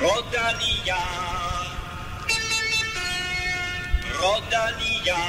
Rodalia. 0.00 0.96
Rodalia. 4.18 5.20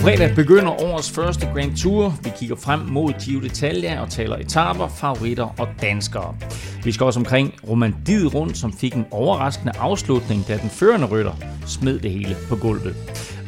Fredag 0.00 0.34
begynder 0.34 0.82
årets 0.82 1.10
første 1.10 1.46
Grand 1.54 1.76
Tour. 1.76 2.14
Vi 2.22 2.30
kigger 2.38 2.56
frem 2.56 2.80
mod 2.80 3.12
Giro 3.24 3.40
d'Italia 3.40 3.98
og 4.00 4.10
taler 4.10 4.36
etaper, 4.36 4.88
favoritter 4.88 5.60
og 5.60 5.68
danskere. 5.82 6.36
Vi 6.84 6.92
skal 6.92 7.06
også 7.06 7.20
omkring 7.20 7.54
Romandiet 7.68 8.34
rundt, 8.34 8.56
som 8.56 8.72
fik 8.72 8.94
en 8.94 9.06
overraskende 9.10 9.72
afslutning, 9.78 10.48
da 10.48 10.58
den 10.62 10.70
førende 10.70 11.06
rytter 11.06 11.32
smed 11.66 11.98
det 11.98 12.10
hele 12.10 12.36
på 12.48 12.56
gulvet. 12.56 12.96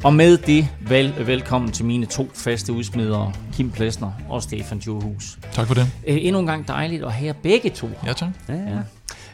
Og 0.04 0.14
med 0.14 0.38
det, 0.38 0.68
vel, 0.88 1.14
velkommen 1.26 1.72
til 1.72 1.84
mine 1.84 2.06
to 2.06 2.30
faste 2.34 2.72
udsmidere, 2.72 3.32
Kim 3.52 3.70
Plesner 3.70 4.12
og 4.28 4.42
Stefan 4.42 4.78
Djurhus. 4.78 5.38
Tak 5.52 5.66
for 5.66 5.74
det. 5.74 5.86
Øh, 6.06 6.16
endnu 6.20 6.40
en 6.40 6.46
gang 6.46 6.68
dejligt 6.68 7.04
at 7.04 7.12
have 7.12 7.34
begge 7.42 7.70
to. 7.70 7.88
Ja, 8.06 8.12
tak. 8.12 8.30
Ja. 8.48 8.54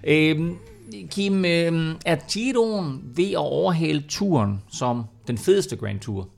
Øhm, 0.05 0.55
Kim, 1.11 1.45
øhm, 1.45 1.95
er 2.07 2.17
Giroen 2.33 3.01
ved 3.17 3.31
at 3.31 3.37
overhale 3.37 4.05
turen 4.09 4.62
som 4.73 5.05
den 5.27 5.39
fedeste 5.39 5.77
Grand 5.77 6.01
Tour? 6.01 6.29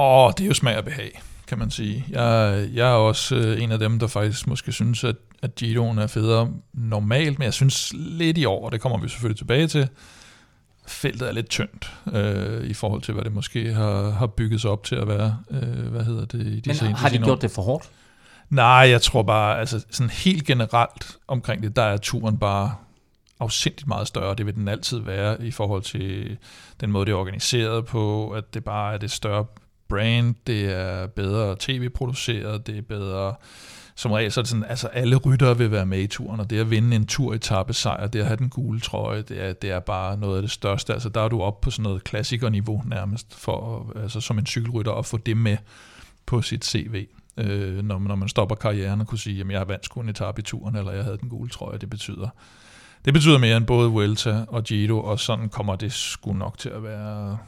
Åh, 0.00 0.32
det 0.38 0.44
er 0.44 0.48
jo 0.48 0.54
smag 0.54 0.76
og 0.78 0.84
behag, 0.84 1.22
kan 1.46 1.58
man 1.58 1.70
sige. 1.70 2.04
Jeg, 2.10 2.68
jeg 2.74 2.88
er 2.88 2.94
også 2.94 3.36
øh, 3.36 3.62
en 3.62 3.72
af 3.72 3.78
dem, 3.78 3.98
der 3.98 4.06
faktisk 4.06 4.46
måske 4.46 4.72
synes, 4.72 5.04
at, 5.04 5.16
at 5.42 5.54
Giroen 5.54 5.98
er 5.98 6.06
federe 6.06 6.50
normalt, 6.72 7.38
men 7.38 7.44
jeg 7.44 7.54
synes 7.54 7.92
lidt 7.96 8.38
i 8.38 8.44
år, 8.44 8.64
og 8.64 8.72
det 8.72 8.80
kommer 8.80 8.98
vi 8.98 9.08
selvfølgelig 9.08 9.38
tilbage 9.38 9.66
til, 9.66 9.88
feltet 10.86 11.28
er 11.28 11.32
lidt 11.32 11.48
tyndt 11.48 11.92
øh, 12.12 12.64
i 12.70 12.74
forhold 12.74 13.02
til, 13.02 13.14
hvad 13.14 13.24
det 13.24 13.32
måske 13.32 13.72
har, 13.72 14.10
har 14.10 14.26
bygget 14.26 14.60
sig 14.60 14.70
op 14.70 14.84
til 14.84 14.94
at 14.94 15.08
være. 15.08 15.36
Øh, 15.50 15.86
hvad 15.86 16.04
hedder 16.04 16.24
det? 16.24 16.46
I 16.46 16.60
de 16.60 16.62
Men 16.66 16.76
seneste 16.76 16.86
har 16.86 17.08
de 17.08 17.18
gjort 17.18 17.28
år. 17.28 17.34
det 17.36 17.50
for 17.50 17.62
hårdt? 17.62 17.90
Nej, 18.50 18.64
jeg 18.66 19.02
tror 19.02 19.22
bare, 19.22 19.58
altså 19.58 19.84
sådan 19.90 20.10
helt 20.10 20.44
generelt 20.46 21.16
omkring 21.28 21.62
det, 21.62 21.76
der 21.76 21.82
er 21.82 21.96
turen 21.96 22.38
bare 22.38 22.74
afsindigt 23.40 23.88
meget 23.88 24.08
større. 24.08 24.34
Det 24.34 24.46
vil 24.46 24.54
den 24.54 24.68
altid 24.68 24.98
være 24.98 25.46
i 25.46 25.50
forhold 25.50 25.82
til 25.82 26.36
den 26.80 26.92
måde, 26.92 27.06
det 27.06 27.12
er 27.12 27.16
organiseret 27.16 27.86
på, 27.86 28.30
at 28.30 28.54
det 28.54 28.64
bare 28.64 28.94
er 28.94 28.98
det 28.98 29.10
større 29.10 29.44
brand, 29.90 30.34
det 30.46 30.64
er 30.64 31.06
bedre 31.06 31.56
tv-produceret, 31.58 32.66
det 32.66 32.78
er 32.78 32.82
bedre... 32.82 33.34
Som 33.94 34.12
regel 34.12 34.32
så 34.32 34.40
er 34.40 34.42
det 34.42 34.48
sådan, 34.48 34.64
altså 34.68 34.86
alle 34.86 35.16
ryttere 35.16 35.58
vil 35.58 35.70
være 35.70 35.86
med 35.86 35.98
i 35.98 36.06
turen, 36.06 36.40
og 36.40 36.50
det 36.50 36.60
at 36.60 36.70
vinde 36.70 36.96
en 36.96 37.06
tur 37.06 37.34
etape 37.34 37.72
sejr, 37.72 38.06
det 38.06 38.20
at 38.20 38.26
have 38.26 38.36
den 38.36 38.48
gule 38.48 38.80
trøje, 38.80 39.22
det 39.22 39.44
er, 39.44 39.52
det 39.52 39.70
er 39.70 39.80
bare 39.80 40.16
noget 40.16 40.36
af 40.36 40.42
det 40.42 40.50
største. 40.50 40.92
Altså 40.92 41.08
der 41.08 41.20
er 41.20 41.28
du 41.28 41.42
oppe 41.42 41.64
på 41.64 41.70
sådan 41.70 41.82
noget 41.82 42.04
klassikerniveau 42.04 42.82
nærmest, 42.86 43.34
for, 43.34 43.86
altså 44.02 44.20
som 44.20 44.38
en 44.38 44.46
cykelrytter, 44.46 44.92
at 44.92 45.06
få 45.06 45.16
det 45.16 45.36
med 45.36 45.56
på 46.26 46.42
sit 46.42 46.64
CV 46.64 47.06
øh, 47.36 47.84
når, 47.84 47.98
når 47.98 48.14
man 48.14 48.28
stopper 48.28 48.54
karrieren 48.54 49.00
og 49.00 49.06
kunne 49.06 49.18
sige, 49.18 49.40
at 49.40 49.50
jeg 49.50 49.58
har 49.58 49.64
vandt 49.64 49.84
sgu 49.84 50.00
en 50.00 50.08
etape 50.08 50.40
i 50.40 50.42
turen, 50.42 50.76
eller 50.76 50.92
jeg 50.92 51.04
havde 51.04 51.18
den 51.18 51.28
gule 51.28 51.50
trøje, 51.50 51.78
det 51.78 51.90
betyder. 51.90 52.28
Det 53.04 53.14
betyder 53.14 53.38
mere 53.38 53.56
end 53.56 53.66
både 53.66 53.90
Vuelta 53.90 54.44
og 54.48 54.64
Giro, 54.64 55.00
og 55.00 55.20
sådan 55.20 55.48
kommer 55.48 55.76
det 55.76 55.92
sgu 55.92 56.32
nok 56.32 56.58
til 56.58 56.68
at 56.68 56.82
være 56.82 57.38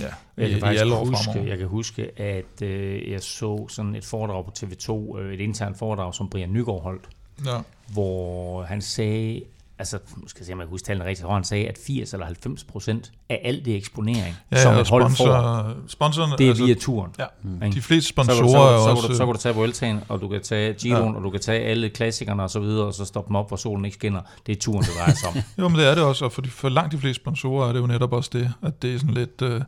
ja, 0.00 0.04
Jeg 0.36 0.46
i, 0.46 0.48
kan 0.48 0.58
i 0.58 0.60
faktisk 0.60 0.80
alle 0.80 0.96
huske, 0.96 1.16
fremover. 1.24 1.48
jeg 1.48 1.58
kan 1.58 1.66
huske, 1.66 2.20
at 2.20 2.62
øh, 2.62 3.10
jeg 3.10 3.20
så 3.22 3.68
sådan 3.68 3.94
et 3.94 4.04
foredrag 4.04 4.44
på 4.44 4.52
TV2, 4.58 5.18
øh, 5.18 5.34
et 5.34 5.40
internt 5.40 5.78
foredrag, 5.78 6.14
som 6.14 6.28
Brian 6.28 6.52
Nygaard 6.52 6.82
holdt, 6.82 7.08
Ja. 7.46 7.58
hvor 7.92 8.62
han 8.62 8.80
sagde, 8.82 9.42
altså, 9.82 9.98
nu 10.16 10.28
skal 10.28 10.40
jeg 10.40 10.46
se, 10.46 10.52
om 10.52 10.58
jeg 10.58 10.66
kan 10.66 10.70
huske 10.70 10.86
tallene 10.86 11.08
rigtigt, 11.08 11.26
hvor 11.26 11.34
han 11.34 11.44
sagde, 11.44 11.68
at 11.68 11.78
80 11.86 12.12
eller 12.12 12.26
90 12.26 12.64
procent 12.64 13.12
af 13.30 13.40
alt 13.44 13.64
det 13.64 13.76
eksponering, 13.76 14.34
Ja, 14.52 14.62
som 14.62 14.74
et 14.74 14.88
hold 14.88 15.02
får, 15.02 15.08
sponsor, 15.08 15.74
sponsorerne, 15.86 16.34
det 16.38 16.48
er 16.50 16.64
via 16.66 16.74
turen. 16.74 17.10
ja, 17.18 17.24
Ikke? 17.66 17.74
de 17.76 17.82
fleste 17.82 18.08
Så 18.08 18.14
kan, 18.14 18.24
sponsorer 18.24 18.42
du, 18.42 18.46
så, 18.46 18.54
kan, 18.54 18.68
du- 18.68 18.82
så, 18.84 18.90
også... 18.90 19.02
kan 19.02 19.10
du, 19.10 19.16
så 19.16 19.24
kan 19.26 19.34
du 19.34 19.40
tage 19.40 19.54
Vueltaen, 19.54 20.00
og 20.08 20.20
du 20.20 20.28
kan 20.28 20.42
tage 20.42 20.72
Giroen, 20.74 21.10
ja. 21.12 21.16
og 21.18 21.22
du 21.22 21.30
kan 21.30 21.40
tage 21.40 21.60
alle 21.64 21.88
klassikerne 21.88 22.42
og 22.42 22.50
så 22.50 22.60
videre, 22.60 22.86
og 22.86 22.94
så 22.94 23.04
stoppe 23.04 23.28
dem 23.28 23.36
op, 23.36 23.48
hvor 23.50 23.56
solen 23.56 23.84
ikke 23.84 23.94
skinner. 23.94 24.20
Det 24.46 24.56
er 24.56 24.60
turen, 24.60 24.82
det 24.84 24.90
drejer 24.98 25.14
sig 25.14 25.28
om. 25.28 25.34
Jo, 25.58 25.68
men 25.68 25.78
det 25.78 25.86
er 25.88 25.94
det 25.94 26.04
også, 26.04 26.24
og 26.24 26.32
for, 26.32 26.42
de, 26.42 26.48
for 26.50 26.68
langt 26.68 26.92
de 26.92 26.98
fleste 26.98 27.22
sponsorer 27.22 27.68
er 27.68 27.72
det 27.72 27.80
jo 27.80 27.86
netop 27.86 28.12
også 28.12 28.30
det, 28.32 28.52
at 28.62 28.82
det 28.82 28.94
er 28.94 28.98
sådan 28.98 29.14
lidt... 29.14 29.42
Øh, 29.42 29.60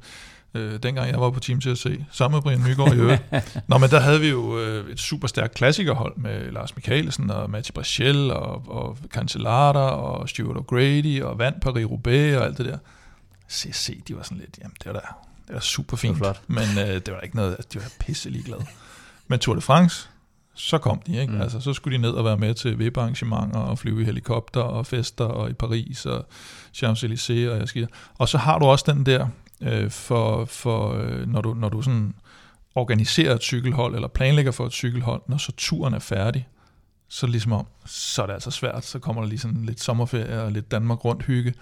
øh, 0.55 0.79
dengang 0.83 1.11
jeg 1.11 1.21
var 1.21 1.31
på 1.31 1.41
Team 1.41 1.61
CSC, 1.61 2.01
sammen 2.13 2.37
med 2.37 2.43
Brian 2.43 2.61
Nygaard 2.61 2.95
i 2.95 2.99
øvrigt. 2.99 3.23
Nå, 3.69 3.79
men 3.79 3.91
der 3.91 4.01
havde 4.01 4.21
vi 4.21 4.29
jo 4.29 4.59
øh, 4.61 4.91
et 4.91 5.01
super 5.01 5.29
stærkt 5.29 5.55
klassikerhold 5.55 6.17
med 6.17 6.51
Lars 6.53 6.77
Mikkelsen 6.77 7.31
og 7.31 7.51
Matti 7.51 7.73
Brachel 7.73 8.31
og, 8.31 8.63
og 8.69 8.99
Cancellara 9.09 9.91
og 9.91 10.29
Stuart 10.29 10.57
O'Grady 10.57 11.23
og 11.25 11.39
vandt 11.39 11.65
Paris-Roubaix 11.67 12.37
og 12.39 12.45
alt 12.45 12.59
det 12.59 12.67
der. 12.67 12.79
CSC, 13.51 14.05
de 14.09 14.17
var 14.17 14.23
sådan 14.23 14.39
lidt, 14.39 14.59
jamen 14.63 14.75
det 14.79 14.87
var 14.87 14.93
da, 14.93 15.07
det 15.47 15.55
var 15.55 15.61
super 15.61 15.97
fint, 15.97 16.15
Det 16.15 16.21
var 16.27 16.33
flot. 16.33 16.43
men 16.49 16.89
øh, 16.89 16.95
det 16.95 17.11
var 17.15 17.21
ikke 17.21 17.37
noget, 17.37 17.51
altså, 17.51 17.69
de 17.73 17.79
var 17.79 17.91
pisse 18.01 18.31
ligeglade. 18.31 18.67
Men 19.29 19.39
Tour 19.39 19.55
de 19.55 19.61
France, 19.61 20.09
så 20.55 20.79
kom 20.79 21.03
de, 21.07 21.21
ikke? 21.21 21.33
Mm. 21.33 21.41
Altså, 21.41 21.61
så 21.61 21.73
skulle 21.73 21.97
de 21.97 22.03
ned 22.03 22.11
og 22.11 22.25
være 22.25 22.37
med 22.37 22.55
til 22.55 22.79
VIP-arrangementer 22.79 23.59
og 23.59 23.79
flyve 23.79 24.03
i 24.03 24.05
helikopter 24.05 24.61
og 24.61 24.87
fester 24.87 25.25
og 25.25 25.51
i 25.51 25.53
Paris 25.53 26.07
og 26.07 26.27
Champs-Élysées 26.77 27.51
og 27.51 27.59
jeg 27.59 27.69
skal 27.69 27.89
Og 28.19 28.29
så 28.29 28.39
har 28.39 28.59
du 28.59 28.67
også 28.67 28.85
den 28.93 29.07
der, 29.07 29.27
øh, 29.63 29.91
for, 29.91 30.45
for 30.45 30.93
øh, 30.93 31.27
når, 31.27 31.41
du, 31.41 31.55
når 31.55 31.69
du 31.69 31.83
sådan 31.83 32.15
organiserer 32.75 33.35
et 33.35 33.43
cykelhold 33.43 33.95
eller 33.95 34.09
planlægger 34.09 34.53
for 34.53 34.67
et 34.67 34.73
cykelhold, 34.73 35.23
når 35.27 35.37
så 35.37 35.53
turen 35.57 35.95
er 35.95 35.99
færdig, 35.99 36.49
så 37.09 37.27
ligesom 37.27 37.53
om, 37.53 37.67
så 37.87 38.23
er 38.23 38.27
det 38.27 38.35
altså 38.35 38.51
svært. 38.51 38.85
Så 38.85 38.99
kommer 38.99 39.23
der 39.23 39.29
lige 39.29 39.39
sådan 39.39 39.65
lidt 39.65 39.81
sommerferie 39.81 40.43
og 40.43 40.53
lidt 40.53 40.71
Danmark 40.71 41.05
rundt 41.05 41.23
hygge, 41.23 41.55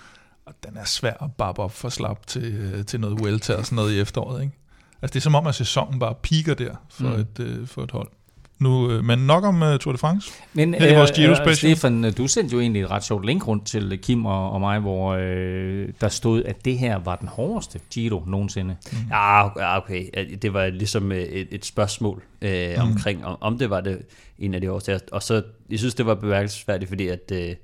og 0.46 0.54
den 0.66 0.76
er 0.76 0.84
svær 0.84 1.24
at 1.24 1.32
babbe 1.32 1.62
op 1.62 1.72
for 1.72 1.88
slap 1.88 2.26
til, 2.26 2.54
øh, 2.54 2.84
til 2.84 3.00
noget 3.00 3.20
Vuelta 3.20 3.54
og 3.54 3.66
sådan 3.66 3.76
noget 3.76 3.92
i 3.92 4.00
efteråret. 4.00 4.42
Ikke? 4.42 4.54
Altså 5.02 5.12
det 5.12 5.20
er 5.20 5.22
som 5.22 5.34
om, 5.34 5.46
at 5.46 5.54
sæsonen 5.54 5.98
bare 5.98 6.14
piker 6.22 6.54
der 6.54 6.74
for, 6.90 7.08
mm. 7.08 7.20
et, 7.20 7.40
øh, 7.40 7.66
for 7.66 7.82
et 7.82 7.90
hold. 7.90 8.08
Nu, 8.58 8.90
øh, 8.90 9.04
men 9.04 9.18
nok 9.18 9.44
om 9.44 9.62
uh, 9.62 9.76
Tour 9.78 9.92
de 9.92 9.98
France. 9.98 10.32
Men 10.52 10.74
Her 10.74 10.92
i 10.92 10.94
vores 10.94 11.10
Giro 11.12 11.30
øh, 11.30 11.36
Special. 11.36 11.76
Stefan, 11.76 12.12
du 12.12 12.26
sendte 12.26 12.52
jo 12.52 12.60
egentlig 12.60 12.82
et 12.82 12.90
ret 12.90 13.04
sjovt 13.04 13.26
link 13.26 13.48
rundt 13.48 13.66
til 13.66 13.98
Kim 14.02 14.26
og, 14.26 14.50
og 14.52 14.60
mig, 14.60 14.78
hvor 14.80 15.12
øh, 15.14 15.88
der 16.00 16.08
stod, 16.08 16.42
at 16.44 16.64
det 16.64 16.78
her 16.78 16.96
var 16.98 17.16
den 17.16 17.28
hårdeste 17.28 17.80
Giro 17.90 18.22
nogensinde. 18.26 18.76
Ja, 19.10 19.42
ja, 19.60 19.76
okay. 19.76 20.06
Det 20.42 20.52
var 20.52 20.66
ligesom 20.68 21.12
øh, 21.12 21.18
et, 21.18 21.48
et 21.50 21.64
spørgsmål 21.64 22.22
øh, 22.42 22.68
Mm. 22.76 22.82
omkring, 22.82 23.24
om, 23.24 23.36
om 23.40 23.58
det 23.58 23.70
var 23.70 23.80
det 23.80 23.98
en 24.38 24.54
af 24.54 24.60
de 24.60 24.72
årsager. 24.72 24.98
Og 25.12 25.22
så, 25.22 25.42
jeg 25.70 25.78
synes, 25.78 25.94
det 25.94 26.06
var 26.06 26.14
bemærkelsesværdigt, 26.14 26.88
fordi 26.88 27.08
at, 27.08 27.32
øh, 27.32 27.38
det, 27.38 27.56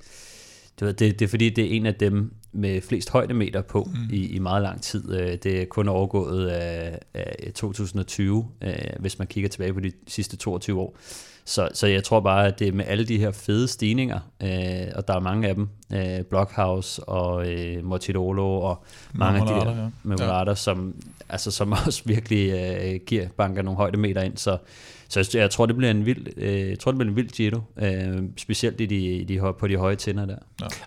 var, 0.81 0.93
det, 0.93 1.19
det 1.19 1.23
er 1.23 1.29
fordi, 1.29 1.51
det 1.51 1.65
er 1.65 1.77
en 1.77 1.87
af 1.87 1.95
dem 1.95 2.33
med 2.53 2.81
flest 2.81 3.11
højdemeter 3.11 3.63
på 3.63 3.89
mm. 3.95 4.15
i, 4.15 4.27
i 4.27 4.39
meget 4.39 4.63
lang 4.63 4.83
tid. 4.83 5.15
Øh, 5.21 5.39
Det 5.43 5.63
er 5.63 5.67
kun 5.67 5.89
overgået 5.89 6.47
af, 6.49 6.99
af 7.15 7.53
2020, 7.55 8.47
øh, 8.63 8.75
hvis 8.99 9.19
man 9.19 9.29
kigger 9.29 9.51
tilbage 9.51 9.75
på 9.75 9.81
de 9.81 9.93
sidste 10.07 10.37
22 10.37 10.81
år. 10.81 10.97
Så, 11.45 11.69
så 11.75 11.87
jeg 11.87 12.05
tror 12.05 12.21
bare, 12.21 12.47
at 12.47 12.59
det 12.59 12.69
er 12.69 12.73
med 12.73 12.85
alle 12.89 13.05
de 13.05 13.19
her 13.19 13.31
fede 13.31 13.69
stigninger, 13.69 14.21
øh, 14.43 14.93
og 14.95 15.09
der 15.09 15.15
er 15.15 15.21
mange 15.21 15.49
af 15.49 15.55
dem, 15.55 15.69
øh, 15.93 16.23
Blockhouse 16.31 17.05
og 17.05 17.53
øh, 17.53 17.85
Mortidolo 17.85 18.61
og 18.61 18.85
mange 19.13 19.41
af 19.41 19.47
de 19.47 19.53
der 19.53 19.91
ja. 20.25 20.49
ja. 20.49 20.55
som, 20.55 20.95
altså, 21.29 21.51
som 21.51 21.73
også 21.87 22.03
virkelig 22.05 22.51
øh, 22.53 23.01
giver 23.07 23.29
banker 23.37 23.63
nogle 23.63 23.77
højdemeter 23.77 24.23
ind. 24.23 24.37
Så, 24.37 24.59
så 25.09 25.21
jeg, 25.21 25.41
jeg 25.41 25.51
tror, 25.51 25.67
det 25.67 25.77
bliver 25.77 25.91
en 25.91 26.07
vild, 26.07 26.27
øh, 26.37 26.69
jeg 26.71 26.79
tror, 26.79 26.93
det 26.93 26.99
bliver 26.99 27.11
en 27.11 27.17
vild 27.17 27.29
Giro, 27.29 27.61
øh, 27.79 28.23
specielt 28.37 28.81
i 28.81 28.87
de, 28.87 28.97
i 28.97 29.25
de, 29.25 29.55
på 29.59 29.69
de 29.69 29.77
høje 29.77 29.97
tænder 29.97 30.27
der. 30.27 30.37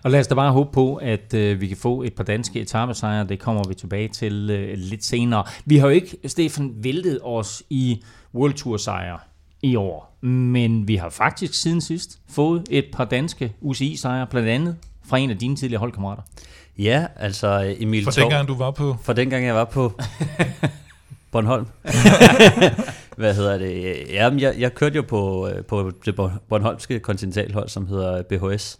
Og 0.02 0.10
lad 0.10 0.20
os 0.20 0.26
da 0.26 0.34
bare 0.34 0.52
håbe 0.52 0.72
på, 0.72 0.94
at 0.94 1.34
øh, 1.34 1.60
vi 1.60 1.68
kan 1.68 1.76
få 1.76 2.02
et 2.02 2.14
par 2.14 2.24
danske 2.24 2.60
etappesejre. 2.60 3.26
Det 3.26 3.38
kommer 3.38 3.62
vi 3.68 3.74
tilbage 3.74 4.08
til 4.08 4.50
øh, 4.50 4.74
lidt 4.78 5.04
senere. 5.04 5.44
Vi 5.64 5.76
har 5.76 5.86
jo 5.86 5.92
ikke, 5.92 6.16
Stefan, 6.26 6.72
væltet 6.76 7.18
os 7.22 7.62
i 7.70 8.02
World 8.34 8.54
Tour 8.54 8.76
sejre 8.76 9.18
i 9.62 9.76
år. 9.76 10.18
Men 10.26 10.88
vi 10.88 10.96
har 10.96 11.08
faktisk 11.08 11.54
siden 11.54 11.80
sidst 11.80 12.18
fået 12.30 12.64
et 12.70 12.84
par 12.92 13.04
danske 13.04 13.52
UCI-sejre, 13.60 14.26
blandt 14.26 14.48
andet 14.48 14.76
fra 15.04 15.18
en 15.18 15.30
af 15.30 15.38
dine 15.38 15.56
tidligere 15.56 15.80
holdkammerater. 15.80 16.22
Ja, 16.78 17.06
altså 17.16 17.74
Emil 17.78 18.04
For 18.04 18.10
dengang 18.10 18.48
du 18.48 18.54
var 18.54 18.70
på... 18.70 18.96
For 19.02 19.12
dengang 19.12 19.46
jeg 19.46 19.54
var 19.54 19.64
på 19.64 19.92
Bornholm. 21.32 21.66
Hvad 23.16 23.34
hedder 23.34 23.58
det? 23.58 23.96
Jamen, 24.10 24.40
jeg, 24.40 24.54
jeg 24.58 24.74
kørte 24.74 24.96
jo 24.96 25.02
på, 25.02 25.48
øh, 25.48 25.64
på 25.64 25.92
det 26.04 26.14
Born- 26.20 26.38
Bornholmske 26.48 27.00
kontinentalhold, 27.00 27.68
som 27.68 27.86
hedder 27.86 28.22
BHS. 28.22 28.78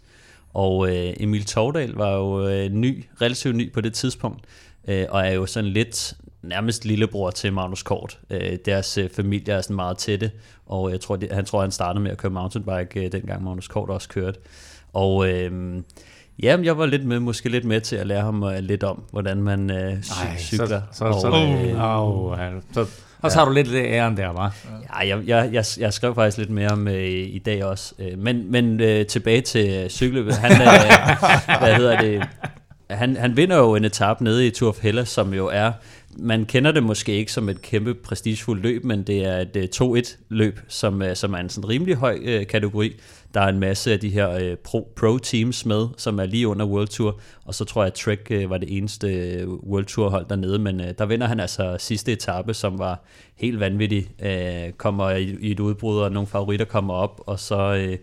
Og 0.53 0.87
øh, 0.89 1.13
Emil 1.19 1.45
Tordal 1.45 1.91
var 1.93 2.11
jo 2.15 2.47
øh, 2.47 2.69
ny, 2.69 3.05
relativt 3.21 3.55
ny 3.55 3.73
på 3.73 3.81
det 3.81 3.93
tidspunkt, 3.93 4.45
øh, 4.87 5.05
og 5.09 5.27
er 5.27 5.31
jo 5.31 5.45
sådan 5.45 5.69
lidt 5.69 6.13
nærmest 6.41 6.85
lillebror 6.85 7.29
til 7.31 7.53
Magnus 7.53 7.83
Kort. 7.83 8.19
Øh, 8.29 8.57
deres 8.65 8.97
øh, 8.97 9.09
familie 9.09 9.53
er 9.53 9.61
sådan 9.61 9.75
meget 9.75 9.97
tætte, 9.97 10.31
og 10.65 10.91
jeg 10.91 10.99
tror, 11.01 11.19
han 11.31 11.45
tror, 11.45 11.61
han 11.61 11.71
startede 11.71 12.03
med 12.03 12.11
at 12.11 12.17
køre 12.17 12.31
mountainbike, 12.31 13.05
øh, 13.05 13.11
dengang 13.11 13.43
Magnus 13.43 13.67
Kort 13.67 13.89
også 13.89 14.09
kørte. 14.09 14.39
Og 14.93 15.29
øh, 15.29 15.81
Jamen, 16.43 16.65
jeg 16.65 16.77
var 16.77 16.85
lidt 16.85 17.05
med, 17.05 17.19
måske 17.19 17.49
lidt 17.49 17.65
med 17.65 17.81
til 17.81 17.95
at 17.95 18.07
lære 18.07 18.21
ham 18.21 18.43
uh, 18.43 18.53
lidt 18.59 18.83
om, 18.83 19.03
hvordan 19.11 19.43
man 19.43 19.69
uh, 19.69 19.77
cy- 19.99 20.37
cykler. 20.37 20.81
Så, 20.91 20.97
så, 21.13 21.19
så, 21.21 21.27
og, 21.27 21.41
øh, 21.65 21.69
øh, 21.69 22.07
oh, 22.07 22.37
så, 22.73 22.85
Og 23.23 23.31
så 23.31 23.37
har 23.37 23.45
du 23.45 23.51
lidt 23.51 23.67
det 23.67 23.85
æren 23.85 24.17
der, 24.17 24.27
var. 24.27 24.55
Ja, 24.93 25.07
jeg, 25.07 25.27
jeg, 25.27 25.49
jeg, 25.53 25.65
jeg 25.79 25.93
skrev 25.93 26.15
faktisk 26.15 26.37
lidt 26.37 26.49
mere 26.49 26.69
om 26.69 26.87
øh, 26.87 27.03
i 27.09 27.41
dag 27.45 27.63
også. 27.63 27.93
Øh, 27.99 28.19
men 28.19 28.51
men 28.51 28.79
øh, 28.79 29.05
tilbage 29.05 29.41
til 29.41 29.83
øh, 29.83 29.89
cykelløbet. 29.89 30.35
Han, 30.35 30.51
øh, 30.51 30.67
hvad 31.63 31.75
hedder 31.75 32.01
det? 32.01 32.23
Han, 32.89 33.17
han 33.17 33.37
vinder 33.37 33.57
jo 33.57 33.75
en 33.75 33.85
etape 33.85 34.23
nede 34.23 34.47
i 34.47 34.49
Tour 34.49 34.69
of 34.69 34.81
Hellas, 34.81 35.09
som 35.09 35.33
jo 35.33 35.47
er 35.47 35.71
man 36.17 36.45
kender 36.45 36.71
det 36.71 36.83
måske 36.83 37.11
ikke 37.11 37.31
som 37.31 37.49
et 37.49 37.61
kæmpe 37.61 37.93
prestigefuldt 37.93 38.63
løb, 38.63 38.83
men 38.83 39.03
det 39.03 39.25
er 39.25 39.45
et 39.55 39.81
2-1 39.81 40.17
løb, 40.29 40.59
som, 40.67 41.03
som 41.13 41.33
er 41.33 41.37
en 41.37 41.49
sådan 41.49 41.69
rimelig 41.69 41.95
høj 41.95 42.19
øh, 42.23 42.47
kategori. 42.47 42.95
Der 43.33 43.41
er 43.41 43.47
en 43.47 43.59
masse 43.59 43.93
af 43.93 43.99
de 43.99 44.09
her 44.09 44.29
øh, 44.29 44.57
pro, 44.57 44.93
pro 44.95 45.17
teams 45.17 45.65
med, 45.65 45.87
som 45.97 46.19
er 46.19 46.25
lige 46.25 46.47
under 46.47 46.65
World 46.65 46.87
Tour, 46.87 47.19
og 47.45 47.55
så 47.55 47.65
tror 47.65 47.81
jeg, 47.81 47.87
at 47.87 47.93
Trek 47.93 48.27
øh, 48.31 48.49
var 48.49 48.57
det 48.57 48.77
eneste 48.77 49.07
øh, 49.07 49.49
World 49.49 49.85
Tour 49.85 50.09
hold 50.09 50.25
dernede, 50.29 50.59
men 50.59 50.81
øh, 50.81 50.93
der 50.97 51.05
vinder 51.05 51.27
han 51.27 51.39
altså 51.39 51.75
sidste 51.79 52.11
etape, 52.11 52.53
som 52.53 52.79
var 52.79 53.03
helt 53.35 53.59
vanvittig. 53.59 54.09
Øh, 54.25 54.71
kommer 54.71 55.09
i, 55.09 55.37
i 55.41 55.51
et 55.51 55.59
udbrud, 55.59 55.99
og 55.99 56.11
nogle 56.11 56.27
favoritter 56.27 56.65
kommer 56.65 56.93
op, 56.93 57.21
og 57.25 57.39
så... 57.39 57.73
Øh, 57.73 57.97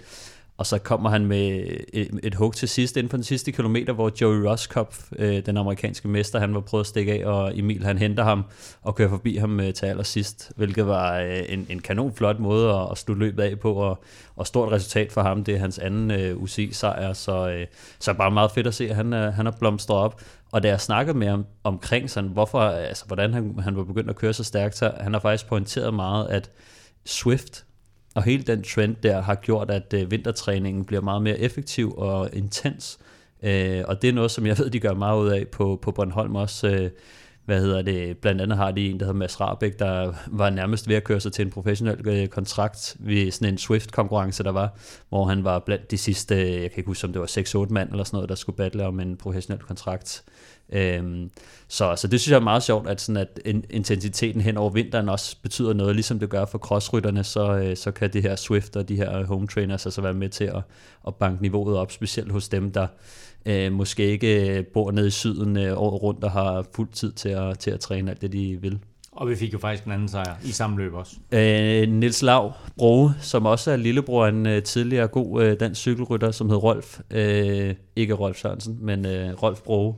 og 0.60 0.66
så 0.66 0.78
kommer 0.78 1.10
han 1.10 1.26
med 1.26 1.66
et, 1.92 2.20
et 2.22 2.34
hug 2.34 2.54
til 2.54 2.68
sidst 2.68 2.96
inden 2.96 3.10
for 3.10 3.16
den 3.16 3.24
sidste 3.24 3.52
kilometer, 3.52 3.92
hvor 3.92 4.12
Joey 4.20 4.36
Roskopf, 4.36 5.12
øh, 5.18 5.46
den 5.46 5.56
amerikanske 5.56 6.08
mester, 6.08 6.38
han 6.38 6.54
var 6.54 6.60
prøvet 6.60 6.82
at 6.82 6.86
stikke 6.86 7.12
af, 7.12 7.26
og 7.26 7.58
Emil 7.58 7.84
han 7.84 7.98
henter 7.98 8.24
ham 8.24 8.44
og 8.82 8.94
kører 8.94 9.08
forbi 9.08 9.36
ham 9.36 9.60
øh, 9.60 9.74
til 9.74 9.86
allersidst, 9.86 10.52
hvilket 10.56 10.86
var 10.86 11.18
øh, 11.18 11.42
en, 11.48 11.66
en 11.70 11.78
kanon 11.78 12.14
flot 12.14 12.38
måde 12.38 12.74
at, 12.74 12.88
at 12.90 12.98
slutte 12.98 13.20
løbet 13.20 13.42
af 13.42 13.58
på, 13.58 13.72
og, 13.72 14.04
og 14.36 14.46
stort 14.46 14.72
resultat 14.72 15.12
for 15.12 15.22
ham. 15.22 15.44
Det 15.44 15.54
er 15.54 15.58
hans 15.58 15.78
anden 15.78 16.10
øh, 16.10 16.42
UCI-sejr, 16.42 17.12
så, 17.12 17.48
øh, 17.48 17.66
så 17.98 18.14
bare 18.14 18.30
meget 18.30 18.50
fedt 18.50 18.66
at 18.66 18.74
se, 18.74 18.90
at 18.90 18.96
han, 18.96 19.12
øh, 19.12 19.32
han 19.34 19.46
har 19.46 19.56
blomstret 19.60 19.98
op. 19.98 20.20
Og 20.52 20.62
da 20.62 20.68
jeg 20.68 20.80
snakkede 20.80 21.18
med 21.18 21.28
ham 21.28 21.46
omkring 21.64 22.10
sådan, 22.10 22.30
hvorfor, 22.30 22.60
altså, 22.60 23.06
hvordan 23.06 23.34
han, 23.34 23.58
han 23.58 23.76
var 23.76 23.84
begyndt 23.84 24.10
at 24.10 24.16
køre 24.16 24.32
så 24.32 24.44
stærkt, 24.44 24.76
så 24.76 24.92
han 25.00 25.12
har 25.12 25.20
faktisk 25.20 25.48
pointeret 25.48 25.94
meget, 25.94 26.28
at 26.28 26.50
Swift, 27.06 27.64
og 28.14 28.22
hele 28.22 28.42
den 28.42 28.62
trend 28.62 28.96
der 29.02 29.20
har 29.20 29.34
gjort, 29.34 29.70
at 29.70 29.94
øh, 29.94 30.10
vintertræningen 30.10 30.84
bliver 30.84 31.02
meget 31.02 31.22
mere 31.22 31.38
effektiv 31.38 31.94
og 31.96 32.30
intens. 32.32 32.98
Øh, 33.42 33.82
og 33.86 34.02
det 34.02 34.08
er 34.08 34.12
noget, 34.12 34.30
som 34.30 34.46
jeg 34.46 34.58
ved, 34.58 34.70
de 34.70 34.80
gør 34.80 34.94
meget 34.94 35.20
ud 35.20 35.28
af 35.28 35.48
på, 35.48 35.78
på 35.82 35.92
Bornholm 35.92 36.36
også. 36.36 36.68
Øh, 36.68 36.90
hvad 37.44 37.60
hedder 37.60 37.82
det, 37.82 38.18
blandt 38.18 38.40
andet 38.40 38.58
har 38.58 38.70
de 38.70 38.90
en, 38.90 39.00
der 39.00 39.06
hedder 39.06 39.18
Mads 39.18 39.40
Rabeck, 39.40 39.78
der 39.78 40.12
var 40.26 40.50
nærmest 40.50 40.88
ved 40.88 40.96
at 40.96 41.04
køre 41.04 41.20
sig 41.20 41.32
til 41.32 41.44
en 41.44 41.50
professionel 41.50 42.08
øh, 42.08 42.28
kontrakt 42.28 42.96
ved 42.98 43.30
sådan 43.30 43.52
en 43.54 43.58
Swift-konkurrence, 43.58 44.42
der 44.42 44.52
var, 44.52 44.78
hvor 45.08 45.24
han 45.24 45.44
var 45.44 45.58
blandt 45.58 45.90
de 45.90 45.98
sidste, 45.98 46.34
øh, 46.34 46.62
jeg 46.62 46.70
kan 46.70 46.78
ikke 46.78 46.86
huske, 46.86 47.06
om 47.06 47.12
det 47.12 47.20
var 47.20 47.66
6-8 47.66 47.72
mand 47.72 47.90
eller 47.90 48.04
sådan 48.04 48.16
noget, 48.16 48.28
der 48.28 48.34
skulle 48.34 48.56
battle 48.56 48.86
om 48.86 49.00
en 49.00 49.16
professionel 49.16 49.62
kontrakt. 49.62 50.24
Øhm, 50.72 51.30
så, 51.68 51.96
så 51.96 52.08
det 52.08 52.20
synes 52.20 52.32
jeg 52.32 52.36
er 52.36 52.44
meget 52.44 52.62
sjovt, 52.62 52.88
at, 52.88 53.00
sådan 53.00 53.16
at 53.16 53.40
intensiteten 53.70 54.40
hen 54.40 54.56
over 54.56 54.70
vinteren 54.70 55.08
også 55.08 55.36
betyder 55.42 55.72
noget, 55.72 55.94
ligesom 55.94 56.18
det 56.18 56.30
gør 56.30 56.44
for 56.44 56.58
crossrytterne, 56.58 57.24
så, 57.24 57.56
øh, 57.56 57.76
så 57.76 57.90
kan 57.90 58.12
det 58.12 58.22
her 58.22 58.36
Swift 58.36 58.76
og 58.76 58.88
de 58.88 58.96
her 58.96 59.24
home 59.24 59.46
trainers 59.46 59.86
altså 59.86 60.00
være 60.00 60.14
med 60.14 60.28
til 60.28 60.44
at, 60.44 60.62
at 61.06 61.14
banke 61.14 61.42
niveauet 61.42 61.76
op, 61.76 61.92
specielt 61.92 62.32
hos 62.32 62.48
dem, 62.48 62.72
der 62.72 62.86
øh, 63.46 63.72
måske 63.72 64.06
ikke 64.06 64.58
øh, 64.58 64.64
bor 64.66 64.90
nede 64.90 65.06
i 65.06 65.10
syden 65.10 65.56
øh, 65.56 65.78
året 65.78 66.02
rundt 66.02 66.24
og 66.24 66.30
har 66.30 66.64
fuld 66.74 66.88
tid 66.92 67.12
til 67.12 67.28
at, 67.28 67.58
til 67.58 67.70
at 67.70 67.80
træne 67.80 68.10
alt 68.10 68.22
det, 68.22 68.32
de 68.32 68.58
vil. 68.60 68.78
Og 69.12 69.28
vi 69.28 69.36
fik 69.36 69.52
jo 69.52 69.58
faktisk 69.58 69.84
en 69.84 69.92
anden 69.92 70.08
sejr 70.08 70.34
i 70.44 70.52
samme 70.52 70.78
løb 70.78 70.94
også. 70.94 71.16
Øh, 71.32 71.88
Nils 71.88 72.22
Lav 72.22 72.52
Broge, 72.76 73.12
som 73.20 73.46
også 73.46 73.70
er 73.70 73.76
lillebror 73.76 74.26
en 74.26 74.46
øh, 74.46 74.62
tidligere 74.62 75.08
god 75.08 75.42
øh, 75.42 75.60
dansk 75.60 75.80
cykelrytter, 75.80 76.30
som 76.30 76.48
hed 76.48 76.56
Rolf. 76.56 77.00
Øh, 77.10 77.74
ikke 77.96 78.14
Rolf 78.14 78.36
Sørensen, 78.36 78.78
men 78.80 79.06
øh, 79.06 79.42
Rolf 79.42 79.60
Broge. 79.60 79.94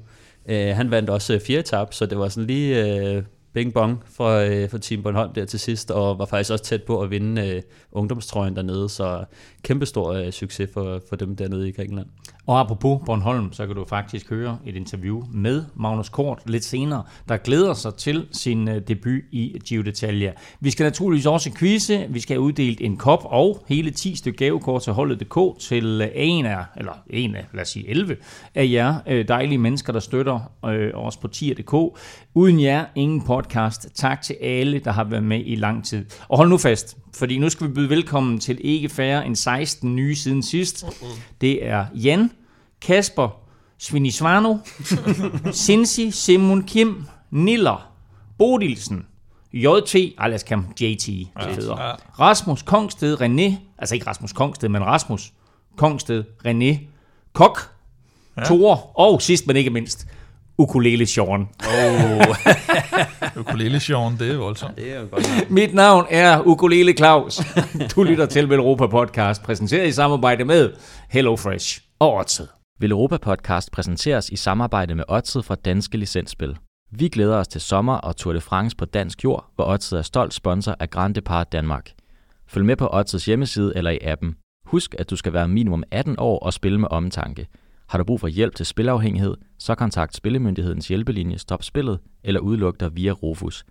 Øh, 0.47 0.77
han 0.77 0.91
vandt 0.91 1.11
også 1.11 1.35
øh, 1.35 1.41
fjerde 1.41 1.47
fire 1.47 1.61
etap, 1.61 1.95
så 1.95 2.07
det 2.07 2.19
var 2.19 2.29
sådan 2.29 2.47
lige 2.47 2.87
øh, 2.87 3.23
bing 3.53 3.75
bong 3.75 4.03
for, 4.07 4.31
øh, 4.31 4.69
for 4.71 4.79
Team 4.79 5.03
Bornholm 5.03 5.33
der 5.33 5.45
til 5.45 5.61
sidst, 5.61 5.91
og 5.91 6.19
var 6.19 6.27
faktisk 6.27 6.53
også 6.53 6.65
tæt 6.65 6.83
på 6.83 7.01
at 7.01 7.11
vinde 7.11 7.49
øh, 7.49 7.63
ungdomstrøjen 7.93 8.57
dernede, 8.57 8.89
så 8.89 9.25
kæmpestor 9.63 10.13
øh, 10.13 10.33
succes 10.33 10.71
for, 10.75 11.01
for 11.09 11.17
dem 11.17 11.37
dernede 11.37 11.69
i 11.69 11.73
Grækenland. 11.73 12.07
Og 12.47 12.61
apropos 12.61 13.01
Bornholm, 13.07 13.53
så 13.53 13.67
kan 13.67 13.77
du 13.77 13.85
faktisk 13.85 14.31
høre 14.31 14.59
et 14.67 14.77
interview 14.77 15.23
med 15.33 15.65
Magnus 15.75 16.09
Kort 16.09 16.43
lidt 16.47 16.65
senere, 16.65 17.03
der 17.29 17.37
glæder 17.37 17.75
sig 17.75 17.95
til 17.95 18.27
sin 18.33 18.69
øh, 18.69 18.83
debut 18.89 19.23
i 19.33 19.61
Giro 19.69 19.83
d'Italia. 19.83 20.57
Vi 20.61 20.71
skal 20.71 20.85
naturligvis 20.85 21.27
også 21.27 21.51
quizze, 21.59 22.07
vi 22.09 22.21
skal 22.21 22.35
have 22.35 22.43
uddelt 22.43 22.81
en 22.81 22.97
kop 22.97 23.23
og 23.25 23.65
hele 23.69 23.91
10 23.91 24.15
stykke 24.17 24.39
gavekort 24.39 24.83
til 24.83 24.93
holdet.dk 24.93 25.61
til 25.61 26.01
øh, 26.03 26.09
en 26.15 26.47
af, 26.47 26.65
eller 26.77 26.93
en 27.11 27.35
af, 27.35 27.47
lad 27.55 27.63
os 27.63 27.69
sige 27.69 27.89
11 27.89 28.17
af 28.55 28.69
jer 28.71 28.95
øh, 29.07 29.29
dejlige 29.29 29.59
mennesker, 29.59 29.93
der 29.93 30.01
støtter 30.01 30.53
øh, 30.65 30.91
os 30.95 31.17
på 31.17 31.29
tier.dk. 31.29 31.99
Uden 32.35 32.61
jer, 32.61 32.85
ingen 32.95 33.23
podcast. 33.43 33.89
Tak 33.95 34.23
til 34.23 34.37
alle, 34.41 34.79
der 34.79 34.93
har 34.93 35.05
været 35.05 35.23
med 35.25 35.43
i 35.45 35.55
lang 35.55 35.85
tid. 35.85 36.05
Og 36.29 36.37
hold 36.37 36.49
nu 36.49 36.59
fast, 36.59 36.97
fordi 37.15 37.39
nu 37.39 37.49
skal 37.49 37.69
vi 37.69 37.73
byde 37.73 37.91
velkommen 37.91 38.39
til 38.41 38.59
ikke 38.61 38.89
færre 38.89 39.27
end 39.27 39.37
16 39.37 39.97
nye 39.97 40.17
siden 40.17 40.43
sidst. 40.43 40.85
Det 41.41 41.67
er 41.67 41.87
Jan, 41.95 42.31
Kasper, 42.81 43.29
Svinisvano, 43.79 44.57
Sinsi, 45.53 46.11
Simon 46.11 46.63
Kim, 46.63 47.05
Niller, 47.31 47.93
Bodilsen, 48.39 49.07
JT, 49.53 49.95
ej 49.95 50.29
lad 50.29 50.35
os 50.35 50.43
kalde 50.43 50.63
JT, 50.81 51.09
ja. 51.09 51.25
Rasmus 52.21 52.63
Kongsted, 52.63 53.21
René, 53.21 53.55
altså 53.79 53.95
ikke 53.95 54.07
Rasmus 54.07 54.33
Kongsted, 54.33 54.69
men 54.69 54.85
Rasmus 54.85 55.33
Kongsted, 55.77 56.25
René, 56.47 56.79
Kok, 57.33 57.59
ja. 58.37 58.45
Thor, 58.45 58.93
og 58.95 59.23
sidst 59.23 59.47
men 59.47 59.57
ikke 59.57 59.71
mindst, 59.71 60.07
Ukulele 60.59 61.07
Sean. 61.07 61.49
Oh. 61.69 62.37
ukulele 63.41 63.81
Sean, 63.81 64.17
det 64.19 64.31
er 64.31 64.37
voldsomt. 64.37 64.79
Ja, 64.79 64.83
det 64.83 64.93
er 64.93 65.01
jo 65.01 65.07
godt. 65.11 65.51
Mit 65.51 65.75
navn 65.75 66.07
er 66.11 66.47
Ukulele 66.47 66.93
Claus. 66.93 67.41
Du 67.97 68.03
lytter 68.03 68.27
til 68.27 68.53
Europa 68.53 68.87
Podcast, 68.87 69.43
præsenteret 69.43 69.89
i 69.89 69.93
samarbejde 69.93 70.45
med 70.45 70.71
HelloFresh 71.11 71.81
og 71.99 72.15
Odset. 72.15 72.49
Europa 72.83 73.17
Podcast 73.17 73.73
præsenteres 73.73 74.29
i 74.29 74.37
samarbejde 74.37 74.95
med 74.95 75.05
Odset 75.09 75.45
fra 75.45 75.55
Danske 75.55 75.99
Licensspil. 75.99 76.57
Vi 76.91 77.09
glæder 77.09 77.37
os 77.37 77.49
til 77.49 77.61
sommer 77.61 77.95
og 77.95 78.17
Tour 78.17 78.33
de 78.33 78.41
France 78.41 78.77
på 78.77 78.85
dansk 78.85 79.25
jord, 79.25 79.53
hvor 79.55 79.65
Odset 79.65 79.99
er 79.99 80.03
stolt 80.03 80.35
sponsor 80.35 80.77
af 80.81 80.91
Grand 80.91 81.15
Depart 81.15 81.53
Danmark. 81.53 81.91
Følg 82.49 82.67
med 82.67 82.77
på 82.77 82.89
Odsets 82.93 83.25
hjemmeside 83.25 83.73
eller 83.77 83.91
i 83.91 83.99
appen. 84.03 84.37
Husk, 84.67 84.95
at 84.99 85.11
du 85.11 85.17
skal 85.17 85.33
være 85.33 85.49
minimum 85.49 85.83
18 85.91 86.15
år 86.19 86.39
og 86.39 86.53
spille 86.53 86.79
med 86.81 86.89
omtanke. 86.91 87.47
Har 87.93 87.99
du 87.99 88.05
brug 88.05 88.21
for 88.21 88.29
hjælp 88.29 88.55
til 88.55 88.67
spilafhængighed, 88.67 89.35
så 89.59 89.75
kontakt 89.75 90.17
Spillemyndighedens 90.17 90.89
hjælpelinje 90.89 91.39
Stop 91.39 91.63
Spillet 91.63 91.99
eller 92.25 92.41
udluk 92.41 92.81
dig 92.81 92.97
via 92.97 93.11
Rufus. 93.11 93.65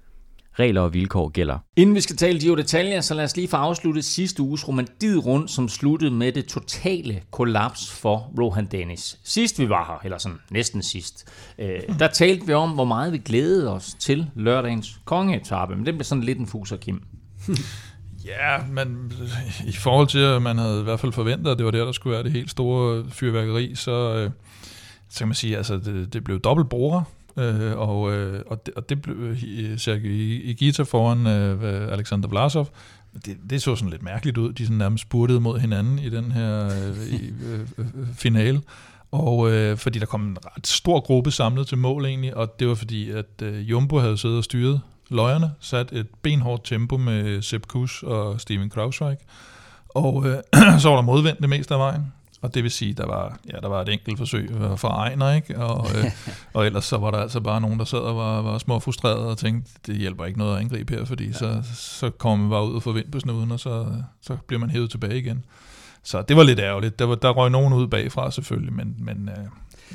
Regler 0.60 0.82
og 0.82 0.94
vilkår 0.94 1.30
gælder. 1.30 1.58
Inden 1.76 1.96
vi 1.96 2.02
skal 2.02 2.16
tale 2.16 2.40
Giro 2.40 2.56
d'Italia, 2.56 3.02
så 3.02 3.14
lad 3.14 3.24
os 3.24 3.36
lige 3.36 3.48
få 3.48 3.58
afsluttet 3.58 4.06
sidste 4.06 4.42
uges 4.42 4.68
romandid 4.68 5.26
rundt, 5.26 5.52
som 5.52 5.68
sluttede 5.68 6.12
med 6.12 6.32
det 6.32 6.46
totale 6.46 7.22
kollaps 7.32 7.92
for 7.92 8.32
Rohan 8.40 8.66
Dennis. 8.66 9.20
Sidst 9.24 9.60
vi 9.60 9.70
var 9.70 9.86
her, 9.86 10.06
eller 10.06 10.18
sådan 10.18 10.38
næsten 10.52 10.84
sidst, 10.84 11.30
øh, 11.60 12.00
der 12.00 12.08
talte 12.08 12.48
vi 12.48 12.54
om, 12.54 12.72
hvor 12.72 12.86
meget 12.86 13.14
vi 13.14 13.18
glædede 13.18 13.74
os 13.74 13.94
til 14.00 14.28
lørdagens 14.36 15.00
kongeetappe, 15.06 15.76
men 15.76 15.86
det 15.86 15.94
blev 15.94 16.04
sådan 16.04 16.24
lidt 16.24 16.40
en 16.40 16.48
fuser, 16.48 16.78
Kim. 16.78 17.04
Ja, 18.40 18.58
men 18.72 19.14
i 19.68 19.72
forhold 19.72 20.08
til, 20.08 20.20
at 20.20 20.42
man 20.42 20.58
havde 20.58 20.80
i 20.80 20.84
hvert 20.84 21.00
fald 21.00 21.12
forventet, 21.12 21.52
at 21.52 21.58
det 21.58 21.66
var 21.66 21.72
der, 21.72 21.86
der 21.86 21.92
skulle 21.92 22.14
være 22.14 22.24
det 22.24 22.32
helt 22.32 22.52
store 22.52 23.06
fyrværkeri, 23.10 23.76
så, 23.76 24.16
øh, 24.16 24.30
så 25.10 25.18
kan 25.18 25.28
man 25.28 25.36
sige, 25.36 25.58
altså 25.58 25.78
det, 25.78 26.14
det 26.14 26.24
blev 26.24 26.40
dobbelt 26.40 26.70
bruger, 26.70 27.04
øh, 27.38 27.78
og, 27.78 28.14
øh, 28.14 28.42
og, 28.48 28.66
det, 28.66 28.74
og 28.74 28.90
det 28.90 29.02
blev 29.02 29.16
øh, 29.16 29.38
Sergej 29.78 30.12
Igita 30.44 30.84
foran 30.84 31.28
øh, 31.28 31.94
Alexander 31.94 32.30
Vlasov. 32.30 32.68
Det, 33.26 33.38
det 33.50 33.62
så 33.62 33.76
sådan 33.76 33.90
lidt 33.90 34.04
mærkeligt 34.04 34.38
ud. 34.38 34.54
De 34.54 34.64
sådan 34.64 34.78
nærmest 34.78 35.02
spurtede 35.02 35.40
mod 35.40 35.60
hinanden 35.60 36.00
i 36.00 36.10
den 36.10 36.32
her 36.32 36.66
øh, 36.66 37.14
i, 37.14 37.34
øh, 37.46 37.60
øh, 37.78 37.86
finale. 38.16 38.62
Og 39.12 39.52
øh, 39.52 39.78
fordi 39.78 40.00
der 40.00 40.06
kom 40.06 40.28
en 40.28 40.38
ret 40.46 40.68
stor 40.68 41.00
gruppe 41.00 41.32
samlet 41.32 41.68
til 41.68 41.78
mål 41.78 42.06
egentlig, 42.06 42.38
og 42.38 42.60
det 42.60 42.68
var 42.68 42.76
fordi, 42.76 43.10
at 43.10 43.42
øh, 43.44 43.70
Jumbo 43.70 44.00
havde 44.00 44.18
siddet 44.18 44.38
og 44.38 44.44
styret 44.44 44.82
løjerne, 45.12 45.52
sat 45.60 45.92
et 45.92 46.08
benhårdt 46.22 46.64
tempo 46.64 46.98
med 46.98 47.42
Sepp 47.42 47.68
Kuss 47.68 48.04
og 48.04 48.42
Steven 48.42 48.70
Krausweig. 48.70 49.18
Og 49.90 50.28
øh, 50.28 50.38
så 50.82 50.90
var 50.90 50.96
der 50.96 51.02
modvendt 51.02 51.42
det 51.42 51.50
meste 51.50 51.74
af 51.74 51.80
vejen. 51.80 52.14
Og 52.42 52.54
det 52.54 52.64
vil 52.64 52.72
sige, 52.72 52.94
der 52.94 53.08
var, 53.08 53.40
ja, 53.54 53.58
der 53.58 53.68
var 53.68 53.82
et 53.82 53.90
enkelt 53.90 54.18
forsøg 54.18 54.50
for 54.78 54.88
Ejner, 54.88 55.34
ikke? 55.34 55.60
Og, 55.60 55.88
øh, 55.98 56.06
og 56.54 56.66
ellers 56.66 56.86
så 56.86 56.98
var 56.98 57.12
der 57.12 57.18
altså 57.18 57.40
bare 57.40 57.62
nogen, 57.62 57.80
der 57.80 57.86
sad 57.86 58.00
og 58.00 58.18
var, 58.18 58.42
var 58.42 58.58
små 58.58 58.80
frustrerede 58.80 59.28
og 59.28 59.38
tænkte, 59.38 59.72
det 59.88 59.96
hjælper 59.96 60.26
ikke 60.26 60.40
noget 60.40 60.56
at 60.56 60.62
angribe 60.62 60.96
her, 60.96 61.06
fordi 61.06 61.26
ja. 61.26 61.34
så, 61.34 61.62
så 61.76 62.10
kommer 62.10 62.44
man 62.44 62.50
bare 62.50 62.68
ud 62.68 62.76
og 62.76 62.84
får 62.84 62.92
vind 62.92 63.12
på 63.12 63.20
snuden, 63.20 63.52
og 63.52 63.60
så, 63.60 63.86
så 64.22 64.38
bliver 64.48 64.60
man 64.60 64.70
hævet 64.70 64.92
tilbage 64.92 65.18
igen. 65.18 65.46
Så 66.04 66.22
det 66.22 66.38
var 66.38 66.44
lidt 66.44 66.60
ærgerligt. 66.60 67.00
Der, 67.00 67.06
var, 67.06 67.16
der 67.16 67.30
røg 67.30 67.52
nogen 67.52 67.74
ud 67.74 67.88
bagfra 67.88 68.32
selvfølgelig, 68.32 68.74
men, 68.74 68.96
men 69.00 69.30
øh, 69.30 69.46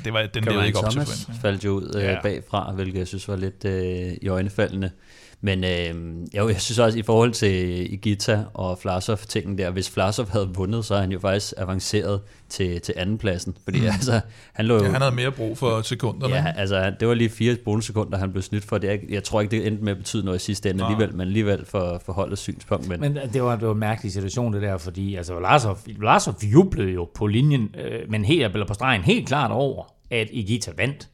det 0.05 0.13
var, 0.13 0.25
den 0.25 0.43
levede 0.43 0.67
ikke 0.67 0.79
op 0.79 0.91
Thomas 0.91 1.25
til 1.25 1.33
faldt 1.41 1.65
jo 1.65 1.71
ud 1.71 1.95
øh, 1.95 2.03
ja. 2.03 2.21
bagfra, 2.21 2.71
hvilket 2.71 2.99
jeg 2.99 3.07
synes 3.07 3.27
var 3.27 3.35
lidt 3.35 3.65
øh, 3.65 4.17
i 4.21 4.27
øjnefaldende. 4.27 4.91
Men 5.41 5.63
øh, 5.63 6.27
jo, 6.37 6.49
jeg 6.49 6.61
synes 6.61 6.79
også, 6.79 6.99
i 6.99 7.01
forhold 7.01 7.31
til 7.31 7.93
Igita 7.93 8.43
og 8.53 8.79
Flasov-tingen 8.79 9.57
der, 9.57 9.71
hvis 9.71 9.89
Flasov 9.89 10.29
havde 10.29 10.49
vundet, 10.55 10.85
så 10.85 10.95
er 10.95 10.99
han 10.99 11.11
jo 11.11 11.19
faktisk 11.19 11.53
avanceret 11.57 12.21
til, 12.49 12.81
til 12.81 12.93
andenpladsen. 12.97 13.57
Fordi 13.63 13.79
mm. 13.79 13.85
altså, 13.85 14.21
han 14.53 14.65
lå 14.65 14.83
ja, 14.83 14.89
han 14.89 15.01
havde 15.01 15.15
mere 15.15 15.31
brug 15.31 15.57
for 15.57 15.81
sekunderne. 15.81 16.35
Ja, 16.35 16.53
altså, 16.55 16.93
det 16.99 17.07
var 17.07 17.13
lige 17.13 17.29
fire 17.29 17.55
bonussekunder, 17.65 18.17
han 18.17 18.31
blev 18.31 18.43
snydt 18.43 18.65
for. 18.65 18.77
Det, 18.77 18.87
jeg, 18.87 18.99
jeg 19.09 19.23
tror 19.23 19.41
ikke, 19.41 19.51
det 19.51 19.67
endte 19.67 19.83
med 19.83 19.91
at 19.91 19.97
betyde 19.97 20.25
noget 20.25 20.41
i 20.41 20.43
sidste 20.43 20.69
ende 20.69 20.83
alligevel, 20.85 21.11
men 21.11 21.21
alligevel 21.21 21.65
for, 21.65 22.01
for 22.05 22.13
holdets 22.13 22.41
synspunkt. 22.41 22.87
Men, 22.87 22.99
men 22.99 23.17
det, 23.33 23.43
var, 23.43 23.55
det 23.55 23.67
var 23.67 23.73
en 23.73 23.79
mærkelig 23.79 24.11
situation, 24.11 24.53
det 24.53 24.61
der, 24.61 24.77
fordi 24.77 25.15
altså, 25.15 25.39
Larsov, 25.39 25.77
Larsov 26.01 26.35
jublede 26.43 26.91
jo 26.91 27.09
på 27.15 27.27
linjen, 27.27 27.69
øh, 27.77 28.09
men 28.09 28.25
helt, 28.25 28.43
eller 28.43 28.67
på 28.67 28.73
stregen 28.73 29.01
helt 29.01 29.27
klart 29.27 29.51
over, 29.51 29.93
at 30.11 30.27
Igita 30.31 30.71
vandt. 30.77 31.09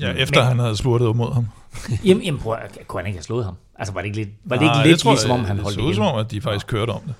Ja, 0.00 0.12
efter 0.12 0.40
men, 0.40 0.48
han 0.48 0.58
havde 0.58 0.76
spurtet 0.76 1.16
mod 1.16 1.32
ham. 1.32 1.46
jamen, 2.04 2.22
jamen 2.22 2.40
prøv, 2.40 2.56
kunne 2.86 3.00
han 3.00 3.06
ikke 3.06 3.16
have 3.16 3.24
slået 3.24 3.44
ham? 3.44 3.54
Altså, 3.78 3.94
var 3.94 4.00
det 4.00 4.06
ikke 4.06 4.18
lidt, 4.18 4.28
var 4.44 4.56
det 4.56 4.64
ikke 4.64 4.88
lidt 4.88 5.00
tror, 5.00 5.12
ligesom 5.12 5.30
om, 5.30 5.44
han 5.44 5.58
holdt 5.58 5.78
det? 5.78 5.86
Det 5.86 5.94
som 5.94 6.04
om, 6.04 6.18
at 6.18 6.30
de 6.30 6.40
faktisk 6.40 6.66
kørte 6.66 6.90
om 6.90 7.00
det. 7.06 7.14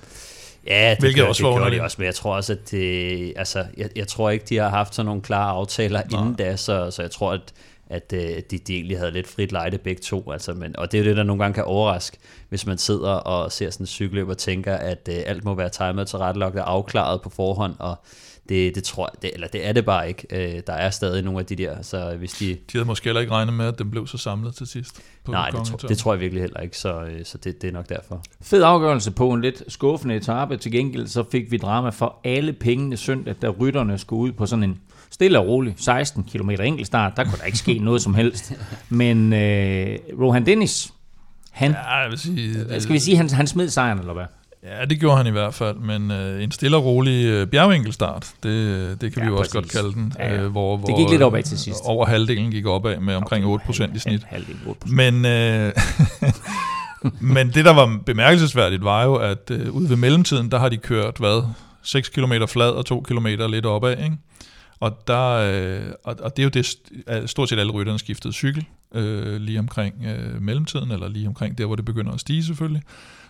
Ja, 0.67 0.89
det, 0.89 0.99
Hvilket 0.99 1.21
gør, 1.21 1.29
også 1.29 1.43
det 1.43 1.55
gjorde 1.55 1.75
de 1.75 1.81
også, 1.81 1.95
men 1.99 2.05
jeg 2.05 2.15
tror 2.15 2.35
også, 2.35 2.53
at 2.53 2.71
det, 2.71 3.33
altså, 3.35 3.65
jeg, 3.77 3.89
jeg 3.95 4.07
tror 4.07 4.29
ikke, 4.29 4.45
de 4.49 4.57
har 4.57 4.69
haft 4.69 4.95
sådan 4.95 5.05
nogle 5.05 5.21
klare 5.21 5.51
aftaler 5.51 6.01
Nå. 6.11 6.17
inden 6.17 6.33
da, 6.33 6.55
så, 6.55 6.91
så 6.91 7.01
jeg 7.01 7.11
tror, 7.11 7.31
at, 7.31 7.53
at 7.89 8.13
øh, 8.13 8.41
de, 8.51 8.57
de 8.57 8.73
egentlig 8.73 8.97
havde 8.97 9.11
lidt 9.11 9.27
frit 9.27 9.51
lejde 9.51 9.77
begge 9.77 10.01
to. 10.01 10.31
Altså, 10.31 10.53
men, 10.53 10.75
og 10.77 10.91
det 10.91 10.97
er 10.97 11.03
jo 11.03 11.09
det, 11.09 11.17
der 11.17 11.23
nogle 11.23 11.43
gange 11.43 11.53
kan 11.53 11.63
overraske, 11.63 12.17
hvis 12.49 12.65
man 12.65 12.77
sidder 12.77 13.11
og 13.11 13.51
ser 13.51 13.69
sådan 13.69 13.83
en 13.83 13.87
cykelløb 13.87 14.29
og 14.29 14.37
tænker, 14.37 14.75
at 14.75 15.09
øh, 15.11 15.21
alt 15.25 15.43
må 15.43 15.53
være 15.53 15.69
timet 15.69 16.07
til 16.07 16.17
rettelagt 16.17 16.55
og 16.55 16.71
afklaret 16.71 17.21
på 17.21 17.29
forhånd, 17.29 17.73
og 17.79 17.95
det, 18.49 18.75
det 18.75 18.83
tror 18.83 19.09
jeg, 19.13 19.21
det, 19.21 19.31
eller 19.33 19.47
det 19.47 19.67
er 19.67 19.73
det 19.73 19.85
bare 19.85 20.07
ikke. 20.07 20.27
Øh, 20.29 20.61
der 20.67 20.73
er 20.73 20.89
stadig 20.89 21.23
nogle 21.23 21.39
af 21.39 21.45
de 21.45 21.55
der, 21.55 21.81
så 21.81 22.15
hvis 22.17 22.31
de... 22.31 22.45
De 22.45 22.57
havde 22.73 22.85
måske 22.85 23.05
heller 23.05 23.21
ikke 23.21 23.33
regnet 23.33 23.53
med, 23.53 23.65
at 23.65 23.79
den 23.79 23.91
blev 23.91 24.07
så 24.07 24.17
samlet 24.17 24.55
til 24.55 24.67
sidst. 24.67 25.01
På 25.25 25.31
Nej, 25.31 25.49
det, 25.49 25.65
tro, 25.65 25.87
det 25.87 25.97
tror 25.97 26.13
jeg 26.13 26.19
virkelig 26.19 26.41
heller 26.43 26.59
ikke, 26.59 26.77
så, 26.77 27.01
øh, 27.03 27.25
så 27.25 27.37
det, 27.37 27.61
det 27.61 27.67
er 27.67 27.71
nok 27.71 27.89
derfor. 27.89 28.23
Fed 28.41 28.63
afgørelse 28.63 29.11
på 29.11 29.31
en 29.31 29.41
lidt 29.41 29.63
skuffende 29.67 30.15
etape. 30.15 30.57
Til 30.57 30.71
gengæld 30.71 31.07
så 31.07 31.23
fik 31.31 31.51
vi 31.51 31.57
drama 31.57 31.89
for 31.89 32.19
alle 32.23 32.53
pengene 32.53 32.97
søndag, 32.97 33.35
da 33.41 33.49
rytterne 33.49 33.97
skulle 33.97 34.21
ud 34.21 34.31
på 34.31 34.45
sådan 34.45 34.63
en 34.63 34.79
stille 35.09 35.39
og 35.39 35.47
rolig 35.47 35.73
16 35.77 36.23
km 36.23 36.49
enkeltstart. 36.49 37.13
Der 37.17 37.23
kunne 37.23 37.37
der 37.37 37.45
ikke 37.45 37.57
ske 37.57 37.79
noget 37.89 38.01
som 38.01 38.13
helst. 38.13 38.53
Men 38.89 39.33
øh, 39.33 39.97
Rohan 40.21 40.45
Dennis, 40.45 40.93
han, 41.51 41.71
ja, 41.71 41.95
jeg 41.95 42.09
vil 42.09 42.19
sige, 42.19 42.53
det, 42.53 42.83
skal 42.83 42.93
vi 42.93 42.99
sige, 42.99 43.17
han, 43.17 43.29
han 43.29 43.47
smed 43.47 43.69
sejren, 43.69 43.99
eller 43.99 44.13
hvad? 44.13 44.25
Ja, 44.63 44.85
det 44.85 44.99
gjorde 44.99 45.17
han 45.17 45.27
i 45.27 45.31
hvert 45.31 45.53
fald, 45.53 45.77
men 45.77 46.11
øh, 46.11 46.43
en 46.43 46.51
stille 46.51 46.77
og 46.77 46.85
rolig 46.85 47.25
øh, 47.25 47.47
bjergenkelstart, 47.47 48.33
det, 48.43 49.01
det 49.01 49.13
kan 49.13 49.23
ja, 49.23 49.29
vi 49.29 49.31
jo 49.31 49.37
præcis. 49.37 49.55
også 49.55 49.59
godt 49.59 49.71
kalde 49.71 49.93
den. 49.93 50.13
Ja, 50.19 50.33
ja. 50.33 50.41
Øh, 50.41 50.51
hvor, 50.51 50.77
hvor, 50.77 50.87
det 50.87 50.95
gik 50.97 51.09
lidt 51.09 51.21
opad 51.21 51.43
til 51.43 51.59
sidst. 51.59 51.79
Over 51.83 52.05
halvdelen 52.05 52.51
gik 52.51 52.65
opad 52.65 52.99
med 52.99 53.15
omkring 53.15 53.45
okay, 53.45 53.65
8% 53.65 53.95
i 53.95 53.99
snit. 53.99 54.23
Halvdelen 54.23 54.61
8%. 54.67 54.95
Men, 54.95 55.25
øh, 55.25 55.73
men 57.35 57.51
det, 57.53 57.65
der 57.65 57.73
var 57.73 57.99
bemærkelsesværdigt, 58.05 58.83
var 58.83 59.03
jo, 59.03 59.15
at 59.15 59.51
øh, 59.51 59.71
ude 59.71 59.89
ved 59.89 59.97
mellemtiden, 59.97 60.51
der 60.51 60.59
har 60.59 60.69
de 60.69 60.77
kørt, 60.77 61.17
hvad, 61.17 61.43
6 61.83 62.09
km 62.09 62.33
flad 62.47 62.69
og 62.69 62.85
2 62.85 63.01
km 63.01 63.27
lidt 63.27 63.65
opad, 63.65 64.03
ikke? 64.03 64.17
Og, 64.79 64.97
der, 65.07 65.29
øh, 65.29 65.93
og, 66.03 66.15
og 66.21 66.37
det 66.37 66.43
er 66.43 66.43
jo 66.43 66.49
det, 66.49 67.29
stort 67.29 67.49
set 67.49 67.59
alle 67.59 67.71
rytterne 67.71 67.99
skiftede 67.99 68.33
cykel, 68.33 68.65
øh, 68.95 69.41
lige 69.41 69.59
omkring 69.59 69.95
øh, 70.05 70.41
mellemtiden, 70.41 70.91
eller 70.91 71.07
lige 71.07 71.27
omkring 71.27 71.57
der, 71.57 71.65
hvor 71.65 71.75
det 71.75 71.85
begynder 71.85 72.11
at 72.11 72.19
stige 72.19 72.43
selvfølgelig 72.43 72.83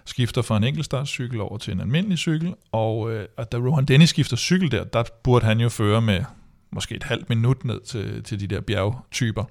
skifter 0.09 0.41
fra 0.41 0.57
en 0.57 0.63
enkeltstartscykel 0.63 1.41
over 1.41 1.57
til 1.57 1.73
en 1.73 1.81
almindelig 1.81 2.17
cykel, 2.17 2.53
og 2.71 3.11
øh, 3.11 3.25
at 3.37 3.51
da 3.51 3.57
Rohan 3.57 3.85
Dennis 3.85 4.09
skifter 4.09 4.37
cykel 4.37 4.71
der, 4.71 4.83
der 4.83 5.03
burde 5.23 5.45
han 5.45 5.59
jo 5.59 5.69
føre 5.69 6.01
med 6.01 6.23
måske 6.71 6.95
et 6.95 7.03
halvt 7.03 7.29
minut 7.29 7.65
ned 7.65 7.81
til, 7.81 8.23
til 8.23 8.39
de 8.39 8.47
der 8.47 8.61
bjergtyper. 8.61 9.43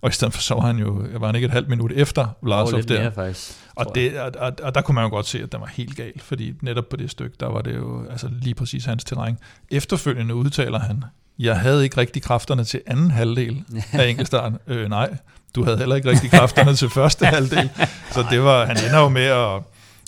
Og 0.00 0.08
i 0.08 0.12
stedet 0.12 0.34
for 0.34 0.40
så 0.40 0.54
var 0.54 0.60
han 0.60 0.78
jo, 0.78 1.06
var 1.18 1.26
han 1.26 1.34
ikke 1.34 1.46
et 1.46 1.52
halvt 1.52 1.68
minut 1.68 1.92
efter 1.92 2.26
Vlasov 2.42 2.82
der. 2.82 3.00
Mere, 3.00 3.12
faktisk, 3.12 3.58
og, 3.74 3.86
det, 3.94 4.20
og, 4.20 4.32
og, 4.38 4.52
og, 4.62 4.74
der 4.74 4.80
kunne 4.80 4.94
man 4.94 5.04
jo 5.04 5.10
godt 5.10 5.26
se, 5.26 5.42
at 5.42 5.52
den 5.52 5.60
var 5.60 5.66
helt 5.66 5.96
gal, 5.96 6.20
fordi 6.20 6.52
netop 6.62 6.88
på 6.88 6.96
det 6.96 7.10
stykke, 7.10 7.36
der 7.40 7.46
var 7.46 7.62
det 7.62 7.76
jo 7.76 8.06
altså 8.10 8.28
lige 8.42 8.54
præcis 8.54 8.84
hans 8.84 9.04
terræn. 9.04 9.38
Efterfølgende 9.70 10.34
udtaler 10.34 10.78
han, 10.78 11.04
jeg 11.38 11.60
havde 11.60 11.84
ikke 11.84 11.96
rigtig 11.96 12.22
kræfterne 12.22 12.64
til 12.64 12.80
anden 12.86 13.10
halvdel 13.10 13.64
af 13.92 14.08
enkeltstarten. 14.10 14.58
øh, 14.66 14.88
nej, 14.88 15.16
du 15.54 15.64
havde 15.64 15.78
heller 15.78 15.96
ikke 15.96 16.10
rigtig 16.10 16.30
kræfterne 16.30 16.74
til 16.74 16.90
første 16.90 17.26
halvdel. 17.36 17.70
Så 18.10 18.24
det 18.30 18.42
var, 18.42 18.66
han 18.66 18.76
ender 18.76 18.98
jo 19.00 19.08
med 19.08 19.26
at 19.26 19.62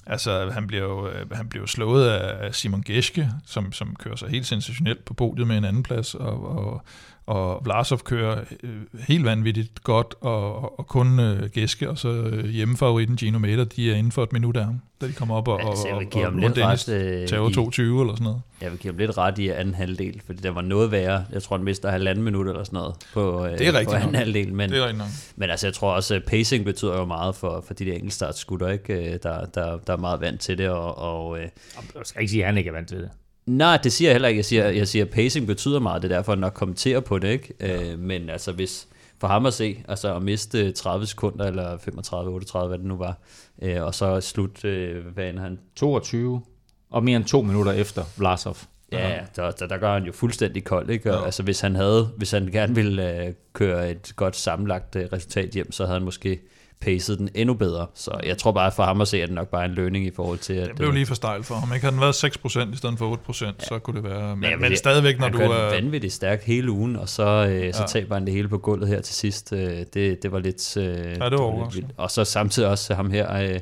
Altså, 0.07 0.51
han 0.51 0.67
bliver 0.67 0.83
jo, 0.83 1.09
øh, 1.09 1.31
han 1.31 1.49
bliver 1.49 1.67
slået 1.67 2.09
af 2.09 2.55
Simon 2.55 2.83
Geske, 2.83 3.31
som, 3.47 3.73
som 3.73 3.97
kører 3.97 4.17
sig 4.17 4.29
helt 4.29 4.47
sensationelt 4.47 5.05
på 5.05 5.15
podiet 5.15 5.47
med 5.47 5.59
en 5.59 5.65
anden 5.65 5.83
plads, 5.83 6.15
og, 6.15 6.49
og, 6.49 6.83
og 7.27 7.65
Vlasov 7.65 7.99
kører 7.99 8.45
øh, 8.63 9.01
helt 9.09 9.25
vanvittigt 9.25 9.83
godt, 9.83 10.15
og, 10.21 10.79
og 10.79 10.87
kun 10.87 11.21
øh, 11.21 11.49
Gæske 11.51 11.91
og 11.91 11.99
så 11.99 12.09
øh, 12.09 12.45
hjemmefavoritten 12.45 13.17
Gino 13.17 13.39
Mater, 13.39 13.65
de 13.65 13.91
er 13.91 13.95
inden 13.95 14.13
for 14.13 14.23
et 14.23 14.33
minut 14.33 14.57
af 14.57 14.65
ham, 14.65 14.81
da 15.01 15.07
de 15.07 15.13
kommer 15.13 15.35
op 15.35 15.49
og, 15.49 15.69
altså, 15.69 15.89
jeg 15.89 15.99
vil 15.99 16.07
give 16.07 16.27
og, 16.27 16.33
og 16.33 16.39
lidt 16.39 16.59
ret, 16.59 16.89
øh, 16.89 17.29
tager 17.29 17.51
22 17.51 18.01
eller 18.01 18.15
sådan 18.15 18.25
noget. 18.25 18.41
Jeg 18.61 18.71
vil 18.71 18.79
give 18.79 18.93
ham 18.93 18.99
lidt 18.99 19.19
ret 19.19 19.39
i 19.39 19.49
anden 19.49 19.75
halvdel, 19.75 20.21
fordi 20.27 20.43
det 20.43 20.55
var 20.55 20.61
noget 20.61 20.91
værre. 20.91 21.25
Jeg 21.33 21.43
tror, 21.43 21.57
han 21.57 21.65
mister 21.65 21.91
halvanden 21.91 22.25
minut 22.25 22.49
eller 22.49 22.65
sådan 22.65 22.77
noget 22.77 22.95
på, 23.13 23.47
øh, 23.47 23.59
det 23.59 23.69
er 23.69 23.85
på 23.85 23.91
anden 23.91 24.15
halvdel. 24.15 24.55
Men, 24.55 24.71
det 24.71 24.79
er 24.79 24.83
rigtigt 24.83 24.99
nok. 24.99 25.09
Men 25.37 25.51
altså, 25.51 25.67
jeg 25.67 25.75
tror 25.75 25.93
også, 25.93 26.15
at 26.15 26.25
pacing 26.25 26.65
betyder 26.65 26.99
jo 26.99 27.05
meget 27.05 27.35
for, 27.35 27.65
for 27.67 27.75
de 27.75 27.85
der 27.85 27.95
enkeltstartskutter, 27.95 28.69
ikke? 28.69 29.19
Der, 29.23 29.45
der, 29.45 29.79
der 29.87 29.93
er 29.93 29.97
meget 29.97 30.21
vant 30.21 30.41
til 30.41 30.59
det. 30.59 30.69
Og, 30.69 30.99
og, 30.99 31.39
øh, 31.39 31.49
jeg 31.95 32.03
skal 32.05 32.21
ikke 32.21 32.31
sige, 32.31 32.43
at 32.43 32.47
han 32.47 32.59
ikke 32.59 32.69
er 32.69 32.75
vant 32.75 32.89
til 32.89 32.99
det. 32.99 33.11
Nej, 33.47 33.77
det 33.77 33.93
siger 33.93 34.09
jeg 34.09 34.15
heller 34.15 34.29
ikke. 34.29 34.39
Jeg 34.39 34.45
siger, 34.45 34.69
jeg 34.69 34.89
siger, 34.89 35.05
at 35.05 35.11
pacing 35.11 35.47
betyder 35.47 35.81
meget, 35.81 36.03
det 36.03 36.13
er 36.13 36.17
derfor, 36.17 36.33
at 36.33 36.39
nok 36.39 36.53
kommenterer 36.53 37.01
på 37.01 37.19
det. 37.19 37.29
Ikke? 37.29 37.55
Ja. 37.61 37.93
Øh, 37.93 37.99
men 37.99 38.31
altså, 38.31 38.53
hvis 38.53 38.89
for 39.21 39.29
ham 39.29 39.47
at 39.47 39.55
se, 39.55 39.85
altså 39.89 40.17
at 40.17 40.23
miste 40.23 40.73
30 40.73 41.07
sekunder, 41.07 41.47
eller 41.47 41.79
35, 41.79 42.31
38, 42.33 42.69
hvad 42.69 42.79
det 42.79 42.87
nu 42.87 42.97
var, 42.97 43.19
øh, 43.63 43.83
og 43.83 43.95
så 43.95 44.21
slut, 44.21 44.65
øh, 44.65 45.07
hvad 45.07 45.25
er 45.25 45.41
han? 45.41 45.59
22, 45.77 46.43
og 46.91 47.05
mere 47.05 47.17
end 47.17 47.25
to 47.25 47.43
minutter 47.43 47.73
efter 47.73 48.05
Vlasov. 48.19 48.57
Ja, 48.93 49.21
der, 49.37 49.51
der, 49.51 49.67
der 49.67 49.79
gør 49.79 49.93
han 49.93 50.05
jo 50.05 50.13
fuldstændig 50.13 50.65
kold, 50.65 50.91
ikke? 50.91 51.13
Og, 51.13 51.19
ja. 51.19 51.25
Altså 51.25 51.43
hvis 51.43 51.61
han 51.61 51.75
havde, 51.75 52.11
hvis 52.17 52.31
han 52.31 52.47
gerne 52.47 52.75
ville 52.75 53.25
øh, 53.25 53.33
køre 53.53 53.91
et 53.91 54.13
godt 54.17 54.37
sammenlagt 54.37 54.97
øh, 54.97 55.09
resultat 55.13 55.51
hjem, 55.51 55.73
så 55.73 55.85
havde 55.85 55.99
han 55.99 56.05
måske 56.05 56.41
pacet 56.85 57.19
den 57.19 57.29
endnu 57.35 57.55
bedre. 57.55 57.87
Så 57.95 58.21
jeg 58.27 58.39
tror 58.39 58.53
bare, 58.53 58.73
for 58.73 58.83
ham 58.83 59.01
at 59.01 59.09
se, 59.09 59.23
at 59.23 59.29
det 59.29 59.35
nok 59.35 59.49
bare 59.49 59.65
en 59.65 59.71
lønning 59.71 60.07
i 60.07 60.11
forhold 60.17 60.39
til... 60.39 60.53
At, 60.53 60.69
det 60.69 60.77
blev 60.77 60.93
lige 60.93 61.07
for 61.07 61.15
stejl 61.15 61.43
for 61.43 61.55
ham. 61.55 61.75
Ikke? 61.75 61.85
Havde 61.85 61.93
den 61.93 62.01
været 62.01 62.25
6% 62.25 62.73
i 62.73 62.77
stedet 62.77 62.99
for 62.99 63.17
8%, 63.31 63.45
ja. 63.45 63.53
så 63.59 63.79
kunne 63.79 64.03
det 64.03 64.11
være... 64.11 64.37
Men, 64.37 64.51
ja, 64.51 64.57
men 64.57 64.77
stadigvæk, 64.77 65.19
når 65.19 65.29
du 65.29 65.39
er... 65.39 65.75
Han 65.75 65.85
vanvittigt 65.85 66.13
stærkt 66.13 66.45
hele 66.45 66.71
ugen, 66.71 66.97
og 66.97 67.09
så, 67.09 67.23
øh, 67.23 67.75
så 67.75 67.81
ja. 67.81 67.87
taber 67.87 68.15
han 68.15 68.25
det 68.25 68.35
hele 68.35 68.49
på 68.49 68.59
gulvet 68.59 68.89
her 68.89 69.01
til 69.01 69.15
sidst. 69.15 69.53
Øh, 69.53 69.77
det, 69.95 70.23
det 70.23 70.33
var 70.33 70.39
lidt... 70.39 70.77
Øh, 70.77 70.85
ja, 70.85 70.91
det 70.93 71.21
var, 71.21 71.29
det 71.29 71.39
var 71.39 71.65
lidt 71.65 71.77
vildt. 71.77 71.91
Og 71.97 72.11
så 72.11 72.25
samtidig 72.25 72.69
også 72.69 72.95
ham 72.95 73.11
her... 73.11 73.37
Øh, 73.37 73.61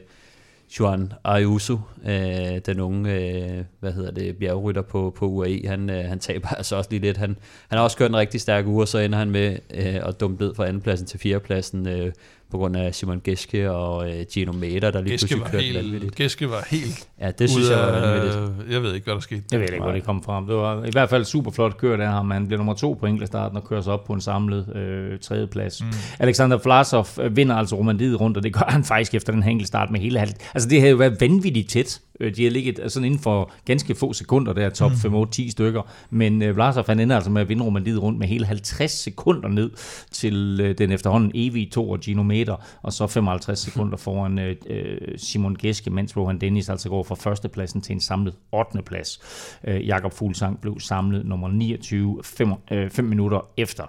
Juan 0.80 1.12
Ayuso, 1.24 1.78
øh, 2.06 2.58
den 2.66 2.80
unge, 2.80 3.12
øh, 3.12 3.64
hvad 3.80 3.92
hedder 3.92 4.10
det, 4.10 4.36
bjergrytter 4.36 4.82
på, 4.82 5.14
på 5.16 5.26
UAE, 5.26 5.62
han, 5.66 5.90
øh, 5.90 6.04
han 6.04 6.18
taber 6.18 6.48
altså 6.58 6.76
også 6.76 6.90
lige 6.90 7.00
lidt. 7.00 7.16
Han, 7.16 7.36
han 7.68 7.78
har 7.78 7.84
også 7.84 7.96
kørt 7.96 8.10
en 8.10 8.16
rigtig 8.16 8.40
stærk 8.40 8.66
uge, 8.66 8.82
og 8.82 8.88
så 8.88 8.98
ender 8.98 9.18
han 9.18 9.30
med 9.30 9.58
øh, 9.74 9.94
at 9.94 10.20
dumme 10.20 10.36
ned 10.40 10.54
fra 10.54 10.66
andenpladsen 10.66 11.06
til 11.06 11.20
fjerdepladsen, 11.20 11.88
øh, 11.88 12.12
på 12.52 12.58
grund 12.58 12.76
af 12.76 12.94
Simon 12.94 13.20
Geske 13.24 13.70
og 13.70 14.10
øh, 14.10 14.24
Gino 14.32 14.52
Mater, 14.52 14.90
der 14.90 15.00
lige 15.00 15.12
Geske 15.12 15.36
pludselig 15.36 15.52
kørte 15.52 15.84
vanvittigt. 15.84 16.14
Geske 16.14 16.50
var 16.50 16.66
helt 16.70 17.08
Ja, 17.20 17.30
det 17.30 17.50
synes 17.50 17.70
jeg 17.70 17.78
var 17.78 18.00
vanvittigt. 18.00 18.72
Jeg 18.72 18.82
ved 18.82 18.94
ikke, 18.94 19.04
hvad 19.04 19.14
der 19.14 19.20
skete. 19.20 19.42
Jeg 19.52 19.60
ved 19.60 19.68
ikke, 19.68 19.82
hvor 19.82 19.92
det 19.92 20.04
kom 20.04 20.22
fra. 20.22 20.44
Det 20.48 20.56
var 20.56 20.84
i 20.84 20.90
hvert 20.92 21.10
fald 21.10 21.24
super 21.24 21.50
flot 21.50 21.76
kørt 21.76 22.00
af 22.00 22.08
ham. 22.08 22.30
Han 22.30 22.46
bliver 22.46 22.58
nummer 22.58 22.74
to 22.74 22.92
på 23.00 23.06
enkeltstarten 23.06 23.56
og 23.56 23.64
kører 23.64 23.80
sig 23.80 23.92
op 23.92 24.04
på 24.04 24.12
en 24.12 24.20
samlet 24.20 24.76
øh, 24.76 25.18
tredjeplads. 25.18 25.82
Mm. 25.82 25.88
Alexander 26.18 26.58
Vlasov 26.64 27.06
øh, 27.20 27.36
vinder 27.36 27.54
altså 27.56 27.76
Romandiet 27.76 28.20
rundt, 28.20 28.36
og 28.36 28.42
det 28.42 28.52
gør 28.52 28.68
han 28.68 28.84
faktisk 28.84 29.14
efter 29.14 29.32
den 29.32 29.48
enkeltstart 29.48 29.90
med 29.90 30.00
hele 30.00 30.18
halv. 30.18 30.32
Altså 30.54 30.68
det 30.68 30.80
havde 30.80 30.90
jo 30.90 30.96
været 30.96 31.20
vanvittigt 31.20 31.70
tæt 31.70 32.00
de 32.30 32.44
har 32.44 32.50
ligget 32.50 32.80
øh, 32.82 32.90
sådan 32.90 33.04
inden 33.06 33.20
for 33.20 33.52
ganske 33.64 33.94
få 33.94 34.12
sekunder, 34.12 34.52
der 34.52 34.70
top 34.70 34.92
5, 35.02 35.14
8, 35.14 35.32
10 35.32 35.50
stykker. 35.50 35.82
Men 36.10 36.42
øh, 36.42 36.54
Vlasov 36.54 36.84
han 36.86 37.00
ender 37.00 37.16
altså 37.16 37.30
med 37.30 37.42
at 37.42 37.48
vinde 37.48 37.64
Romandiet 37.64 38.02
rundt 38.02 38.18
med 38.18 38.28
hele 38.28 38.46
50 38.46 38.90
sekunder 38.90 39.48
ned 39.48 39.70
til 40.10 40.60
øh, 40.62 40.78
den 40.78 40.92
efterhånden 40.92 41.30
evige 41.34 41.70
to 41.70 41.90
og 41.90 42.00
Gino 42.00 42.22
Meter, 42.22 42.56
og 42.82 42.92
så 42.92 43.06
55 43.06 43.58
sekunder 43.68 43.96
foran 43.96 44.38
øh, 44.38 44.56
øh, 44.66 44.96
Simon 45.16 45.56
Geske, 45.56 45.90
mens 45.90 46.16
Rohan 46.16 46.38
Dennis 46.38 46.68
altså 46.68 46.88
går 46.88 47.02
fra 47.02 47.14
førstepladsen 47.14 47.80
til 47.80 47.92
en 47.92 48.00
samlet 48.00 48.34
8. 48.52 48.82
plads. 48.86 49.20
Øh, 49.64 49.86
Jakob 49.86 50.12
Fuglsang 50.12 50.60
blev 50.60 50.80
samlet 50.80 51.26
nummer 51.26 51.48
29, 51.48 52.20
5 52.24 52.52
øh, 52.70 53.04
minutter 53.04 53.46
efter. 53.56 53.84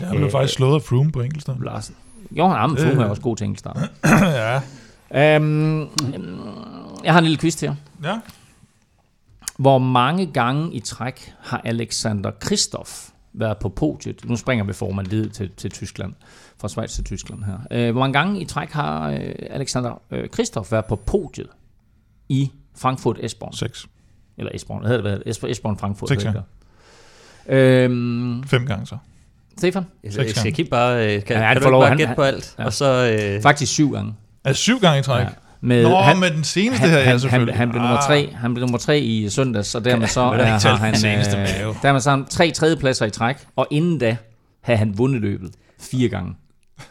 Ja, 0.00 0.06
han 0.06 0.16
blev 0.16 0.26
øh, 0.26 0.32
faktisk 0.32 0.54
slået 0.54 0.74
af 0.74 0.82
Froome 0.82 1.12
på 1.12 1.20
enkeltstart. 1.20 1.56
Larsen. 1.64 1.94
Jo, 2.30 2.48
han 2.48 2.76
Froome 2.76 2.92
øh. 2.92 2.98
er 2.98 3.08
også 3.10 3.22
god 3.22 3.36
til 3.36 3.44
enkeltstart. 3.44 3.90
ja. 4.22 4.60
Øhm, 5.14 5.80
jeg 7.04 7.12
har 7.12 7.18
en 7.18 7.24
lille 7.24 7.38
quiz 7.38 7.56
til 7.56 7.66
jer. 7.66 7.74
Ja. 8.02 8.20
Hvor 9.58 9.78
mange 9.78 10.26
gange 10.26 10.74
i 10.74 10.80
træk 10.80 11.34
har 11.40 11.60
Alexander 11.64 12.30
Kristoff 12.30 13.08
været 13.32 13.58
på 13.58 13.68
podiet? 13.68 14.24
Nu 14.24 14.36
springer 14.36 14.64
vi 14.64 14.72
formaliet 14.72 15.32
til, 15.32 15.50
til 15.56 15.70
Tyskland, 15.70 16.14
fra 16.60 16.68
Schweiz 16.68 16.94
til 16.94 17.04
Tyskland 17.04 17.44
her. 17.44 17.58
Øh, 17.70 17.92
hvor 17.92 18.00
mange 18.00 18.12
gange 18.12 18.40
i 18.40 18.44
træk 18.44 18.70
har 18.70 19.10
øh, 19.10 19.34
Alexander 19.50 20.02
øh, 20.10 20.28
Kristoff 20.28 20.72
været 20.72 20.84
på 20.84 20.96
podiet 20.96 21.48
i 22.28 22.52
Frankfurt 22.76 23.18
Esbjerg? 23.20 23.54
Seks. 23.54 23.86
Eller 24.38 24.52
Esbjerg, 24.54 24.80
hvad 24.80 24.90
hedder 24.90 25.18
det? 25.18 25.22
Esbjerg 25.26 25.78
Frankfurt. 25.78 26.08
Seks 26.08 26.24
gange. 26.24 26.42
Øhm, 27.48 28.44
Fem 28.44 28.66
gange 28.66 28.86
så. 28.86 28.96
Stefan? 29.58 29.86
Jeg, 30.04 30.16
jeg 30.16 30.30
skal 30.30 30.46
ikke 30.46 30.64
bare, 30.64 31.16
øh, 31.16 31.24
kan, 31.24 31.36
ja, 31.36 31.52
kan 31.52 31.62
du 31.62 31.68
ikke 31.68 31.80
bare 31.80 31.96
gætte 31.96 32.14
på 32.14 32.22
alt? 32.22 32.54
Ja. 32.58 32.64
Og 32.64 32.72
så, 32.72 33.18
øh... 33.20 33.42
Faktisk 33.42 33.72
syv 33.72 33.92
gange. 33.92 34.14
Er 34.44 34.52
syv 34.52 34.80
gange 34.80 35.00
i 35.00 35.02
træk? 35.02 35.24
Ja. 35.24 35.28
Med, 35.60 35.82
Nå, 35.82 35.96
han, 35.96 36.18
med 36.18 36.30
den 36.30 36.44
seneste 36.44 36.80
han, 36.80 36.90
her, 36.90 36.96
ja, 36.96 37.02
han, 37.02 37.10
han, 37.10 37.20
selvfølgelig. 37.20 37.56
han, 37.56 37.68
blev 37.70 37.82
nummer 37.82 37.96
Ah. 37.96 38.02
tre, 38.06 38.32
han 38.32 38.54
blev 38.54 38.60
nummer 38.66 38.78
tre 38.78 38.98
i 39.00 39.28
søndags, 39.28 39.74
og 39.74 39.84
dermed 39.84 40.06
så 40.06 40.20
er, 40.20 40.58
tælle 40.58 40.78
har 40.78 40.86
han, 40.86 40.96
seneste 40.96 41.36
øh, 41.36 41.42
med, 41.42 41.62
jo. 41.62 41.74
dermed 41.82 42.00
så 42.00 42.10
han 42.10 42.24
tre 42.24 42.50
tredjepladser 42.50 43.06
i 43.06 43.10
træk, 43.10 43.36
og 43.56 43.66
inden 43.70 43.98
da 43.98 44.16
havde 44.62 44.78
han 44.78 44.98
vundet 44.98 45.20
løbet 45.20 45.50
fire 45.80 46.08
gange. 46.08 46.34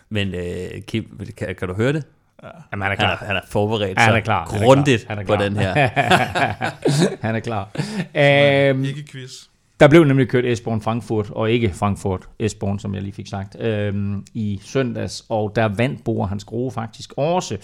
Men 0.10 0.28
øh, 0.36 0.82
Kim, 0.88 1.20
kan, 1.38 1.56
kan 1.60 1.68
du 1.68 1.74
høre 1.74 1.94
det? 1.94 2.04
Jamen, 2.44 2.54
han 2.72 2.82
er 2.82 2.86
Han 2.86 2.92
er, 2.92 2.96
klar. 2.96 3.24
han 3.28 3.36
er 3.36 3.42
forberedt 3.50 4.00
Han 4.00 4.16
er 4.16 4.20
klar. 4.20 4.50
Han 4.52 4.62
er 4.62 4.66
grundigt 4.66 5.06
klar. 5.06 5.16
Han 5.16 5.24
er 5.24 5.28
på 5.28 5.36
klar. 5.36 5.44
den 5.44 5.58
her. 5.58 5.74
han 7.28 7.36
er 7.36 7.40
klar. 7.40 7.70
Øhm, 8.16 8.84
Ikke 8.84 9.04
quiz. 9.12 9.32
Der 9.80 9.88
blev 9.88 10.04
nemlig 10.04 10.28
kørt 10.28 10.46
Esbjørn 10.46 10.82
Frankfurt, 10.82 11.30
og 11.30 11.52
ikke 11.52 11.74
Frankfurt 11.74 12.30
Esbjørn, 12.40 12.80
som 12.80 12.94
jeg 12.96 13.02
lige 13.02 13.14
fik 13.14 13.28
sagt, 13.28 13.62
øhm, 13.62 14.26
i 14.34 14.60
søndags. 14.64 15.26
Og 15.30 15.52
der 15.56 15.68
vandt 15.78 16.04
Bor 16.04 16.26
Hans 16.26 16.44
Grohe 16.46 16.72
faktisk 16.72 17.14
også, 17.18 17.58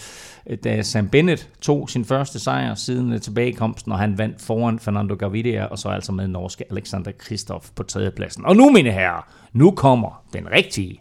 øh, 0.46 0.58
da 0.64 0.82
Sam 0.82 1.08
Bennett 1.08 1.48
tog 1.60 1.90
sin 1.90 2.04
første 2.04 2.38
sejr 2.38 2.74
siden 2.74 3.20
tilbagekomsten, 3.20 3.92
og 3.92 3.98
han 3.98 4.18
vandt 4.18 4.42
foran 4.42 4.78
Fernando 4.78 5.14
Gaviria, 5.14 5.64
og 5.64 5.78
så 5.78 5.88
altså 5.88 6.12
med 6.12 6.28
norske 6.28 6.64
Alexander 6.70 7.10
Kristoff 7.18 7.66
på 7.76 7.82
tredjepladsen. 7.82 8.46
Og 8.46 8.56
nu, 8.56 8.70
mine 8.70 8.90
herrer, 8.90 9.26
nu 9.52 9.70
kommer 9.70 10.22
den 10.32 10.50
rigtige. 10.52 11.00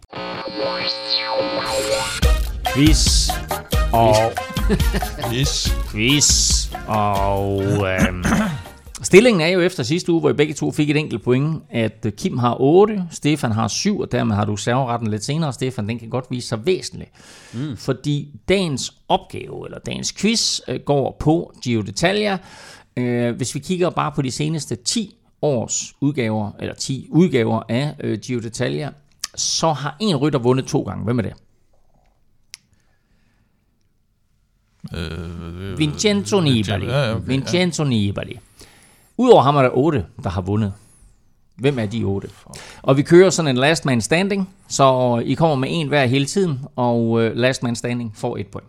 Quiz 2.75 3.29
og 3.93 4.15
Yes. 5.33 5.77
quiz. 5.91 6.67
Og 6.87 7.63
øhm, 7.63 8.23
stillingen 9.03 9.41
er 9.41 9.47
jo 9.47 9.61
efter 9.61 9.83
sidste 9.83 10.11
uge, 10.11 10.19
hvor 10.19 10.29
I 10.29 10.33
begge 10.33 10.53
to 10.53 10.71
fik 10.71 10.89
et 10.89 10.97
enkelt 10.97 11.23
point, 11.23 11.63
at 11.69 12.05
øh, 12.05 12.11
Kim 12.11 12.37
har 12.37 12.61
8, 12.61 13.03
Stefan 13.11 13.51
har 13.51 13.67
7, 13.67 13.99
og 13.99 14.11
dermed 14.11 14.35
har 14.35 14.45
du 14.45 14.55
serveretten 14.55 15.09
lidt 15.09 15.23
senere, 15.23 15.53
Stefan. 15.53 15.89
Den 15.89 15.99
kan 15.99 16.09
godt 16.09 16.25
vise 16.29 16.47
sig 16.47 16.65
væsentlig. 16.65 17.07
Mm. 17.53 17.77
Fordi 17.77 18.39
dagens 18.49 18.93
opgave, 19.07 19.65
eller 19.65 19.79
dagens 19.79 20.13
quiz, 20.13 20.59
øh, 20.67 20.79
går 20.79 21.17
på 21.19 21.53
Gio 21.63 21.81
Detaljer. 21.81 22.37
Øh, 22.97 23.35
hvis 23.35 23.55
vi 23.55 23.59
kigger 23.59 23.89
bare 23.89 24.11
på 24.15 24.21
de 24.21 24.31
seneste 24.31 24.75
10 24.75 25.15
års 25.41 25.93
udgaver, 26.01 26.51
eller 26.59 26.75
10 26.75 27.07
udgaver 27.11 27.61
af 27.69 27.95
Gio 28.21 28.39
Detaljer, 28.39 28.91
så 29.35 29.71
har 29.73 29.97
en 29.99 30.15
rytter 30.15 30.39
vundet 30.39 30.65
to 30.65 30.81
gange. 30.81 31.03
Hvem 31.03 31.19
er 31.19 31.23
det? 31.23 31.33
Øh, 34.95 35.79
Vincenzo 35.79 36.39
Nibali. 36.39 36.85
Ja, 36.85 37.03
ja, 37.03 37.15
okay, 37.15 37.27
Vincenzo 37.27 37.83
Nibali. 37.83 38.39
Udover 39.17 39.41
ham 39.41 39.55
er 39.55 39.61
der 39.61 39.69
otte, 39.73 40.05
der 40.23 40.29
har 40.29 40.41
vundet. 40.41 40.73
Hvem 41.55 41.79
er 41.79 41.85
de 41.85 42.03
otte? 42.03 42.29
Og 42.81 42.97
vi 42.97 43.01
kører 43.01 43.29
sådan 43.29 43.49
en 43.49 43.57
last 43.57 43.85
man 43.85 44.01
standing, 44.01 44.49
så 44.67 45.17
I 45.25 45.33
kommer 45.33 45.55
med 45.55 45.67
en 45.71 45.87
hver 45.87 46.05
hele 46.05 46.25
tiden, 46.25 46.59
og 46.75 47.21
øh, 47.21 47.35
last 47.35 47.63
man 47.63 47.75
standing 47.75 48.11
får 48.15 48.37
et 48.37 48.47
point. 48.47 48.67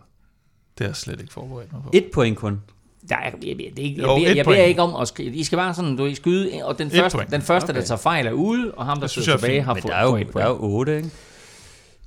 Det 0.77 0.85
jeg 0.85 0.95
slet 0.95 1.21
ikke 1.21 1.33
forberedt 1.33 1.73
mig 1.73 1.81
på. 1.83 1.89
Et 1.93 2.05
point 2.13 2.37
kun. 2.37 2.61
Der 3.09 3.15
er, 3.15 3.23
jeg, 3.23 3.33
jeg, 3.43 3.55
jeg, 3.59 3.71
jeg, 3.77 3.97
Jo, 3.97 4.17
jeg, 4.17 4.35
jeg, 4.37 4.45
beder 4.45 4.63
ikke 4.63 4.81
om 4.81 4.95
at 5.01 5.07
skrive. 5.07 5.35
I 5.35 5.43
skal 5.43 5.57
bare 5.57 5.73
sådan, 5.73 5.95
du 5.97 6.05
I 6.05 6.15
skyde, 6.15 6.51
og 6.63 6.77
den 6.77 6.91
første, 6.91 7.17
den 7.31 7.41
første 7.41 7.69
Okay. 7.69 7.79
der 7.79 7.85
tager 7.85 7.97
fejl, 7.99 8.27
er 8.27 8.31
ude, 8.31 8.71
og 8.71 8.85
ham, 8.85 8.99
der 8.99 9.07
sidder 9.07 9.33
er 9.33 9.37
tilbage, 9.37 9.61
har 9.61 9.73
fået 9.73 9.83
der 9.83 9.95
er, 9.95 10.05
et 10.07 10.25
der 10.27 10.31
point. 10.31 10.45
er 10.45 10.49
jo 10.49 10.57
otte, 10.61 10.97
ikke? 10.97 11.09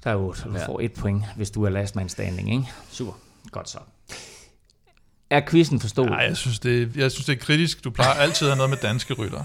Der 0.05 0.11
er 0.11 0.17
otte, 0.17 0.41
så 0.41 0.49
du 0.49 0.55
Ja. 0.57 0.67
får 0.67 0.81
et 0.81 0.93
point, 0.93 1.23
hvis 1.37 1.51
du 1.51 1.65
er 1.65 1.69
last 1.71 1.97
man 1.97 2.09
standing, 2.09 2.51
ikke? 2.53 2.69
Super. 2.91 3.13
Godt 3.51 3.69
så. 3.69 3.79
Er 5.31 5.41
quizzen 5.49 5.81
forstået? 5.81 6.11
Nej, 6.11 6.19
jeg 6.19 6.37
synes, 6.37 6.59
det, 6.59 6.97
jeg 6.97 7.11
synes, 7.13 7.27
det 7.27 7.33
er 7.33 7.39
kritisk. 7.39 7.85
Du 7.85 7.91
plejer 7.91 8.13
altid 8.13 8.47
at 8.47 8.53
have 8.53 8.57
noget 8.57 8.71
med 8.71 8.79
danske 8.91 9.15
rytter. 9.15 9.45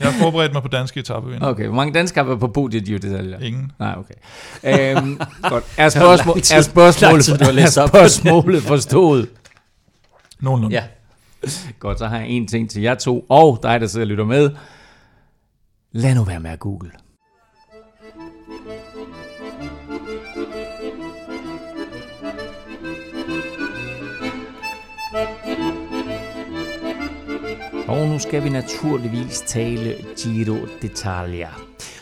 jeg 0.00 0.12
har 0.12 0.20
forberedt 0.20 0.52
mig 0.52 0.62
på 0.62 0.68
danske 0.68 1.00
etapevinder. 1.00 1.46
Okay, 1.46 1.66
hvor 1.66 1.74
mange 1.76 1.94
danskere 1.94 2.24
har 2.24 2.28
været 2.28 2.40
på 2.40 2.48
podiet, 2.48 2.84
Gio 2.84 2.98
Detaljer? 2.98 3.38
Ingen. 3.38 3.72
Nej, 3.78 3.94
okay. 3.98 4.14
Øhm, 4.96 5.20
godt. 5.50 5.64
Er, 5.76 5.88
spørgsmål, 5.88 6.38
er, 6.38 6.60
spørgsmålet, 6.62 7.62
er 7.62 7.88
spørgsmålet 7.88 8.62
forstået? 8.62 9.28
Nogenlunde. 10.40 10.76
Ja. 10.76 10.84
Godt, 11.78 11.98
så 11.98 12.06
har 12.06 12.18
jeg 12.18 12.28
en 12.28 12.46
ting 12.46 12.70
til 12.70 12.82
jer 12.82 12.94
to, 12.94 13.26
og 13.28 13.58
dig, 13.62 13.80
der 13.80 13.86
sidder 13.86 14.04
og 14.04 14.08
lytter 14.08 14.24
med. 14.24 14.50
Lad 15.92 16.14
nu 16.14 16.24
være 16.24 16.40
med 16.40 16.50
at 16.50 16.58
google. 16.58 16.90
Og 27.88 28.08
nu 28.08 28.18
skal 28.18 28.44
vi 28.44 28.48
naturligvis 28.48 29.40
tale 29.40 29.94
Giro 30.16 30.54
d'Italia. 30.54 31.48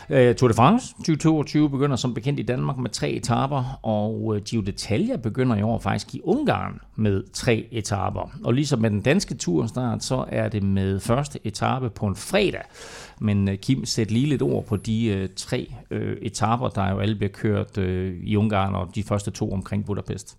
Uh, 0.09 0.35
Tour 0.35 0.47
de 0.47 0.53
France 0.53 0.93
2022 0.93 1.69
begynder 1.69 1.95
som 1.95 2.13
bekendt 2.13 2.39
i 2.39 2.43
Danmark 2.43 2.77
med 2.77 2.89
tre 2.89 3.11
etaper, 3.11 3.79
og 3.83 4.35
øh, 4.35 4.41
Giro 4.41 4.61
d'Italia 4.61 5.15
begynder 5.15 5.55
i 5.55 5.61
år 5.61 5.79
faktisk 5.79 6.15
i 6.15 6.21
Ungarn 6.23 6.79
med 6.95 7.23
tre 7.33 7.67
etaper. 7.71 8.31
Og 8.43 8.53
ligesom 8.53 8.79
med 8.79 8.89
den 8.89 9.01
danske 9.01 9.35
turstart, 9.35 10.03
så 10.03 10.25
er 10.27 10.49
det 10.49 10.63
med 10.63 10.99
første 10.99 11.39
etape 11.43 11.89
på 11.89 12.05
en 12.05 12.15
fredag. 12.15 12.63
Men 13.19 13.47
uh, 13.47 13.55
Kim, 13.55 13.85
sæt 13.85 14.11
lige 14.11 14.25
lidt 14.25 14.41
ord 14.41 14.65
på 14.65 14.75
de 14.77 15.21
uh, 15.23 15.35
tre 15.35 15.71
etaper, 16.21 16.69
der 16.69 16.91
jo 16.91 16.99
alle 16.99 17.15
bliver 17.15 17.31
kørt 17.31 17.77
i 18.23 18.35
Ungarn, 18.35 18.75
og 18.75 18.89
de 18.95 19.03
første 19.03 19.31
to 19.31 19.51
omkring 19.53 19.85
Budapest. 19.85 20.37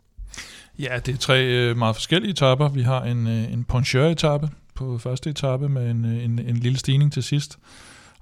Ja, 0.79 0.99
det 1.07 1.15
er 1.15 1.19
tre 1.19 1.75
meget 1.75 1.97
forskellige 1.97 2.31
etapper. 2.31 2.69
Vi 2.69 2.83
har 2.83 3.03
en, 3.03 3.27
en 3.27 3.65
poncheur-etappe 3.65 4.49
på 4.77 4.99
første 4.99 5.31
etape 5.31 5.69
med 5.69 5.91
en, 5.91 6.05
øh, 6.05 6.25
en, 6.25 6.39
en 6.39 6.57
lille 6.57 6.79
stigning 6.79 7.13
til 7.13 7.23
sidst. 7.23 7.59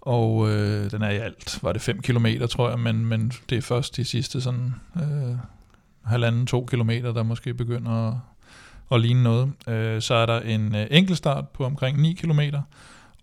Og 0.00 0.50
øh, 0.50 0.90
den 0.90 1.02
er 1.02 1.10
i 1.10 1.16
alt, 1.16 1.58
var 1.62 1.72
det 1.72 1.82
5 1.82 2.02
km, 2.02 2.26
tror 2.50 2.68
jeg, 2.68 2.78
men, 2.78 3.06
men 3.06 3.32
det 3.50 3.58
er 3.58 3.62
først 3.62 3.96
de 3.96 4.04
sidste 4.04 4.40
sådan 4.40 4.74
øh, 4.96 5.36
halvanden, 6.04 6.46
to 6.46 6.66
kilometer, 6.70 7.12
der 7.12 7.22
måske 7.22 7.54
begynder 7.54 8.08
at, 8.08 8.14
at 8.92 9.00
ligne 9.00 9.22
noget. 9.22 9.52
Øh, 9.68 10.02
så 10.02 10.14
er 10.14 10.26
der 10.26 10.40
en 10.40 10.74
øh, 10.74 10.86
enkeltstart 10.90 11.48
på 11.48 11.64
omkring 11.64 12.00
9 12.00 12.12
km, 12.12 12.40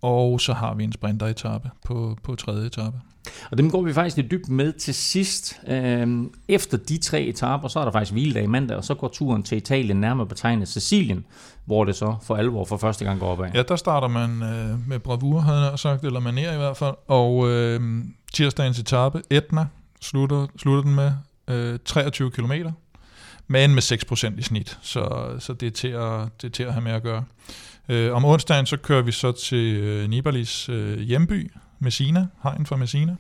og 0.01 0.41
så 0.41 0.53
har 0.53 0.73
vi 0.73 0.83
en 0.83 0.91
sprinteretappe 0.91 1.69
på, 1.85 2.17
på 2.23 2.35
tredje 2.35 2.67
etape. 2.67 2.97
Og 3.51 3.57
dem 3.57 3.71
går 3.71 3.81
vi 3.81 3.93
faktisk 3.93 4.17
lidt 4.17 4.31
dybt 4.31 4.49
med 4.49 4.73
til 4.73 4.93
sidst. 4.93 5.59
Øhm, 5.67 6.33
Efter 6.47 6.77
de 6.77 6.97
tre 6.97 7.21
etaper, 7.21 7.67
så 7.67 7.79
er 7.79 7.85
der 7.85 7.91
faktisk 7.91 8.11
hviledag 8.11 8.43
i 8.43 8.47
mandag, 8.47 8.77
og 8.77 8.83
så 8.83 8.93
går 8.93 9.07
turen 9.07 9.43
til 9.43 9.57
Italien 9.57 10.01
nærmere 10.01 10.27
betegnet 10.27 10.67
Sicilien, 10.67 11.25
hvor 11.65 11.85
det 11.85 11.95
så 11.95 12.15
for 12.23 12.35
alvor 12.35 12.65
for 12.65 12.77
første 12.77 13.05
gang 13.05 13.19
går 13.19 13.27
opad. 13.27 13.51
Ja, 13.53 13.61
der 13.61 13.75
starter 13.75 14.07
man 14.07 14.43
øh, 14.43 14.87
med 14.87 14.99
bravur, 14.99 15.39
havde 15.39 15.59
jeg 15.59 15.79
sagt, 15.79 16.03
eller 16.03 16.19
maner 16.19 16.53
i 16.53 16.57
hvert 16.57 16.77
fald. 16.77 16.95
Og 17.07 17.49
øh, 17.49 18.03
tirsdagens 18.33 18.79
etape, 18.79 19.21
Etna, 19.29 19.65
slutter, 20.01 20.47
slutter 20.57 20.83
den 20.83 20.95
med 20.95 21.11
øh, 21.47 21.79
23 21.85 22.31
km, 22.31 22.51
men 23.47 23.73
med 23.73 23.81
6% 24.33 24.39
i 24.39 24.41
snit, 24.41 24.77
så, 24.81 25.35
så 25.39 25.53
det, 25.53 25.67
er 25.67 25.71
til 25.71 25.87
at, 25.87 26.41
det 26.41 26.47
er 26.47 26.51
til 26.51 26.63
at 26.63 26.73
have 26.73 26.83
med 26.83 26.91
at 26.91 27.03
gøre. 27.03 27.23
Øh, 27.89 28.13
om 28.13 28.25
onsdagen 28.25 28.65
så 28.65 28.77
kører 28.77 29.01
vi 29.01 29.11
så 29.11 29.31
til 29.31 29.77
øh, 29.77 30.09
Nibalis 30.09 30.69
øh, 30.69 30.99
hjemby, 30.99 31.51
Messina, 31.81 32.27
hegn 32.43 32.65
fra 32.65 32.75
Messina, 32.75 33.15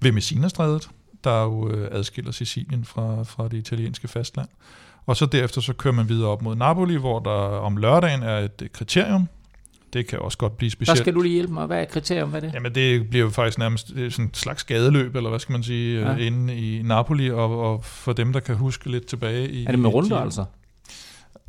ved 0.00 0.12
Messinastrædet, 0.12 0.88
der 1.24 1.42
jo 1.42 1.70
øh, 1.70 1.88
adskiller 1.92 2.32
Sicilien 2.32 2.84
fra, 2.84 3.22
fra 3.22 3.44
det 3.48 3.56
italienske 3.56 4.08
fastland. 4.08 4.48
Og 5.06 5.16
så 5.16 5.26
derefter 5.26 5.60
så 5.60 5.72
kører 5.72 5.94
man 5.94 6.08
videre 6.08 6.28
op 6.28 6.42
mod 6.42 6.56
Napoli, 6.56 6.96
hvor 6.96 7.18
der 7.20 7.30
om 7.58 7.76
lørdagen 7.76 8.22
er 8.22 8.38
et 8.38 8.62
øh, 8.62 8.68
kriterium. 8.68 9.28
Det 9.92 10.06
kan 10.06 10.18
også 10.18 10.38
godt 10.38 10.56
blive 10.56 10.70
Der 10.70 10.74
specielt. 10.74 10.98
skal 10.98 11.14
du 11.14 11.20
lige 11.20 11.32
hjælpe 11.32 11.52
mig. 11.52 11.66
Hvad 11.66 11.80
er 11.80 11.84
kriterium? 11.84 12.28
Hvad 12.30 12.42
er 12.42 12.46
det? 12.46 12.54
Jamen 12.54 12.74
det 12.74 13.10
bliver 13.10 13.24
jo 13.24 13.30
faktisk 13.30 13.58
nærmest 13.58 13.90
er 13.90 14.10
sådan 14.10 14.24
et 14.24 14.36
slags 14.36 14.64
gadeløb, 14.64 15.16
eller 15.16 15.30
hvad 15.30 15.38
skal 15.38 15.52
man 15.52 15.62
sige, 15.62 16.00
Ja. 16.00 16.16
inde 16.16 16.56
i 16.56 16.82
Napoli, 16.82 17.30
og, 17.30 17.60
og 17.72 17.84
for 17.84 18.12
dem, 18.12 18.32
der 18.32 18.40
kan 18.40 18.54
huske 18.56 18.90
lidt 18.90 19.06
tilbage 19.06 19.50
i... 19.50 19.64
Er 19.64 19.70
det 19.70 19.78
med 19.78 19.90
runder 19.90 20.18
altså? 20.18 20.44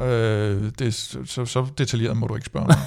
Øh, 0.02 0.72
det, 0.80 0.94
så, 0.94 1.46
så 1.46 1.68
detaljeret 1.78 2.18
må 2.18 2.28
du 2.28 2.36
ikke 2.36 2.46
spørge 2.46 2.66
mig. 2.68 2.78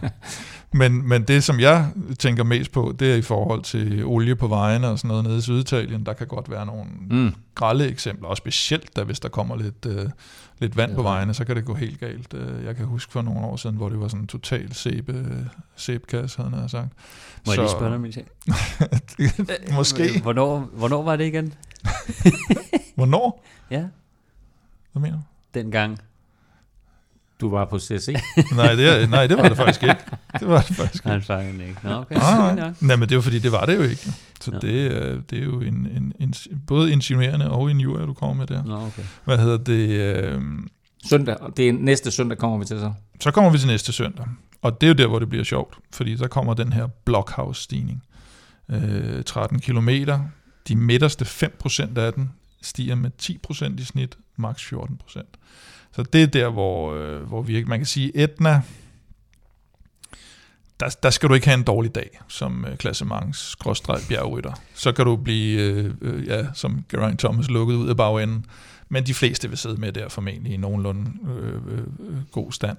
men, 0.90 1.08
men 1.08 1.22
det, 1.22 1.44
som 1.44 1.60
jeg 1.60 1.90
tænker 2.18 2.44
mest 2.44 2.72
på, 2.72 2.94
det 2.98 3.12
er 3.12 3.16
i 3.16 3.22
forhold 3.22 3.62
til 3.62 4.04
olie 4.04 4.36
på 4.36 4.46
vejene 4.48 4.88
og 4.88 4.98
sådan 4.98 5.08
noget 5.08 5.24
nede 5.24 5.38
i 5.38 5.40
Syditalien. 5.40 6.06
Der 6.06 6.12
kan 6.12 6.26
godt 6.26 6.50
være 6.50 6.66
nogle 6.66 6.84
Mm. 7.10 7.34
grælde 7.54 7.88
eksempler, 7.88 8.28
og 8.28 8.36
specielt 8.36 8.96
da 8.96 9.02
hvis 9.04 9.20
der 9.20 9.28
kommer 9.28 9.56
lidt, 9.56 9.86
øh, 9.86 10.10
lidt 10.58 10.76
vand 10.76 10.94
på 10.94 11.02
vejene, 11.02 11.34
så 11.34 11.44
kan 11.44 11.56
det 11.56 11.64
gå 11.64 11.74
helt 11.74 12.00
galt. 12.00 12.34
Øh, 12.34 12.64
Jeg 12.64 12.76
kan 12.76 12.86
huske 12.86 13.12
for 13.12 13.22
nogle 13.22 13.40
år 13.40 13.56
siden, 13.56 13.76
hvor 13.76 13.88
det 13.88 14.00
var 14.00 14.08
sådan 14.08 14.20
en 14.20 14.26
total 14.26 14.74
sæbe, 14.74 15.26
sæbekasse, 15.76 16.42
havde 16.42 16.60
jeg 16.62 16.70
sagt. 16.70 16.88
Må 17.46 17.52
jeg 17.52 17.58
lige 17.60 17.70
spørge 17.70 17.86
dig 17.88 17.96
om 17.96 18.04
en 18.04 18.12
ting? 18.12 18.28
Måske. 19.76 20.20
Hvornår, 20.22 20.58
hvornår 20.72 21.02
var 21.02 21.16
det 21.16 21.24
igen? 21.26 21.54
Hvornår? 22.96 23.44
Ja, 23.70 23.84
Hvad 24.92 25.02
mener 25.02 25.16
du? 25.16 25.22
dengang. 25.54 25.98
Du 27.40 27.50
var 27.50 27.64
på 27.64 27.78
CSC. 27.78 28.08
Nej, 28.56 28.74
det, 28.74 29.10
nej, 29.10 29.26
det 29.26 29.36
var 29.36 29.48
det 29.48 29.56
faktisk 29.56 29.82
ikke. 29.82 29.96
Det 30.40 30.48
var 30.48 30.60
det 30.60 30.76
faktisk 30.76 31.06
ikke. 31.06 31.20
fangede 31.20 31.52
den 31.52 31.60
ikke. 31.60 31.80
Nå, 31.84 31.94
okay. 31.94 32.14
Nej, 32.14 32.54
nej. 32.54 32.72
nej, 32.80 32.96
men 32.96 33.08
det 33.08 33.16
var 33.16 33.22
fordi, 33.22 33.38
det 33.38 33.52
var 33.52 33.66
det 33.66 33.76
jo 33.76 33.82
ikke. 33.82 34.12
Så 34.40 34.50
Nå. 34.50 34.58
det, 34.58 34.86
er, 34.86 35.20
det 35.30 35.38
er 35.38 35.44
jo 35.44 35.60
en, 35.60 35.88
en, 35.96 36.12
en, 36.20 36.34
både 36.66 36.92
insinuerende 36.92 37.50
og 37.50 37.70
injurier, 37.70 38.06
du 38.06 38.14
kommer 38.14 38.36
med 38.36 38.46
der. 38.46 38.64
Nå, 38.64 38.76
okay. 38.76 39.02
Hvad 39.24 39.38
hedder 39.38 39.56
det? 39.56 39.88
Øh, 39.90 40.42
søndag. 41.08 41.36
Det 41.56 41.68
er 41.68 41.72
næste 41.72 42.10
søndag 42.10 42.38
kommer 42.38 42.58
vi 42.58 42.64
til 42.64 42.78
så. 42.78 42.92
så 43.20 43.30
kommer 43.30 43.50
vi 43.50 43.58
til 43.58 43.68
næste 43.68 43.92
søndag. 43.92 44.26
Og 44.62 44.80
det 44.80 44.86
er 44.86 44.88
jo 44.88 44.94
der, 44.94 45.06
hvor 45.06 45.18
det 45.18 45.28
bliver 45.28 45.44
sjovt. 45.44 45.78
Fordi 45.92 46.14
der 46.14 46.28
kommer 46.28 46.54
den 46.54 46.72
her 46.72 46.86
blockhouse-stigning. 46.86 48.02
Øh, 48.68 49.24
13 49.24 49.60
kilometer. 49.60 50.20
De 50.68 50.76
midterste 50.76 51.24
5% 51.24 51.98
af 51.98 52.12
den 52.12 52.30
stiger 52.62 52.94
med 52.94 53.10
10% 53.22 53.80
i 53.80 53.84
snit, 53.84 54.18
maks 54.36 54.72
14%. 54.72 55.22
Så 55.92 56.02
det 56.02 56.22
er 56.22 56.26
der, 56.26 56.48
hvor, 56.48 56.94
øh, 56.94 57.22
hvor 57.22 57.42
vi 57.42 57.64
man 57.64 57.78
kan 57.78 57.86
sige, 57.86 58.16
Etna, 58.16 58.62
der, 60.80 60.96
der 61.02 61.10
skal 61.10 61.28
du 61.28 61.34
ikke 61.34 61.46
have 61.46 61.58
en 61.58 61.64
dårlig 61.64 61.94
dag 61.94 62.20
som 62.28 62.64
øh, 62.64 62.76
klassemangs 62.76 63.56
bjergrytter. 64.08 64.52
Så 64.74 64.92
kan 64.92 65.04
du 65.04 65.16
blive, 65.16 65.60
øh, 65.60 65.94
øh, 66.00 66.26
ja, 66.26 66.46
som 66.54 66.84
Geraint 66.88 67.20
Thomas, 67.20 67.48
lukket 67.48 67.74
ud 67.74 67.88
af 67.88 67.96
bagenden. 67.96 68.46
Men 68.88 69.06
de 69.06 69.14
fleste 69.14 69.48
vil 69.48 69.58
sidde 69.58 69.80
med 69.80 69.92
der 69.92 70.08
formentlig 70.08 70.52
i 70.52 70.56
nogenlunde 70.56 71.10
øh, 71.28 71.54
øh, 71.54 71.86
god 72.32 72.52
stand. 72.52 72.76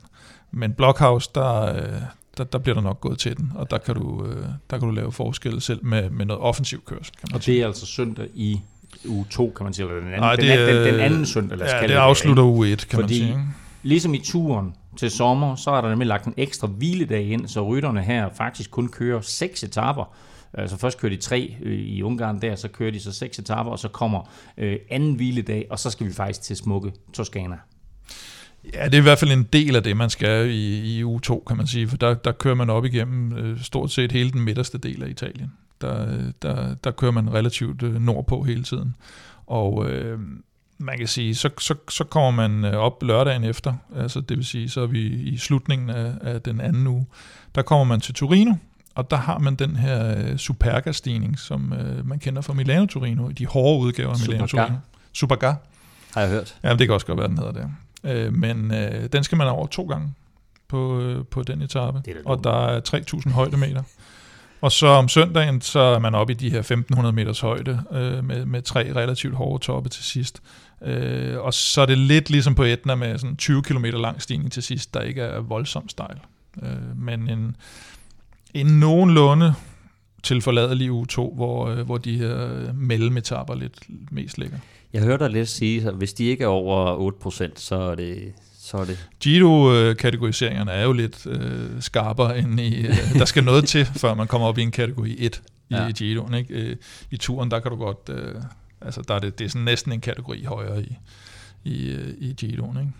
Men 0.52 0.74
Blockhouse, 0.74 1.30
der, 1.36 1.76
øh, 1.76 2.02
der, 2.38 2.43
der 2.43 2.58
bliver 2.58 2.76
der 2.76 2.82
nok 2.82 3.02
gået 3.02 3.19
til 3.19 3.38
den, 3.38 3.52
og 3.56 3.72
der 3.72 3.78
kan 3.78 3.95
du, 3.95 4.26
øh, 4.26 4.45
der 4.69 4.78
kan 4.78 4.88
du 4.88 4.91
lave 4.91 5.12
forskel 5.12 5.62
selv 5.62 5.86
med, 5.86 6.10
med 6.10 6.26
noget 6.26 6.43
offensiv 6.43 6.84
kørsel. 6.86 7.15
Kan 7.15 7.28
man 7.32 7.36
og 7.36 7.45
det 7.45 7.62
er 7.62 7.67
altså 7.67 7.86
søndag 7.86 8.28
i 8.34 8.62
uge 9.06 9.25
2, 9.30 9.54
kan 9.58 9.63
man 9.63 9.73
sige, 9.73 9.86
eller 9.86 9.99
den 9.99 10.08
anden, 10.08 10.23
Ej, 10.23 10.36
det, 10.36 10.60
den, 10.60 10.75
den, 10.75 10.93
den 10.93 10.99
anden 10.99 11.25
søndag, 11.25 11.58
lad 11.58 11.67
os 11.67 11.73
ja, 11.82 11.88
det 11.88 11.93
afslutter 11.93 12.43
uge 12.43 12.71
1, 12.71 12.88
kan 12.89 12.99
Fordi, 12.99 13.21
man 13.21 13.32
sige. 13.32 13.45
Ligesom 13.84 14.13
i 14.13 14.19
turen 14.19 14.75
til 14.97 15.12
sommer, 15.12 15.56
så 15.56 15.71
er 15.71 15.82
der 15.82 15.89
nemlig 15.89 16.08
lagt 16.08 16.25
en 16.25 16.34
ekstra 16.38 16.67
hviledag 16.67 17.23
ind, 17.23 17.47
så 17.47 17.62
rytterne 17.62 18.02
her 18.02 18.30
faktisk 18.38 18.71
kun 18.71 18.88
kører 18.88 19.21
seks 19.21 19.63
etaper. 19.63 20.15
Altså 20.54 20.78
først 20.78 20.99
kører 20.99 21.10
de 21.10 21.17
tre 21.17 21.56
øh, 21.62 21.80
i 21.80 22.04
Ungarn 22.04 22.41
der, 22.41 22.56
så 22.56 22.67
kører 22.67 22.91
de 22.91 22.99
så 22.99 23.12
seks 23.12 23.39
etaper, 23.39 23.71
og 23.71 23.80
så 23.80 23.88
kommer 23.88 24.32
øh, 24.58 24.78
anden 24.89 25.13
hviledag, 25.13 25.67
og 25.69 25.80
så 25.80 25.89
skal 25.89 26.08
vi 26.08 26.13
faktisk 26.13 26.41
til 26.41 26.56
smukke 26.56 26.91
Toskana. 27.13 27.56
Ja, 28.73 28.86
det 28.86 28.93
er 28.93 28.97
i 28.97 29.02
hvert 29.02 29.19
fald 29.19 29.32
en 29.32 29.43
del 29.54 29.75
af 29.75 29.84
det, 29.84 29.97
man 29.97 30.10
skal 30.10 30.49
i, 30.49 30.97
i 30.97 31.04
u 31.04 31.19
2, 31.19 31.43
kan 31.47 31.58
man 31.58 31.67
sige, 31.67 31.88
for 31.88 31.97
der, 31.97 32.13
der 32.13 32.32
kører 32.32 32.56
man 32.56 32.69
op 32.69 32.86
igennem 32.86 33.38
øh, 33.38 33.62
stort 33.62 33.91
set 33.91 34.12
hele 34.12 34.32
den 34.32 34.41
midterste 34.41 34.78
del 34.78 35.04
af 35.04 35.10
Italien. 35.10 35.52
Der, 35.82 36.18
der, 36.42 36.74
der 36.74 36.92
kører 36.92 37.12
man 37.12 37.34
relativt 37.34 37.84
øh, 37.84 38.02
nordpå 38.02 38.44
hele 38.44 38.63
tiden. 38.63 38.96
Og 39.48 39.89
øh, 39.89 40.20
man 40.78 40.98
kan 40.98 41.08
sige, 41.08 41.36
så, 41.36 41.50
så, 41.60 41.76
så 41.89 42.04
kommer 42.04 42.32
man 42.32 42.65
øh, 42.65 42.74
op 42.74 43.04
lørdagen 43.04 43.44
efter, 43.44 43.74
altså 43.96 44.22
det 44.22 44.38
vil 44.38 44.46
sige, 44.46 44.70
så 44.70 44.82
er 44.82 44.88
vi 44.88 45.02
i 45.08 45.38
slutningen 45.38 45.89
af, 45.89 46.13
af 46.22 46.42
den 46.42 46.62
anden 46.62 46.88
uge, 46.88 47.08
der 47.56 47.62
kommer 47.62 47.86
man 47.86 48.02
til 48.02 48.13
Torino, 48.13 48.54
og 48.96 49.12
der 49.12 49.18
har 49.18 49.39
man 49.39 49.56
den 49.56 49.76
her 49.76 50.18
øh, 50.18 50.38
Superga-stigning, 50.38 51.39
som 51.39 51.74
øh, 51.74 52.08
man 52.08 52.20
kender 52.20 52.42
fra 52.42 52.54
Milano 52.54 52.86
Torino, 52.86 53.30
de 53.30 53.46
hårde 53.46 53.86
udgaver 53.86 54.12
af 54.12 54.18
Milano 54.28 54.48
Torino. 54.48 54.76
Superga. 55.13 55.54
Har 56.13 56.22
jeg 56.22 56.30
hørt. 56.30 56.56
Ja, 56.63 56.70
det 56.70 56.80
kan 56.88 56.92
også 56.92 57.06
godt 57.06 57.20
være, 57.20 57.28
den 57.28 57.38
hedder 57.38 57.52
det. 57.52 57.70
Øh, 58.04 58.34
men 58.34 58.74
øh, 58.74 59.10
den 59.13 59.24
skal 59.24 59.38
man 59.38 59.48
over 59.48 59.68
to 59.68 59.84
gange 59.84 60.13
på, 60.68 61.02
øh, 61.02 61.26
på 61.26 61.44
den 61.44 61.62
etape, 61.62 62.02
og 62.26 62.44
der 62.44 62.68
er 62.68 62.82
3.000 63.26 63.32
højdemeter. 63.32 63.84
Og 64.62 64.72
så 64.72 64.88
om 64.88 65.08
søndagen, 65.08 65.62
så 65.62 65.80
er 65.80 66.00
man 66.00 66.15
oppe 66.15 66.34
i 66.34 66.36
de 66.36 66.50
her 66.50 66.60
1500 66.60 67.15
meters 67.15 67.39
højde 67.39 67.84
øh, 67.91 68.24
med, 68.24 68.45
med 68.45 68.62
tre 68.62 68.93
relativt 68.95 69.36
hårde 69.36 69.63
toppe 69.63 69.89
til 69.89 70.04
sidst. 70.04 70.41
Øh, 70.82 71.38
og 71.39 71.54
så 71.54 71.82
er 71.82 71.86
det 71.86 71.98
lidt 71.98 72.30
ligesom 72.30 72.56
på 72.56 72.63
Etna 72.63 72.95
med 72.95 73.17
sådan 73.17 73.38
20 73.38 73.63
km 73.63 73.86
lang 73.86 74.22
stigning 74.22 74.52
til 74.52 74.63
sidst, 74.63 74.93
der 74.93 75.02
ikke 75.02 75.22
er 75.22 75.39
voldsomt 75.39 75.91
stejl. 75.91 76.17
Øh, 76.63 76.98
men 76.98 77.30
en, 77.30 77.56
en 78.54 78.80
nogenlunde 78.80 79.54
til 80.24 80.41
forladelig 80.41 80.91
uge 80.91 81.06
2, 81.06 81.34
hvor, 81.36 81.67
øh, 81.67 81.86
hvor 81.86 81.98
de 81.98 82.17
her 82.17 82.74
mellemetapper 82.74 83.56
lidt 83.56 83.84
mest 84.12 84.38
ligger. 84.38 84.58
Jeg 84.93 85.04
hørte 85.04 85.24
dig 85.24 85.34
lidt 85.34 85.50
sige, 85.50 85.88
at 85.88 85.93
hvis 85.93 86.13
de 86.13 86.26
ikke 86.26 86.43
er 86.43 86.48
over 86.48 87.12
8%, 87.28 87.52
så 87.56 87.76
er 87.76 87.95
det, 87.95 88.34
så 88.69 88.77
er 88.77 88.86
det... 88.86 89.10
Giro-kategoriseringerne 89.19 90.71
er 90.71 90.84
jo 90.84 90.91
lidt 90.91 91.27
øh, 91.27 91.82
skarpere 91.82 92.39
end 92.39 92.60
i... 92.60 92.88
Øh, 92.88 93.13
der 93.13 93.25
skal 93.25 93.43
noget 93.43 93.65
til, 93.67 93.86
før 94.01 94.13
man 94.13 94.27
kommer 94.27 94.47
op 94.47 94.58
i 94.58 94.62
en 94.62 94.71
kategori 94.71 95.15
1 95.19 95.41
i 95.69 95.75
ja. 95.75 95.91
Giroen. 95.91 96.34
Ikke? 96.34 96.53
Øh, 96.53 96.75
I 97.12 97.17
turen, 97.17 97.51
der 97.51 97.60
kan 97.60 97.71
du 97.71 97.77
godt... 97.77 98.10
Øh, 98.10 98.36
altså, 98.82 99.01
der 99.08 99.13
er 99.13 99.19
det, 99.19 99.39
det 99.39 99.45
er 99.45 99.49
sådan 99.49 99.65
næsten 99.65 99.91
en 99.91 100.01
kategori 100.01 100.43
højere 100.43 100.84
i, 100.84 100.97
i, 101.63 101.91
øh, 101.91 102.13
i 102.17 102.34
Giroen. 102.34 102.77
Ikke? 102.77 102.91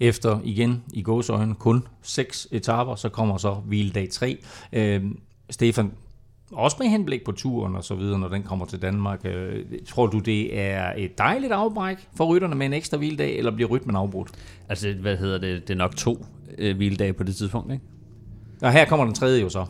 Efter 0.00 0.40
igen 0.44 0.82
i 0.92 1.02
gåsøjne 1.02 1.54
kun 1.54 1.86
seks 2.02 2.48
etaper, 2.50 2.94
så 2.94 3.08
kommer 3.08 3.36
så 3.38 3.54
hviledag 3.54 4.08
3. 4.10 4.38
Øh, 4.72 5.02
Stefan, 5.50 5.92
også 6.54 6.76
med 6.80 6.88
henblik 6.88 7.24
på 7.24 7.32
turen 7.32 7.76
og 7.76 7.84
så 7.84 7.94
videre, 7.94 8.18
når 8.18 8.28
den 8.28 8.42
kommer 8.42 8.66
til 8.66 8.82
Danmark. 8.82 9.20
Øh, 9.24 9.64
tror 9.88 10.06
du, 10.06 10.18
det 10.18 10.58
er 10.58 10.92
et 10.96 11.18
dejligt 11.18 11.52
afbræk 11.52 11.96
for 12.16 12.24
rytterne 12.24 12.54
med 12.54 12.66
en 12.66 12.72
ekstra 12.72 12.96
hviledag, 12.96 13.38
eller 13.38 13.50
bliver 13.50 13.70
rytmen 13.70 13.96
afbrudt? 13.96 14.28
Altså, 14.68 14.92
hvad 15.00 15.16
hedder 15.16 15.38
det? 15.38 15.68
Det 15.68 15.74
er 15.74 15.78
nok 15.78 15.96
to 15.96 16.26
øh, 16.58 16.76
hviledage 16.76 17.12
på 17.12 17.22
det 17.24 17.36
tidspunkt, 17.36 17.72
ikke? 17.72 17.84
Og 18.62 18.72
her 18.72 18.84
kommer 18.84 19.04
den 19.04 19.14
tredje 19.14 19.40
jo 19.40 19.48
så. 19.48 19.66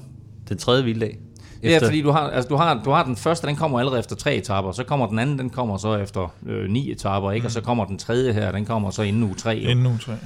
Den 0.48 0.58
tredje 0.58 0.82
hviledag? 0.82 1.18
Efter... 1.62 1.70
Ja, 1.70 1.86
fordi 1.86 2.02
du 2.02 2.10
har, 2.10 2.20
altså, 2.20 2.48
du, 2.48 2.56
har, 2.56 2.82
du 2.84 2.90
har 2.90 3.04
den 3.04 3.16
første, 3.16 3.46
den 3.46 3.56
kommer 3.56 3.78
allerede 3.78 3.98
efter 3.98 4.16
tre 4.16 4.34
etaper, 4.34 4.72
så 4.72 4.84
kommer 4.84 5.06
den 5.06 5.18
anden, 5.18 5.38
den 5.38 5.50
kommer 5.50 5.76
så 5.76 5.96
efter 5.96 6.34
øh, 6.46 6.70
ni 6.70 6.90
etaper, 6.90 7.30
ikke? 7.30 7.42
Mm. 7.42 7.46
og 7.46 7.50
så 7.50 7.60
kommer 7.60 7.84
den 7.84 7.98
tredje 7.98 8.32
her, 8.32 8.52
den 8.52 8.64
kommer 8.64 8.90
så 8.90 9.02
inden 9.02 9.22
uge 9.22 9.34
tre. 9.34 9.56
Inden 9.56 9.86
uge 9.86 9.98
tre, 9.98 10.12
ja. 10.12 10.18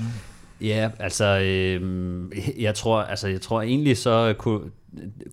Ja, 0.61 0.91
altså, 0.99 1.41
øh, 1.41 1.83
jeg 2.63 2.75
tror, 2.75 3.01
altså, 3.01 3.29
jeg 3.29 3.41
tror 3.41 3.63
egentlig 3.63 3.97
så 3.97 4.35
kunne, 4.39 4.61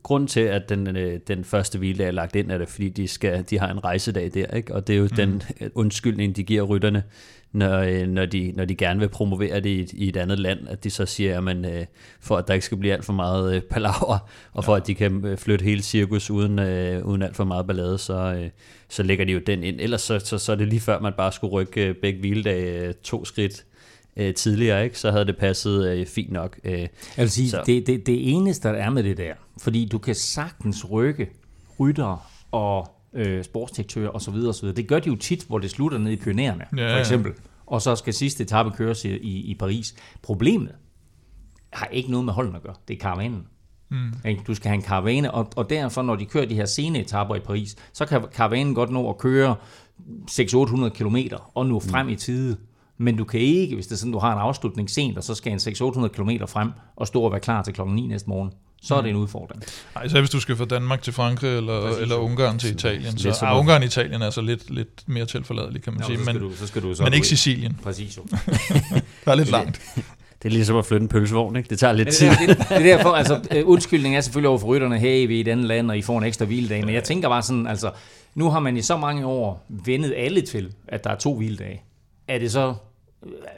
grund 0.04 0.28
til, 0.28 0.40
at 0.40 0.70
den, 0.70 0.98
øh, 0.98 1.20
den 1.28 1.44
første 1.44 1.78
hviledag 1.78 2.08
er 2.08 2.12
lagt 2.12 2.36
ind, 2.36 2.52
er 2.52 2.58
det, 2.58 2.70
fordi 2.70 2.90
de, 2.90 3.08
skal, 3.08 3.46
de 3.50 3.60
har 3.60 3.72
en 3.72 3.84
rejsedag 3.84 4.32
der, 4.34 4.48
ikke? 4.48 4.76
og 4.76 4.88
det 4.88 4.94
er 4.94 4.98
jo 4.98 5.04
mm. 5.04 5.16
den 5.16 5.44
undskyldning, 5.76 6.36
de 6.36 6.44
giver 6.44 6.64
rytterne, 6.64 7.04
når, 7.52 7.80
øh, 7.80 8.08
når, 8.08 8.26
de, 8.26 8.54
når 8.56 8.66
de 8.66 8.76
gerne 8.76 9.00
vil 9.00 9.10
promovere 9.10 9.60
det 9.60 9.94
i, 9.94 10.06
i 10.06 10.08
et 10.08 10.18
andet 10.18 10.40
land, 10.40 10.60
at 10.68 10.84
de 10.84 10.90
så 10.90 11.06
siger, 11.06 11.38
at 11.38 11.44
man, 11.44 11.66
øh, 11.66 11.86
for 12.20 12.38
at 12.38 12.48
der 12.48 12.54
ikke 12.54 12.66
skal 12.66 12.78
blive 12.78 12.94
alt 12.94 13.06
for 13.06 13.14
meget 13.14 13.64
palaver, 13.64 14.30
og 14.54 14.64
for 14.64 14.76
at 14.76 14.88
de 14.88 14.96
kan 14.96 15.38
flytte 15.38 15.64
hele 15.64 15.82
cirkus 15.82 16.30
uden, 16.30 16.60
uden 17.04 17.22
alt 17.22 17.36
for 17.36 17.44
meget 17.44 17.68
ballade, 17.68 17.98
så, 17.98 18.50
så 18.90 19.04
lægger 19.04 19.26
de 19.26 19.32
jo 19.32 19.40
den 19.40 19.64
ind. 19.64 19.80
Ellers 19.80 20.02
så, 20.02 20.20
så, 20.20 20.38
så 20.38 20.52
er 20.52 20.56
det 20.56 20.68
lige 20.68 20.80
før, 20.80 21.00
man 21.00 21.14
bare 21.18 21.32
skulle 21.32 21.52
rykke 21.52 21.94
begge 21.94 22.20
hviledage 22.20 22.94
to 22.94 23.26
skridt 23.26 23.66
øh, 24.18 24.34
tidligere, 24.34 24.84
ikke? 24.84 25.00
så 25.00 25.12
havde 25.12 25.26
det 25.26 25.38
passet 25.38 25.88
øh, 25.90 26.06
fint 26.06 26.32
nok. 26.32 26.60
Øh, 26.64 26.80
jeg 26.80 26.90
vil 27.18 27.30
sige, 27.30 27.50
så. 27.50 27.64
det, 27.66 27.88
det, 27.88 28.06
det 28.06 28.34
eneste, 28.34 28.68
der 28.68 28.74
er 28.74 28.90
med 28.90 29.04
det 29.04 29.18
der, 29.18 29.34
fordi 29.62 29.86
du 29.86 29.98
kan 29.98 30.16
sagtens 30.16 30.92
rykke 30.92 31.30
rytter 31.80 32.30
og 32.52 32.96
øh, 33.14 33.44
sportsdirektører 33.44 34.10
osv. 34.10 34.36
osv. 34.36 34.68
Det 34.68 34.88
gør 34.88 35.00
de 35.00 35.10
jo 35.10 35.16
tit, 35.16 35.44
hvor 35.44 35.60
det 35.60 35.72
slutter 35.72 35.98
ned 35.98 36.12
i 36.12 36.16
pionererne, 36.16 36.66
ja, 36.78 36.96
for 36.96 37.00
eksempel. 37.00 37.32
Og 37.66 37.82
så 37.82 37.96
skal 37.96 38.14
sidste 38.14 38.44
etape 38.44 38.72
køres 38.72 39.06
i, 39.06 39.10
i, 39.10 39.52
i 39.52 39.56
Paris. 39.56 39.96
Problemet 40.22 40.72
har 41.74 41.86
ikke 41.86 42.12
noget 42.12 42.26
med 42.26 42.34
holden 42.34 42.56
at 42.56 42.62
gøre. 42.62 42.76
Det 42.88 42.94
er 42.94 43.00
karavanen. 43.00 43.48
Mm. 43.90 44.14
Du 44.48 44.56
skal 44.56 44.70
have 44.70 44.76
en 44.76 44.82
karavane, 44.82 45.32
og, 45.32 45.48
og 45.56 45.70
derfor, 45.70 46.02
når 46.02 46.16
de 46.16 46.26
kører 46.26 46.46
de 46.46 46.56
her 46.56 46.66
sene 46.66 47.00
etapper 47.00 47.36
i 47.36 47.40
Paris, 47.40 47.76
så 47.94 48.06
kan 48.06 48.24
karavanen 48.34 48.76
godt 48.76 48.90
nå 48.90 49.10
at 49.10 49.18
køre 49.18 49.56
600-800 50.32 50.90
km 50.90 51.18
og 51.54 51.66
nå 51.66 51.80
frem 51.80 52.06
mm. 52.06 52.12
i 52.12 52.16
tide 52.16 52.58
men 52.98 53.18
du 53.18 53.24
kan 53.24 53.40
ikke, 53.40 53.76
hvis 53.76 53.88
det 53.88 53.94
er 53.94 53.98
sådan, 53.98 54.12
du 54.12 54.20
har 54.20 54.34
en 54.34 54.40
afslutning 54.40 54.90
sent, 54.90 55.18
og 55.18 55.24
så 55.24 55.36
skal 55.36 55.52
en 55.52 55.60
600-800 55.60 56.08
km 56.08 56.30
frem 56.48 56.72
og 56.96 57.08
stå 57.08 57.22
og 57.22 57.32
være 57.32 57.40
klar 57.40 57.64
til 57.64 57.74
klokken 57.74 57.96
9 57.96 58.08
næste 58.08 58.30
morgen, 58.30 58.52
så 58.82 58.96
er 58.96 59.02
det 59.02 59.10
en 59.10 59.16
udfordring. 59.16 59.64
Nej, 59.96 60.08
så 60.08 60.20
hvis 60.20 60.30
du 60.30 60.40
skal 60.40 60.56
fra 60.56 60.66
Danmark 60.66 61.02
til 61.02 61.14
Frankrig 61.14 61.58
eller, 61.58 61.98
eller 61.98 62.16
Ungarn 62.16 62.60
til 62.60 62.76
Italien. 62.76 63.18
Så, 63.18 63.32
så 63.32 63.46
ah, 63.46 63.60
Ungarn 63.60 63.82
og 63.82 63.86
Italien 63.86 64.22
er 64.22 64.30
så 64.30 64.42
lidt, 64.42 64.70
lidt 64.70 65.04
mere 65.08 65.26
tilforladelig, 65.26 65.84
kan 65.84 65.94
man 65.94 66.02
ja, 66.02 66.16
sige. 66.16 66.34
Men, 66.34 66.42
du, 66.42 66.56
så 66.56 66.68
skal 66.68 66.82
du 66.82 66.96
så 66.96 67.04
men 67.04 67.14
ikke 67.14 67.28
Sicilien. 67.28 67.80
Præcis 67.84 68.18
jo. 68.18 68.22
det 68.32 69.04
er 69.26 69.36
lidt 69.36 69.52
langt. 69.52 69.82
Det 70.44 70.50
er 70.50 70.54
ligesom 70.54 70.78
at 70.78 70.86
flytte 70.86 71.04
en 71.04 71.08
pølsevogn, 71.08 71.56
ikke? 71.56 71.70
Det 71.70 71.80
tager 71.80 71.94
lidt 71.94 72.10
tid. 72.10 72.30
Det, 72.30 72.40
det, 72.40 72.58
det, 72.58 72.72
er 72.72 72.80
derfor, 72.80 73.10
altså, 73.10 73.42
øh, 73.52 73.64
undskyldningen 73.66 74.18
er 74.18 74.22
selvfølgelig 74.22 74.50
over 74.50 74.60
for 74.60 74.68
rytterne, 74.68 75.00
hey, 75.00 75.28
vi 75.28 75.36
er 75.36 75.40
i 75.40 75.44
den 75.44 75.64
land, 75.64 75.92
og 75.92 75.98
I 75.98 76.02
får 76.02 76.18
en 76.18 76.24
ekstra 76.24 76.46
hviledag, 76.46 76.86
men 76.86 76.96
jeg 76.96 77.04
tænker 77.04 77.30
bare 77.30 77.42
sådan, 77.42 77.68
altså, 77.68 77.92
nu 78.36 78.50
har 78.50 78.60
man 78.60 78.78
i 78.78 78.82
så 78.82 78.98
mange 78.98 79.26
år 79.26 79.66
vendet 79.70 80.14
alle 80.18 80.42
til, 80.42 80.74
at 80.88 81.04
der 81.04 81.10
er 81.10 81.16
to 81.16 81.36
hviledage. 81.36 81.82
Er 82.28 82.40
det 82.40 82.52
så 82.52 82.74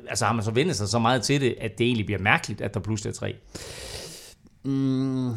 altså 0.08 0.26
har 0.26 0.34
man 0.34 0.44
så 0.44 0.52
vendt 0.52 0.76
sig 0.76 0.88
så 0.88 1.00
meget 1.00 1.22
til 1.24 1.42
det, 1.42 1.56
at 1.62 1.78
det 1.78 1.86
egentlig 1.86 2.06
bliver 2.06 2.20
mærkeligt, 2.22 2.62
at 2.62 2.74
der 2.74 2.80
pludselig 2.80 3.10
er 3.12 3.14
tre? 3.14 3.36
Mm, 4.64 5.36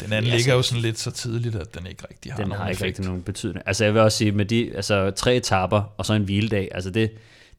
den 0.00 0.12
anden 0.12 0.30
ja, 0.30 0.36
ligger 0.36 0.54
jo 0.54 0.62
sådan 0.62 0.82
lidt 0.82 0.98
så 0.98 1.10
tidligt, 1.10 1.54
at 1.54 1.74
den 1.74 1.86
ikke 1.86 2.04
rigtig 2.10 2.32
har 2.32 2.36
den 2.36 2.48
nogen 2.48 2.60
har 2.60 2.68
ikke 2.68 2.76
effekt. 2.76 2.86
rigtig 2.86 3.04
nogen 3.04 3.22
betydning. 3.22 3.62
Altså 3.66 3.84
jeg 3.84 3.94
vil 3.94 4.02
også 4.02 4.18
sige, 4.18 4.32
med 4.32 4.44
de 4.44 4.76
altså, 4.76 5.10
tre 5.10 5.36
etapper 5.36 5.82
og 5.98 6.06
så 6.06 6.12
en 6.12 6.22
hviledag, 6.22 6.68
altså 6.72 6.90
det, 6.90 7.10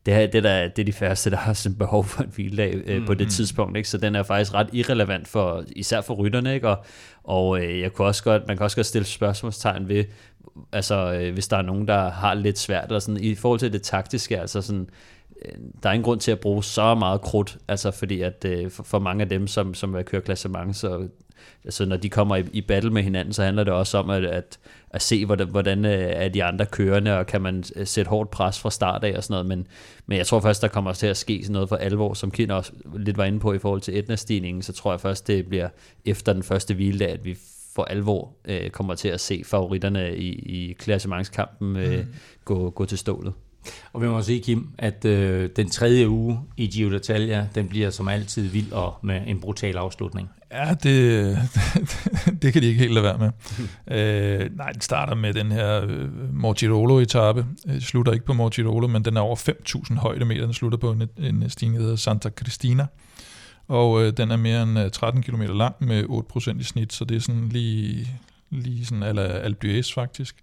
det, 0.06 0.13
er, 0.13 0.28
det, 0.28 0.44
der, 0.44 0.68
det 0.68 0.80
er 0.80 0.86
de 0.86 0.94
færreste, 0.94 1.30
der 1.30 1.38
har 1.38 1.54
sådan 1.54 1.78
behov 1.78 2.06
for 2.06 2.24
en 2.24 2.32
hviledag 2.36 2.82
øh, 2.86 3.00
mm, 3.00 3.06
på 3.06 3.13
det 3.13 3.28
mm. 3.28 3.32
tidspunkt. 3.32 3.78
Ikke? 3.78 3.89
Så 3.89 3.98
den 3.98 4.15
er 4.15 4.24
faktisk 4.24 4.54
ret 4.54 4.70
irrelevant, 4.74 5.28
for, 5.28 5.63
især 5.76 6.02
for 6.02 6.13
rytterne. 6.13 6.54
Ikke? 6.54 6.70
Og, 6.70 6.86
og 7.24 7.63
øh, 7.63 7.80
jeg 7.80 7.94
kunne 7.94 8.08
også 8.08 8.24
godt, 8.24 8.48
man 8.48 8.58
kan 8.58 8.63
også 8.63 8.78
godt 8.78 8.88
stille 8.88 9.06
spørgsmålstegn 9.06 9.88
ved, 9.88 10.04
altså, 10.72 11.13
øh, 11.13 11.34
hvis 11.34 11.48
der 11.48 11.58
er 11.58 11.62
nogen, 11.62 11.88
der 11.88 12.10
har 12.10 12.34
lidt 12.34 12.60
svært, 12.60 12.86
eller 12.86 13.00
sådan, 13.00 13.24
i 13.24 13.36
forhold 13.36 13.60
til 13.60 13.74
det 13.74 13.82
taktiske, 13.82 14.39
altså 14.39 14.62
sådan, 14.62 14.89
øh, 15.46 15.52
der 15.84 15.89
er 15.89 15.94
ingen 15.94 16.04
grund 16.04 16.20
til 16.20 16.32
at 16.32 16.39
bruge 16.39 16.63
så 16.63 16.96
meget 16.96 17.22
krudt, 17.22 17.58
altså 17.68 17.91
fordi 17.91 18.22
at 18.22 18.46
øh, 18.46 18.72
for, 18.72 18.84
for 18.84 19.00
mange 19.00 19.22
af 19.22 19.30
dem, 19.30 19.48
som, 19.48 19.74
som 19.74 19.94
vil 19.94 20.04
køre 20.04 20.22
klassement, 20.22 20.76
så 20.76 21.08
altså 21.65 21.86
når 21.86 21.98
de 21.98 22.10
kommer 22.10 22.36
i, 22.36 22.44
i 22.54 22.62
battle 22.62 22.91
med 22.91 23.04
hinanden, 23.04 23.34
så 23.34 23.44
handler 23.44 23.63
det 23.63 23.74
også 23.74 23.98
om 23.98 24.10
at, 24.10 24.26
at, 24.26 24.60
at 24.89 25.02
se, 25.02 25.26
hvordan, 25.26 25.48
hvordan 25.48 25.86
er 25.86 26.30
de 26.30 26.44
andre 26.44 26.65
kørende, 26.65 27.18
og 27.18 27.28
kan 27.28 27.41
man 27.41 27.63
øh, 27.76 27.88
sætte 27.88 28.10
hårdt 28.10 28.32
pres 28.32 28.60
fra 28.60 28.72
start 28.72 29.04
af 29.04 29.18
og 29.18 29.24
sådan 29.24 29.34
noget, 29.34 29.46
men, 29.46 29.68
men 30.06 30.18
jeg 30.18 30.28
tror 30.28 30.39
først, 30.39 30.62
der 30.62 30.68
kommer 30.68 30.94
til 30.94 31.08
at 31.08 31.18
ske 31.18 31.39
sådan 31.44 31.54
noget 31.54 31.70
for 31.70 31.76
alvor, 31.76 32.13
som 32.13 32.32
Kind 32.32 32.52
også 32.52 32.72
lidt 32.96 33.18
var 33.18 33.26
inde 33.26 33.39
på 33.39 33.54
i 33.54 33.60
forhold 33.60 33.82
til 33.82 33.98
etnastigningen, 33.98 34.62
så 34.62 34.74
tror 34.74 34.91
jeg 34.91 35.02
først, 35.02 35.28
det 35.28 35.48
bliver 35.48 35.70
efter 36.06 36.34
den 36.34 36.44
første 36.44 36.74
hviledag, 36.74 37.12
at 37.12 37.26
vi 37.26 37.38
for 37.76 37.84
alvor 37.84 38.32
øh, 38.46 38.70
kommer 38.70 38.96
til 38.96 39.08
at 39.08 39.20
se 39.20 39.44
favoritterne 39.46 40.18
i, 40.18 40.30
i 40.30 40.74
klassementskampen 40.74 41.76
øh, 41.76 42.00
mm. 42.00 42.14
gå, 42.46 42.70
gå 42.70 42.86
til 42.86 42.98
stålet. 42.98 43.34
Og 43.94 44.02
vi 44.02 44.08
må 44.08 44.22
sige, 44.22 44.42
Kim, 44.42 44.70
at 44.78 45.06
øh, 45.06 45.50
den 45.56 45.70
tredje 45.70 46.10
uge 46.10 46.40
i 46.58 46.68
Giro 46.68 46.90
d'Italia, 46.90 47.44
den 47.56 47.68
bliver 47.68 47.90
som 47.90 48.08
altid 48.08 48.48
vild 48.48 48.72
og 48.72 48.98
med 49.04 49.22
en 49.28 49.40
brutal 49.40 49.78
afslutning. 49.78 50.30
Ja, 50.52 50.74
det, 50.84 51.38
det 52.42 52.54
kan 52.54 52.62
de 52.62 52.68
ikke 52.68 52.80
helt 52.80 52.94
lade 52.94 53.04
være 53.04 53.18
med. 53.18 53.32
øh, 53.98 54.58
nej, 54.58 54.72
den 54.72 54.82
starter 54.82 55.16
med 55.16 55.34
den 55.34 55.52
her 55.52 55.84
øh, 55.84 56.34
Mortirolo-etappe. 56.34 57.46
Det 57.66 57.84
slutter 57.84 58.12
ikke 58.14 58.26
på 58.26 58.34
Mortirolo, 58.34 58.88
men 58.88 59.06
den 59.06 59.18
er 59.18 59.22
over 59.22 59.36
5.000 59.36 60.00
højdemeter. 60.00 60.46
Den 60.46 60.54
slutter 60.54 60.78
på 60.78 60.92
en, 60.92 61.04
en 61.18 61.50
stigning, 61.50 61.78
der 61.78 61.84
hedder 61.84 61.96
Santa 61.96 62.30
Cristina. 62.30 62.88
Og 63.67 64.04
øh, 64.04 64.13
den 64.17 64.32
er 64.32 64.38
mere 64.38 64.63
end 64.63 64.91
13 64.91 65.23
km 65.23 65.41
lang 65.41 65.75
med 65.80 66.04
8% 66.04 66.60
i 66.60 66.63
snit, 66.63 66.93
så 66.93 67.06
det 67.06 67.17
er 67.17 67.21
sådan 67.21 67.49
lige, 67.49 68.08
lige 68.49 68.86
sådan 68.86 69.04
ala 69.04 69.21
Alpe 69.21 69.84
faktisk. 69.95 70.36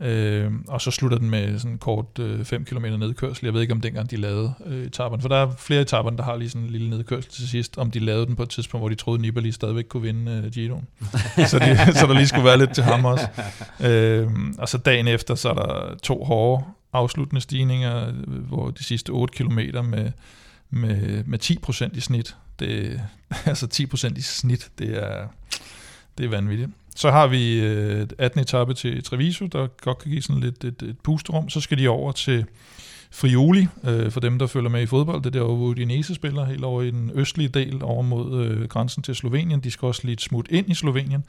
Øh, 0.00 0.52
og 0.68 0.80
så 0.80 0.90
slutter 0.90 1.18
den 1.18 1.30
med 1.30 1.58
sådan 1.58 1.70
en 1.70 1.78
kort 1.78 2.18
øh, 2.18 2.44
5 2.44 2.64
km 2.64 2.84
nedkørsel. 2.84 3.44
Jeg 3.44 3.54
ved 3.54 3.60
ikke, 3.60 3.72
om 3.72 3.80
dengang 3.80 4.10
de 4.10 4.16
lavede 4.16 4.54
øh, 4.66 4.86
etaperne, 4.86 5.22
for 5.22 5.28
der 5.28 5.36
er 5.36 5.50
flere 5.58 5.80
etaper, 5.80 6.10
der 6.10 6.22
har 6.22 6.36
lige 6.36 6.50
sådan 6.50 6.62
en 6.62 6.70
lille 6.70 6.90
nedkørsel 6.90 7.30
til 7.30 7.48
sidst, 7.48 7.78
om 7.78 7.90
de 7.90 7.98
lavede 7.98 8.26
den 8.26 8.36
på 8.36 8.42
et 8.42 8.48
tidspunkt, 8.48 8.82
hvor 8.82 8.88
de 8.88 8.94
troede, 8.94 9.22
Nibali 9.22 9.52
stadigvæk 9.52 9.84
kunne 9.88 10.02
vinde 10.02 10.42
øh, 10.44 10.52
Giroen. 10.52 10.86
så, 11.50 11.58
de, 11.58 11.94
så 11.98 12.06
der 12.06 12.12
lige 12.12 12.26
skulle 12.26 12.44
være 12.44 12.58
lidt 12.58 12.74
til 12.74 12.84
ham 12.84 13.04
også. 13.04 13.26
Øh, 13.80 14.28
og 14.58 14.68
så 14.68 14.78
dagen 14.78 15.08
efter, 15.08 15.34
så 15.34 15.48
er 15.48 15.54
der 15.54 15.94
to 16.02 16.24
hårde 16.24 16.64
afsluttende 16.92 17.40
stigninger, 17.40 18.12
hvor 18.48 18.70
de 18.70 18.84
sidste 18.84 19.10
8 19.10 19.34
km 19.34 19.58
med, 19.84 20.10
med, 20.70 21.24
med 21.24 21.38
10% 21.44 21.96
i 21.96 22.00
snit. 22.00 22.36
Det, 22.58 23.00
altså 23.46 23.66
10% 23.74 24.18
i 24.18 24.20
snit, 24.20 24.70
det 24.78 25.04
er, 25.04 25.28
det 26.18 26.26
er 26.26 26.30
vanvittigt. 26.30 26.70
Så 26.96 27.10
har 27.10 27.26
vi 27.26 27.60
øh, 27.60 28.06
18 28.18 28.40
etape 28.40 28.74
til 28.74 29.04
Treviso, 29.04 29.46
der 29.46 29.66
godt 29.66 29.98
kan 29.98 30.10
give 30.10 30.22
sådan 30.22 30.42
lidt 30.42 30.64
et, 30.64 30.82
et 30.82 30.96
pusterum. 31.02 31.48
Så 31.48 31.60
skal 31.60 31.78
de 31.78 31.88
over 31.88 32.12
til 32.12 32.46
Friuli, 33.10 33.66
øh, 33.84 34.10
for 34.10 34.20
dem, 34.20 34.38
der 34.38 34.46
følger 34.46 34.70
med 34.70 34.82
i 34.82 34.86
fodbold. 34.86 35.22
Det 35.22 35.26
er 35.26 35.40
der, 35.40 35.44
hvor 35.44 35.54
Udinese 35.54 36.14
spiller, 36.14 36.44
helt 36.44 36.64
over 36.64 36.82
i 36.82 36.90
den 36.90 37.10
østlige 37.14 37.48
del, 37.48 37.82
over 37.82 38.02
mod 38.02 38.44
øh, 38.44 38.68
grænsen 38.68 39.02
til 39.02 39.14
Slovenien. 39.14 39.60
De 39.60 39.70
skal 39.70 39.86
også 39.86 40.00
lige 40.04 40.12
et 40.12 40.20
smut 40.20 40.46
ind 40.50 40.70
i 40.70 40.74
Slovenien. 40.74 41.24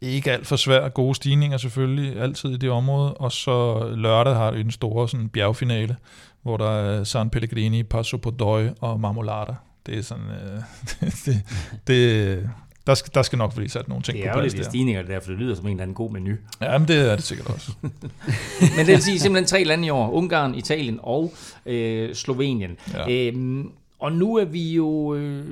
Ikke 0.00 0.32
alt 0.32 0.46
for 0.46 0.56
svært, 0.56 0.94
gode 0.94 1.14
stigninger 1.14 1.58
selvfølgelig, 1.58 2.20
altid 2.20 2.50
i 2.50 2.56
det 2.56 2.70
område. 2.70 3.14
Og 3.14 3.32
så 3.32 3.88
lørdag 3.96 4.34
har 4.34 4.50
de 4.50 4.60
en 4.60 4.70
stor 4.70 5.06
sådan, 5.06 5.28
bjergfinale, 5.28 5.96
hvor 6.42 6.56
der 6.56 6.70
er 6.70 7.04
San 7.04 7.30
Pellegrini, 7.30 7.82
Passo 7.82 8.16
Podoi 8.16 8.68
og 8.80 9.00
Marmolada. 9.00 9.54
Det 9.86 9.98
er 9.98 10.02
sådan, 10.02 10.24
øh, 10.24 10.62
det, 11.24 11.42
det, 11.86 12.50
der 12.86 12.94
skal, 12.94 13.14
der 13.14 13.22
skal 13.22 13.38
nok 13.38 13.54
blive 13.54 13.68
sat 13.68 13.88
nogle 13.88 14.02
ting 14.02 14.18
på 14.18 14.22
plads 14.22 14.34
der. 14.34 14.40
Det 14.40 14.52
er 14.52 14.52
jo 14.52 14.56
lidt 14.56 14.66
stigninger 14.66 15.02
der, 15.02 15.20
for 15.20 15.30
det 15.30 15.40
lyder 15.40 15.54
som 15.54 15.66
en 15.66 15.70
eller 15.70 15.82
anden 15.82 15.94
god 15.94 16.10
menu. 16.10 16.34
Ja, 16.60 16.78
men 16.78 16.88
det 16.88 17.10
er 17.10 17.16
det 17.16 17.24
sikkert 17.24 17.50
også. 17.50 17.72
men 18.76 18.86
det 18.86 18.88
vil 18.88 19.02
sige 19.02 19.18
simpelthen 19.18 19.46
tre 19.46 19.64
lande 19.64 19.86
i 19.86 19.90
år. 19.90 20.10
Ungarn, 20.10 20.54
Italien 20.54 20.98
og 21.02 21.32
øh, 21.66 22.14
Slovenien. 22.14 22.76
Ja. 22.94 23.28
Øhm, 23.28 23.70
og 23.98 24.12
nu 24.12 24.36
er 24.36 24.44
vi 24.44 24.72
jo, 24.72 25.14
øh, 25.14 25.44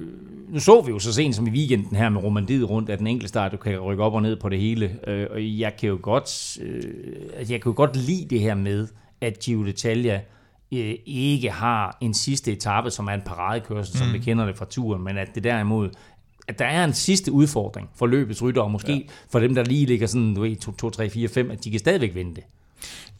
nu 0.49 0.61
så 0.61 0.81
vi 0.81 0.91
jo 0.91 0.99
så 0.99 1.12
sent 1.12 1.37
som 1.37 1.47
i 1.47 1.51
weekenden 1.51 1.97
her 1.97 2.09
med 2.09 2.23
Romandiet 2.23 2.71
rundt, 2.71 2.91
at 2.91 2.99
den 2.99 3.07
enkelte 3.07 3.29
start, 3.29 3.53
du 3.53 3.57
kan 3.57 3.79
rykke 3.79 4.03
op 4.03 4.14
og 4.14 4.23
ned 4.23 4.37
på 4.37 4.49
det 4.49 4.59
hele. 4.59 4.99
Øh, 5.07 5.27
og 5.31 5.43
jeg 5.43 5.77
kan 5.79 5.88
jo 5.88 5.99
godt, 6.03 6.59
øh, 6.62 6.83
jeg 7.38 7.62
kan 7.62 7.71
jo 7.71 7.73
godt 7.77 7.97
lide 7.97 8.27
det 8.31 8.41
her 8.41 8.55
med, 8.55 8.88
at 9.21 9.38
Giro 9.38 9.64
d'Italia 9.64 10.19
øh, 10.72 10.94
ikke 11.07 11.50
har 11.50 11.98
en 12.00 12.14
sidste 12.14 12.52
etape, 12.52 12.90
som 12.90 13.07
er 13.07 13.12
en 13.12 13.22
paradekørsel, 13.26 13.94
mm. 13.94 13.98
som 13.98 14.12
vi 14.12 14.18
kender 14.18 14.46
det 14.46 14.57
fra 14.57 14.64
turen, 14.64 15.04
men 15.04 15.18
at 15.18 15.35
det 15.35 15.44
derimod 15.44 15.90
at 16.48 16.59
der 16.59 16.64
er 16.64 16.85
en 16.85 16.92
sidste 16.92 17.33
udfordring 17.33 17.90
for 17.94 18.07
løbets 18.07 18.42
rytter, 18.42 18.62
og 18.62 18.70
måske 18.70 18.92
ja. 18.92 19.02
for 19.31 19.40
dem, 19.40 19.54
der 19.54 19.64
lige 19.64 19.87
ligger 19.87 20.07
sådan, 20.07 20.35
du 20.35 20.40
ved, 20.40 20.57
2, 20.57 20.72
2, 20.72 20.90
3, 20.90 21.11
4, 21.11 21.28
5, 21.28 21.50
at 21.50 21.64
de 21.64 21.70
kan 21.70 21.81
stadigvæk 21.81 22.14
vinde 22.14 22.35
det. 22.35 22.44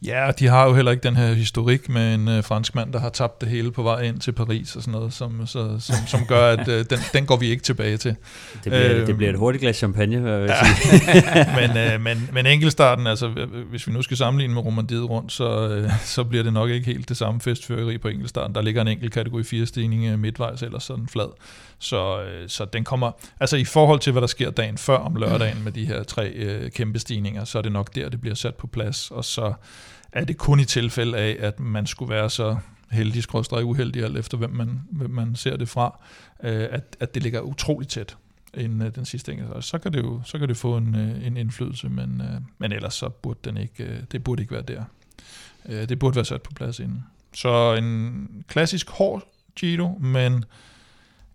Ja, 0.05 0.31
de 0.39 0.47
har 0.47 0.65
jo 0.65 0.73
heller 0.73 0.91
ikke 0.91 1.03
den 1.03 1.15
her 1.15 1.33
historik 1.33 1.89
med 1.89 2.15
en 2.15 2.27
øh, 2.27 2.43
fransk 2.43 2.75
mand, 2.75 2.93
der 2.93 2.99
har 2.99 3.09
tabt 3.09 3.41
det 3.41 3.49
hele 3.49 3.71
på 3.71 3.83
vej 3.83 4.01
ind 4.01 4.19
til 4.19 4.31
Paris 4.31 4.75
og 4.75 4.81
sådan 4.81 4.91
noget, 4.91 5.13
som, 5.13 5.47
så, 5.47 5.75
som, 5.79 5.95
som 6.07 6.25
gør, 6.25 6.47
at 6.51 6.67
øh, 6.67 6.85
den, 6.89 6.99
den 7.13 7.25
går 7.25 7.37
vi 7.37 7.47
ikke 7.47 7.63
tilbage 7.63 7.97
til. 7.97 8.15
Det 8.53 8.61
bliver, 8.63 8.93
øh, 8.93 9.07
det 9.07 9.17
bliver 9.17 9.31
et 9.31 9.37
hurtigt 9.37 9.61
glas 9.61 9.75
champagne, 9.77 10.23
vil 10.23 10.31
jeg 10.31 10.49
ja. 10.49 10.55
sige. 10.65 11.45
men, 11.67 11.77
øh, 11.77 12.01
men, 12.01 12.29
men 12.33 12.45
enkeltstarten, 12.45 13.07
altså 13.07 13.27
hvis 13.69 13.87
vi 13.87 13.93
nu 13.93 14.01
skal 14.01 14.17
sammenligne 14.17 14.53
med 14.53 14.61
Romandiet 14.61 15.09
rundt, 15.09 15.31
så, 15.31 15.69
øh, 15.69 15.91
så 16.03 16.23
bliver 16.23 16.43
det 16.43 16.53
nok 16.53 16.69
ikke 16.69 16.85
helt 16.85 17.09
det 17.09 17.17
samme 17.17 17.41
festføreri 17.41 17.97
på 17.97 18.07
enkeltstarten. 18.07 18.55
Der 18.55 18.61
ligger 18.61 18.81
en 18.81 18.87
enkelt 18.87 19.13
kategori 19.13 19.43
4 19.43 19.65
stigning 19.65 20.05
øh, 20.05 20.19
midtvejs, 20.19 20.61
eller 20.61 20.79
sådan 20.79 21.07
flad. 21.07 21.29
Så, 21.79 22.21
øh, 22.21 22.49
så 22.49 22.65
den 22.65 22.83
kommer, 22.83 23.11
altså 23.39 23.57
i 23.57 23.65
forhold 23.65 23.99
til, 23.99 24.11
hvad 24.11 24.21
der 24.21 24.27
sker 24.27 24.49
dagen 24.49 24.77
før 24.77 24.97
om 24.97 25.15
lørdagen 25.15 25.63
med 25.63 25.71
de 25.71 25.85
her 25.85 26.03
tre 26.03 26.29
øh, 26.29 26.71
kæmpe 26.71 26.99
stigninger, 26.99 27.45
så 27.45 27.57
er 27.57 27.61
det 27.61 27.71
nok 27.71 27.95
der, 27.95 28.09
det 28.09 28.21
bliver 28.21 28.35
sat 28.35 28.55
på 28.55 28.67
plads, 28.67 29.11
og 29.11 29.25
så 29.25 29.53
er 30.11 30.23
det 30.25 30.37
kun 30.37 30.59
i 30.59 30.65
tilfælde 30.65 31.17
af, 31.17 31.37
at 31.39 31.59
man 31.59 31.87
skulle 31.87 32.13
være 32.13 32.29
så 32.29 32.57
heldig, 32.91 33.23
skrådstræk 33.23 33.65
uheldig, 33.65 34.03
alt 34.03 34.17
efter 34.17 34.37
hvem 34.37 34.49
man, 34.49 34.81
hvem 34.91 35.09
man 35.09 35.35
ser 35.35 35.57
det 35.57 35.69
fra, 35.69 35.99
øh, 36.43 36.67
at, 36.71 36.97
at 36.99 37.13
det 37.13 37.23
ligger 37.23 37.41
utroligt 37.41 37.91
tæt 37.91 38.17
inden 38.53 38.81
øh, 38.81 38.95
den 38.95 39.05
sidste 39.05 39.31
enkelt. 39.31 39.65
Så 39.65 39.77
kan 39.77 39.93
det 39.93 39.99
jo 39.99 40.21
så 40.25 40.39
kan 40.39 40.47
det 40.47 40.57
få 40.57 40.77
en, 40.77 40.95
øh, 40.95 41.27
en 41.27 41.37
indflydelse, 41.37 41.89
men, 41.89 42.21
øh, 42.21 42.41
men 42.57 42.71
ellers 42.71 42.93
så 42.93 43.09
burde 43.09 43.39
den 43.43 43.57
ikke, 43.57 43.83
øh, 43.83 43.99
det 44.11 44.23
burde 44.23 44.41
ikke 44.41 44.53
være 44.53 44.61
der. 44.61 44.83
Øh, 45.65 45.89
det 45.89 45.99
burde 45.99 46.15
være 46.15 46.25
sat 46.25 46.41
på 46.41 46.51
plads 46.53 46.79
inden. 46.79 47.03
Så 47.33 47.73
en 47.73 48.27
klassisk 48.47 48.89
hård 48.89 49.23
Giro, 49.55 49.97
men 49.99 50.45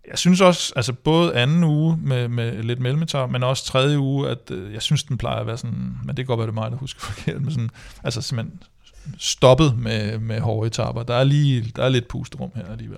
jeg 0.09 0.17
synes 0.17 0.41
også, 0.41 0.73
altså 0.75 0.93
både 0.93 1.35
anden 1.35 1.63
uge 1.63 1.97
med, 2.03 2.27
med 2.27 2.63
lidt 2.63 2.79
mellemetager, 2.79 3.27
men 3.27 3.43
også 3.43 3.65
tredje 3.65 3.99
uge, 3.99 4.29
at 4.29 4.51
øh, 4.51 4.73
jeg 4.73 4.81
synes, 4.81 5.03
den 5.03 5.17
plejer 5.17 5.39
at 5.39 5.47
være 5.47 5.57
sådan, 5.57 5.97
men 6.05 6.07
det 6.07 6.15
kan 6.15 6.25
godt 6.25 6.37
være, 6.37 6.47
det 6.47 6.51
er 6.51 6.61
mig, 6.61 6.71
der 6.71 6.77
husker 6.77 6.99
forkert, 7.11 7.41
men 7.41 7.51
sådan, 7.51 7.69
altså 8.03 8.21
simpelthen 8.21 8.59
stoppet 9.17 9.73
med, 9.77 10.19
med 10.19 10.39
hårde 10.39 10.67
etaper. 10.67 11.03
Der 11.03 11.15
er 11.15 11.23
lige 11.23 11.71
der 11.75 11.83
er 11.83 11.89
lidt 11.89 12.07
pusterum 12.07 12.51
her 12.55 12.71
alligevel. 12.71 12.97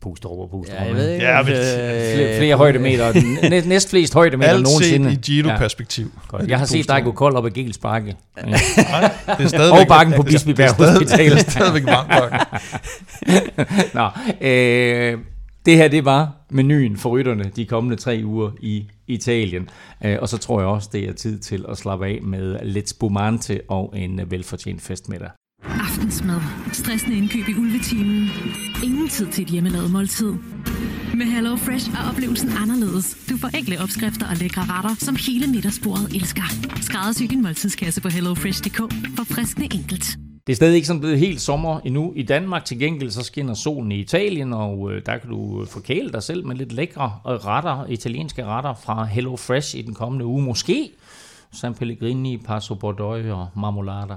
Pusterum 0.00 0.38
og 0.38 0.50
pusterum. 0.50 0.82
Ja, 0.82 0.86
jeg 0.86 0.94
ved 0.94 1.10
ikke, 1.10 1.26
ja, 1.26 1.42
men, 1.42 1.52
øh, 1.52 2.14
flere, 2.14 2.38
flere 2.38 2.56
højdemeter. 2.56 3.12
Næst, 3.50 3.66
næst 3.66 3.90
flest 3.90 4.14
højdemeter 4.14 4.50
Alt 4.50 4.62
nogensinde. 4.62 5.08
Alt 5.08 5.26
set 5.26 5.28
i 5.28 5.32
Giro-perspektiv. 5.32 6.12
Ja. 6.32 6.38
Jeg 6.48 6.58
har 6.58 6.66
set 6.66 6.88
dig 6.88 7.04
gå 7.04 7.12
kold 7.12 7.36
op 7.36 7.46
ad 7.46 7.50
Gels 7.50 7.78
Bakke. 7.78 8.16
Ja. 8.36 8.42
Nej, 8.46 8.56
det 9.38 9.44
er 9.44 9.48
stadigvæk, 9.48 9.80
og 9.80 9.88
bakken 9.88 10.14
på 10.14 10.22
Bispebjerg 10.22 10.74
Hospital. 10.74 11.30
Det 11.30 11.46
er 11.46 11.50
stadigvæk 11.50 11.86
varmt 11.86 12.08
bakken. 12.08 12.40
Nå, 13.94 14.10
øh, 14.48 15.18
det 15.68 15.76
her, 15.76 15.88
det 15.88 16.04
var 16.04 16.32
menuen 16.50 16.96
for 16.96 17.10
rytterne 17.10 17.50
de 17.56 17.66
kommende 17.66 17.96
tre 17.96 18.22
uger 18.24 18.50
i 18.60 18.90
Italien. 19.06 19.68
Øh, 20.04 20.16
og 20.20 20.28
så 20.28 20.38
tror 20.38 20.60
jeg 20.60 20.68
også, 20.68 20.88
det 20.92 21.08
er 21.08 21.12
tid 21.12 21.38
til 21.38 21.64
at 21.68 21.78
slappe 21.78 22.06
af 22.06 22.18
med 22.22 22.58
lidt 22.62 22.88
spumante 22.88 23.60
og 23.68 23.94
en 23.96 24.20
velfortjent 24.30 24.82
festmiddag. 24.82 25.30
Aftensmad. 25.64 26.40
Stressende 26.72 27.16
indkøb 27.16 27.48
i 27.48 27.54
ulvetimen. 27.54 28.28
Ingen 28.84 29.08
tid 29.08 29.26
til 29.26 29.42
et 29.44 29.50
hjemmelavet 29.50 29.90
måltid. 29.90 30.32
Med 31.14 31.26
Hello 31.26 31.56
Fresh 31.56 31.90
er 31.90 32.10
oplevelsen 32.10 32.50
anderledes. 32.62 33.16
Du 33.30 33.36
får 33.36 33.48
enkle 33.58 33.80
opskrifter 33.82 34.26
og 34.30 34.36
lækre 34.36 34.62
retter, 34.62 34.94
som 34.98 35.16
hele 35.26 35.46
middagsbordet 35.46 36.14
elsker. 36.14 36.48
Skræddersy 36.80 37.22
din 37.22 37.42
måltidskasse 37.42 38.00
på 38.00 38.08
hellofresh.dk 38.08 38.78
for 39.16 39.24
friskende 39.24 39.68
enkelt. 39.74 40.27
Det 40.48 40.52
er 40.52 40.56
stadig 40.56 40.74
ikke 40.74 40.86
sådan 40.86 41.00
blevet 41.00 41.18
helt 41.18 41.40
sommer 41.40 41.80
endnu 41.80 42.12
i 42.16 42.22
Danmark. 42.22 42.64
Til 42.64 42.78
gengæld 42.78 43.10
så 43.10 43.22
skinner 43.22 43.54
solen 43.54 43.92
i 43.92 43.98
Italien, 44.00 44.52
og 44.52 44.92
øh, 44.92 45.02
der 45.06 45.18
kan 45.18 45.30
du 45.30 45.62
øh, 45.62 45.66
forkæle 45.66 46.12
dig 46.12 46.22
selv 46.22 46.46
med 46.46 46.56
lidt 46.56 46.72
lækre 46.72 47.12
retter, 47.24 47.86
italienske 47.86 48.44
retter 48.44 48.74
fra 48.74 49.04
Hello 49.04 49.36
Fresh 49.36 49.76
i 49.76 49.82
den 49.82 49.94
kommende 49.94 50.24
uge. 50.24 50.42
Måske 50.42 50.90
San 51.52 51.74
Pellegrini, 51.74 52.36
Passo 52.36 52.74
Bordeaux 52.74 53.26
og 53.26 53.48
Marmolada. 53.56 54.14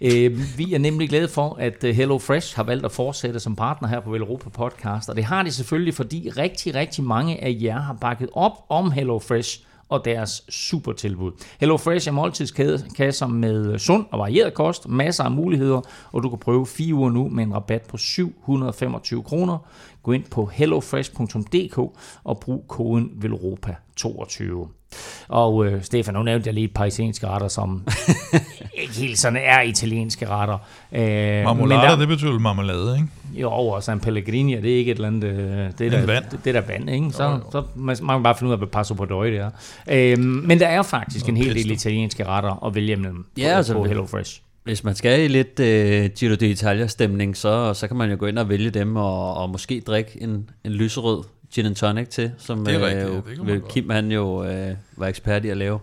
Øh, 0.00 0.58
vi 0.58 0.74
er 0.74 0.78
nemlig 0.78 1.08
glade 1.08 1.28
for, 1.28 1.56
at 1.60 1.84
øh, 1.84 1.94
Hello 1.94 2.18
Fresh 2.18 2.56
har 2.56 2.62
valgt 2.62 2.84
at 2.84 2.92
fortsætte 2.92 3.40
som 3.40 3.56
partner 3.56 3.88
her 3.88 4.00
på 4.00 4.16
Europa 4.16 4.48
Podcast, 4.48 5.08
og 5.08 5.16
det 5.16 5.24
har 5.24 5.42
de 5.42 5.52
selvfølgelig, 5.52 5.94
fordi 5.94 6.30
rigtig, 6.36 6.74
rigtig 6.74 7.04
mange 7.04 7.44
af 7.44 7.56
jer 7.62 7.80
har 7.80 7.94
bakket 8.00 8.28
op 8.32 8.52
om 8.68 8.90
Hello 8.90 9.18
Fresh 9.18 9.60
og 9.90 10.04
deres 10.04 10.42
super 10.48 10.92
tilbud. 10.92 11.32
Hello 11.60 11.76
Fresh 11.76 12.08
er 12.08 12.12
måltidskasser 12.12 13.26
med 13.26 13.78
sund 13.78 14.06
og 14.10 14.18
varieret 14.18 14.54
kost, 14.54 14.88
masser 14.88 15.24
af 15.24 15.30
muligheder, 15.30 15.80
og 16.12 16.22
du 16.22 16.28
kan 16.28 16.38
prøve 16.38 16.66
fire 16.66 16.94
uger 16.94 17.10
nu 17.10 17.28
med 17.28 17.44
en 17.44 17.54
rabat 17.54 17.82
på 17.82 17.96
725 17.96 19.22
kroner. 19.22 19.58
Gå 20.02 20.12
ind 20.12 20.24
på 20.30 20.46
hellofresh.dk 20.46 21.78
og 22.24 22.40
brug 22.40 22.64
koden 22.68 23.10
VELROPA22. 23.24 24.79
Og 25.28 25.66
øh, 25.66 25.82
Stefan, 25.82 26.14
nu 26.14 26.22
nævnte 26.22 26.46
jeg 26.46 26.54
lige 26.54 26.64
et 26.64 26.74
par 26.74 26.84
italienske 26.84 27.26
retter, 27.26 27.48
som 27.48 27.86
ikke 28.82 28.94
helt 28.94 29.18
sådan 29.18 29.38
er 29.44 29.60
italienske 29.60 30.28
retter. 30.28 30.58
Øh, 30.92 31.44
marmolade, 31.44 31.80
der, 31.80 31.96
det 31.96 32.08
betyder 32.08 32.38
marmelade, 32.38 32.96
ikke? 32.96 33.40
Jo, 33.40 33.50
og 33.50 33.82
San 33.82 34.00
Pellegrini, 34.00 34.56
det 34.56 34.72
er 34.72 34.76
ikke 34.76 34.90
et 34.90 34.94
eller 34.94 35.08
andet... 35.08 35.28
Øh, 35.28 35.70
det 35.78 35.86
er 35.86 35.90
der, 35.90 36.06
vand. 36.06 36.24
Det, 36.30 36.44
det 36.44 36.56
er 36.56 36.60
der 36.60 36.66
vand, 36.66 36.90
ikke? 36.90 37.10
Så, 37.10 37.24
jo, 37.24 37.30
jo. 37.30 37.40
så 37.52 37.62
man, 37.74 37.96
man 38.02 38.16
kan 38.16 38.22
bare 38.22 38.34
finde 38.34 38.48
ud 38.48 38.52
af, 38.52 38.58
hvad 38.58 38.68
passo 38.68 38.94
på 38.94 39.04
døje 39.04 39.30
det 39.30 39.38
er. 39.38 39.50
Øh, 39.90 40.18
men 40.18 40.60
der 40.60 40.66
er 40.66 40.82
faktisk 40.82 41.28
en 41.28 41.36
hel 41.36 41.54
del 41.54 41.70
italienske 41.70 42.24
retter 42.24 42.66
at 42.66 42.74
vælge 42.74 42.96
mellem 42.96 43.26
ja, 43.38 43.52
på, 43.52 43.56
altså, 43.56 43.72
på 43.72 43.84
HelloFresh. 43.84 44.40
Hvis 44.64 44.84
man 44.84 44.94
skal 44.94 45.24
i 45.24 45.28
lidt 45.28 45.60
uh, 45.60 46.14
Giro 46.16 46.34
d'Italia-stemning, 46.34 47.36
så, 47.36 47.74
så 47.74 47.88
kan 47.88 47.96
man 47.96 48.10
jo 48.10 48.16
gå 48.18 48.26
ind 48.26 48.38
og 48.38 48.48
vælge 48.48 48.70
dem, 48.70 48.96
og, 48.96 49.34
og 49.34 49.50
måske 49.50 49.82
drikke 49.86 50.22
en, 50.22 50.50
en 50.64 50.72
lyserød 50.72 51.22
gin 51.54 51.66
and 51.66 51.74
tonic 51.74 52.08
til, 52.08 52.32
som 52.38 52.64
det 52.64 52.74
er 52.74 52.86
rigtigt, 52.86 53.40
uh, 53.40 53.46
det 53.48 53.68
Kim 53.68 53.90
han 53.90 54.12
jo 54.12 54.40
uh, 54.40 54.76
var 54.96 55.06
ekspert 55.06 55.44
i 55.44 55.48
at 55.48 55.56
lave 55.56 55.78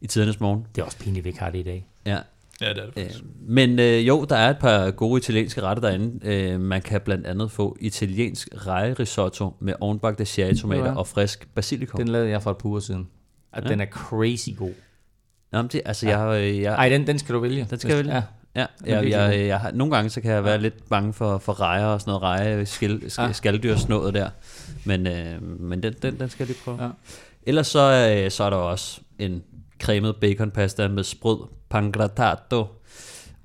i 0.00 0.06
tidernes 0.06 0.40
morgen. 0.40 0.66
Det 0.74 0.80
er 0.80 0.84
også 0.86 0.98
pinligt, 0.98 1.24
vi 1.24 1.28
ikke 1.28 1.40
har 1.40 1.50
det 1.50 1.58
i 1.58 1.62
dag. 1.62 1.86
Ja, 2.06 2.18
Ja, 2.60 2.68
det 2.68 2.78
er 2.78 2.84
det 2.86 2.92
Øh, 2.96 3.02
faktisk. 3.04 3.24
men 3.40 3.78
øh, 3.78 4.08
jo, 4.08 4.24
der 4.28 4.36
er 4.36 4.50
et 4.50 4.58
par 4.58 4.90
gode 4.90 5.18
italienske 5.18 5.62
retter 5.62 5.80
derinde. 5.88 6.26
Øh, 6.28 6.60
man 6.60 6.82
kan 6.82 7.00
blandt 7.00 7.26
andet 7.26 7.50
få 7.50 7.76
italiensk 7.80 8.48
rejerisotto 8.66 9.54
med 9.60 9.74
ovenbagte 9.80 10.24
cherrytomater 10.24 10.84
Ja. 10.84 10.94
og 10.96 11.06
frisk 11.06 11.48
basilikum. 11.54 11.98
Den 12.00 12.08
lavede 12.08 12.30
jeg 12.30 12.42
for 12.42 12.50
et 12.50 12.56
par 12.56 12.68
uger 12.68 12.80
siden. 12.80 13.08
At 13.52 13.64
Ja. 13.64 13.68
den 13.68 13.80
er 13.80 13.86
crazy 13.86 14.48
god. 14.58 14.70
Jamen, 15.52 15.70
det, 15.72 15.82
altså, 15.84 16.08
jeg, 16.08 16.40
øh, 16.42 16.60
jeg, 16.60 16.74
Ej, 16.74 16.88
den, 16.88 17.06
den 17.06 17.18
skal 17.18 17.34
du 17.34 17.40
vælge. 17.40 17.66
Den 17.70 17.78
skal 17.78 17.88
jeg 17.88 17.98
vælge? 17.98 18.14
Ja. 18.14 18.22
Ja, 18.56 18.66
er 18.84 19.00
jeg, 19.00 19.10
jeg, 19.10 19.46
jeg, 19.46 19.70
nogle 19.74 19.94
gange 19.96 20.10
så 20.10 20.20
kan 20.20 20.30
jeg 20.30 20.44
være 20.44 20.58
lidt 20.58 20.88
bange 20.88 21.12
for, 21.12 21.38
for 21.38 21.60
rejer 21.60 21.86
og 21.86 22.00
sådan 22.00 22.10
noget 22.10 22.22
reje, 22.22 22.66
skal, 22.66 23.10
skal, 23.10 23.24
Ja. 23.24 23.32
skalddyrsnået 23.32 24.14
der. 24.14 24.28
Men, 24.84 25.06
øh, 25.06 25.42
men 25.42 25.82
den, 25.82 25.94
den, 26.02 26.20
den 26.20 26.28
skal 26.28 26.44
jeg 26.44 26.48
lige 26.48 26.64
prøve. 26.64 26.82
Ja. 26.84 26.88
Ellers 27.46 27.66
så, 27.66 28.14
øh, 28.24 28.30
så 28.30 28.44
er 28.44 28.50
der 28.50 28.56
også 28.56 29.00
en 29.18 29.42
cremet 29.82 30.16
baconpasta 30.16 30.88
med 30.88 31.04
sprød 31.04 31.38
pangratato 31.70 32.66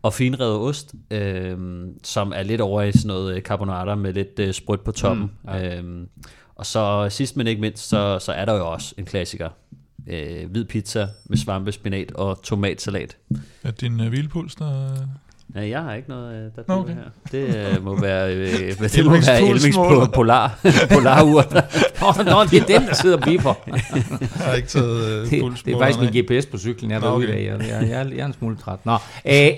og 0.01 0.13
finrevet 0.13 0.57
ost, 0.57 0.93
øh, 1.11 1.57
som 2.03 2.33
er 2.35 2.43
lidt 2.43 2.61
over 2.61 2.81
i 2.81 2.91
sådan 2.91 3.07
noget 3.07 3.35
øh, 3.35 3.41
carbonara 3.41 3.95
med 3.95 4.13
lidt 4.13 4.39
øh, 4.39 4.53
sprødt 4.53 4.83
på 4.83 4.91
toppen. 4.91 5.31
Mm, 5.43 5.49
ja. 5.51 5.77
øh, 5.77 6.07
og 6.55 6.65
så 6.65 7.07
sidst 7.09 7.37
men 7.37 7.47
ikke 7.47 7.61
mindst, 7.61 7.89
så, 7.89 8.19
så 8.19 8.31
er 8.31 8.45
der 8.45 8.53
jo 8.53 8.71
også 8.71 8.93
en 8.97 9.05
klassiker. 9.05 9.49
Øh, 10.07 10.51
hvid 10.51 10.65
pizza 10.65 11.07
med 11.25 11.37
svampe, 11.37 11.71
spinat 11.71 12.11
og 12.11 12.41
tomatsalat. 12.43 13.17
Er 13.63 13.71
din 13.71 13.99
øh, 13.99 14.07
hvilepuls, 14.07 14.55
der... 14.55 14.91
Ja, 15.55 15.69
jeg 15.69 15.81
har 15.81 15.93
ikke 15.93 16.09
noget, 16.09 16.35
øh, 16.35 16.65
der 16.67 16.73
okay. 16.73 16.93
her. 16.93 17.01
Det 17.31 17.75
øh, 17.77 17.85
må 17.85 18.01
være, 18.01 18.35
øh, 18.35 18.43
det 18.95 19.05
må 19.05 19.11
være 19.11 20.05
po- 20.05 20.11
polar, 20.11 20.59
polarur. 20.93 21.43
Nå, 22.01 22.23
nå, 22.31 22.43
det 22.43 22.61
er 22.61 22.79
den, 22.79 22.87
der 22.87 22.93
sidder 22.93 23.17
og 23.17 23.23
biper. 23.23 23.53
Jeg 23.67 23.81
har 24.35 24.53
ikke 24.53 24.67
taget 24.67 25.21
øh, 25.21 25.29
Det, 25.31 25.65
det 25.65 25.73
er 25.73 25.79
faktisk 25.79 26.13
min. 26.13 26.23
GPS 26.23 26.45
på 26.45 26.57
cyklen, 26.57 26.91
jeg 26.91 26.97
er 26.97 27.01
derude 27.01 27.23
i 27.23 27.27
okay. 27.27 27.37
dag. 27.37 27.45
Jeg, 27.45 27.81
jeg, 27.81 27.89
jeg, 27.89 28.11
jeg 28.15 28.21
er 28.21 28.25
en 28.25 28.33
smule 28.33 28.55
træt. 28.57 28.85
Nå. 28.85 28.93
Uh, 28.93 28.99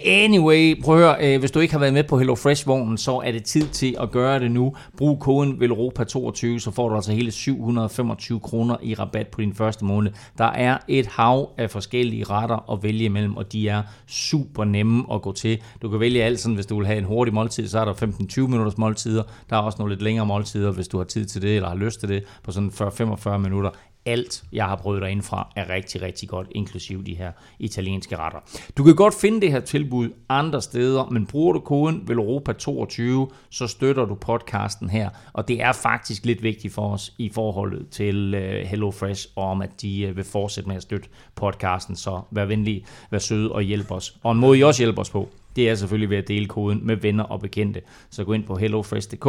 anyway, 0.05 0.81
prøv 0.83 0.95
at 0.95 1.01
høre. 1.01 1.35
Uh, 1.35 1.39
hvis 1.39 1.51
du 1.51 1.59
ikke 1.59 1.73
har 1.73 1.79
været 1.79 1.93
med 1.93 2.03
på 2.03 2.17
Hello 2.17 2.35
Fresh-vognen, 2.35 2.97
så 2.97 3.21
er 3.25 3.31
det 3.31 3.43
tid 3.43 3.67
til 3.67 3.95
at 4.01 4.11
gøre 4.11 4.39
det 4.39 4.51
nu. 4.51 4.75
Brug 4.97 5.19
koden 5.19 5.51
VELOROPA22, 5.51 6.59
så 6.59 6.71
får 6.75 6.89
du 6.89 6.95
altså 6.95 7.11
hele 7.11 7.31
725 7.31 8.39
kroner 8.39 8.77
i 8.83 8.93
rabat 8.93 9.27
på 9.27 9.41
din 9.41 9.55
første 9.55 9.85
måned. 9.85 10.11
Der 10.37 10.45
er 10.45 10.77
et 10.87 11.07
hav 11.07 11.49
af 11.57 11.71
forskellige 11.71 12.23
retter 12.23 12.71
at 12.71 12.83
vælge 12.83 13.05
imellem, 13.05 13.37
og 13.37 13.51
de 13.51 13.69
er 13.69 13.81
super 14.07 14.63
nemme 14.63 15.03
at 15.13 15.21
gå 15.21 15.31
til. 15.31 15.61
Du 15.81 15.89
kan 15.89 15.99
vælge 15.99 16.23
alt 16.23 16.39
sådan, 16.39 16.55
hvis 16.55 16.65
du 16.65 16.77
vil 16.77 16.87
have 16.87 16.97
en 16.97 17.03
hurtig 17.03 17.33
måltid, 17.33 17.67
så 17.67 17.79
er 17.79 17.85
der 17.85 17.93
15-20 17.93 18.41
minutters 18.41 18.77
måltider. 18.77 19.23
Der 19.49 19.55
er 19.55 19.61
også 19.61 19.75
nogle 19.79 19.93
lidt 19.93 20.01
længere 20.01 20.25
måltider, 20.25 20.71
hvis 20.71 20.87
du 20.87 20.97
har 20.97 21.05
tid 21.05 21.25
til 21.25 21.41
det, 21.41 21.55
eller 21.55 21.69
har 21.69 21.75
lyst 21.75 21.99
til 21.99 22.09
det, 22.09 22.23
på 22.43 22.51
sådan 22.51 22.69
40-45 22.69 23.37
minutter 23.37 23.71
alt, 24.05 24.43
jeg 24.51 24.65
har 24.65 24.75
prøvet 24.75 25.01
derinde 25.01 25.23
fra, 25.23 25.51
er 25.55 25.69
rigtig, 25.69 26.01
rigtig 26.01 26.29
godt, 26.29 26.47
inklusive 26.51 27.03
de 27.03 27.15
her 27.15 27.31
italienske 27.59 28.17
retter. 28.17 28.39
Du 28.77 28.83
kan 28.83 28.95
godt 28.95 29.13
finde 29.21 29.41
det 29.41 29.51
her 29.51 29.59
tilbud 29.59 30.09
andre 30.29 30.61
steder, 30.61 31.05
men 31.11 31.25
bruger 31.25 31.53
du 31.53 31.59
koden 31.59 32.07
VELOROPA22, 32.09 33.33
så 33.49 33.67
støtter 33.67 34.05
du 34.05 34.15
podcasten 34.15 34.89
her, 34.89 35.09
og 35.33 35.47
det 35.47 35.61
er 35.61 35.71
faktisk 35.71 36.25
lidt 36.25 36.43
vigtigt 36.43 36.73
for 36.73 36.93
os 36.93 37.13
i 37.17 37.29
forholdet 37.33 37.89
til 37.89 38.33
øh, 38.33 38.65
HelloFresh, 38.65 39.27
og 39.35 39.43
om 39.43 39.61
at 39.61 39.81
de 39.81 40.01
øh, 40.01 40.15
vil 40.15 40.23
fortsætte 40.23 40.67
med 40.67 40.75
at 40.75 40.81
støtte 40.81 41.09
podcasten, 41.35 41.95
så 41.95 42.21
vær 42.31 42.45
venlig, 42.45 42.85
vær 43.11 43.19
sød 43.19 43.47
og 43.47 43.61
hjælp 43.61 43.91
os. 43.91 44.17
Og 44.23 44.31
en 44.31 44.39
måde 44.39 44.59
I 44.59 44.63
også 44.63 44.81
hjælper 44.83 45.01
os 45.01 45.09
på, 45.09 45.29
det 45.59 45.69
er 45.69 45.75
selvfølgelig 45.75 46.09
ved 46.09 46.17
at 46.17 46.27
dele 46.27 46.45
koden 46.45 46.87
med 46.87 46.95
venner 46.95 47.23
og 47.23 47.39
bekendte. 47.39 47.81
Så 48.09 48.23
gå 48.23 48.33
ind 48.33 48.43
på 48.43 48.55
hellofresh.dk 48.55 49.25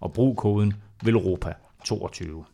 og 0.00 0.12
brug 0.14 0.36
koden 0.36 0.72
VELOROPA22. 1.04 2.51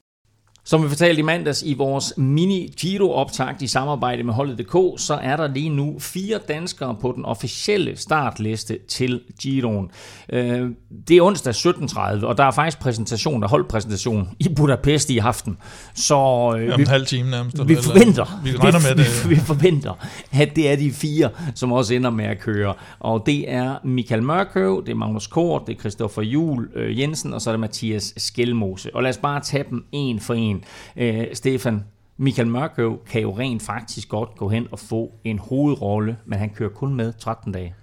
Som 0.69 0.83
vi 0.85 0.89
fortalte 0.89 1.19
i 1.21 1.23
mandags 1.23 1.63
i 1.63 1.75
vores 1.75 2.13
mini 2.17 2.75
Giro 2.81 3.11
optakt 3.13 3.63
i 3.63 3.67
samarbejde 3.67 4.23
med 4.23 4.35
holdet.dk, 4.35 5.01
så 5.01 5.15
er 5.23 5.37
der 5.37 5.49
lige 5.49 5.69
nu 5.69 5.97
fire 5.99 6.39
danskere 6.49 6.97
på 7.01 7.13
den 7.17 7.25
officielle 7.25 7.97
startliste 7.97 8.79
til 8.89 9.21
Giroen. 9.41 9.91
Øh, 10.33 10.71
Det 11.09 11.17
er 11.17 11.23
onsdag 11.23 11.55
17.30, 11.55 12.25
og 12.27 12.39
der 12.39 12.45
er 12.45 12.51
faktisk 12.51 12.79
præsentation, 12.79 13.43
der 13.43 13.49
holdt 13.49 13.69
præsentation 13.69 14.29
i 14.39 14.49
Budapest 14.57 15.11
i 15.11 15.19
aften. 15.19 15.57
Så 15.95 16.15
øh, 16.61 16.75
Om 16.75 16.81
en 16.81 16.87
halv 16.87 17.07
time 17.07 17.31
nærmest. 17.31 17.69
vi 17.69 17.75
forventer, 17.77 18.41
Vi 18.45 18.51
regner 18.57 18.79
med 18.89 18.97
vi, 19.03 19.03
det. 19.03 19.31
vi 19.31 19.37
forventer, 19.37 19.93
at 20.33 20.57
det 20.57 20.71
er 20.73 20.77
de 20.77 20.93
fire, 20.93 21.31
som 21.55 21.73
også 21.73 21.95
ender 21.95 22.11
med 22.11 22.25
at 22.25 22.39
køre. 22.41 22.75
Og 23.01 23.23
det 23.27 23.51
er 23.53 23.75
Michael 23.85 24.23
Mørkøv, 24.23 24.85
det 24.87 24.91
er 24.93 24.97
Magnus 24.97 25.27
Kort, 25.27 25.63
det 25.67 25.75
er 25.77 25.81
Christoffer 25.81 26.23
Jul 26.23 26.69
øh, 26.75 26.99
Jensen, 27.01 27.35
og 27.35 27.41
så 27.43 27.51
er 27.51 27.53
det 27.53 27.61
Mathias 27.61 28.15
Skelmose. 28.17 28.95
Og 28.97 29.03
lad 29.03 29.11
os 29.11 29.17
bare 29.19 29.41
tage 29.41 29.65
dem 29.71 29.85
en 29.93 30.21
for 30.21 30.35
en. 30.35 30.58
Øh, 30.97 31.25
Stefan, 31.33 31.85
Michael 32.17 32.49
Mørkøv 32.49 32.99
kan 33.11 33.21
jo 33.23 33.39
rent 33.39 33.63
faktisk 33.63 34.09
godt 34.09 34.37
gå 34.37 34.49
hen 34.49 34.67
og 34.71 34.79
få 34.79 35.13
en 35.25 35.39
hovedrolle, 35.39 36.17
men 36.27 36.39
han 36.39 36.51
kører 36.51 36.71
kun 36.71 36.95
med 36.95 37.13
13 37.21 37.53
dage. 37.53 37.75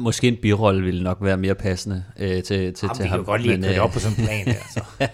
Måske 0.00 0.28
en 0.28 0.36
birolle 0.42 0.82
ville 0.84 1.02
nok 1.02 1.18
være 1.20 1.36
mere 1.36 1.54
passende 1.54 2.04
øh, 2.18 2.28
til, 2.28 2.42
til, 2.44 2.56
Jamen, 2.56 2.74
til 2.74 2.88
vi 2.88 2.96
kan 2.98 3.08
ham. 3.08 3.18
jo 3.18 3.24
godt 3.24 3.42
lide 3.42 3.52
at 3.54 3.60
Men, 3.60 3.64
køre 3.64 3.72
det 3.72 3.78
øh, 3.78 3.84
op 3.84 3.90
på 3.90 3.98
sådan 3.98 4.18
en 4.18 4.24
plan 4.26 4.46
der. 4.46 4.52
Så. 4.74 4.80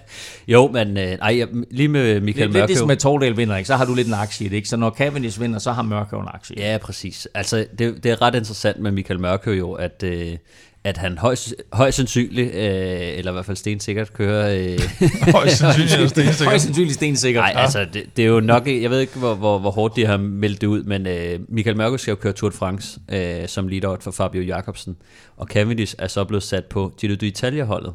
Jo, 0.49 0.69
men 0.73 0.97
øh, 0.97 1.03
ej, 1.05 1.45
lige 1.71 1.89
med 1.89 2.21
Michael 2.21 2.25
Det, 2.25 2.35
det 2.35 2.43
er 2.43 2.49
Mørkøv. 2.49 2.67
ligesom 2.67 2.89
med 2.89 2.97
Tordal 2.97 3.37
vinder, 3.37 3.57
ikke? 3.57 3.67
så 3.67 3.77
har 3.77 3.85
du 3.85 3.95
lidt 3.95 4.09
en 4.09 4.15
aktie 4.15 4.47
i 4.47 4.49
det. 4.49 4.57
Ikke? 4.57 4.69
Så 4.69 4.77
når 4.77 4.91
Cavendish 4.91 5.41
vinder, 5.41 5.59
så 5.59 5.73
har 5.73 5.83
Mørkøv 5.83 6.21
en 6.21 6.29
aktie. 6.35 6.57
Ja, 6.59 6.79
præcis. 6.79 7.29
Altså, 7.35 7.67
det, 7.79 8.05
det 8.05 8.11
er 8.11 8.23
ret 8.23 8.35
interessant 8.35 8.81
med 8.81 8.91
Michael 8.91 9.21
Mørkøv 9.21 9.53
jo, 9.53 9.73
at, 9.73 10.03
øh, 10.05 10.37
at 10.85 10.97
han 10.97 11.19
højst, 11.19 11.55
højst 11.73 11.97
sandsynligt, 11.97 12.55
øh, 12.55 13.19
eller 13.19 13.33
i 13.33 13.35
hvert 13.35 13.45
fald 13.45 13.57
stensikkert, 13.57 14.13
kører... 14.13 14.57
Øh, 14.57 14.79
Højst 15.33 15.59
sandsynligt 15.59 15.95
er 15.95 16.07
stensikkert. 16.07 16.49
Højst 16.49 16.65
sandsynligt 16.65 16.95
stensikkert. 16.95 17.43
Nej, 17.43 17.63
altså, 17.63 17.87
det, 17.93 18.05
det 18.17 18.25
er 18.25 18.29
jo 18.29 18.41
nok... 18.41 18.67
Jeg 18.67 18.91
ved 18.91 19.01
ikke, 19.01 19.19
hvor, 19.19 19.35
hvor, 19.35 19.59
hvor 19.59 19.71
hårdt 19.71 19.97
de 19.97 20.07
har 20.07 20.17
meldt 20.17 20.61
det 20.61 20.67
ud, 20.67 20.83
men 20.83 21.07
øh, 21.07 21.41
Michael 21.49 21.77
Mørkøv 21.77 21.99
skal 21.99 22.13
jo 22.13 22.17
køre 22.17 22.33
Tour 22.33 22.51
de 22.51 22.57
France 22.57 23.01
øh, 23.13 23.49
som 23.49 23.69
leader 23.69 23.97
for 24.01 24.11
Fabio 24.11 24.43
Jacobsen. 24.43 24.97
Og 25.37 25.47
Cavendish 25.47 25.95
er 25.99 26.09
så 26.09 26.25
blevet 26.25 26.43
sat 26.43 26.65
på 26.65 26.93
Giro 27.01 27.15
d'Italia-holdet. 27.23 27.93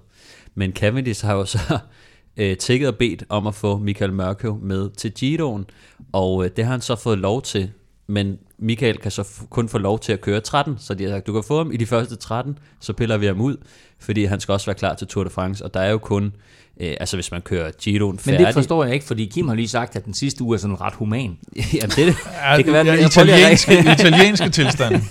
Men 0.56 0.74
Cavendish 0.74 1.26
har 1.26 1.34
jo 1.34 1.46
så 1.46 1.60
øh, 2.38 2.58
tækket 2.58 2.88
og 2.88 2.96
bedt 2.96 3.24
om 3.30 3.48
at 3.48 3.56
få 3.56 3.78
Michael 3.78 4.13
Mørkøv 4.13 4.60
med 4.62 4.89
til 4.89 5.12
Giroen, 5.12 5.65
og 6.12 6.46
øh, 6.46 6.52
det 6.56 6.65
har 6.65 6.72
han 6.72 6.82
så 6.82 6.96
fået 6.96 7.17
lov 7.17 7.41
til. 7.41 7.72
Men 8.08 8.38
Michael 8.60 8.98
kan 8.98 9.12
så 9.12 9.22
f- 9.22 9.48
kun 9.50 9.70
få 9.70 9.78
lov 9.78 10.00
til 10.00 10.13
at 10.13 10.22
køre 10.22 10.39
13, 10.42 10.76
så 10.80 10.94
de 10.94 11.04
har 11.04 11.12
sagt, 11.12 11.28
du 11.28 11.34
kan 11.34 11.44
få 11.44 11.58
ham 11.58 11.72
i 11.72 11.78
de 11.78 11.86
første 11.86 12.16
13, 12.16 12.58
så 12.80 12.94
piller 12.94 13.18
vi 13.18 13.26
ham 13.26 13.42
ud, 13.42 13.58
fordi 14.00 14.26
han 14.26 14.39
skal 14.39 14.52
også 14.52 14.66
være 14.66 14.76
klar 14.76 14.94
til 14.96 15.08
Tour 15.08 15.24
de 15.24 15.30
France, 15.30 15.66
og 15.66 15.74
der 15.74 15.80
er 15.80 15.92
jo 15.92 15.98
kun, 15.98 16.26
øh, 16.82 16.94
altså 17.00 17.18
hvis 17.18 17.32
man 17.32 17.42
kører 17.42 17.72
Giroen 17.72 18.12
Men 18.12 18.20
færdig, 18.20 18.46
det 18.48 18.54
forstår 18.54 18.84
jeg 18.84 18.94
ikke, 18.94 19.06
fordi 19.06 19.26
Kim 19.26 19.48
har 19.48 19.56
lige 19.56 19.68
sagt, 19.68 19.96
at 19.96 20.06
den 20.06 20.13
sidste 20.13 20.44
uge 20.44 20.56
er 20.56 20.60
sådan 20.60 20.82
ret 20.82 20.94
human. 20.94 21.38
Jamen, 21.74 21.89
det, 21.89 21.98
det, 21.98 22.16
det 22.58 22.66
kan 22.66 22.74
være, 22.74 22.86
ja, 22.86 22.94
at 22.94 23.06
italienske, 23.06 23.80
italienske 23.80 24.50
tilstand. 24.50 25.02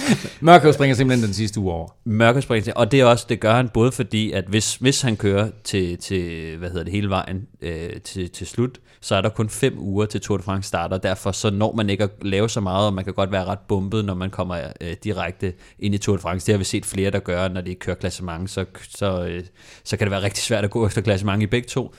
Mørkøv 0.40 0.72
springer 0.72 0.96
simpelthen 0.96 1.26
den 1.26 1.34
sidste 1.34 1.60
uge 1.60 1.72
over. 1.72 1.88
mørkespring 2.04 2.64
springer, 2.64 2.80
og 2.80 2.92
det 2.92 3.00
er 3.00 3.04
også, 3.04 3.26
det 3.28 3.40
gør 3.40 3.54
han 3.54 3.68
både 3.68 3.92
fordi, 3.92 4.32
at 4.32 4.44
hvis, 4.48 4.74
hvis 4.74 5.00
han 5.00 5.16
kører 5.16 5.50
til, 5.64 5.98
til, 5.98 6.56
hvad 6.56 6.68
hedder 6.68 6.84
det, 6.84 6.92
hele 6.92 7.08
vejen 7.08 7.46
øh, 7.62 8.00
til, 8.04 8.30
til 8.30 8.46
slut, 8.46 8.78
så 9.00 9.14
er 9.14 9.20
der 9.20 9.28
kun 9.28 9.48
fem 9.48 9.78
uger 9.78 10.06
til 10.06 10.20
Tour 10.20 10.36
de 10.36 10.42
France 10.42 10.68
starter, 10.68 10.98
derfor 10.98 11.32
så 11.32 11.50
når 11.50 11.72
man 11.72 11.90
ikke 11.90 12.04
at 12.04 12.10
lave 12.22 12.48
så 12.48 12.60
meget, 12.60 12.86
og 12.86 12.94
man 12.94 13.04
kan 13.04 13.14
godt 13.14 13.32
være 13.32 13.44
ret 13.44 13.58
bumpet, 13.68 14.04
når 14.04 14.14
man 14.14 14.30
kommer 14.30 14.58
øh, 14.80 14.92
direkte 15.04 15.52
ind 15.78 15.94
i 15.94 15.98
Tour 15.98 16.16
de 16.16 16.22
France. 16.22 16.46
Det 16.46 16.52
har 16.52 16.58
vi 16.58 16.64
set 16.64 16.86
flere, 16.86 17.10
der 17.10 17.18
gør, 17.18 17.48
når 17.48 17.60
de 17.60 17.74
kører 17.74 17.96
klassement, 17.96 18.50
så, 18.50 18.64
så, 18.88 19.24
øh, 19.24 19.42
så 19.84 19.96
kan 19.96 20.06
det 20.06 20.10
være 20.10 20.22
rigtig 20.22 20.42
svært 20.42 20.64
at 20.64 20.70
gå 20.70 20.86
efter 20.86 21.00
klassement 21.00 21.42
i 21.42 21.46
begge 21.46 21.68
to. 21.68 21.94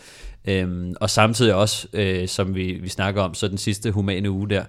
Øhm, 0.47 0.93
og 1.01 1.09
samtidig 1.09 1.53
også, 1.53 1.87
øh, 1.93 2.27
som 2.27 2.55
vi, 2.55 2.71
vi 2.81 2.89
snakker 2.89 3.21
om, 3.21 3.33
så 3.33 3.47
den 3.47 3.57
sidste 3.57 3.91
humane 3.91 4.31
uge 4.31 4.49
der, 4.49 4.63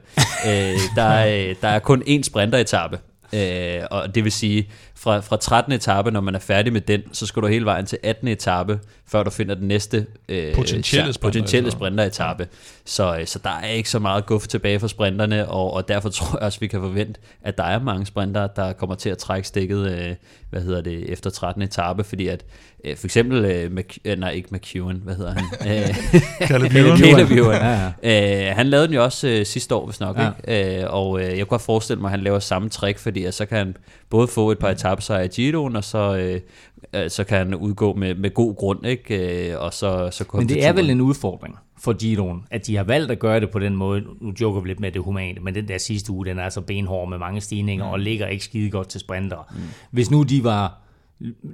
øh, 0.47 0.79
der, 0.97 1.03
er, 1.03 1.55
der 1.61 1.69
er 1.69 1.79
kun 1.79 2.03
én 2.03 2.23
sprinteretappe. 2.23 2.99
Øh, 3.35 3.83
og 3.91 4.15
det 4.15 4.25
vil 4.25 4.33
sige, 4.33 4.69
fra, 4.97 5.21
fra 5.21 5.37
13. 5.37 5.73
etape, 5.73 6.11
når 6.11 6.21
man 6.21 6.35
er 6.35 6.39
færdig 6.39 6.73
med 6.73 6.81
den, 6.81 7.03
så 7.13 7.27
skal 7.27 7.43
du 7.43 7.47
hele 7.47 7.65
vejen 7.65 7.87
til 7.87 7.99
18. 8.03 8.29
etape, 8.29 8.81
før 9.09 9.23
du 9.23 9.31
finder 9.31 9.55
den 9.55 9.69
næste 9.69 10.07
øh, 10.29 10.55
Potentielle 10.55 11.11
cha- 11.11 11.19
potentielle 11.21 11.71
sprinter. 11.71 11.71
sprinteretape. 11.71 12.49
Så, 12.85 13.17
øh, 13.21 13.27
så 13.27 13.39
der 13.45 13.51
er 13.63 13.69
ikke 13.69 13.91
så 13.91 13.99
meget 13.99 14.27
guf 14.27 14.47
tilbage 14.47 14.81
for 14.81 14.87
sprinterne, 14.87 15.49
og, 15.49 15.73
og 15.73 15.89
derfor 15.89 16.09
tror 16.19 16.39
jeg 16.39 16.47
også, 16.47 16.61
vi 16.61 16.67
kan 16.67 16.81
forvente, 16.81 17.21
at 17.43 17.59
der 17.59 17.65
er 17.65 17.79
mange 17.81 18.07
sprinter, 18.07 18.47
der 18.47 18.73
kommer 18.73 18.97
til 18.97 19.11
at 19.11 19.19
trække 19.19 19.49
stikket, 19.49 19.91
øh, 19.99 20.15
hvad 20.51 20.61
hedder 20.63 20.81
det, 20.81 21.11
efter 21.13 21.31
13. 21.31 21.63
etape, 21.63 22.05
fordi 22.05 22.29
at 22.29 22.45
øh, 22.85 22.97
for 22.97 23.07
eksempel, 23.07 23.45
øh, 23.45 23.73
Mc, 23.73 23.97
øh, 24.05 24.19
nej 24.19 24.31
ikke 24.31 24.49
McEwen, 24.53 25.01
hvad 25.05 25.15
hedder 25.15 25.33
han? 25.35 25.45
Øh, 25.79 25.95
Caleb 26.49 26.75
Ewan. 26.75 26.99
Caleb 26.99 27.31
Ewan. 27.31 27.61
Ja, 27.63 27.91
ja. 28.03 28.49
Øh, 28.51 28.57
han 28.57 28.67
lavede 28.67 28.87
den 28.87 28.95
jo 28.95 29.05
også 29.05 29.29
øh, 29.29 29.47
sidste 29.47 29.75
år, 29.75 29.87
hvis 29.87 30.01
nok. 30.01 30.19
Ja. 30.19 30.31
Ikke? 30.49 30.81
Øh, 30.83 30.93
og 30.95 31.21
øh, 31.21 31.27
jeg 31.27 31.37
kunne 31.39 31.45
godt 31.47 31.63
forestille 31.63 32.01
mig, 32.01 32.09
at 32.09 32.11
han 32.11 32.21
laver 32.21 32.39
samme 32.39 32.69
trick, 32.69 32.99
fordi 32.99 33.25
at 33.25 33.35
så 33.35 33.47
kan 33.47 33.59
han 33.59 33.77
både 34.11 34.29
få 34.29 34.51
et 34.51 34.59
par 34.59 34.71
etapsejre 34.85 35.25
i 35.25 35.29
Giroen, 35.29 35.77
og 35.77 35.85
så, 35.85 36.17
øh, 36.17 36.41
øh, 37.03 37.11
så 37.11 37.25
kan 37.25 37.39
han 37.39 37.55
udgå 37.55 37.95
med, 37.95 38.15
med 38.15 38.35
god 38.35 38.57
grund, 38.57 38.87
ikke? 38.87 39.51
Øh, 39.51 39.61
og 39.61 39.75
så, 39.75 40.09
så 40.13 40.25
Men 40.35 40.49
det 40.49 40.65
er 40.65 40.73
vel 40.73 40.91
en 40.91 41.01
udfordring 41.01 41.57
for 41.79 41.93
Giroen, 41.93 42.45
at 42.51 42.67
de 42.67 42.77
har 42.77 42.85
valgt 42.85 43.11
at 43.11 43.19
gøre 43.19 43.41
det 43.41 43.51
på 43.51 43.59
den 43.59 43.77
måde. 43.77 44.03
Nu 44.21 44.33
joker 44.41 44.61
vi 44.61 44.69
lidt 44.69 44.81
med 44.81 44.93
det 44.93 45.03
humane, 45.03 45.41
men 45.41 45.55
den 45.55 45.69
der 45.69 45.79
sidste 45.79 46.13
uge, 46.13 46.27
den 46.27 46.39
er 46.39 46.43
altså 46.43 46.61
benhård 46.61 47.09
med 47.09 47.19
mange 47.19 47.41
stigninger, 47.41 47.85
mm. 47.85 47.93
og 47.93 48.01
ligger 48.01 48.27
ikke 48.27 48.45
skide 48.45 48.71
godt 48.71 48.89
til 48.89 49.01
sprinter. 49.01 49.53
Mm. 49.55 49.61
Hvis 49.91 50.11
nu 50.11 50.23
de 50.23 50.45
var 50.45 50.79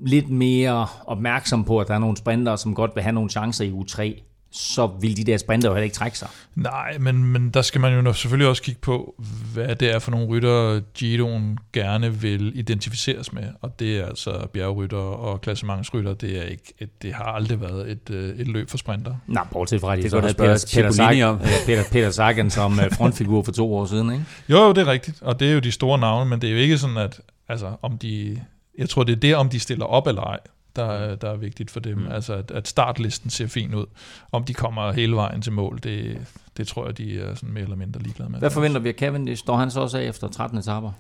lidt 0.07 0.31
mere 0.31 0.87
opmærksom 1.07 1.65
på, 1.65 1.79
at 1.79 1.89
der 1.89 1.95
er 1.95 1.99
nogle 1.99 2.17
sprinter, 2.17 2.57
som 2.57 2.75
godt 2.75 2.91
vil 2.95 3.03
have 3.03 3.13
nogle 3.13 3.31
chancer 3.31 3.65
i 3.65 3.73
uge 3.73 3.87
3, 3.87 4.23
så 4.53 4.87
vil 5.01 5.17
de 5.17 5.25
der 5.25 5.37
sprinter 5.37 5.69
jo 5.69 5.75
heller 5.75 5.85
ikke 5.85 5.95
trække 5.95 6.19
sig. 6.19 6.29
Nej, 6.55 6.99
men, 6.99 7.25
men 7.25 7.51
der 7.51 7.63
skal 7.63 7.81
man 7.81 8.07
jo 8.07 8.13
selvfølgelig 8.13 8.49
også 8.49 8.63
kigge 8.63 8.81
på, 8.81 9.15
hvad 9.55 9.77
det 9.77 9.95
er 9.95 9.99
for 9.99 10.11
nogle 10.11 10.27
rytter, 10.27 10.81
Giroen 10.95 11.59
gerne 11.73 12.21
vil 12.21 12.53
identificeres 12.59 13.33
med. 13.33 13.45
Og 13.61 13.81
det 13.81 13.99
er 13.99 14.07
altså 14.07 14.47
bjergrytter 14.53 14.99
og 14.99 15.41
klassementsrytter. 15.41 16.15
Det, 16.15 16.39
er 16.39 16.43
ikke 16.43 16.73
et, 16.79 17.03
det 17.03 17.15
har 17.15 17.25
aldrig 17.25 17.61
været 17.61 17.91
et, 17.91 18.11
øh, 18.11 18.39
et 18.39 18.49
løb 18.49 18.71
for 18.71 18.79
sprinter. 18.79 19.15
Nej, 19.27 19.47
bortset 19.53 19.81
fra, 19.81 19.93
at 19.93 19.99
de 19.99 20.03
Det 20.03 20.11
så 20.11 20.21
havde 20.21 20.35
Peter, 20.35 21.09
Peter, 21.09 21.27
om. 21.27 21.39
Peter, 21.67 21.83
Peter 21.93 22.11
Sagan 22.11 22.51
som 22.51 22.81
øh, 22.81 22.93
frontfigur 22.93 23.43
for 23.43 23.53
to 23.53 23.75
år 23.75 23.87
siden, 23.87 24.13
ikke? 24.13 24.25
Jo, 24.49 24.57
jo, 24.57 24.73
det 24.73 24.79
er 24.79 24.87
rigtigt. 24.87 25.23
Og 25.23 25.41
det 25.41 25.49
er 25.49 25.53
jo 25.53 25.61
de 25.61 25.73
store 25.73 25.99
navne, 25.99 26.31
men 26.31 26.41
det 26.41 26.49
er 26.49 26.53
jo 26.53 26.59
ikke 26.59 26.79
sådan, 26.79 26.97
at 26.97 27.21
altså, 27.49 27.77
om 27.83 27.99
de... 27.99 28.41
Jeg 28.79 28.89
tror, 28.89 29.05
det 29.05 29.13
er 29.13 29.21
det, 29.21 29.37
om 29.37 29.49
de 29.49 29.61
stiller 29.61 29.85
op 29.85 30.07
eller 30.07 30.23
ej, 30.23 30.39
der, 30.77 30.85
er- 30.85 31.15
der 31.15 31.31
er 31.31 31.37
vigtigt 31.37 31.71
for 31.71 31.81
dem. 31.81 31.99
Mm. 31.99 32.07
Altså, 32.13 32.35
at, 32.35 32.51
at 32.51 32.69
startlisten 32.69 33.31
ser 33.31 33.47
fin 33.47 33.75
ud. 33.75 33.87
Om 34.33 34.45
de 34.45 34.55
kommer 34.55 34.93
hele 34.93 35.17
vejen 35.17 35.43
til 35.43 35.53
mål, 35.53 35.81
det, 35.83 36.19
det 36.57 36.67
tror 36.69 36.87
jeg, 36.87 36.99
de 36.99 37.21
er 37.21 37.35
sådan 37.35 37.51
mere 37.53 37.63
eller 37.63 37.77
mindre 37.77 38.01
ligeglade 38.01 38.31
med. 38.31 38.39
Hvad 38.39 38.51
forventer 38.51 38.81
vi 38.81 38.89
af 38.89 38.95
Cavendish? 38.95 39.41
Står 39.43 39.57
han 39.57 39.71
så 39.71 39.81
også 39.81 39.99
af 39.99 40.03
efter 40.05 40.29
13 40.29 40.59
etapper? 40.59 40.93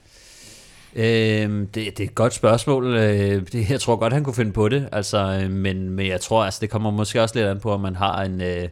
Øhm, 0.97 1.67
det, 1.67 1.75
det 1.75 2.01
er 2.01 2.05
et 2.09 2.15
godt 2.15 2.35
spørgsmål. 2.35 2.87
Øh, 2.87 3.43
det, 3.53 3.71
jeg 3.71 3.81
tror 3.81 3.97
godt, 3.97 4.13
han 4.13 4.25
kunne 4.25 4.35
finde 4.35 4.53
på 4.53 4.69
det. 4.69 4.89
Altså, 4.93 5.41
øh, 5.45 5.51
men, 5.51 5.91
men 5.91 6.07
jeg 6.07 6.21
tror, 6.21 6.45
altså, 6.45 6.59
det 6.61 6.71
kommer 6.71 6.91
måske 6.91 7.23
også 7.23 7.35
lidt 7.35 7.47
an 7.49 7.61
på, 7.61 7.73
om 7.73 7.81
man 7.81 7.97
har 7.97 8.23
en, 8.23 8.41
øh, 8.41 8.69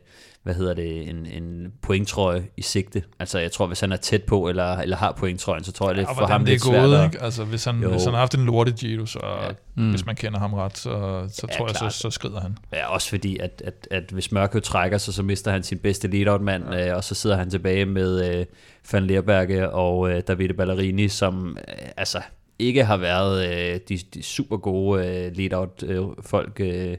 hvad 0.49 0.57
hedder 0.57 0.75
det, 0.75 1.09
en, 1.09 1.27
en 1.27 1.73
pointtrøje 1.83 2.47
i 2.57 2.63
sigte. 2.63 3.03
Altså, 3.19 3.39
jeg 3.39 3.53
tror, 3.53 3.67
hvis 3.67 3.81
han 3.81 3.93
er 3.93 3.97
tæt 3.97 4.23
på, 4.23 4.49
eller, 4.49 4.77
eller 4.77 4.97
har 4.97 5.13
pointtrøjen, 5.13 5.65
så 5.65 5.73
tror 5.73 5.89
jeg, 5.89 5.97
det 5.97 6.03
er 6.09 6.15
for 6.15 6.27
ham 6.27 6.41
det 6.41 6.49
lidt 6.49 6.63
er 6.63 6.67
svært. 6.67 6.83
gået, 6.85 6.97
at- 6.99 7.05
ikke? 7.05 7.23
Altså, 7.23 7.45
hvis 7.45 7.65
han, 7.65 7.83
Jo. 7.83 7.91
hvis 7.91 8.05
han 8.05 8.13
har 8.13 8.21
haft 8.21 8.35
en 8.35 8.45
lorte 8.45 8.73
Giro, 8.73 9.07
så 9.07 9.21
ja. 9.25 9.49
Mm. 9.77 9.91
hvis 9.91 10.07
man 10.07 10.17
kender 10.17 10.39
ham 10.39 10.55
ret, 10.55 10.79
så, 10.79 10.91
så 11.33 11.47
Ja, 11.51 11.57
tror 11.57 11.67
jeg, 11.67 11.77
så, 11.93 11.99
så 11.99 12.11
skrider 12.11 12.41
han. 12.41 12.59
Ja, 12.73 12.87
også 12.95 13.09
fordi, 13.09 13.39
at, 13.39 13.63
at, 13.65 13.89
at 13.91 14.05
hvis 14.13 14.33
Mørkøv 14.33 14.61
trækker 14.61 14.99
sig, 14.99 15.15
så 15.15 15.23
mister 15.23 15.51
han 15.51 15.63
sin 15.63 15.79
bedste 15.79 16.09
lead-out-mand, 16.09 16.65
ja. 16.73 16.89
øh, 16.91 16.97
og 16.97 17.05
så 17.05 17.15
sidder 17.15 17.37
han 17.37 17.51
tilbage 17.51 17.85
med 17.87 18.35
øh, 18.39 18.47
Van 18.93 19.05
Leerberge 19.07 19.71
og 19.71 20.11
øh, 20.11 20.23
Davide 20.29 20.55
Ballerini, 20.55 21.09
som 21.09 21.57
øh, 21.69 21.75
altså 21.97 22.21
ikke 22.59 22.85
har 22.85 22.97
været 22.97 23.49
øh, 23.75 23.81
de, 23.89 23.99
de 24.15 24.23
super 24.23 24.57
gode 24.57 25.07
øh, 25.07 25.33
lead-out-folk, 25.37 26.61
øh, 26.61 26.97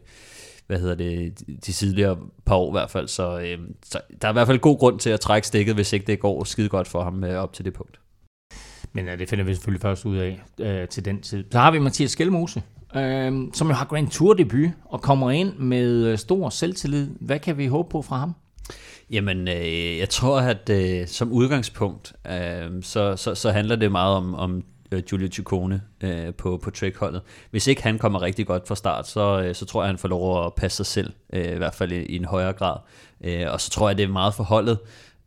hvad 0.70 0.80
hedder 0.80 0.96
det, 0.96 1.40
de, 1.66 1.72
tidligere 1.72 2.18
par 2.46 2.56
år 2.56 2.70
i 2.70 2.72
hvert 2.72 2.90
fald. 2.90 3.08
Så, 3.08 3.40
øh, 3.40 3.58
så 3.84 4.00
der 4.22 4.28
er 4.28 4.32
i 4.32 4.34
hvert 4.34 4.48
fald 4.48 4.60
god 4.60 4.78
grund 4.78 5.00
til 5.00 5.10
at 5.10 5.20
trække 5.20 5.48
stikket, 5.48 5.76
hvis 5.76 5.94
ikke 5.94 6.08
det 6.08 6.20
går 6.20 6.44
skide 6.44 6.70
godt 6.70 6.88
for 6.88 7.04
ham 7.04 7.24
øh, 7.24 7.44
op 7.44 7.54
til 7.54 7.66
det 7.66 7.74
punkt. 7.74 8.00
Men 8.94 9.06
ja, 9.06 9.16
det 9.16 9.30
finder 9.30 9.46
vi 9.46 9.54
selvfølgelig 9.54 9.82
først 9.82 10.06
ud 10.06 10.18
af 10.18 10.42
øh, 10.60 10.88
til 10.88 11.06
den 11.06 11.22
tid. 11.22 11.44
Så 11.52 11.60
har 11.60 11.72
vi 11.72 11.80
Mathias 11.80 12.12
Skelmose, 12.12 12.64
øh, 12.96 13.34
som 13.54 13.68
jo 13.68 13.74
har 13.74 13.86
Grand 13.86 14.10
Tour 14.10 14.34
debut 14.34 14.70
og 14.86 15.02
kommer 15.02 15.32
ind 15.32 15.58
med 15.58 16.06
øh, 16.06 16.18
stor 16.18 16.50
selvtillid. 16.50 17.10
Hvad 17.20 17.40
kan 17.40 17.58
vi 17.58 17.68
håbe 17.68 17.90
på 17.90 18.02
fra 18.02 18.18
ham? 18.18 18.36
Jamen, 19.12 19.48
øh, 19.48 19.98
jeg 19.98 20.10
tror, 20.10 20.40
at 20.40 20.70
øh, 20.70 21.08
som 21.08 21.32
udgangspunkt, 21.32 22.14
øh, 22.32 22.84
så, 22.84 23.16
så, 23.16 23.36
så 23.36 23.52
handler 23.52 23.76
det 23.76 23.92
meget 23.92 24.16
om, 24.16 24.36
om 24.36 24.64
øh, 24.92 25.04
Giulio 25.04 25.28
Ciccone 25.32 25.82
øh, 26.02 26.34
på, 26.34 26.58
på 26.64 26.70
trackholdet. 26.72 27.22
Hvis 27.52 27.68
ikke 27.68 27.84
han 27.84 27.98
kommer 27.98 28.22
rigtig 28.22 28.48
godt 28.48 28.68
fra 28.68 28.76
start, 28.76 29.08
så, 29.08 29.42
øh, 29.42 29.56
så 29.56 29.66
tror 29.66 29.84
jeg, 29.84 29.90
han 29.90 29.98
får 29.98 30.08
lov 30.08 30.46
at 30.46 30.54
passe 30.54 30.76
sig 30.78 30.86
selv, 30.86 31.14
øh, 31.34 31.54
i 31.54 31.58
hvert 31.58 31.76
fald 31.76 31.92
i, 31.92 31.96
i 31.96 32.16
en 32.16 32.26
højere 32.26 32.54
grad. 32.54 32.78
Øh, 33.24 33.46
og 33.52 33.62
så 33.62 33.70
tror 33.70 33.90
jeg, 33.90 33.98
det 33.98 34.04
er 34.04 34.08
meget 34.08 34.34
for 34.34 34.44
holdet. 34.44 34.78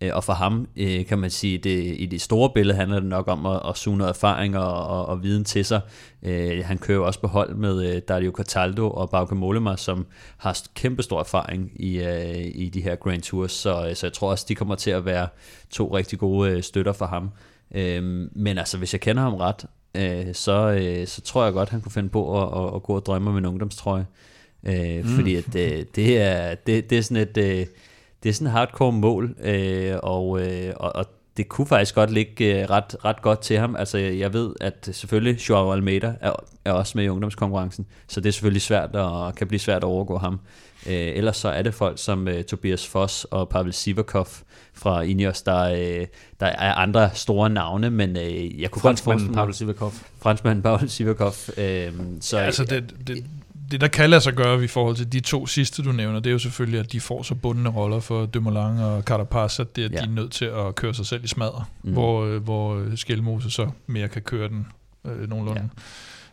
Øh, 0.03 0.11
og 0.13 0.25
for 0.25 0.33
ham, 0.33 0.69
øh, 0.77 1.07
kan 1.07 1.19
man 1.19 1.31
sige, 1.31 1.59
det, 1.59 1.95
i 1.99 2.07
det 2.07 2.21
store 2.21 2.51
billede 2.55 2.77
handler 2.77 3.01
det 3.01 3.09
nok 3.09 3.29
om 3.29 3.47
at, 3.47 3.61
at 3.69 3.77
suge 3.77 3.97
noget 3.97 4.11
erfaring 4.11 4.59
og, 4.59 4.87
og, 4.87 5.07
og 5.07 5.23
viden 5.23 5.45
til 5.45 5.65
sig. 5.65 5.81
Øh, 6.23 6.65
han 6.65 6.79
kører 6.79 6.99
jo 6.99 7.07
også 7.07 7.21
på 7.21 7.27
hold 7.27 7.55
med 7.55 7.95
øh, 7.95 8.03
Dario 8.09 8.33
Cataldo 8.37 8.91
og 8.91 9.11
Bauke 9.11 9.35
Mollema, 9.35 9.77
som 9.77 10.07
har 10.37 10.61
kæmpestor 10.75 11.21
erfaring 11.21 11.71
i, 11.75 12.01
øh, 12.01 12.51
i 12.55 12.69
de 12.69 12.83
her 12.83 12.97
Grand 12.97 13.23
Tours, 13.23 13.53
så, 13.53 13.89
øh, 13.89 13.97
så 13.97 14.07
jeg 14.07 14.13
tror 14.13 14.31
også, 14.31 14.45
de 14.49 14.55
kommer 14.55 14.75
til 14.75 14.91
at 14.91 15.05
være 15.05 15.29
to 15.71 15.97
rigtig 15.97 16.19
gode 16.19 16.51
øh, 16.51 16.63
støtter 16.63 16.93
for 16.93 17.07
ham. 17.07 17.31
Øh, 17.75 18.29
men 18.33 18.59
altså, 18.59 18.79
hvis 18.79 18.93
jeg 18.93 19.01
kender 19.01 19.23
ham 19.23 19.35
ret, 19.35 19.67
øh, 19.95 20.35
så, 20.35 20.71
øh, 20.71 21.07
så 21.07 21.21
tror 21.21 21.45
jeg 21.45 21.53
godt, 21.53 21.69
han 21.69 21.81
kunne 21.81 21.93
finde 21.93 22.09
på 22.09 22.43
at, 22.43 22.65
at, 22.65 22.75
at 22.75 22.83
gå 22.83 22.97
og 22.97 23.07
drømme 23.07 23.31
om 23.31 23.37
en 23.37 23.47
ungdomstrøje. 23.47 24.07
Øh, 24.67 25.05
mm. 25.05 25.09
Fordi 25.09 25.37
at, 25.37 25.57
øh, 25.57 25.85
det, 25.95 26.21
er, 26.21 26.55
det, 26.55 26.91
det 26.91 26.99
er 26.99 27.03
sådan 27.03 27.17
et... 27.17 27.37
Øh, 27.37 27.67
det 28.23 28.29
er 28.29 28.33
sådan 28.33 28.47
et 28.47 28.53
hardcore 28.53 28.93
mål, 28.93 29.37
øh, 29.41 29.95
og, 30.03 30.41
øh, 30.41 30.73
og, 30.77 30.97
og 30.97 31.07
det 31.37 31.49
kunne 31.49 31.67
faktisk 31.67 31.95
godt 31.95 32.11
ligge 32.11 32.63
øh, 32.63 32.71
ret, 32.71 32.97
ret 33.05 33.23
godt 33.23 33.41
til 33.41 33.59
ham. 33.59 33.77
Altså, 33.77 33.99
jeg 33.99 34.33
ved, 34.33 34.55
at 34.61 34.89
selvfølgelig 34.93 35.49
Joao 35.49 35.73
Almeida 35.73 36.15
er, 36.21 36.33
er 36.65 36.73
også 36.73 36.99
med 36.99 37.05
i 37.05 37.09
ungdomskonkurrencen, 37.09 37.87
så 38.09 38.21
det 38.21 38.29
er 38.29 38.33
selvfølgelig 38.33 38.63
svært 38.63 38.97
og 38.97 39.35
kan 39.35 39.49
blive 39.49 39.61
svært 39.61 39.77
at 39.77 39.85
overgå 39.85 40.19
ham. 40.19 40.41
Øh, 40.87 40.93
ellers 41.17 41.37
så 41.37 41.49
er 41.49 41.63
det 41.63 41.75
folk 41.75 41.99
som 41.99 42.29
øh, 42.29 42.45
Tobias 42.45 42.87
Foss 42.87 43.25
og 43.25 43.49
Pavel 43.49 43.73
Sivakov 43.73 44.29
fra 44.75 45.01
Ineos, 45.03 45.43
der, 45.43 45.63
øh, 45.65 46.07
der 46.41 46.47
er 46.47 46.75
andre 46.75 47.11
store 47.15 47.51
navne, 47.51 47.91
men 47.91 48.17
øh, 48.17 48.61
jeg 48.61 48.71
kunne 48.71 48.83
godt 48.83 48.83
Franskmanden 48.83 49.27
forestille 49.27 49.35
Pavel. 49.35 49.55
Sivakov. 49.55 49.93
Franskmanden 50.23 50.63
Pavel 50.63 50.91
Sivakov. 50.91 51.35
Øh, 51.57 51.93
så, 52.21 52.39
Ja, 52.39 52.45
altså 52.45 52.65
det, 52.65 52.95
det, 53.07 53.25
det, 53.71 53.81
der 53.81 53.89
kan 53.89 54.11
lade 54.11 54.21
sig 54.21 54.33
gøre 54.35 54.65
i 54.65 54.67
forhold 54.67 54.97
til 54.97 55.13
de 55.13 55.21
to 55.21 55.47
sidste, 55.47 55.83
du 55.83 55.93
nævner, 55.93 56.21
det 56.21 56.31
er 56.31 56.33
jo 56.33 56.39
selvfølgelig, 56.39 56.81
at 56.81 56.93
de 56.93 57.01
får 57.01 57.23
så 57.23 57.35
bundne 57.35 57.69
roller 57.69 58.01
for 58.01 58.27
Dumoulin 58.27 58.79
og 58.79 59.03
Carapaz, 59.03 59.61
at 59.61 59.77
det, 59.77 59.85
at 59.85 59.93
Ja. 59.93 59.97
de 59.99 60.03
er 60.05 60.09
nødt 60.09 60.33
til 60.33 60.45
at 60.45 60.75
køre 60.75 60.95
sig 60.95 61.07
selv 61.07 61.25
i 61.25 61.29
smadre, 61.29 61.65
Mm. 61.83 61.89
mm. 61.89 61.93
hvor, 61.95 62.25
øh, 62.25 62.43
hvor 62.43 62.97
Skelmose 62.97 63.51
så 63.51 63.71
mere 63.87 64.09
kan 64.09 64.23
køre 64.23 64.49
den 64.49 64.67
øh, 65.07 65.29
nogenlunde 65.29 65.61
ja. 65.61 65.67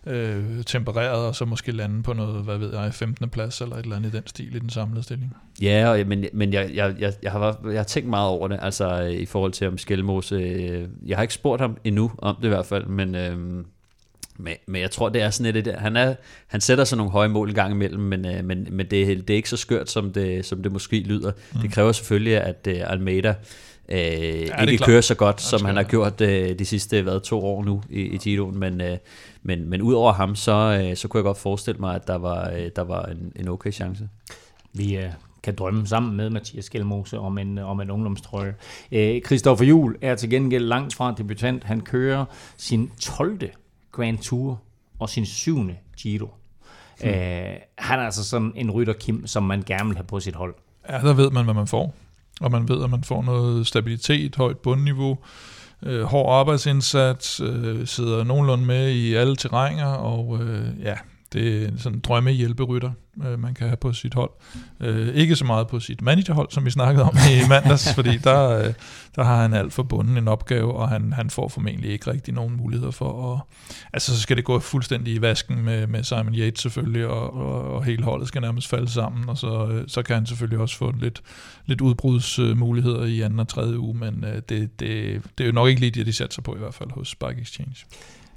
Øh, 0.10 0.64
tempereret, 0.66 1.26
og 1.26 1.36
så 1.36 1.46
måske 1.46 1.72
lande 1.72 2.04
på 2.04 2.14
noget, 2.14 2.44
hvad 2.44 2.58
ved 2.58 2.74
jeg, 2.74 2.94
15. 2.94 3.30
plads 3.30 3.62
eller 3.62 3.76
et 3.76 3.84
eller 3.84 3.96
andet 3.96 4.14
i 4.14 4.16
den 4.18 4.28
stil 4.28 4.56
i 4.56 4.60
den 4.60 4.70
samlede 4.70 5.04
stilling. 5.04 5.36
Ja, 5.62 5.90
og, 5.90 6.08
men, 6.08 6.26
men 6.34 6.54
jeg, 6.54 6.72
jeg, 6.74 6.96
jeg, 7.00 7.14
jeg, 7.24 7.32
har, 7.32 7.60
jeg 7.66 7.80
har 7.80 7.84
tænkt 7.84 8.10
meget 8.10 8.30
over 8.30 8.48
det, 8.48 8.60
altså 8.62 9.02
øh, 9.02 9.12
i 9.12 9.26
forhold 9.26 9.52
til 9.52 9.68
om 9.68 9.78
Skelmose. 9.78 10.36
øh, 10.36 10.88
Jeg 11.06 11.18
har 11.18 11.22
ikke 11.22 11.34
spurgt 11.34 11.62
ham 11.62 11.78
endnu 11.84 12.12
om 12.18 12.36
det 12.36 12.46
i 12.46 12.48
hvert 12.48 12.66
fald, 12.66 12.86
men, 12.86 13.16
øh, 13.16 13.38
men, 14.38 14.54
men 14.68 14.82
jeg 14.82 14.92
tror, 14.92 15.10
det 15.10 15.22
er 15.22 15.30
sådan 15.30 15.56
et, 15.56 15.68
et 15.68 15.76
han, 15.76 15.96
er, 15.98 16.16
han 16.48 16.62
sætter 16.62 16.84
sig 16.84 16.98
nogle 16.98 17.12
høje 17.12 17.28
mål 17.28 17.50
i 17.50 17.54
gang 17.54 17.72
imellem, 17.74 18.04
men, 18.04 18.26
øh, 18.26 18.46
men, 18.46 18.68
men 18.72 18.86
det, 18.92 19.28
det 19.28 19.30
er 19.30 19.36
ikke 19.36 19.50
så 19.50 19.58
skørt, 19.58 19.90
som 19.90 20.14
det, 20.14 20.46
som 20.46 20.64
det 20.64 20.72
måske 20.72 21.00
lyder. 21.00 21.32
Mm. 21.54 21.60
Det 21.60 21.72
kræver 21.72 21.92
selvfølgelig, 21.92 22.38
at 22.38 22.68
øh, 22.68 22.92
Almeida 22.92 23.36
øh, 23.92 24.00
ja, 24.48 24.62
ikke 24.62 24.84
kører 24.84 25.02
så 25.02 25.16
godt, 25.16 25.42
som 25.42 25.66
han 25.66 25.76
har 25.76 25.84
gjort 25.84 26.22
øh, 26.22 26.60
de 26.60 26.66
sidste 26.66 27.02
hvad, 27.02 27.20
to 27.20 27.46
år 27.46 27.64
nu 27.64 27.82
i, 27.90 28.02
i 28.02 28.18
Giroen, 28.18 28.58
men, 28.58 28.82
øh, 28.82 28.98
men, 29.44 29.70
men 29.70 29.82
udover 29.82 30.14
ham, 30.14 30.36
så, 30.36 30.82
øh, 30.84 30.98
så 30.98 31.08
kunne 31.08 31.20
jeg 31.20 31.24
godt 31.24 31.38
forestille 31.38 31.80
mig, 31.80 31.96
at 31.96 32.08
der 32.08 32.16
var, 32.16 32.50
øh, 32.50 32.70
der 32.76 32.82
var 32.82 33.06
en, 33.06 33.32
en 33.36 33.48
okay 33.48 33.72
chance. 33.72 34.10
Vi 34.74 34.98
øh, 34.98 35.10
kan 35.44 35.56
drømme 35.56 35.88
sammen 35.88 36.18
med 36.18 36.30
Mathias 36.30 36.66
Skelmose 36.66 37.20
om 37.20 37.38
en, 37.38 37.58
om 37.58 37.82
en 37.82 37.92
ungdomstrøje. 37.92 38.56
Øh, 38.92 39.22
Christoffer 39.22 39.66
Juhl 39.66 39.96
er 40.02 40.16
til 40.16 40.30
gengæld 40.30 40.66
langt 40.66 40.96
fra 40.96 41.14
debutant. 41.18 41.64
Han 41.64 41.82
kører 41.82 42.26
sin 42.58 42.92
12. 43.02 43.40
Grand 43.92 44.18
Tour 44.18 44.62
og 45.00 45.10
sin 45.10 45.26
7. 45.26 45.70
Giro. 45.98 46.30
Hmm. 47.00 47.10
Øh, 47.10 47.16
han 47.78 48.00
er 48.00 48.04
altså 48.04 48.24
sådan 48.24 48.52
en 48.56 48.72
rytter, 48.72 48.94
Kim, 48.94 49.28
som 49.28 49.44
man 49.44 49.64
gerne 49.66 49.86
vil 49.86 49.98
have 49.98 50.08
på 50.08 50.20
sit 50.20 50.36
hold. 50.36 50.56
Ja, 50.90 50.98
der 50.98 51.14
ved 51.14 51.32
man, 51.32 51.44
hvad 51.44 51.54
man 51.54 51.68
får. 51.68 51.96
Og 52.40 52.52
man 52.52 52.70
ved, 52.70 52.84
at 52.84 52.90
man 52.90 53.04
får 53.04 53.24
noget 53.24 53.68
stabilitet, 53.68 54.36
højt 54.36 54.58
bundniveau, 54.58 55.18
øh, 55.84 56.04
hård 56.04 56.40
arbejdsindsats, 56.40 57.40
øh, 57.40 57.88
sidder 57.88 58.24
nogenlunde 58.24 58.66
med 58.66 58.90
i 58.90 59.14
alle 59.14 59.36
terrænger, 59.36 59.88
og 59.88 60.40
øh, 60.42 60.66
ja, 60.84 60.96
det 61.34 61.64
er 61.64 61.70
sådan 61.78 61.98
en 61.98 62.02
drømmehjælperytter, 62.02 62.92
øh, 63.26 63.40
man 63.40 63.54
kan 63.54 63.68
have 63.68 63.78
på 63.78 63.94
sit 63.94 64.14
hold. 64.14 64.32
Øh, 64.80 65.08
ikke 65.08 65.36
så 65.36 65.46
meget 65.46 65.68
på 65.68 65.80
sit 65.80 66.02
managerhold, 66.02 66.48
som 66.52 66.66
vi 66.66 66.70
snakkede 66.70 67.04
om 67.04 67.16
i 67.32 67.48
mandags, 67.50 67.94
fordi 67.96 68.18
der, 68.18 68.50
øh, 68.50 68.74
der 69.16 69.24
har 69.24 69.42
han 69.42 69.54
alt 69.54 69.74
for 69.74 69.84
bunden 69.84 70.18
en 70.18 70.28
opgave, 70.28 70.74
og 70.74 70.90
han, 70.90 71.14
han 71.14 71.30
får 71.30 71.48
formentlig 71.48 71.92
ikke 71.92 72.12
rigtig 72.12 72.34
nogen 72.34 72.58
muligheder 72.58 72.92
for 72.92 73.34
at... 73.34 73.42
Altså, 73.94 74.16
så 74.16 74.22
skal 74.22 74.38
det 74.38 74.46
gå 74.46 74.60
fuldstændig 74.60 75.14
i 75.14 75.22
vasken 75.22 75.62
med, 75.62 75.88
med 75.88 76.04
Simon 76.04 76.36
Yates 76.36 76.62
selvfølgelig, 76.62 77.08
og, 77.08 77.34
og, 77.34 77.74
og 77.74 77.84
hele 77.84 78.04
holdet 78.04 78.28
skal 78.28 78.42
nærmest 78.42 78.68
falde 78.68 78.90
sammen, 78.90 79.30
og 79.30 79.38
så, 79.38 79.68
øh, 79.68 79.84
så 79.88 80.02
kan 80.02 80.16
han 80.16 80.26
selvfølgelig 80.26 80.60
også 80.60 80.78
få 80.78 80.94
lidt, 81.02 81.22
lidt 81.66 81.82
udbrudsmuligheder 81.82 83.06
i 83.06 83.22
anden 83.22 83.40
og 83.40 83.48
tredje 83.48 83.80
uge, 83.80 83.98
men 83.98 84.24
øh, 84.24 84.36
det, 84.50 84.80
det, 84.80 85.22
det 85.38 85.44
er 85.44 85.46
jo 85.46 85.52
nok 85.52 85.68
ikke 85.68 85.82
lige 85.82 85.92
det, 85.92 86.06
de 86.06 86.14
satser 86.14 86.42
på 86.42 86.56
i 86.56 86.60
hvert 86.60 86.74
fald 86.74 86.92
hos 86.92 87.16
Bike 87.16 87.42
Exchange. 87.42 87.86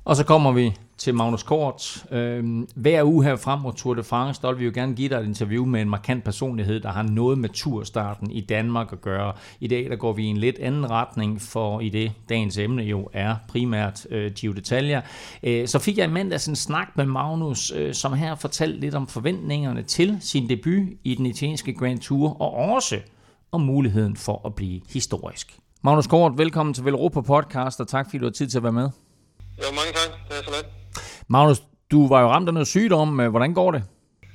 Og 0.05 0.17
så 0.17 0.25
kommer 0.25 0.53
vi 0.53 0.73
til 1.03 1.15
Magnus 1.15 1.43
Kort. 1.43 2.05
Øhm, 2.11 2.69
hver 2.75 3.05
uge 3.05 3.25
her 3.25 3.37
frem 3.37 3.61
mod 3.61 3.73
Tour 3.73 3.95
de 3.95 4.03
France, 4.03 4.43
der 4.43 4.49
vil 4.49 4.61
vi 4.61 4.65
jo 4.65 4.71
gerne 4.75 4.95
give 4.95 5.09
dig 5.09 5.17
et 5.17 5.25
interview 5.25 5.65
med 5.65 5.81
en 5.81 5.89
markant 5.89 6.25
personlighed, 6.25 6.81
der 6.81 6.89
har 6.93 7.03
noget 7.03 7.39
med 7.39 7.49
turstarten 7.49 8.31
i 8.31 8.41
Danmark 8.41 8.93
at 8.93 9.01
gøre. 9.01 9.33
I 9.61 9.67
dag 9.67 9.91
der 9.91 9.97
går 9.97 10.13
vi 10.13 10.25
i 10.25 10.27
en 10.27 10.37
lidt 10.37 10.59
anden 10.59 10.91
retning, 10.91 11.43
for 11.43 11.81
i 11.81 11.89
det 11.89 12.13
dagens 12.29 12.59
emne 12.59 12.83
jo 12.83 13.09
er 13.13 13.37
primært 13.49 14.07
øh, 14.11 14.33
Gio 14.33 14.53
d'Italia. 14.53 15.01
Øh, 15.43 15.69
så 15.69 15.79
fik 15.79 15.99
jeg 15.99 16.09
i 16.09 16.13
mandags 16.13 16.47
en 16.47 16.57
snak 16.57 16.89
med 16.97 17.07
Magnus, 17.07 17.73
øh, 17.77 17.95
som 17.95 18.13
her 18.13 18.35
fortalte 18.35 18.81
lidt 18.81 18.95
om 18.95 19.07
forventningerne 19.07 19.83
til 19.83 20.17
sin 20.21 20.49
debut 20.49 20.89
i 21.05 21.15
den 21.15 21.27
italienske 21.27 21.75
Grand 21.75 21.99
Tour, 21.99 22.43
og 22.43 22.55
også 22.55 22.97
om 23.53 23.61
muligheden 23.61 24.17
for 24.17 24.47
at 24.47 24.55
blive 24.55 24.81
historisk. 24.93 25.59
Magnus 25.83 26.07
Kort, 26.07 26.39
velkommen 26.39 26.75
til 26.75 26.85
Velropa 26.85 27.21
Podcast, 27.21 27.81
og 27.81 27.89
tak 27.89 28.07
fordi 28.07 28.19
du 28.19 28.25
har 28.25 28.33
tid 28.33 28.49
til 28.49 28.59
at 28.59 28.63
være 28.63 28.73
med. 28.73 28.91
Jo, 29.59 29.65
mange 29.75 29.93
tak. 29.93 30.29
Det 30.29 30.39
er 30.39 30.43
så 30.43 30.51
let. 30.51 30.82
Magnus, 31.29 31.59
du 31.93 32.09
var 32.09 32.21
jo 32.21 32.29
ramt 32.29 32.49
af 32.49 32.55
noget 32.55 32.69
sygdom. 32.69 33.09
Hvordan 33.35 33.55
går 33.55 33.71
det? 33.71 33.83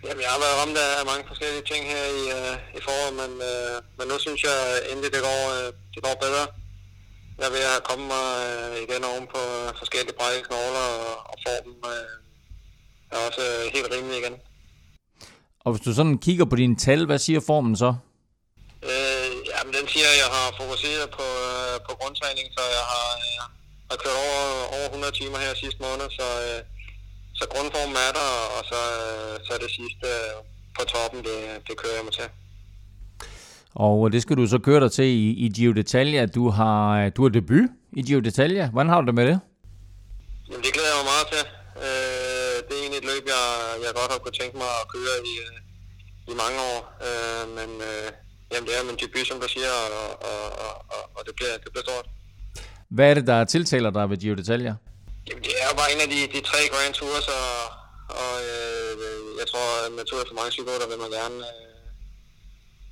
Jamen, 0.08 0.22
jeg 0.26 0.32
har 0.36 0.42
været 0.46 0.56
ramt 0.62 0.78
af 0.86 1.06
mange 1.12 1.24
forskellige 1.32 1.66
ting 1.72 1.82
her 1.94 2.04
i, 2.20 2.24
uh, 2.40 2.54
i 2.78 2.80
foråret, 2.86 3.14
men, 3.22 3.32
uh, 3.52 3.76
men 3.98 4.06
nu 4.12 4.16
synes 4.26 4.42
jeg 4.50 4.58
endelig, 4.92 5.10
det 5.16 5.22
går, 5.30 5.42
uh, 5.56 5.66
det 5.94 6.02
går 6.06 6.16
bedre. 6.26 6.44
Jeg 7.44 7.50
ved 7.56 7.64
at 7.78 7.84
komme 7.90 8.06
mig 8.16 8.28
uh, 8.52 8.76
igen 8.86 9.02
oven 9.12 9.26
på 9.34 9.42
forskellige 9.82 10.16
brække 10.20 10.42
knogler, 10.48 10.86
og, 11.04 11.14
og 11.32 11.36
formen 11.46 11.76
uh, 11.94 13.14
er 13.14 13.18
også 13.28 13.42
uh, 13.54 13.64
helt 13.76 13.90
rimelig 13.96 14.18
igen. 14.22 14.36
Og 15.66 15.70
hvis 15.72 15.84
du 15.86 15.92
sådan 16.00 16.18
kigger 16.26 16.46
på 16.52 16.56
dine 16.62 16.76
tal, 16.86 17.02
hvad 17.10 17.20
siger 17.26 17.42
formen 17.50 17.76
så? 17.84 17.92
Øh, 18.90 19.30
jamen, 19.52 19.72
den 19.78 19.86
siger, 19.94 20.08
at 20.14 20.18
jeg 20.24 20.30
har 20.38 20.48
fokuseret 20.62 21.08
på, 21.18 21.26
øh, 21.50 21.74
på 21.88 21.92
grundtræning, 22.00 22.48
så 22.58 22.64
jeg 22.78 22.86
har, 22.94 23.10
øh, 23.26 23.38
har 23.90 23.98
kørt 24.04 24.18
over, 24.26 24.42
over 24.78 24.88
100 24.90 25.14
timer 25.20 25.38
her 25.46 25.54
sidste 25.64 25.80
måned, 25.88 26.08
så, 26.20 26.28
øh, 26.48 26.60
så 27.40 27.44
grundformen 27.54 27.98
er 28.08 28.12
der, 28.20 28.30
og 28.58 28.62
så, 28.72 28.80
øh, 29.02 29.34
så 29.46 29.50
er 29.56 29.60
det 29.66 29.72
sidste 29.80 30.08
på 30.76 30.82
toppen, 30.94 31.20
det, 31.28 31.38
det 31.68 31.74
kører 31.82 31.96
jeg 32.00 32.06
mig 32.08 32.14
til. 32.20 32.28
Og 33.88 34.12
det 34.14 34.22
skal 34.22 34.36
du 34.38 34.46
så 34.48 34.60
køre 34.68 34.80
dig 34.84 34.92
til 34.92 35.06
i, 35.06 35.26
i 35.46 35.46
Giro 35.56 35.74
d'Italia. 35.80 36.24
Du 36.38 36.44
har, 36.50 37.10
du 37.16 37.20
har 37.26 37.30
debut 37.30 37.70
i 38.00 38.02
Giro 38.08 38.22
d'Italia. 38.28 38.64
Hvordan 38.72 38.90
har 38.90 39.02
du 39.02 39.08
det 39.10 39.16
med 39.16 39.26
det? 39.32 39.40
Jamen, 40.50 40.64
det 40.66 40.72
glæder 40.76 40.90
jeg 40.94 41.00
mig 41.02 41.08
meget 41.14 41.28
til. 41.34 41.44
Øh, 41.86 42.56
det 42.66 42.74
er 42.78 42.82
egentlig 42.84 43.00
et 43.04 43.08
løb, 43.12 43.24
jeg, 43.36 43.46
jeg 43.86 43.92
godt 44.00 44.10
har 44.14 44.20
kunne 44.24 44.38
tænke 44.42 44.56
mig 44.64 44.72
at 44.82 44.86
køre 44.96 45.16
i, 45.32 45.34
øh, 45.48 45.56
i 46.32 46.34
mange 46.44 46.58
år. 46.72 46.80
Øh, 47.08 47.44
men 47.58 47.70
øh, 47.90 48.08
jamen, 48.52 48.66
det 48.68 48.74
er 48.80 48.84
min 48.90 48.98
debut, 49.04 49.26
som 49.30 49.38
du 49.44 49.48
siger, 49.56 49.74
og, 50.02 50.10
og, 50.30 50.42
og, 50.96 51.02
og 51.18 51.22
det, 51.28 51.34
bliver, 51.38 51.54
det 51.64 51.70
bliver 51.74 51.86
stort. 51.90 52.06
Hvad 52.96 53.08
er 53.10 53.14
det, 53.20 53.28
der 53.32 53.40
tiltaler 53.56 53.90
dig 53.98 54.06
ved 54.10 54.18
Giro 54.22 54.36
d'Italia? 54.42 54.74
Jamen, 55.28 55.44
det 55.44 55.54
er 55.62 55.68
jo 55.70 55.76
bare 55.80 55.92
en 55.94 56.02
af 56.06 56.10
de, 56.14 56.20
de 56.36 56.42
tre 56.50 56.60
Grand 56.74 56.94
Tours, 56.94 57.28
og, 57.40 57.52
og 58.22 58.34
øh, 58.52 58.92
jeg 59.40 59.48
tror, 59.52 59.68
at 59.86 59.92
med 59.92 60.06
Tour 60.06 60.24
for 60.28 60.40
mange 60.40 60.52
cykelrytter 60.52 60.88
vil 60.88 61.04
man 61.04 61.12
gerne... 61.20 61.40
Øh, 61.52 61.68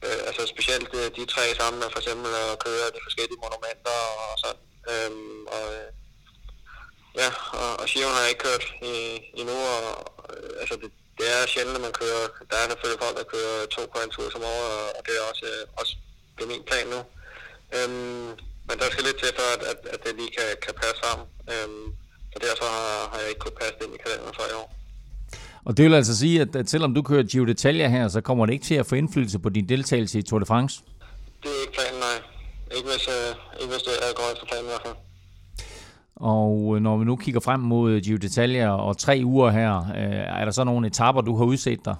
øh 0.06 0.20
altså 0.28 0.42
specielt 0.54 0.88
de, 0.94 1.02
de 1.18 1.26
tre 1.34 1.44
sammen 1.60 1.80
med 1.82 1.90
for 1.92 2.00
eksempel 2.02 2.30
at 2.44 2.60
køre 2.66 2.94
de 2.96 3.06
forskellige 3.08 3.42
monumenter 3.44 4.00
og 4.24 4.34
sådan. 4.44 4.64
Øhm, 4.92 5.42
og, 5.56 5.66
øh, 5.76 5.90
ja, 7.22 7.30
og, 7.62 7.72
og 7.82 7.86
Giroen 7.92 8.16
har 8.16 8.22
jeg 8.22 8.32
ikke 8.34 8.46
kørt 8.48 8.66
i, 8.92 8.96
endnu, 9.40 9.58
og 9.76 9.84
øh, 10.34 10.54
altså 10.62 10.76
det, 10.82 10.90
det 11.20 11.28
er 11.36 11.52
sjældent, 11.54 11.78
at 11.80 11.86
man 11.88 12.00
kører, 12.02 12.24
der 12.50 12.58
er 12.58 12.68
selvfølgelig 12.70 13.04
folk, 13.04 13.18
der 13.20 13.32
kører 13.36 13.66
to 13.76 13.82
Grand 13.94 14.12
Tours 14.12 14.32
som 14.34 14.44
og, 14.44 14.62
og 14.98 15.02
det 15.06 15.14
er 15.18 15.24
også, 15.32 15.46
øh, 15.52 15.64
også 15.80 15.94
det 16.36 16.44
er 16.44 16.54
min 16.54 16.68
plan 16.70 16.88
nu. 16.96 17.00
Øhm, 17.78 18.28
men 18.68 18.76
der 18.80 18.88
skal 18.90 19.04
lidt 19.04 19.20
til, 19.20 19.32
for 19.38 19.48
at, 19.56 19.62
at, 19.72 19.80
at 19.94 20.00
det 20.04 20.16
lige 20.20 20.32
kan, 20.38 20.50
kan 20.66 20.74
passe 20.82 21.00
sammen. 21.04 21.28
Øhm, 21.54 21.88
så 22.36 22.40
derfor 22.48 22.66
har, 22.78 23.10
har 23.12 23.20
jeg 23.20 23.30
ikke 23.30 23.40
kunnet 23.40 23.58
passe 23.62 23.76
det 23.80 23.86
ind 23.86 23.96
i 23.96 24.02
kalenderen 24.06 24.36
for 24.40 24.46
i 24.52 24.56
år. 24.62 24.68
Og 25.66 25.72
det 25.78 25.86
vil 25.86 25.94
altså 25.94 26.18
sige, 26.18 26.42
at, 26.42 26.56
at 26.56 26.70
selvom 26.70 26.94
du 26.94 27.02
kører 27.02 27.24
Giro 27.24 27.46
d'Italia 27.52 27.88
her, 27.96 28.08
så 28.08 28.22
kommer 28.22 28.46
det 28.46 28.54
ikke 28.54 28.66
til 28.66 28.76
at 28.76 28.86
få 28.86 28.96
indflydelse 28.96 29.40
på 29.40 29.50
din 29.50 29.70
deltagelse 29.70 30.20
i 30.20 30.22
Tour 30.22 30.40
de 30.40 30.46
France? 30.46 30.76
Det 31.44 31.50
er 31.56 31.62
ikke 31.62 31.74
planen, 31.80 32.00
nej. 32.00 32.18
Ikke 32.76 32.88
hvis, 32.92 33.08
øh, 33.18 33.62
ikke 33.62 33.72
hvis 33.74 33.84
det 33.88 33.94
er 34.06 34.14
går 34.20 34.28
efter 34.34 34.46
planen 34.52 34.66
i 34.66 34.72
hvert 34.74 34.86
fald. 34.86 34.98
Og 36.16 36.52
øh, 36.74 36.82
når 36.88 36.96
vi 36.98 37.06
nu 37.06 37.16
kigger 37.16 37.42
frem 37.48 37.60
mod 37.60 38.02
Giro 38.06 38.20
d'Italia 38.26 38.68
og 38.88 38.98
tre 39.06 39.16
uger 39.34 39.50
her, 39.60 39.74
øh, 40.00 40.40
er 40.42 40.46
der 40.46 40.54
så 40.60 40.64
nogle 40.64 40.88
etapper, 40.88 41.22
du 41.22 41.34
har 41.38 41.46
udset 41.46 41.82
dig? 41.86 41.96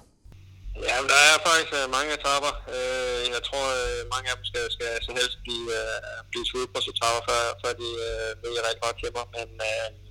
Ja, 0.88 0.96
der 1.12 1.20
er 1.30 1.36
faktisk 1.48 1.70
øh, 1.78 1.86
mange 1.96 2.10
etapper. 2.18 2.52
Øh, 2.76 3.22
jeg 3.34 3.42
tror, 3.48 3.64
øh, 3.80 4.00
mange 4.14 4.26
af 4.30 4.34
dem 4.38 4.44
skal, 4.50 4.64
skal 4.76 4.90
så 5.06 5.10
helst 5.20 5.38
blive, 5.46 5.68
øh, 5.80 6.16
blive 6.30 6.44
etapper, 6.92 7.22
før, 7.28 7.40
før 7.62 7.72
de 7.82 7.88
øh, 8.06 8.28
vælger 8.42 8.62
rigtig 8.68 8.82
godt 8.86 8.98
mig. 9.18 9.26
Men 9.36 9.48
øh, 9.70 10.05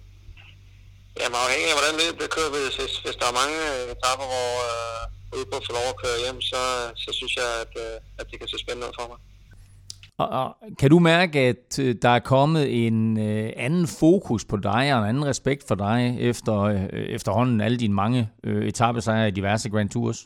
jamen, 1.19 1.37
afhængig 1.43 1.67
af, 1.71 1.75
hvordan 1.77 1.95
det 2.21 2.29
kører, 2.35 2.51
hvis, 2.55 2.75
hvis, 2.79 2.93
hvis 3.03 3.15
der 3.21 3.27
er 3.31 3.35
mange 3.41 3.57
etapper, 3.93 4.27
hvor 4.33 4.49
øh, 4.69 5.37
udbrud 5.37 5.61
får 5.65 5.73
lov 5.79 5.87
at 5.93 5.99
køre 6.03 6.17
hjem, 6.23 6.39
så, 6.51 6.61
så 7.03 7.09
synes 7.19 7.33
jeg, 7.41 7.49
at, 7.63 7.73
øh, 7.85 7.95
at 8.19 8.25
det 8.29 8.35
kan 8.39 8.47
se 8.47 8.57
spændende 8.63 8.87
ud 8.89 8.95
for 8.99 9.07
mig. 9.11 9.19
Og, 10.17 10.27
og 10.39 10.55
kan 10.79 10.89
du 10.89 10.99
mærke, 10.99 11.39
at 11.39 11.79
øh, 11.79 11.95
der 12.01 12.09
er 12.09 12.19
kommet 12.19 12.85
en 12.85 13.19
øh, 13.19 13.53
anden 13.57 13.87
fokus 13.87 14.45
på 14.45 14.57
dig 14.57 14.93
og 14.93 14.99
en 14.99 15.09
anden 15.09 15.25
respekt 15.25 15.67
for 15.67 15.75
dig 15.75 16.17
efter 16.19 16.55
øh, 16.59 16.83
efterhånden 17.17 17.61
alle 17.61 17.77
dine 17.77 17.93
mange 17.93 18.29
øh, 18.43 18.67
etappesejre 18.67 19.27
i 19.27 19.31
diverse 19.31 19.69
Grand 19.69 19.89
Tours? 19.89 20.19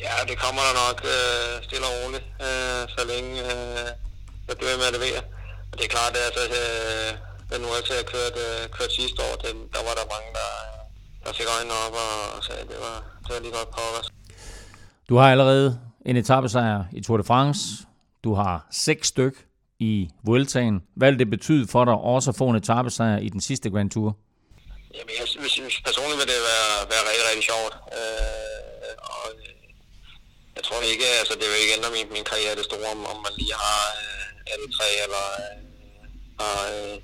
Ja, 0.00 0.14
det 0.28 0.38
kommer 0.38 0.62
der 0.68 0.74
nok 0.86 0.98
øh, 1.14 1.64
stille 1.64 1.86
og 1.86 1.92
roligt, 1.98 2.26
øh, 2.46 2.82
så 2.94 3.00
længe 3.12 3.32
øh, 3.40 3.88
jeg 4.48 4.56
bliver 4.58 4.76
med 4.80 4.86
at 4.90 4.94
levere. 4.98 5.22
Og 5.70 5.74
det 5.78 5.84
er 5.84 5.92
klart, 5.96 6.14
at 6.16 6.22
altså, 6.26 6.44
øh, 6.62 7.27
den 7.50 7.60
nu 7.62 7.68
til 7.90 7.96
at 8.02 8.06
køre 8.12 8.30
øh, 8.44 8.70
kørt 8.76 8.92
sidste 8.92 9.18
år, 9.28 9.34
den, 9.46 9.56
der 9.74 9.82
var 9.88 9.94
der 10.00 10.06
mange, 10.14 10.28
der, 10.38 10.48
der 11.24 11.32
fik 11.38 11.46
øjnene 11.56 11.74
op 11.86 11.94
og, 12.04 12.12
og 12.36 12.44
sagde, 12.44 12.60
at 12.60 12.68
det 12.68 12.78
var, 12.86 12.96
det 13.24 13.30
var 13.34 13.40
lige 13.40 13.52
godt 13.58 13.70
på 13.70 13.82
os. 13.98 14.08
Du 15.08 15.16
har 15.16 15.30
allerede 15.30 15.80
en 16.06 16.16
etappesejr 16.16 16.84
i 16.92 17.00
Tour 17.02 17.16
de 17.16 17.24
France. 17.24 17.60
Du 18.24 18.34
har 18.34 18.66
seks 18.70 19.08
styk 19.08 19.34
i 19.78 20.08
Vueltaen. 20.26 20.82
Hvad 20.96 21.10
vil 21.10 21.18
det 21.18 21.30
betyde 21.30 21.68
for 21.68 21.84
dig 21.84 21.94
også 21.94 22.30
at 22.30 22.36
få 22.36 22.46
en 22.48 22.56
etappesejr 22.56 23.18
i 23.18 23.28
den 23.28 23.40
sidste 23.40 23.70
Grand 23.70 23.90
Tour? 23.90 24.16
Jamen, 24.94 25.12
jeg, 25.18 25.26
hvis, 25.42 25.80
personligt 25.88 26.18
vil 26.20 26.28
det 26.34 26.40
være, 26.50 26.72
være 26.92 27.02
rigtig, 27.08 27.24
rigtig 27.28 27.44
sjovt. 27.50 27.74
Øh, 27.98 28.94
og 29.12 29.24
jeg 30.56 30.62
tror 30.66 30.80
ikke, 30.92 31.06
altså 31.20 31.34
det 31.40 31.46
vil 31.50 31.58
ikke 31.62 31.76
ændre 31.78 31.90
min, 31.96 32.08
min 32.16 32.26
karriere 32.30 32.54
det 32.60 32.64
store, 32.70 32.88
om, 32.94 33.00
om 33.12 33.18
man 33.26 33.34
lige 33.40 33.54
har 33.64 33.82
øh, 34.02 34.52
alle 34.52 34.68
tre, 34.76 34.88
eller 35.04 35.24
øh, 35.42 35.54
har 36.40 36.58
øh, 36.74 36.94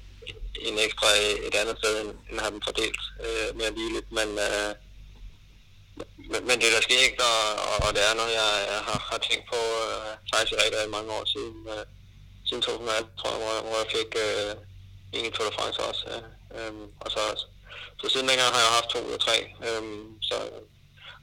en 0.61 0.79
ekstra 0.79 1.09
et 1.49 1.55
andet 1.55 1.77
sted, 1.79 2.01
end, 2.01 2.11
end 2.31 2.41
har 2.41 2.51
dem 2.51 2.63
fordelt 2.69 3.03
øh, 3.25 3.57
mere 3.59 3.77
ligeligt. 3.81 4.09
Men, 4.19 4.29
øh, 4.47 4.73
men, 6.31 6.41
men 6.49 6.57
det 6.63 6.73
der 6.75 6.83
sker 6.87 7.01
ikke, 7.07 7.23
og, 7.25 7.77
og 7.85 7.91
det 7.95 8.03
er 8.09 8.15
noget, 8.15 8.33
jeg, 8.41 8.51
jeg 8.73 8.81
har, 8.89 8.99
har 9.11 9.19
tænkt 9.19 9.45
på 9.53 9.61
øh, 9.91 10.13
faktisk 10.31 10.53
i 10.53 10.61
rigtig 10.63 10.91
mange 10.97 11.11
år 11.19 11.25
siden, 11.35 11.57
øh, 11.73 11.85
siden 12.49 12.63
2018, 12.63 13.11
tror 13.19 13.31
jeg, 13.33 13.41
hvor, 13.43 13.55
hvor 13.69 13.79
jeg 13.83 13.91
fik 13.97 14.11
øh, 14.27 14.53
en 15.17 15.29
i 15.29 15.31
Tour 15.35 15.49
de 15.49 15.57
France 15.59 15.79
også. 15.89 16.03
Øh, 16.13 16.23
øh, 16.57 16.73
og 17.03 17.09
så, 17.15 17.23
så 18.01 18.05
siden 18.13 18.29
dengang 18.29 18.53
har 18.55 18.63
jeg 18.67 18.77
haft 18.79 18.91
to 18.91 18.99
eller 19.07 19.23
tre. 19.27 19.37
Øh, 19.67 19.83
så 20.29 20.37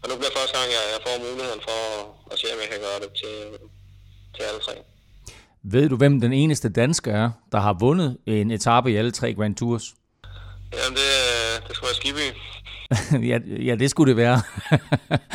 og 0.01 0.09
nu 0.09 0.15
bliver 0.17 0.37
første 0.37 0.57
gang, 0.57 0.69
jeg, 0.77 0.83
jeg 0.93 1.01
får 1.05 1.25
muligheden 1.27 1.61
for 1.67 1.77
at, 1.91 2.05
at 2.31 2.39
se, 2.39 2.45
om 2.53 2.59
jeg 2.63 2.69
kan 2.71 2.81
gøre 2.87 2.99
det 3.03 3.11
til, 3.21 3.35
til 4.35 4.43
alle 4.49 4.61
tre. 4.67 4.75
Ved 5.63 5.89
du, 5.89 5.95
hvem 5.97 6.21
den 6.21 6.33
eneste 6.33 6.69
dansker 6.69 7.13
er, 7.13 7.31
der 7.51 7.59
har 7.59 7.73
vundet 7.73 8.17
en 8.25 8.51
etape 8.51 8.91
i 8.91 8.95
alle 8.95 9.11
tre 9.11 9.33
Grand 9.33 9.55
Tours? 9.55 9.93
Jamen, 10.73 10.97
det, 10.97 11.67
det 11.67 11.75
skulle 11.75 11.87
være 11.87 11.95
Skiby. 11.95 12.27
ja, 13.29 13.39
ja, 13.65 13.75
det 13.75 13.89
skulle 13.89 14.09
det 14.09 14.17
være. 14.17 14.41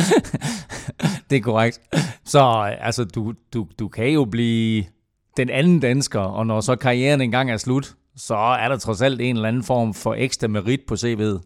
det 1.31 1.37
er 1.37 1.41
korrekt. 1.41 1.81
Så 2.25 2.41
altså, 2.81 3.05
du, 3.05 3.35
du, 3.55 3.67
du 3.79 3.89
kan 3.89 4.09
jo 4.09 4.25
blive 4.25 4.85
den 5.37 5.51
anden 5.51 5.81
dansker, 5.81 6.21
og 6.21 6.47
når 6.47 6.61
så 6.61 6.77
karrieren 6.77 7.21
engang 7.21 7.51
er 7.51 7.57
slut, 7.57 7.95
så 8.17 8.35
er 8.35 8.69
der 8.69 8.79
trods 8.79 9.03
alt 9.03 9.21
en 9.21 9.37
eller 9.37 9.49
anden 9.49 9.65
form 9.65 9.95
for 9.95 10.15
ekstra 10.15 10.47
merit 10.47 10.81
på 10.89 10.95
CV'et. 10.95 11.39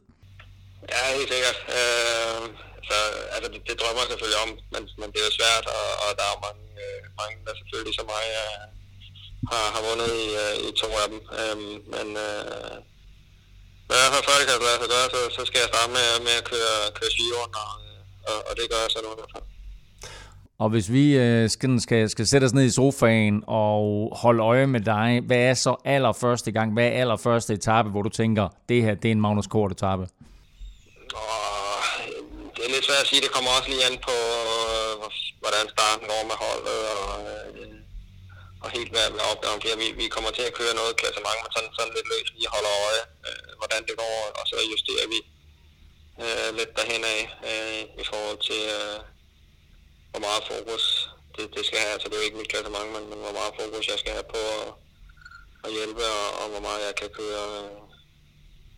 Ja, 0.92 1.02
helt 1.16 1.30
sikkert. 1.34 1.58
Øh, 1.76 2.42
så 2.88 2.96
altså, 3.34 3.48
det, 3.52 3.60
det 3.68 3.74
drømmer 3.80 4.00
jeg 4.02 4.08
selvfølgelig 4.12 4.40
om, 4.44 4.50
men, 4.72 4.82
men 5.00 5.08
det 5.12 5.18
er 5.22 5.26
jo 5.30 5.34
svært, 5.40 5.64
og, 5.78 5.86
og 6.04 6.10
der 6.18 6.26
er 6.32 6.36
mange, 6.46 6.62
øh, 6.62 6.69
mange 7.20 7.36
der 7.46 7.54
selvfølgelig 7.60 7.94
som 7.98 8.06
mig 8.14 8.26
øh, 8.42 8.62
har, 9.50 9.64
har 9.74 9.82
vundet 9.88 10.10
i, 10.24 10.26
øh, 10.42 10.54
i 10.66 10.68
to 10.80 10.88
af 11.02 11.06
dem. 11.12 11.20
Øh, 11.40 11.56
men 11.94 12.06
øh, 12.26 12.76
men 13.90 13.96
i 13.96 14.00
hvert 14.00 14.14
fald 14.14 14.26
før 14.28 14.36
det 14.40 14.46
kan 14.48 14.56
lade 14.68 14.80
sig 14.82 14.90
gøre, 14.94 15.06
så, 15.14 15.20
så 15.36 15.42
skal 15.48 15.58
jeg 15.62 15.68
starte 15.72 15.90
med, 15.98 16.06
med 16.26 16.34
at 16.40 16.44
køre, 16.52 16.76
køre 16.98 17.10
skiven, 17.14 17.50
og, 17.64 17.72
og, 18.30 18.36
og 18.48 18.52
det 18.58 18.64
gør 18.70 18.80
jeg 18.84 18.90
så 18.94 18.98
nu 19.04 19.10
i 19.14 19.18
hvert 19.20 19.32
fald. 19.34 19.46
Og 20.62 20.68
hvis 20.74 20.92
vi 20.96 21.04
øh, 21.24 21.50
skal, 21.50 21.80
skal, 21.80 22.10
skal 22.14 22.26
sætte 22.26 22.44
os 22.44 22.52
ned 22.52 22.64
i 22.64 22.70
sofaen 22.70 23.36
og 23.46 23.78
holde 24.22 24.42
øje 24.42 24.66
med 24.66 24.80
dig, 24.80 25.20
hvad 25.26 25.42
er 25.50 25.54
så 25.54 25.76
allerførste 25.84 26.52
gang, 26.52 26.72
hvad 26.72 26.86
er 26.86 27.00
allerførste 27.00 27.54
etape, 27.54 27.88
hvor 27.90 28.02
du 28.02 28.08
tænker, 28.08 28.48
det 28.68 28.82
her 28.82 28.94
det 28.94 29.08
er 29.08 29.12
en 29.12 29.20
Magnus 29.20 29.46
Kort 29.46 29.72
etape? 29.72 30.02
Det 32.56 32.62
er 32.66 32.70
lidt 32.74 32.84
svært 32.88 33.02
at 33.04 33.06
sige, 33.06 33.20
det 33.22 33.30
kommer 33.36 33.50
også 33.58 33.68
lige 33.70 33.84
an 33.88 33.98
på, 34.08 34.16
hvordan 35.50 35.74
starten 35.76 36.06
går 36.12 36.22
med 36.30 36.38
holdet, 36.44 36.80
og, 36.96 37.16
øh, 37.30 37.76
og 38.62 38.68
helt 38.76 38.90
hvad, 38.94 39.06
hvad 39.14 39.24
opgaven 39.32 39.60
bliver. 39.62 39.76
Vi, 39.82 39.88
vi 40.02 40.06
kommer 40.14 40.30
til 40.34 40.44
at 40.48 40.56
køre 40.60 40.74
noget 40.80 40.98
klassement, 41.00 41.38
men 41.42 41.50
sådan, 41.54 41.72
sådan 41.78 41.94
lidt 41.96 42.10
løs 42.12 42.28
lige 42.36 42.54
holder 42.54 42.72
øje, 42.86 43.02
øh, 43.26 43.50
hvordan 43.60 43.80
det 43.88 43.94
går, 44.02 44.16
og 44.38 44.44
så 44.50 44.56
justerer 44.72 45.06
vi 45.14 45.20
øh, 46.22 46.48
lidt 46.58 46.72
derhen 46.78 47.04
af 47.16 47.22
øh, 47.50 47.82
i 48.02 48.04
forhold 48.10 48.38
til, 48.48 48.62
øh, 48.78 48.98
hvor 50.10 50.22
meget 50.26 50.42
fokus 50.52 50.84
det, 51.34 51.44
det 51.56 51.62
skal 51.66 51.80
have. 51.82 51.94
Altså 51.94 52.06
det 52.08 52.14
er 52.14 52.22
jo 52.22 52.28
ikke 52.28 52.40
mit 52.40 52.52
klassement, 52.52 52.88
men, 52.94 53.02
men 53.10 53.18
hvor 53.24 53.34
meget 53.38 53.58
fokus 53.60 53.90
jeg 53.92 53.98
skal 53.98 54.12
have 54.18 54.28
på 54.36 54.42
at, 54.58 54.66
at 55.64 55.70
hjælpe, 55.76 56.04
og, 56.20 56.26
og 56.40 56.46
hvor 56.52 56.62
meget 56.66 56.80
jeg 56.88 56.94
kan 57.00 57.10
køre, 57.20 57.44
øh, 57.58 57.80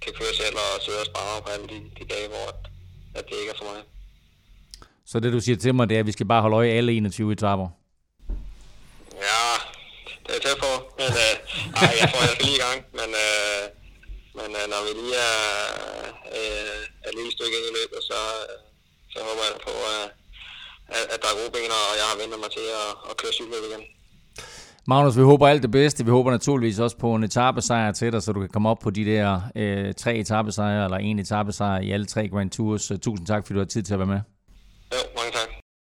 kan 0.05 0.13
køre 0.19 0.35
selv 0.43 0.57
og 0.65 0.83
sidde 0.85 1.03
og 1.05 1.11
spare 1.13 1.43
på 1.43 1.49
alle 1.55 1.67
de, 1.73 1.79
de 1.99 2.05
dage, 2.15 2.29
hvor 2.33 2.47
at, 2.53 2.61
at 3.19 3.25
det 3.29 3.37
ikke 3.41 3.53
er 3.55 3.61
for 3.61 3.71
mig. 3.73 3.83
Så 5.07 5.21
det 5.21 5.33
du 5.33 5.41
siger 5.41 5.57
til 5.57 5.75
mig, 5.75 5.89
det 5.89 5.95
er, 5.97 6.01
at 6.01 6.07
vi 6.07 6.13
skal 6.13 6.27
bare 6.27 6.43
holde 6.43 6.57
øje 6.57 6.71
alle 6.71 6.93
21 6.93 7.33
etaper? 7.33 7.69
Ja, 9.27 9.45
det 10.27 10.33
er 10.37 10.43
tæt 10.47 10.59
på. 10.67 10.73
Men, 10.99 11.11
øh, 11.25 11.35
ej, 11.83 11.91
jeg 12.01 12.07
tror, 12.11 12.21
jeg 12.27 12.33
skal 12.35 12.47
lige 12.49 12.59
i 12.61 12.65
gang. 12.67 12.79
Men, 12.99 13.09
øh, 13.25 13.63
men 14.39 14.49
øh, 14.59 14.65
når 14.73 14.81
vi 14.87 14.91
lige 15.01 15.17
er, 15.33 15.41
øh, 16.39 17.09
et 17.09 17.15
lille 17.19 17.33
stykke 17.37 17.55
ind 17.59 17.67
i 17.71 17.75
løbet, 17.79 18.01
så, 18.11 18.19
så 19.13 19.19
håber 19.29 19.43
jeg 19.51 19.57
på, 19.69 19.75
at, 19.95 20.05
at, 20.97 21.05
at 21.13 21.19
der 21.23 21.29
er 21.33 21.37
gode 21.41 21.53
ben, 21.57 21.71
og 21.81 21.87
jeg 22.01 22.07
har 22.11 22.17
ventet 22.23 22.39
mig 22.45 22.51
til 22.59 22.67
at, 22.83 22.91
at 23.11 23.15
køre 23.21 23.33
cykelløb 23.39 23.65
igen. 23.71 23.83
Magnus, 24.87 25.17
vi 25.17 25.23
håber 25.23 25.47
alt 25.49 25.63
det 25.63 25.71
bedste. 25.71 26.05
Vi 26.05 26.11
håber 26.11 26.31
naturligvis 26.31 26.79
også 26.79 26.97
på 26.97 27.15
en 27.15 27.25
etappesejr 27.25 27.93
til 27.93 28.13
dig, 28.13 28.23
så 28.23 28.33
du 28.33 28.41
kan 28.41 28.49
komme 28.49 28.69
op 28.69 28.79
på 28.79 28.91
de 28.91 29.05
der 29.05 29.41
øh, 29.57 29.95
tre 29.95 30.17
etappesejre, 30.17 30.85
eller 30.85 30.99
en 30.99 31.19
etappesejr 31.19 31.81
i 31.81 31.91
alle 31.91 32.07
tre 32.07 32.29
Grand 32.29 32.51
Tours. 32.51 32.93
Tusind 33.03 33.27
tak, 33.27 33.47
fordi 33.47 33.55
du 33.55 33.61
har 33.61 33.67
tid 33.75 33.83
til 33.83 33.93
at 33.93 33.99
være 33.99 34.13
med. 34.15 34.21
Jo, 34.93 34.99
mange 35.17 35.33
tak. 35.33 35.49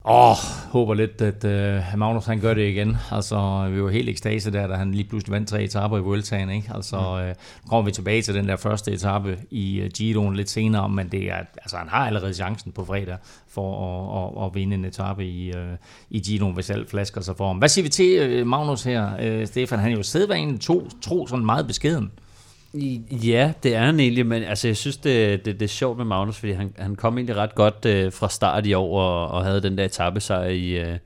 Åh, 0.06 0.30
oh, 0.30 0.36
håber 0.70 0.94
lidt, 0.94 1.20
at 1.20 1.44
uh, 1.44 1.98
Magnus 1.98 2.24
han 2.26 2.40
gør 2.40 2.54
det 2.54 2.68
igen. 2.68 2.96
Altså, 3.10 3.68
vi 3.72 3.82
var 3.82 3.90
helt 3.90 4.08
ekstase 4.08 4.52
der, 4.52 4.66
da 4.66 4.74
han 4.74 4.92
lige 4.92 5.08
pludselig 5.08 5.32
vandt 5.32 5.48
tre 5.48 5.62
etapper 5.62 5.98
i 5.98 6.00
Vueltaen, 6.00 6.50
ikke? 6.50 6.70
Altså, 6.74 6.96
mm. 6.96 7.02
uh, 7.02 7.26
nu 7.28 7.68
kommer 7.68 7.84
vi 7.84 7.92
tilbage 7.92 8.22
til 8.22 8.34
den 8.34 8.48
der 8.48 8.56
første 8.56 8.92
etape 8.92 9.38
i 9.50 9.82
uh, 9.82 9.88
Giroen 9.88 10.36
lidt 10.36 10.50
senere, 10.50 10.88
men 10.88 11.08
det 11.08 11.30
er, 11.30 11.36
altså, 11.36 11.76
han 11.76 11.88
har 11.88 12.06
allerede 12.06 12.34
chancen 12.34 12.72
på 12.72 12.84
fredag 12.84 13.16
for 13.48 13.68
at, 13.86 14.42
at, 14.42 14.46
at 14.46 14.54
vinde 14.54 14.74
en 14.74 14.84
etape 14.84 15.24
i, 15.26 15.50
uh, 15.50 15.56
i 16.10 16.20
Giroen, 16.20 16.54
hvis 16.54 16.70
alt 16.70 16.90
flasker 16.90 17.20
sig 17.20 17.36
for 17.36 17.46
ham. 17.46 17.56
Hvad 17.56 17.68
siger 17.68 17.82
vi 17.82 17.88
til 17.88 18.40
uh, 18.40 18.46
Magnus 18.46 18.82
her, 18.82 19.40
uh, 19.40 19.46
Stefan? 19.46 19.78
Han 19.78 19.92
er 19.92 19.96
jo 19.96 20.02
sædvanen 20.02 20.58
to, 20.58 20.88
tro 21.02 21.26
sådan 21.26 21.46
meget 21.46 21.66
beskeden. 21.66 22.12
Ja, 23.24 23.52
det 23.62 23.74
er 23.74 23.80
han 23.80 24.00
egentlig, 24.00 24.26
men 24.26 24.42
altså, 24.42 24.68
jeg 24.68 24.76
synes, 24.76 24.96
det, 24.96 25.44
det, 25.44 25.60
det 25.60 25.62
er 25.62 25.68
sjovt 25.68 25.96
med 25.96 26.04
Magnus, 26.04 26.36
fordi 26.36 26.52
han, 26.52 26.74
han 26.78 26.96
kom 26.96 27.18
egentlig 27.18 27.36
ret 27.36 27.54
godt 27.54 27.84
øh, 27.86 28.12
fra 28.12 28.28
start 28.28 28.66
i 28.66 28.74
år, 28.74 29.00
og, 29.00 29.28
og 29.28 29.44
havde 29.44 29.62
den 29.62 29.78
der 29.78 29.84
etappesejr 29.84 30.48
i, 30.48 30.70
øh, 30.70 30.98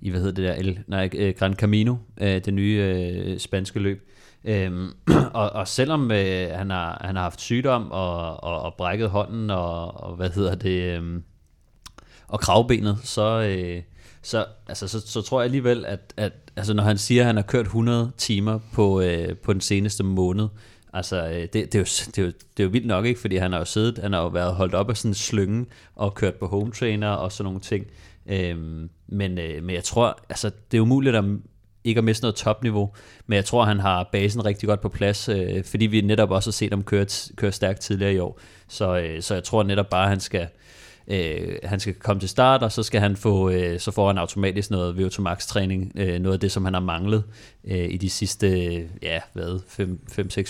i 0.00 0.10
hvad 0.10 0.20
hedder 0.20 0.34
det 0.34 0.44
der, 0.44 0.54
El, 0.54 0.78
nej, 0.86 1.10
øh, 1.14 1.34
Gran 1.38 1.54
Camino, 1.54 1.96
øh, 2.20 2.44
det 2.44 2.54
nye 2.54 2.78
øh, 2.82 3.38
spanske 3.38 3.80
løb. 3.80 4.08
Øhm, 4.44 4.90
og, 5.34 5.50
og 5.50 5.68
selvom 5.68 6.10
øh, 6.10 6.50
han, 6.50 6.70
har, 6.70 7.02
han 7.04 7.16
har 7.16 7.22
haft 7.22 7.40
sygdom 7.40 7.92
og, 7.92 8.44
og, 8.44 8.62
og 8.62 8.74
brækket 8.78 9.10
hånden 9.10 9.50
og, 9.50 10.00
og 10.04 10.16
hvad 10.16 10.30
hedder 10.30 10.54
det, 10.54 10.98
øh, 10.98 11.20
og 12.28 12.40
kravbenet, 12.40 12.98
så, 13.02 13.40
øh, 13.40 13.82
så, 14.22 14.44
altså, 14.68 14.88
så, 14.88 15.00
så 15.00 15.22
tror 15.22 15.40
jeg 15.40 15.44
alligevel, 15.44 15.84
at, 15.86 16.14
at 16.16 16.32
altså, 16.56 16.74
når 16.74 16.82
han 16.82 16.98
siger, 16.98 17.22
at 17.22 17.26
han 17.26 17.36
har 17.36 17.42
kørt 17.42 17.66
100 17.66 18.12
timer 18.16 18.58
på, 18.72 19.00
øh, 19.00 19.36
på 19.36 19.52
den 19.52 19.60
seneste 19.60 20.04
måned, 20.04 20.48
Altså, 20.92 21.26
øh, 21.26 21.40
det, 21.40 21.52
det, 21.52 21.74
er 21.74 21.78
jo, 21.78 21.84
det, 21.84 22.18
er 22.18 22.22
jo, 22.22 22.28
det 22.28 22.60
er 22.60 22.64
jo 22.64 22.70
vildt 22.70 22.86
nok, 22.86 23.04
ikke? 23.06 23.20
Fordi 23.20 23.36
han 23.36 23.52
har 23.52 23.58
jo 23.58 23.64
siddet, 23.64 23.98
han 23.98 24.12
har 24.12 24.22
jo 24.22 24.28
været 24.28 24.54
holdt 24.54 24.74
op 24.74 24.90
af 24.90 24.96
sådan 24.96 25.10
en 25.10 25.14
slynge 25.14 25.66
og 25.94 26.14
kørt 26.14 26.34
på 26.34 26.46
home 26.46 26.72
trainer 26.72 27.08
og 27.08 27.32
sådan 27.32 27.44
nogle 27.44 27.60
ting. 27.60 27.86
Øhm, 28.26 28.90
men, 29.06 29.38
øh, 29.38 29.62
men 29.62 29.74
jeg 29.74 29.84
tror, 29.84 30.18
altså, 30.28 30.50
det 30.70 30.76
er 30.76 30.82
umuligt 30.82 31.16
at 31.16 31.24
ikke 31.84 31.98
at 31.98 32.04
miste 32.04 32.22
noget 32.22 32.34
topniveau, 32.34 32.90
men 33.26 33.36
jeg 33.36 33.44
tror, 33.44 33.64
han 33.64 33.80
har 33.80 34.08
basen 34.12 34.44
rigtig 34.44 34.68
godt 34.68 34.80
på 34.80 34.88
plads, 34.88 35.28
øh, 35.28 35.64
fordi 35.64 35.86
vi 35.86 36.00
netop 36.00 36.30
også 36.30 36.50
har 36.50 36.52
set 36.52 36.72
ham 36.72 36.82
køre, 36.82 37.06
køre 37.36 37.52
stærkt 37.52 37.80
tidligere 37.80 38.14
i 38.14 38.18
år. 38.18 38.40
Så, 38.68 38.98
øh, 38.98 39.22
så 39.22 39.34
jeg 39.34 39.44
tror 39.44 39.62
netop 39.62 39.90
bare, 39.90 40.02
at 40.02 40.08
han 40.08 40.20
skal, 40.20 40.40
øh, 40.40 40.46
Øh, 41.08 41.56
han 41.64 41.80
skal 41.80 41.94
komme 41.94 42.20
til 42.20 42.28
start, 42.28 42.62
og 42.62 42.72
så 42.72 42.82
skal 42.82 43.00
han 43.00 43.16
få, 43.16 43.50
øh, 43.50 43.80
så 43.80 43.90
får 43.90 44.06
han 44.06 44.18
automatisk 44.18 44.70
noget 44.70 44.94
VO2 44.94 45.20
Max 45.20 45.46
træning, 45.46 45.92
øh, 45.96 46.18
noget 46.18 46.34
af 46.34 46.40
det, 46.40 46.52
som 46.52 46.64
han 46.64 46.74
har 46.74 46.80
manglet 46.80 47.24
øh, 47.64 47.90
i 47.90 47.96
de 47.96 48.10
sidste, 48.10 48.48
ja, 49.02 49.20
hvad, 49.32 49.60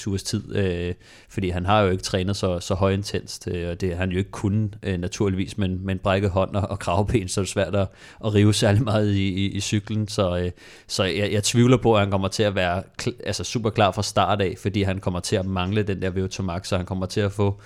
5-6 0.02 0.06
ugers 0.06 0.22
tid, 0.22 0.56
øh, 0.56 0.94
fordi 1.28 1.48
han 1.48 1.66
har 1.66 1.80
jo 1.80 1.90
ikke 1.90 2.02
trænet 2.02 2.36
så, 2.36 2.60
så 2.60 2.74
højintenst, 2.74 3.48
øh, 3.48 3.70
og 3.70 3.80
det 3.80 3.90
har 3.90 3.96
han 3.96 4.10
jo 4.10 4.18
ikke 4.18 4.30
kunnet 4.30 4.78
øh, 4.82 4.98
naturligvis, 4.98 5.58
men, 5.58 5.86
men 5.86 5.98
brækket 5.98 6.30
hånd 6.30 6.56
og, 6.56 6.70
og 6.70 6.78
kravben, 6.78 7.28
så 7.28 7.40
er 7.40 7.42
det 7.42 7.50
svært 7.50 7.74
at, 7.74 7.88
at 8.24 8.34
rive 8.34 8.54
særlig 8.54 8.82
meget 8.82 9.14
i, 9.14 9.28
i, 9.28 9.50
i 9.50 9.60
cyklen, 9.60 10.08
så, 10.08 10.36
øh, 10.36 10.50
så 10.86 11.04
jeg, 11.04 11.32
jeg 11.32 11.44
tvivler 11.44 11.76
på, 11.76 11.94
at 11.94 12.00
han 12.00 12.10
kommer 12.10 12.28
til 12.28 12.42
at 12.42 12.54
være 12.54 12.82
altså 13.26 13.44
super 13.44 13.70
klar 13.70 13.90
fra 13.90 14.02
start 14.02 14.40
af, 14.40 14.54
fordi 14.58 14.82
han 14.82 14.98
kommer 14.98 15.20
til 15.20 15.36
at 15.36 15.46
mangle 15.46 15.82
den 15.82 16.02
der 16.02 16.10
VO2 16.10 16.42
Max, 16.42 16.68
så 16.68 16.76
han 16.76 16.86
kommer 16.86 17.06
til 17.06 17.20
at 17.20 17.32
få 17.32 17.60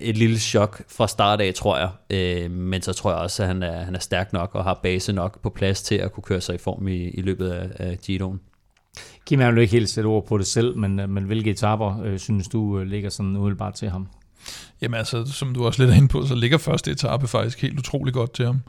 et 0.00 0.16
lille 0.16 0.38
chok 0.38 0.82
fra 0.88 1.08
start 1.08 1.40
af, 1.40 1.54
tror 1.54 1.78
jeg. 1.78 1.90
Øh, 2.10 2.50
men 2.50 2.82
så 2.82 2.92
tror 2.92 3.10
jeg 3.10 3.20
også, 3.20 3.42
at 3.42 3.48
han 3.48 3.62
er, 3.62 3.82
han 3.82 3.94
er 3.94 3.98
stærk 3.98 4.32
nok 4.32 4.54
og 4.54 4.64
har 4.64 4.80
base 4.82 5.12
nok 5.12 5.42
på 5.42 5.50
plads 5.50 5.82
til 5.82 5.94
at 5.94 6.12
kunne 6.12 6.22
køre 6.22 6.40
sig 6.40 6.54
i 6.54 6.58
form 6.58 6.88
i, 6.88 7.08
i 7.08 7.20
løbet 7.22 7.48
af, 7.48 7.68
af 7.78 7.98
Giroen. 7.98 8.40
Kim 9.26 9.40
har 9.40 9.52
jo 9.52 9.60
ikke 9.60 9.72
helt 9.72 9.90
sætte 9.90 10.06
ord 10.06 10.26
på 10.26 10.38
det 10.38 10.46
selv, 10.46 10.76
men, 10.76 11.00
øh, 11.00 11.08
men 11.08 11.24
hvilke 11.24 11.50
etaper 11.50 12.02
øh, 12.02 12.18
synes 12.18 12.48
du 12.48 12.78
øh, 12.78 12.86
ligger 12.86 13.10
sådan 13.10 13.36
umiddelbart 13.36 13.74
til 13.74 13.90
ham? 13.90 14.08
Jamen 14.82 14.98
altså, 14.98 15.24
som 15.24 15.54
du 15.54 15.66
også 15.66 15.82
lidt 15.82 15.92
er 15.92 15.96
inde 15.96 16.08
på, 16.08 16.26
så 16.26 16.34
ligger 16.34 16.58
første 16.58 16.90
etape 16.90 17.28
faktisk 17.28 17.62
helt 17.62 17.78
utrolig 17.78 18.14
godt 18.14 18.32
til 18.32 18.46
ham. 18.46 18.60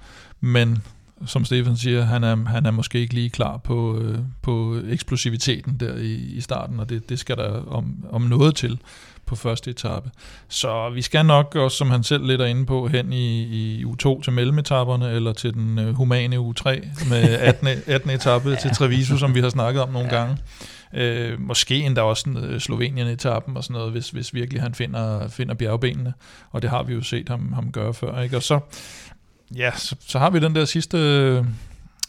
Men 0.42 0.78
som 1.26 1.46
Stefan 1.46 1.78
siger, 1.78 2.02
han 2.02 2.24
er, 2.24 2.36
han 2.36 2.66
er 2.66 2.72
måske 2.72 3.00
ikke 3.00 3.14
lige 3.14 3.30
klar 3.30 3.58
på, 3.58 3.98
øh, 4.00 4.20
på 4.42 4.80
eksplosiviteten 4.88 5.78
der 5.80 5.96
i, 5.96 6.14
i 6.14 6.42
starten, 6.42 6.80
og 6.80 6.90
det, 6.90 7.10
det 7.10 7.20
skal 7.20 7.38
der 7.38 7.50
om, 7.68 8.06
om 8.10 8.22
noget 8.22 8.56
til 8.56 8.80
på 9.26 9.36
første 9.36 9.72
etape. 9.72 10.10
Så 10.48 10.90
vi 10.90 11.02
skal 11.02 11.26
nok 11.26 11.56
også, 11.56 11.78
som 11.78 11.92
han 11.92 12.04
selv 12.04 12.26
lidt 12.26 12.42
er 12.42 12.46
inde 12.46 12.66
på, 12.66 12.88
hen 12.88 13.14
i, 13.14 13.44
i 13.44 13.84
U2 13.86 14.22
til 14.22 14.34
mellemetapperne, 14.34 15.12
eller 15.12 15.34
til 15.34 15.54
den 15.54 15.80
uh, 15.80 15.96
humane 15.96 16.38
U3 16.38 16.70
med 17.10 17.24
18, 17.50 17.68
18 17.88 18.10
etape 18.10 18.50
ja. 18.50 18.56
til 18.56 18.72
Treviso, 18.72 19.18
som 19.18 19.36
vi 19.36 19.42
har 19.42 19.50
snakket 19.50 19.84
om 19.84 19.90
nogle 19.90 20.10
ja. 20.12 20.16
gange. 20.16 20.38
Øh, 20.94 21.42
måske 21.42 21.76
endda 21.76 22.02
også 22.02 22.30
uh, 22.30 22.58
Slovenien-etappen 22.58 23.58
og 23.58 23.64
sådan 23.64 23.74
noget, 23.74 23.92
hvis, 23.92 24.10
hvis 24.10 24.34
virkelig 24.34 24.62
han 24.62 24.74
finder, 24.74 25.28
finder 25.28 25.54
bjergbenene. 25.54 26.14
Og 26.52 26.62
det 26.62 26.70
har 26.70 26.84
vi 26.84 26.94
jo 26.94 27.02
set 27.02 27.30
ham, 27.30 27.54
ham 27.54 27.72
gøre 27.72 27.94
før. 27.94 28.22
Ikke? 28.22 28.38
Og 28.38 28.44
så, 28.44 28.60
ja, 29.56 29.72
så, 29.76 29.96
så 30.08 30.20
har 30.20 30.30
vi 30.30 30.40
den 30.40 30.56
der 30.56 30.66
sidste 30.66 31.46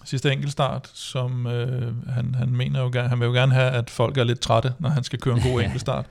sidste 0.05 0.33
enkeltstart, 0.33 0.91
som 0.95 1.47
øh, 1.47 2.09
han, 2.09 2.35
han 2.35 2.49
mener 2.49 2.81
jo 2.81 2.91
gerne, 2.93 3.09
han 3.09 3.21
vil 3.21 3.27
jo 3.27 3.33
gerne 3.33 3.55
have, 3.55 3.71
at 3.71 3.91
folk 3.91 4.19
er 4.19 4.25
lidt 4.25 4.41
trætte, 4.41 4.73
når 4.79 4.89
han 4.89 5.05
skal 5.05 5.19
køre 5.19 5.37
en 5.37 5.43
god 5.43 5.63
enkeltstart. 5.63 6.07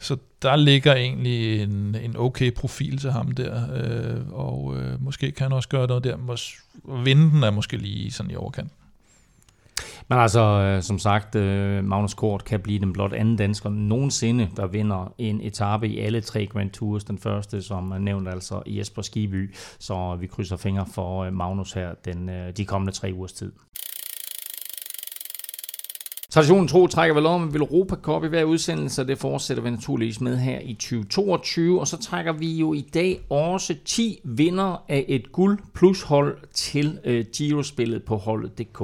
Så 0.00 0.16
der 0.42 0.56
ligger 0.56 0.94
egentlig 0.94 1.62
en, 1.62 1.96
en 2.02 2.16
okay 2.16 2.54
profil 2.54 2.98
til 2.98 3.12
ham 3.12 3.30
der, 3.30 3.62
øh, 3.74 4.32
og 4.32 4.76
øh, 4.76 5.02
måske 5.02 5.30
kan 5.30 5.44
han 5.44 5.52
også 5.52 5.68
gøre 5.68 5.86
noget 5.86 6.04
der. 6.04 6.16
Mås- 6.16 7.04
vinden 7.04 7.42
er 7.42 7.50
måske 7.50 7.76
lige 7.76 8.10
sådan 8.10 8.30
i 8.30 8.36
overkanten. 8.36 8.72
Men 10.08 10.18
altså, 10.18 10.40
øh, 10.40 10.82
som 10.82 10.98
sagt, 10.98 11.34
øh, 11.34 11.84
Magnus 11.84 12.14
Kort 12.14 12.44
kan 12.44 12.60
blive 12.60 12.78
den 12.78 12.92
blot 12.92 13.12
anden 13.12 13.36
dansker 13.36 13.70
nogensinde, 13.70 14.48
der 14.56 14.66
vinder 14.66 15.14
en 15.18 15.40
etape 15.40 15.88
i 15.88 15.98
alle 15.98 16.20
tre 16.20 16.46
Grand 16.46 16.70
Tours. 16.70 17.04
Den 17.04 17.18
første, 17.18 17.62
som 17.62 17.90
er 17.90 17.98
nævnt 17.98 18.28
altså 18.28 18.62
i 18.66 18.78
Jesper 18.78 19.02
Skiby, 19.02 19.54
så 19.78 20.16
vi 20.20 20.26
krydser 20.26 20.56
fingre 20.56 20.86
for 20.94 21.24
øh, 21.24 21.32
Magnus 21.32 21.72
her 21.72 21.94
den, 22.04 22.28
øh, 22.28 22.52
de 22.56 22.64
kommende 22.64 22.92
tre 22.92 23.10
ugers 23.14 23.32
tid. 23.32 23.52
Traditionen 26.30 26.68
tro 26.68 26.86
trækker 26.86 27.14
vel 27.14 27.26
om, 27.26 27.48
at 27.48 27.54
Europa 27.54 27.94
Cup 27.94 28.24
i 28.24 28.28
hver 28.28 28.44
udsendelse, 28.44 29.02
og 29.02 29.08
det 29.08 29.18
fortsætter 29.18 29.62
vi 29.62 29.70
naturligvis 29.70 30.20
med 30.20 30.36
her 30.36 30.58
i 30.60 30.74
2022. 30.74 31.80
Og 31.80 31.86
så 31.86 31.96
trækker 31.96 32.32
vi 32.32 32.52
jo 32.52 32.72
i 32.74 32.80
dag 32.94 33.20
også 33.30 33.74
10 33.84 34.20
vinder 34.24 34.84
af 34.88 35.04
et 35.08 35.32
guld 35.32 35.58
plus 35.74 36.02
hold 36.02 36.38
til 36.52 36.98
øh, 37.04 37.24
Giro-spillet 37.36 38.02
på 38.02 38.16
holdet.dk. 38.16 38.82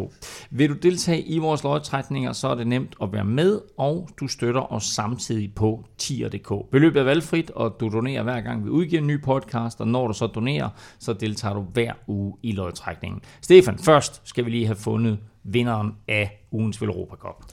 Vil 0.50 0.70
du 0.70 0.74
deltage 0.74 1.22
i 1.22 1.38
vores 1.38 1.62
lodtrækninger, 1.62 2.32
så 2.32 2.48
er 2.48 2.54
det 2.54 2.66
nemt 2.66 2.94
at 3.02 3.12
være 3.12 3.24
med, 3.24 3.60
og 3.78 4.08
du 4.20 4.28
støtter 4.28 4.72
os 4.72 4.84
samtidig 4.84 5.54
på 5.54 5.84
tier.dk. 5.98 6.70
Beløbet 6.70 7.00
er 7.00 7.04
valgfrit, 7.04 7.50
og 7.50 7.76
du 7.80 7.88
donerer 7.88 8.22
hver 8.22 8.40
gang 8.40 8.64
vi 8.64 8.70
udgiver 8.70 9.02
en 9.02 9.06
ny 9.06 9.22
podcast, 9.22 9.80
og 9.80 9.88
når 9.88 10.06
du 10.06 10.12
så 10.12 10.26
donerer, 10.26 10.68
så 10.98 11.12
deltager 11.12 11.54
du 11.54 11.60
hver 11.60 11.92
uge 12.06 12.34
i 12.42 12.52
lodtrækningen. 12.52 13.20
Stefan, 13.40 13.78
først 13.78 14.20
skal 14.24 14.44
vi 14.44 14.50
lige 14.50 14.66
have 14.66 14.76
fundet 14.76 15.18
vinderen 15.46 15.92
af 16.08 16.46
ugens 16.50 16.82
Europa 16.82 17.16
Cup? 17.16 17.44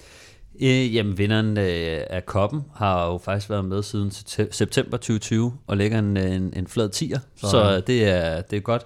Øh, 0.61 0.95
jamen, 0.95 1.17
vinderen 1.17 1.57
øh, 1.57 2.01
af 2.09 2.25
koppen 2.25 2.61
har 2.75 3.05
jo 3.05 3.17
faktisk 3.17 3.49
været 3.49 3.65
med 3.65 3.83
siden 3.83 4.11
september 4.51 4.97
2020 4.97 5.53
og 5.67 5.77
lægger 5.77 5.99
en, 5.99 6.17
en, 6.17 6.53
en 6.55 6.67
flad 6.67 6.89
tier, 6.89 7.19
så, 7.35 7.49
så 7.49 7.83
det, 7.87 8.09
er, 8.09 8.41
det 8.41 8.57
er 8.57 8.61
godt. 8.61 8.85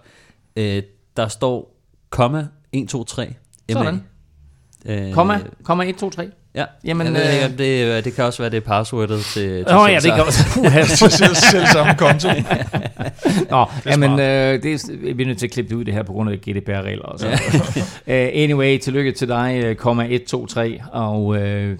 Øh, 0.55 0.83
der 1.17 1.27
står 1.27 1.77
komma 2.09 2.47
1, 2.71 2.89
2, 2.89 3.03
3. 3.03 3.33
Sådan. 3.71 4.03
Øh, 4.85 5.13
komma, 5.13 5.39
komma 5.63 5.83
1, 5.83 5.95
2, 5.97 6.09
3. 6.09 6.31
Ja, 6.57 6.65
Jamen, 6.83 7.07
jeg 7.07 7.13
ved 7.13 7.33
ikke, 7.33 7.45
om 7.45 7.51
det, 7.51 8.05
det 8.05 8.13
kan 8.13 8.23
også 8.23 8.43
være 8.43 8.49
det 8.49 8.63
passwordet 8.63 9.23
til, 9.23 9.65
til 9.65 9.75
oh, 9.75 9.89
ja, 9.91 9.99
det 9.99 10.13
kan 10.13 10.23
også 10.23 11.09
selv, 11.17 11.35
selv 11.35 11.65
samme 11.65 11.93
konto. 11.97 12.27
Nå, 13.51 13.65
det 13.83 13.91
jamen, 13.91 14.11
øh, 14.11 14.63
det 14.63 14.73
er, 14.73 15.13
vi 15.13 15.23
er 15.23 15.27
nødt 15.27 15.37
til 15.37 15.45
at 15.45 15.51
klippe 15.51 15.69
det 15.69 15.75
ud 15.75 15.85
det 15.85 15.93
her 15.93 16.03
på 16.03 16.13
grund 16.13 16.29
af 16.29 16.37
GDPR-regler. 16.37 17.17
Så. 17.17 17.27
uh, 17.27 18.13
anyway, 18.43 18.77
tillykke 18.77 19.11
til 19.11 19.27
dig, 19.27 19.75
komma 19.77 20.07
1, 20.09 20.23
2, 20.23 20.45
3, 20.45 20.81
og 20.91 21.25
uh, 21.25 21.37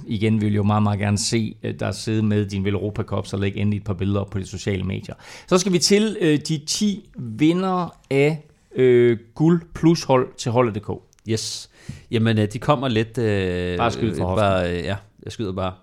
igen 0.08 0.42
vil 0.42 0.50
jeg 0.50 0.58
jo 0.58 0.64
meget, 0.64 0.84
meget 0.84 1.00
gerne 1.00 1.18
se 1.18 1.56
dig 1.80 1.96
sidde 1.96 2.24
med 2.24 2.46
din 2.46 2.68
Europa 2.68 3.04
Cup, 3.04 3.28
så 3.28 3.38
læg 3.38 3.58
endelig 3.58 3.78
et 3.78 3.84
par 3.84 3.94
billeder 3.94 4.20
op 4.20 4.30
på 4.30 4.40
de 4.40 4.46
sociale 4.46 4.84
medier. 4.84 5.16
Så 5.48 5.58
skal 5.58 5.74
vi 5.74 5.80
til 5.80 6.18
uh, 6.22 6.28
de 6.28 6.62
10 6.68 7.10
vinder 7.16 7.96
af 8.10 8.46
uh, 8.80 9.18
guld 9.36 9.62
plus 9.76 10.04
hold 10.04 10.28
til 10.38 10.52
holdet.dk. 10.52 11.07
Yes. 11.30 11.70
Jamen, 12.12 12.40
øh, 12.40 12.48
de 12.54 12.60
kommer 12.60 12.88
lidt... 12.88 13.18
Øh, 13.18 13.78
bare 13.78 13.92
skyd 13.92 14.16
for 14.16 14.36
bare, 14.36 14.78
øh, 14.78 14.84
Ja, 14.84 14.96
jeg 15.24 15.32
skyder 15.32 15.52
bare. 15.54 15.74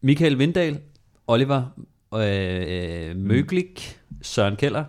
Michael 0.00 0.38
Vindal, 0.38 0.80
Oliver 1.26 1.64
øh, 2.14 3.10
øh, 3.10 3.16
Møglik, 3.16 3.98
Søren 4.22 4.56
Keller, 4.56 4.84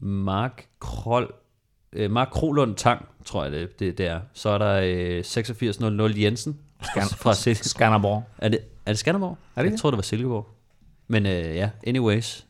Mark 0.00 0.66
Krol, 0.80 1.32
øh, 1.92 2.10
Mark 2.10 2.28
Krolund 2.30 2.74
Tang, 2.74 3.04
tror 3.24 3.42
jeg 3.42 3.52
det, 3.52 3.78
det, 3.80 3.98
det 3.98 4.06
er. 4.06 4.20
Så 4.32 4.48
er 4.48 4.58
der 4.58 4.74
øh, 5.16 5.18
8600 5.18 6.22
Jensen 6.22 6.58
Skan- 6.82 7.16
fra 7.16 7.34
Skanderborg. 7.54 8.24
Er 8.38 8.48
det, 8.48 8.58
er 8.86 8.90
det 8.92 8.98
Skanderborg? 8.98 9.38
Er 9.56 9.62
det 9.62 9.70
jeg 9.70 9.78
tror, 9.78 9.90
det 9.90 9.96
var 9.96 10.02
Silkeborg. 10.02 10.46
Men 11.08 11.26
øh, 11.26 11.32
ja, 11.56 11.70
anyways. 11.86 12.46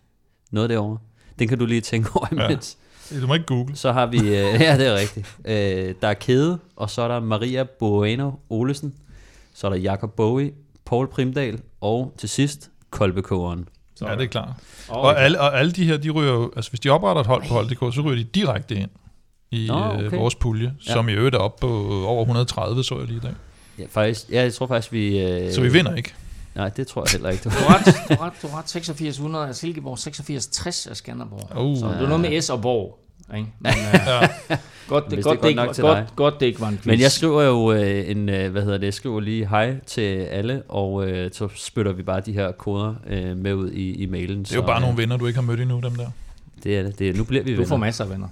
Noget 0.50 0.70
derovre. 0.70 0.98
Den 1.38 1.48
kan 1.48 1.59
du 1.59 1.66
lige 1.66 1.80
tænke 1.80 2.09
over 2.14 2.26
imens. 2.32 2.78
Du 3.20 3.26
må 3.26 3.34
ikke 3.34 3.46
google. 3.46 3.76
Så 3.76 3.92
har 3.92 4.07
vi, 4.07 4.18
øh, 4.18 4.24
ja 4.61 4.78
det 4.78 4.86
er 4.86 4.94
rigtigt, 4.94 5.36
øh, 5.44 5.94
der 6.02 6.09
er 6.09 6.14
Kæde, 6.14 6.59
og 6.76 6.90
så 6.90 7.02
er 7.02 7.09
der 7.09 7.20
Maria 7.20 7.64
Bueno 7.78 8.30
Olesen, 8.50 8.94
så 9.54 9.66
er 9.66 9.70
der 9.70 9.78
Jakob 9.78 10.12
Bowie, 10.16 10.52
Paul 10.86 11.09
Primdal, 11.09 11.61
og 11.80 12.14
til 12.18 12.28
sidst 12.28 12.70
Kolbekåren. 12.90 13.68
Ja, 14.00 14.12
det 14.12 14.22
er 14.22 14.26
klart. 14.26 14.48
Og, 14.88 15.00
Og 15.00 15.22
alle, 15.22 15.40
og 15.40 15.59
alle 15.59 15.72
de 15.72 15.84
her, 15.84 15.96
de 15.96 16.11
ryger 16.11 16.32
jo, 16.32 16.52
altså 16.57 16.70
hvis 16.70 16.80
de 16.80 16.88
opretter 16.90 17.20
et 17.20 17.26
hold 17.26 17.42
på 17.48 17.54
hold.dk, 17.54 17.94
så 17.94 18.00
ryger 18.04 18.16
de 18.16 18.24
direkte 18.24 18.74
ind 18.74 18.90
i 19.50 19.66
Nå, 19.68 19.74
okay. 19.74 20.07
okay. 20.07 20.16
vores 20.18 20.34
pulje, 20.34 20.74
Ja. 20.86 20.92
som 20.92 21.09
i 21.09 21.12
øvrigt 21.12 21.34
er 21.34 21.38
oppe 21.38 21.61
på 21.61 22.02
over 22.07 22.20
130, 22.22 22.84
så 22.84 22.98
jeg 22.98 23.07
lige 23.07 23.16
i 23.16 23.20
dag. 23.20 23.32
Ja, 23.78 23.84
faktisk, 23.90 24.30
ja, 24.30 24.42
jeg 24.42 24.54
tror 24.54 24.66
faktisk, 24.66 24.92
vi... 24.92 25.18
Øh, 25.20 25.52
Så 25.52 25.61
vi 25.61 25.72
vinder 25.72 25.94
ikke. 25.94 26.14
Nej, 26.57 26.68
det 26.68 26.86
tror 26.86 27.02
jeg 27.07 27.11
heller 27.12 27.30
ikke. 27.30 27.44
Du. 27.44 27.48
Du 27.48 27.54
har 27.54 27.78
ret, 27.78 27.86
du 28.09 28.14
har 28.14 28.26
ret, 28.26 28.32
du 28.42 28.46
har 28.48 28.59
ret 28.59 28.64
8600 28.76 29.48
er 29.48 29.52
Silkeborg, 29.52 29.92
8660 29.92 30.86
er 30.86 30.94
Skanderborg. 30.94 31.57
Uh. 31.66 31.78
Så 31.78 31.86
det 31.88 31.94
er 32.02 32.09
noget 32.09 32.20
med 32.20 32.40
S 32.42 32.50
og 32.50 32.62
Borg. 32.62 32.98
Ikke? 33.36 33.48
Men, 33.61 33.72
uh, 33.72 33.94
Ja. 34.50 34.59
godt, 34.88 35.04
det, 35.04 35.12
Hvis 35.12 35.24
godt, 35.24 35.42
det 35.42 35.50
er 35.50 35.54
godt 35.54 35.64
ikke, 35.66 35.74
til 35.74 35.82
godt, 35.82 35.96
dig. 35.98 36.07
godt, 36.16 36.40
det 36.40 36.46
ikke 36.46 36.61
var 36.61 36.68
en 36.68 36.74
quiz. 36.76 36.86
Men 36.86 37.00
jeg 37.00 37.12
skriver 37.12 37.42
jo 37.42 37.72
øh, 37.72 38.11
en, 38.11 38.28
øh, 38.28 38.52
hvad 38.52 38.62
hedder 38.62 38.78
det, 38.78 38.84
jeg 38.84 38.94
skriver 38.94 39.20
lige 39.20 39.46
hej 39.48 39.74
til 39.86 40.00
alle, 40.18 40.62
og 40.68 41.09
øh, 41.09 41.30
så 41.32 41.48
spytter 41.54 41.92
vi 41.92 42.02
bare 42.02 42.20
de 42.20 42.32
her 42.32 42.52
koder 42.52 42.94
øh, 43.07 43.36
med 43.36 43.54
ud 43.54 43.70
i, 43.70 43.92
i 43.92 44.07
mailen. 44.07 44.38
Det 44.42 44.52
er 44.52 44.57
jo 44.57 44.62
bare 44.62 44.80
nogle 44.80 44.96
venner, 44.96 45.16
du 45.16 45.26
ikke 45.26 45.36
har 45.38 45.46
mødt 45.46 45.61
endnu, 45.61 45.80
dem 45.80 45.94
der. 45.94 46.07
Det 46.64 46.78
er 46.78 46.82
det. 46.82 46.98
det 46.98 47.09
er, 47.11 47.14
nu 47.14 47.24
bliver 47.24 47.44
vi 47.44 47.50
Du 47.50 47.57
venner. 47.57 47.68
får 47.68 47.76
masser 47.76 48.04
af 48.04 48.11
venner. 48.11 48.28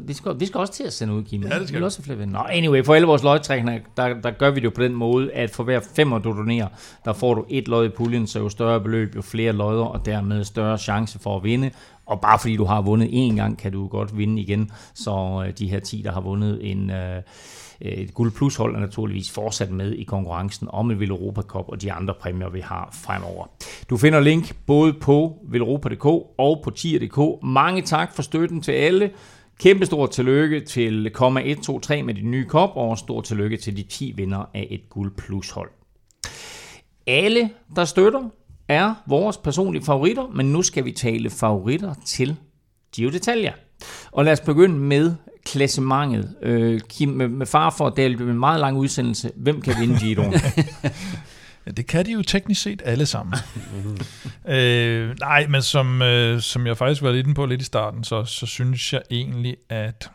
Vi 0.00 0.12
skal, 0.12 0.40
vi 0.40 0.46
skal 0.46 0.60
også 0.60 0.72
til 0.72 0.84
at 0.84 0.92
sende 0.92 1.14
ud, 1.14 1.22
Kim. 1.22 1.42
Ja, 1.42 1.58
det 1.58 1.68
skal 1.68 1.80
vi 1.80 1.84
også 1.84 2.02
flere. 2.02 2.26
Nå, 2.26 2.38
anyway, 2.38 2.84
for 2.84 2.94
alle 2.94 3.06
vores 3.06 3.22
lodtrækninger, 3.22 3.82
der, 3.96 4.20
der 4.20 4.30
gør 4.30 4.50
vi 4.50 4.60
det 4.60 4.64
jo 4.64 4.70
på 4.70 4.82
den 4.82 4.94
måde, 4.94 5.32
at 5.32 5.50
for 5.50 5.64
hver 5.64 5.80
femmer, 5.96 6.18
du 6.18 6.32
donerer, 6.32 6.68
der 7.04 7.12
får 7.12 7.34
du 7.34 7.44
et 7.48 7.68
lod 7.68 7.86
i 7.86 7.88
puljen, 7.88 8.26
så 8.26 8.38
jo 8.38 8.48
større 8.48 8.80
beløb, 8.80 9.16
jo 9.16 9.22
flere 9.22 9.52
lodder, 9.52 9.84
og 9.84 10.06
dermed 10.06 10.44
større 10.44 10.78
chance 10.78 11.18
for 11.18 11.36
at 11.36 11.44
vinde. 11.44 11.70
Og 12.06 12.20
bare 12.20 12.38
fordi 12.38 12.56
du 12.56 12.64
har 12.64 12.82
vundet 12.82 13.08
én 13.08 13.36
gang, 13.36 13.58
kan 13.58 13.72
du 13.72 13.86
godt 13.86 14.18
vinde 14.18 14.42
igen. 14.42 14.70
Så 14.94 15.44
øh, 15.46 15.52
de 15.58 15.70
her 15.70 15.80
10, 15.80 16.02
der 16.04 16.12
har 16.12 16.20
vundet 16.20 16.70
en... 16.70 16.90
Øh, 16.90 17.22
et 17.80 18.14
guld 18.14 18.32
plus 18.32 18.56
hold 18.56 18.76
er 18.76 18.80
naturligvis 18.80 19.30
fortsat 19.30 19.70
med 19.70 19.92
i 19.92 20.04
konkurrencen 20.04 20.68
om 20.70 20.90
en 20.90 21.00
Vil 21.00 21.10
Europa 21.10 21.40
Cup 21.40 21.64
og 21.68 21.82
de 21.82 21.92
andre 21.92 22.14
præmier, 22.14 22.48
vi 22.48 22.60
har 22.60 22.88
fremover. 23.04 23.46
Du 23.90 23.96
finder 23.96 24.20
link 24.20 24.56
både 24.66 24.92
på 24.92 25.38
velropa.dk 25.48 26.04
og 26.38 26.60
på 26.64 26.70
tier.dk. 26.70 27.42
Mange 27.42 27.82
tak 27.82 28.14
for 28.14 28.22
støtten 28.22 28.60
til 28.60 28.72
alle. 28.72 29.10
Kæmpe 29.58 29.86
stort 29.86 30.10
tillykke 30.10 30.60
til 30.60 31.10
komma 31.14 31.42
1, 31.44 31.58
2, 31.58 31.80
3 31.80 32.02
med 32.02 32.14
de 32.14 32.22
nye 32.22 32.44
kop, 32.44 32.70
og 32.74 32.98
stort 32.98 33.24
tillykke 33.24 33.56
til 33.56 33.76
de 33.76 33.82
10 33.82 34.12
vinder 34.16 34.44
af 34.54 34.68
et 34.70 34.88
guld 34.90 35.16
plus 35.16 35.50
hold. 35.50 35.70
Alle, 37.06 37.50
der 37.76 37.84
støtter, 37.84 38.28
er 38.68 38.94
vores 39.06 39.36
personlige 39.36 39.84
favoritter, 39.84 40.26
men 40.34 40.52
nu 40.52 40.62
skal 40.62 40.84
vi 40.84 40.92
tale 40.92 41.30
favoritter 41.30 41.94
til 42.06 42.36
Gio 42.94 43.10
Detaljer. 43.10 43.52
Og 44.12 44.24
lad 44.24 44.32
os 44.32 44.40
begynde 44.40 44.78
med 44.78 45.14
klassementet. 45.44 46.36
Øh, 46.42 46.80
Kim, 46.80 47.08
med, 47.08 47.28
med 47.28 47.46
far 47.46 47.70
for, 47.70 47.86
at 47.86 47.96
det 47.96 48.16
bliver 48.16 48.32
en 48.32 48.38
meget 48.38 48.60
lang 48.60 48.76
udsendelse. 48.76 49.30
Hvem 49.36 49.60
kan 49.60 49.74
vinde 49.80 49.98
Giroen? 49.98 50.34
Ja, 51.68 51.72
det 51.72 51.86
kan 51.86 52.06
de 52.06 52.12
jo 52.12 52.22
teknisk 52.22 52.62
set 52.62 52.82
alle 52.84 53.06
sammen. 53.06 53.34
øh, 54.54 55.16
nej, 55.20 55.46
men 55.46 55.62
som, 55.62 56.02
øh, 56.02 56.40
som 56.40 56.66
jeg 56.66 56.76
faktisk 56.76 57.02
var 57.02 57.10
lidt 57.10 57.26
inde 57.26 57.34
på 57.34 57.46
lidt 57.46 57.62
i 57.62 57.64
starten, 57.64 58.04
så, 58.04 58.24
så 58.24 58.46
synes 58.46 58.92
jeg 58.92 59.02
egentlig, 59.10 59.56
at, 59.68 60.10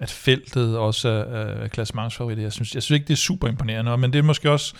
at 0.00 0.10
feltet 0.10 0.78
også 0.78 1.08
er, 1.08 1.64
er 1.64 1.68
klassementsfavorit. 1.68 2.38
Jeg 2.38 2.52
synes, 2.52 2.74
jeg 2.74 2.82
synes 2.82 2.96
ikke, 2.96 3.08
det 3.08 3.12
er 3.12 3.18
super 3.18 3.48
imponerende, 3.48 3.96
men 3.96 4.12
det 4.12 4.18
er 4.18 4.22
måske 4.22 4.50
også, 4.50 4.74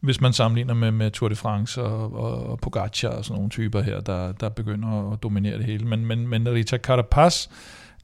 hvis 0.00 0.20
man 0.20 0.32
sammenligner 0.32 0.74
med, 0.74 0.90
med 0.90 1.10
Tour 1.10 1.28
de 1.28 1.36
France 1.36 1.82
og, 1.82 2.14
og, 2.14 2.46
og 2.46 2.58
Pogacar 2.58 3.08
og 3.08 3.24
sådan 3.24 3.36
nogle 3.36 3.50
typer 3.50 3.80
her, 3.80 4.00
der, 4.00 4.32
der 4.32 4.48
begynder 4.48 5.12
at 5.12 5.22
dominere 5.22 5.58
det 5.58 5.64
hele. 5.64 5.86
Men, 5.86 6.06
men, 6.06 6.28
men 6.28 6.48
Rita 6.48 6.78
Carapaz 6.78 7.46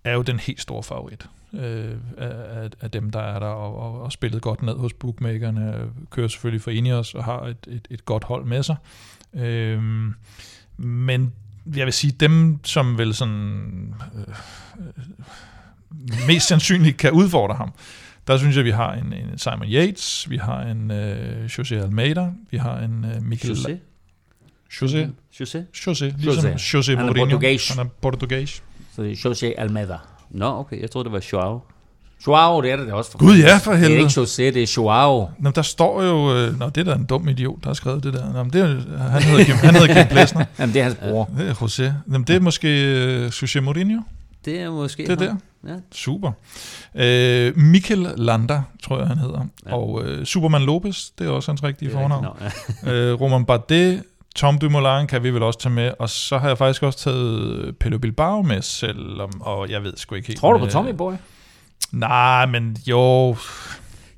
er 0.04 0.12
jo 0.12 0.22
den 0.22 0.38
helt 0.38 0.60
store 0.60 0.82
favorit 0.82 1.26
øh, 1.54 1.94
af, 2.18 2.70
af 2.80 2.90
dem, 2.90 3.10
der 3.10 3.20
er 3.20 3.38
der, 3.38 3.46
og, 3.46 3.76
og, 3.76 4.02
og 4.02 4.12
spillet 4.12 4.42
godt 4.42 4.62
ned 4.62 4.74
hos 4.76 4.92
bookmakerne, 4.92 5.90
kører 6.10 6.28
selvfølgelig 6.28 6.62
for 6.62 6.70
Ineos 6.70 7.14
og 7.14 7.24
har 7.24 7.40
et, 7.40 7.66
et, 7.68 7.88
et 7.90 8.04
godt 8.04 8.24
hold 8.24 8.44
med 8.44 8.62
sig. 8.62 8.76
Øh, 9.34 9.82
men 10.76 11.32
jeg 11.76 11.84
vil 11.84 11.92
sige, 11.92 12.10
dem, 12.20 12.64
som 12.64 12.98
vel 12.98 13.14
sådan 13.14 13.94
øh, 14.14 14.34
øh, 14.80 16.26
mest 16.26 16.48
sandsynligt 16.48 16.96
kan 16.96 17.12
udfordre 17.12 17.54
ham, 17.54 17.72
der 18.26 18.38
synes 18.38 18.56
jeg, 18.56 18.64
vi 18.64 18.70
har 18.70 18.92
en, 18.92 19.12
en 19.12 19.38
Simon 19.38 19.68
Yates, 19.68 20.30
vi 20.30 20.36
har 20.36 20.62
en 20.62 20.90
øh, 20.90 21.44
José 21.46 21.74
Almeida, 21.74 22.30
vi 22.50 22.56
har 22.56 22.78
en 22.78 23.04
øh, 23.04 23.22
Michael... 23.22 23.54
José? 23.54 23.76
José? 24.72 25.06
José? 25.34 25.58
José, 25.76 26.04
ligesom 26.16 26.50
José. 26.50 26.78
José, 26.78 26.90
Han 26.90 26.98
er 26.98 27.06
Mourinho. 27.06 27.36
portugis. 27.38 27.68
Han 27.68 27.86
er 27.86 27.90
portugis. 28.02 28.62
Så 28.94 29.02
det 29.02 29.24
er 29.24 29.30
José 29.30 29.60
Almeida. 29.60 29.96
Nå, 30.34 30.58
okay, 30.58 30.80
jeg 30.80 30.90
troede, 30.90 31.04
det 31.04 31.12
var 31.12 31.24
Joao. 31.32 31.60
Joao, 32.26 32.60
det 32.62 32.70
er 32.70 32.76
det 32.76 32.86
da 32.86 32.92
også. 32.92 33.10
For 33.10 33.18
Gud 33.18 33.36
ja, 33.36 33.56
for 33.56 33.70
Det 33.72 33.78
er 33.78 33.82
helvede. 33.82 34.00
ikke 34.00 34.20
José, 34.20 34.42
det 34.42 34.56
er 34.62 34.72
Joao. 34.76 35.28
Nå, 35.38 35.50
der 35.50 35.62
står 35.62 36.02
jo... 36.02 36.36
Øh, 36.36 36.58
nå, 36.58 36.68
det 36.68 36.78
er 36.80 36.84
da 36.84 36.92
en 36.98 37.04
dum 37.04 37.28
idiot, 37.28 37.58
der 37.62 37.68
har 37.68 37.74
skrevet 37.74 38.04
det 38.04 38.14
der. 38.14 38.32
Nå, 38.32 38.42
men 38.42 38.52
det 38.52 38.60
er, 38.60 38.98
han 38.98 39.22
hedder 39.22 39.44
Kim, 39.44 39.54
han 39.54 39.74
hedder 39.74 39.94
Kim 39.94 40.06
Plesner. 40.10 40.44
Jamen, 40.58 40.74
det 40.74 40.80
er 40.80 40.84
hans 40.84 40.96
bror. 40.96 41.30
Det 41.38 41.48
er 41.48 41.54
José. 41.54 41.82
Jamen, 41.82 42.24
det 42.26 42.36
er 42.36 42.40
måske 42.40 42.68
øh, 42.94 43.26
José 43.28 43.60
Mourinho. 43.60 44.00
Det 44.44 44.60
er 44.60 44.70
måske 44.70 45.06
Det 45.06 45.22
er 45.22 45.28
ham. 45.28 45.40
Ja. 45.66 45.74
Super. 45.92 46.32
Øh, 46.94 47.56
Mikel 47.58 48.08
Landa, 48.16 48.62
tror 48.82 48.98
jeg, 48.98 49.06
han 49.08 49.18
hedder. 49.18 49.46
Ja. 49.66 49.74
Og 49.74 50.02
øh, 50.04 50.24
Superman 50.24 50.62
Lopez, 50.62 51.04
det 51.18 51.26
er 51.26 51.30
også 51.30 51.50
hans 51.50 51.62
rigtige 51.62 51.90
fornavn. 51.90 52.24
Nå, 52.24 52.30
ja. 52.84 52.92
øh, 52.92 53.20
Roman 53.20 53.44
Bardet, 53.44 54.02
Tom 54.34 54.58
Dumoulin 54.58 55.06
kan 55.06 55.22
vi 55.22 55.30
vel 55.30 55.42
også 55.42 55.58
tage 55.58 55.72
med. 55.74 55.92
Og 55.98 56.10
så 56.10 56.38
har 56.38 56.48
jeg 56.48 56.58
faktisk 56.58 56.82
også 56.82 56.98
taget 56.98 57.78
Pedro 57.78 57.98
Bilbao 57.98 58.42
med, 58.42 58.62
selvom... 58.62 59.30
Og 59.40 59.70
jeg 59.70 59.82
ved 59.82 59.96
sgu 59.96 60.14
ikke 60.14 60.28
helt... 60.28 60.40
Tror 60.40 60.52
du 60.52 60.58
på 60.58 60.66
Tommy 60.66 60.90
Boy? 60.90 61.12
Nej, 61.92 62.46
men 62.46 62.76
jo... 62.86 63.36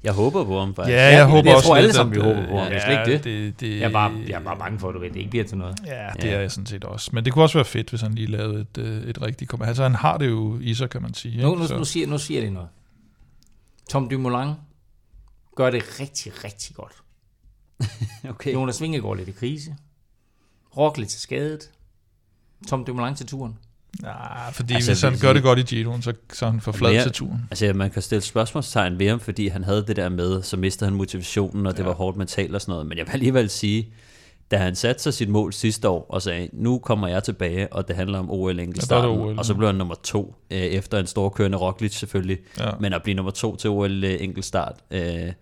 Jeg 0.05 0.13
håber 0.13 0.45
på 0.45 0.59
ham, 0.61 0.75
faktisk. 0.75 0.95
Ja, 0.95 1.03
jeg 1.05 1.19
det- 1.21 1.27
håber 1.31 1.49
jeg 1.51 1.57
også 1.57 1.67
tror 1.67 1.77
alle 1.77 1.87
lidt, 1.87 1.97
sammen, 1.97 2.15
vi 2.17 2.21
håber 2.21 2.47
på 2.49 2.59
ham. 2.59 2.67
Det 2.67 2.77
er 2.77 2.81
slet 2.81 2.95
ja, 2.95 3.01
ikke 3.03 3.13
det. 3.13 3.25
det, 3.25 3.61
det 3.61 3.81
Jeg 3.81 3.87
er 3.89 3.93
bare, 3.93 4.13
jeg 4.29 4.35
er 4.35 4.41
bare 4.45 4.57
bange 4.59 4.79
for, 4.79 4.89
at 4.89 4.95
du 4.95 4.99
ved, 5.01 5.09
det 5.11 5.17
ikke 5.17 5.31
bliver 5.31 5.45
til 5.45 5.59
noget. 5.59 5.77
Ja, 5.87 6.07
det 6.17 6.25
Ja. 6.25 6.31
er 6.35 6.41
jeg 6.41 6.51
sådan 6.51 6.67
set 6.67 6.85
også. 6.85 7.11
Men 7.13 7.25
det 7.25 7.33
kunne 7.33 7.45
også 7.45 7.59
være 7.59 7.65
fedt, 7.65 7.91
hvis 7.91 8.01
han 8.01 8.15
lige 8.15 8.27
lavede 8.27 8.61
et, 8.61 8.79
øh, 8.79 9.03
et 9.03 9.23
rigtigt 9.23 9.51
kom. 9.51 9.63
Altså, 9.63 9.83
han 9.83 9.95
har 9.95 10.17
det 10.19 10.29
jo 10.29 10.59
i 10.61 10.75
sig, 10.75 10.91
kan 10.91 11.03
man 11.03 11.15
sige. 11.15 11.43
Nu, 11.43 11.51
ikke? 11.51 11.63
nu, 11.63 11.69
Så- 11.69 11.77
nu, 11.77 11.85
siger, 11.85 12.07
nu 12.07 12.19
siger 12.19 12.41
jeg 12.41 12.47
det 12.47 12.53
noget. 12.53 12.69
Tom 13.91 14.09
Dumoulin 14.09 14.53
gør 15.57 15.71
det 15.71 16.01
rigtig, 16.01 16.33
rigtig 16.45 16.77
godt. 16.77 16.93
Okay. 18.31 18.53
Jonas 18.55 18.83
Vingegaard 18.83 19.17
lidt 19.17 19.29
i 19.29 19.33
krise. 19.33 19.77
Rock 20.77 20.99
lidt 20.99 21.09
til 21.09 21.21
skadet. 21.21 21.71
Tom 22.69 22.85
Dumoulin 22.85 23.15
til 23.15 23.27
turen. 23.27 23.59
Nej, 24.03 24.53
fordi 24.53 24.75
Altså, 24.75 24.91
hvis 24.91 25.03
han 25.03 25.19
gør 25.21 25.33
det 25.33 25.43
godt 25.43 25.59
i 25.59 25.63
Giroen, 25.63 26.03
så, 26.03 26.13
så 26.33 26.47
er 26.47 26.51
han 26.51 26.61
for 26.61 26.73
flad 26.73 27.03
til 27.03 27.13
turen. 27.13 27.47
Altså, 27.51 27.73
man 27.75 27.91
kan 27.91 28.03
stille 28.03 28.23
spørgsmålstegn 28.23 28.99
ved 28.99 29.09
ham, 29.09 29.21
fordi 29.21 29.49
han 29.49 29.65
havde 29.65 29.85
det 29.87 29.97
der 29.97 30.09
med, 30.09 30.43
så 30.43 30.57
mistede 30.57 30.91
han 30.91 30.97
motivationen, 30.97 31.67
og 31.67 31.73
det 31.77 31.83
Ja. 31.83 31.85
var 31.89 31.95
hårdt 31.95 32.17
mentalt 32.17 32.55
og 32.55 32.61
sådan 32.61 32.73
noget. 32.73 32.87
Men 32.87 32.99
jeg 32.99 33.07
vil 33.07 33.13
alligevel 33.13 33.51
sige, 33.51 33.93
da 34.51 34.57
han 34.57 34.75
satte 34.75 35.03
sig 35.03 35.15
sit 35.15 35.29
mål 35.29 35.53
sidste 35.53 35.89
år 35.89 36.07
og 36.09 36.23
sagde, 36.23 36.49
nu 36.53 36.79
kommer 36.79 37.09
jeg 37.09 37.25
tilbage, 37.25 37.73
og 37.73 37.89
det 37.89 37.97
handler 37.97 38.19
om 38.19 38.31
OL 38.31 38.57
Ja, 38.57 38.63
enkeltstarten, 38.63 39.11
OL, 39.11 39.39
og 39.39 39.45
så 39.45 39.53
ja. 39.53 39.57
blev 39.57 39.69
han 39.69 39.75
nummer 39.77 39.95
to, 40.03 40.35
øh, 40.51 40.59
efter 40.59 40.99
en 40.99 41.07
stor 41.07 41.29
kørende 41.29 41.59
Roglic 41.59 41.99
selvfølgelig, 41.99 42.39
Ja. 42.59 42.71
men 42.81 42.93
at 42.93 43.03
blive 43.03 43.15
nummer 43.15 43.33
to 43.33 43.57
til 43.57 43.71
OL 43.71 44.05
øh, 44.05 44.17
enkeltstart, 44.21 44.75
øh, 44.91 45.33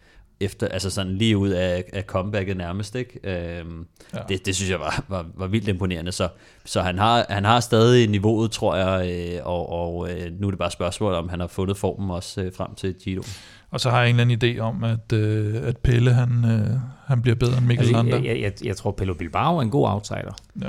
efter, 0.42 0.68
altså 0.68 0.90
sådan 0.90 1.12
lige 1.16 1.36
ud 1.36 1.48
af, 1.48 1.84
af 1.92 2.02
comebacket 2.02 2.56
nærmest, 2.56 2.94
ikke? 2.94 3.20
Øhm, 3.58 3.86
Ja. 4.14 4.18
ja. 4.18 4.22
det, 4.28 4.46
det 4.46 4.56
synes 4.56 4.70
jeg 4.70 4.80
var, 4.80 5.04
var, 5.08 5.26
var 5.34 5.46
vildt 5.46 5.68
imponerende, 5.68 6.12
så, 6.12 6.28
så 6.64 6.82
han, 6.82 6.98
har, 6.98 7.26
han 7.28 7.44
har 7.44 7.60
stadig 7.60 8.08
niveauet, 8.10 8.50
tror 8.50 8.76
jeg, 8.76 9.10
øh, 9.10 9.40
og, 9.46 9.72
og 9.72 10.10
øh, 10.10 10.32
nu 10.40 10.46
er 10.46 10.50
det 10.50 10.58
bare 10.58 10.70
spørgsmål, 10.70 11.14
om 11.14 11.28
han 11.28 11.40
har 11.40 11.46
fundet 11.46 11.76
formen 11.76 12.10
også 12.10 12.40
øh, 12.42 12.52
frem 12.56 12.74
til 12.74 12.94
Giro. 13.04 13.22
Og 13.70 13.80
så 13.80 13.90
har 13.90 14.00
jeg 14.00 14.10
en 14.10 14.20
eller 14.20 14.34
anden 14.36 14.56
idé 14.56 14.60
om, 14.60 14.84
at, 14.84 15.12
øh, 15.12 15.54
at 15.68 15.76
Pelle, 15.76 16.12
han, 16.12 16.44
øh, 16.44 16.78
han 17.06 17.22
bliver 17.22 17.34
bedre 17.34 17.58
end 17.58 17.66
Mikkel 17.66 17.86
Altså, 17.86 17.96
Landa. 18.02 18.16
jeg, 18.16 18.24
jeg, 18.24 18.40
jeg, 18.42 18.52
jeg 18.64 18.76
tror, 18.76 18.90
Pello 18.90 19.14
Bilbao 19.14 19.56
er 19.58 19.62
en 19.62 19.70
god 19.70 19.88
outsider. 19.88 20.36
Ja. 20.62 20.68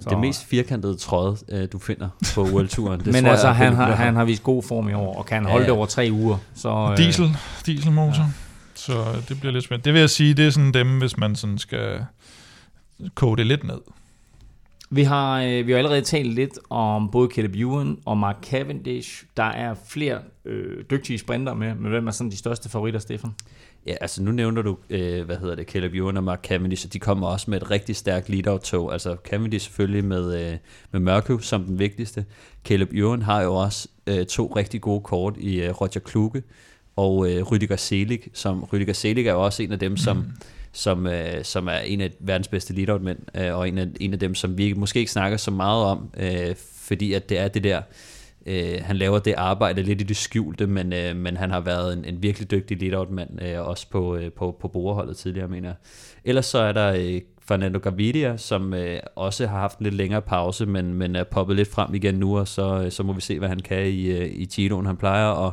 Så. 0.00 0.10
Det 0.10 0.18
mest 0.18 0.44
firkantede 0.44 0.96
tråd, 0.96 1.36
øh, 1.48 1.68
du 1.72 1.78
finder 1.78 2.08
på 2.34 2.42
World-turen. 2.44 3.00
Det 3.00 3.06
Men 3.12 3.24
tror 3.24 3.30
altså, 3.30 3.46
jeg, 3.46 3.56
han 3.56 3.74
har, 3.74 3.94
han 3.94 4.16
har 4.16 4.24
vist 4.24 4.42
god 4.42 4.62
form 4.62 4.88
i 4.88 4.92
år, 4.92 5.14
og 5.18 5.26
kan 5.26 5.42
Ja, 5.42 5.48
holde 5.50 5.64
ja. 5.64 5.70
det 5.70 5.76
over 5.78 5.86
tre 5.86 6.08
uger. 6.12 6.36
Så, 6.54 6.88
øh, 6.90 6.96
Diesel, 6.96 7.36
dieselmotor. 7.66 8.22
Ja. 8.22 8.24
Så 8.74 9.22
det 9.28 9.40
bliver 9.40 9.52
lidt 9.52 9.64
spændende. 9.64 9.84
Det 9.84 9.92
vil 9.92 10.00
jeg 10.00 10.10
sige, 10.10 10.34
det 10.34 10.46
er 10.46 10.50
sådan 10.50 10.74
dem, 10.74 10.98
hvis 10.98 11.16
man 11.16 11.36
sådan 11.36 11.58
skal 11.58 12.04
koge 13.14 13.36
det 13.36 13.46
lidt 13.46 13.64
ned. 13.64 13.80
Vi 14.90 15.02
har, 15.02 15.42
øh, 15.42 15.66
vi 15.66 15.72
har 15.72 15.78
allerede 15.78 16.02
talt 16.02 16.34
lidt 16.34 16.58
om 16.70 17.10
både 17.10 17.28
Caleb 17.34 17.54
Ewan 17.54 17.98
og 18.04 18.18
Mark 18.18 18.36
Cavendish. 18.42 19.24
Der 19.36 19.44
er 19.44 19.74
flere 19.88 20.18
øh, 20.44 20.84
dygtige 20.90 21.18
sprinter 21.18 21.54
med, 21.54 21.74
men 21.74 21.90
hvem 21.90 22.06
er 22.06 22.10
sådan 22.10 22.30
de 22.30 22.36
største 22.36 22.68
favoritter, 22.68 23.00
Stefan? 23.00 23.30
Ja, 23.86 23.94
altså 24.00 24.22
nu 24.22 24.32
nævner 24.32 24.62
du, 24.62 24.78
øh, 24.90 25.24
hvad 25.24 25.36
hedder 25.36 25.54
det, 25.54 25.66
Caleb 25.66 25.94
Ewan 25.94 26.16
og 26.16 26.24
Mark 26.24 26.42
Cavendish, 26.42 26.86
og 26.86 26.92
de 26.92 26.98
kommer 26.98 27.26
også 27.26 27.50
med 27.50 27.62
et 27.62 27.70
rigtig 27.70 27.96
stærkt 27.96 28.28
lead-out-tog. 28.28 28.92
Altså 28.92 29.16
Cavendish 29.24 29.66
selvfølgelig 29.66 30.04
med, 30.04 30.52
øh, 30.52 30.58
med 30.92 31.00
Mørkøv 31.00 31.40
som 31.40 31.64
den 31.64 31.78
vigtigste. 31.78 32.24
Caleb 32.64 32.92
Ewan 32.92 33.22
har 33.22 33.42
jo 33.42 33.54
også 33.54 33.88
øh, 34.06 34.26
to 34.26 34.52
rigtig 34.56 34.80
gode 34.80 35.00
kort 35.00 35.36
i 35.38 35.60
øh, 35.60 35.70
Roger 35.70 36.00
Kluge 36.04 36.42
og 36.96 37.30
øh, 37.30 37.42
Rüdiger 37.42 37.76
Selig, 37.76 38.20
som 38.32 38.62
Rüdiger 38.62 38.92
Selig 38.92 39.26
er 39.26 39.32
jo 39.32 39.44
også 39.44 39.62
en 39.62 39.72
af 39.72 39.78
dem, 39.78 39.96
som, 39.96 40.24
som, 40.72 41.06
øh, 41.06 41.44
som 41.44 41.68
er 41.68 41.78
en 41.78 42.00
af 42.00 42.10
verdens 42.20 42.48
bedste 42.48 42.72
lead-out-mænd, 42.74 43.18
øh, 43.36 43.58
og 43.58 43.68
en 43.68 43.78
af, 43.78 43.86
en 44.00 44.12
af 44.12 44.18
dem, 44.18 44.34
som 44.34 44.58
vi 44.58 44.72
måske 44.72 44.98
ikke 44.98 45.12
snakker 45.12 45.36
så 45.36 45.50
meget 45.50 45.84
om, 45.84 46.10
øh, 46.16 46.54
fordi 46.76 47.12
at 47.12 47.28
det 47.28 47.38
er 47.38 47.48
det 47.48 47.64
der 47.64 47.82
øh, 48.46 48.80
han 48.82 48.96
laver 48.96 49.18
det 49.18 49.34
arbejde 49.36 49.82
lidt 49.82 50.00
i 50.00 50.04
det 50.04 50.16
skjulte, 50.16 50.66
men, 50.66 50.92
øh, 50.92 51.16
men 51.16 51.36
han 51.36 51.50
har 51.50 51.60
været 51.60 51.92
en, 51.92 52.04
en 52.04 52.22
virkelig 52.22 52.50
dygtig 52.50 52.82
lead-out-mand, 52.82 53.42
øh, 53.42 53.68
også 53.68 53.86
på, 53.90 54.16
øh, 54.16 54.32
på, 54.32 54.56
på 54.60 54.68
borderholdet 54.68 55.16
tidligere, 55.16 55.48
mener 55.48 55.68
jeg. 55.68 55.76
Ellers 56.24 56.46
så 56.46 56.58
er 56.58 56.72
der 56.72 56.92
øh, 56.92 57.20
Fernando 57.48 57.78
Gavidia, 57.78 58.36
som 58.36 58.74
øh, 58.74 59.00
også 59.16 59.46
har 59.46 59.58
haft 59.58 59.78
en 59.78 59.84
lidt 59.84 59.94
længere 59.94 60.22
pause, 60.22 60.66
men, 60.66 60.94
men 60.94 61.16
er 61.16 61.24
poppet 61.24 61.56
lidt 61.56 61.70
frem 61.70 61.94
igen 61.94 62.14
nu, 62.14 62.38
og 62.38 62.48
så, 62.48 62.82
øh, 62.84 62.92
så 62.92 63.02
må 63.02 63.12
vi 63.12 63.20
se, 63.20 63.38
hvad 63.38 63.48
han 63.48 63.60
kan 63.60 63.86
i, 63.86 64.06
øh, 64.06 64.26
i 64.26 64.44
Giroen. 64.44 64.86
Han 64.86 64.96
plejer 64.96 65.46
at, 65.46 65.52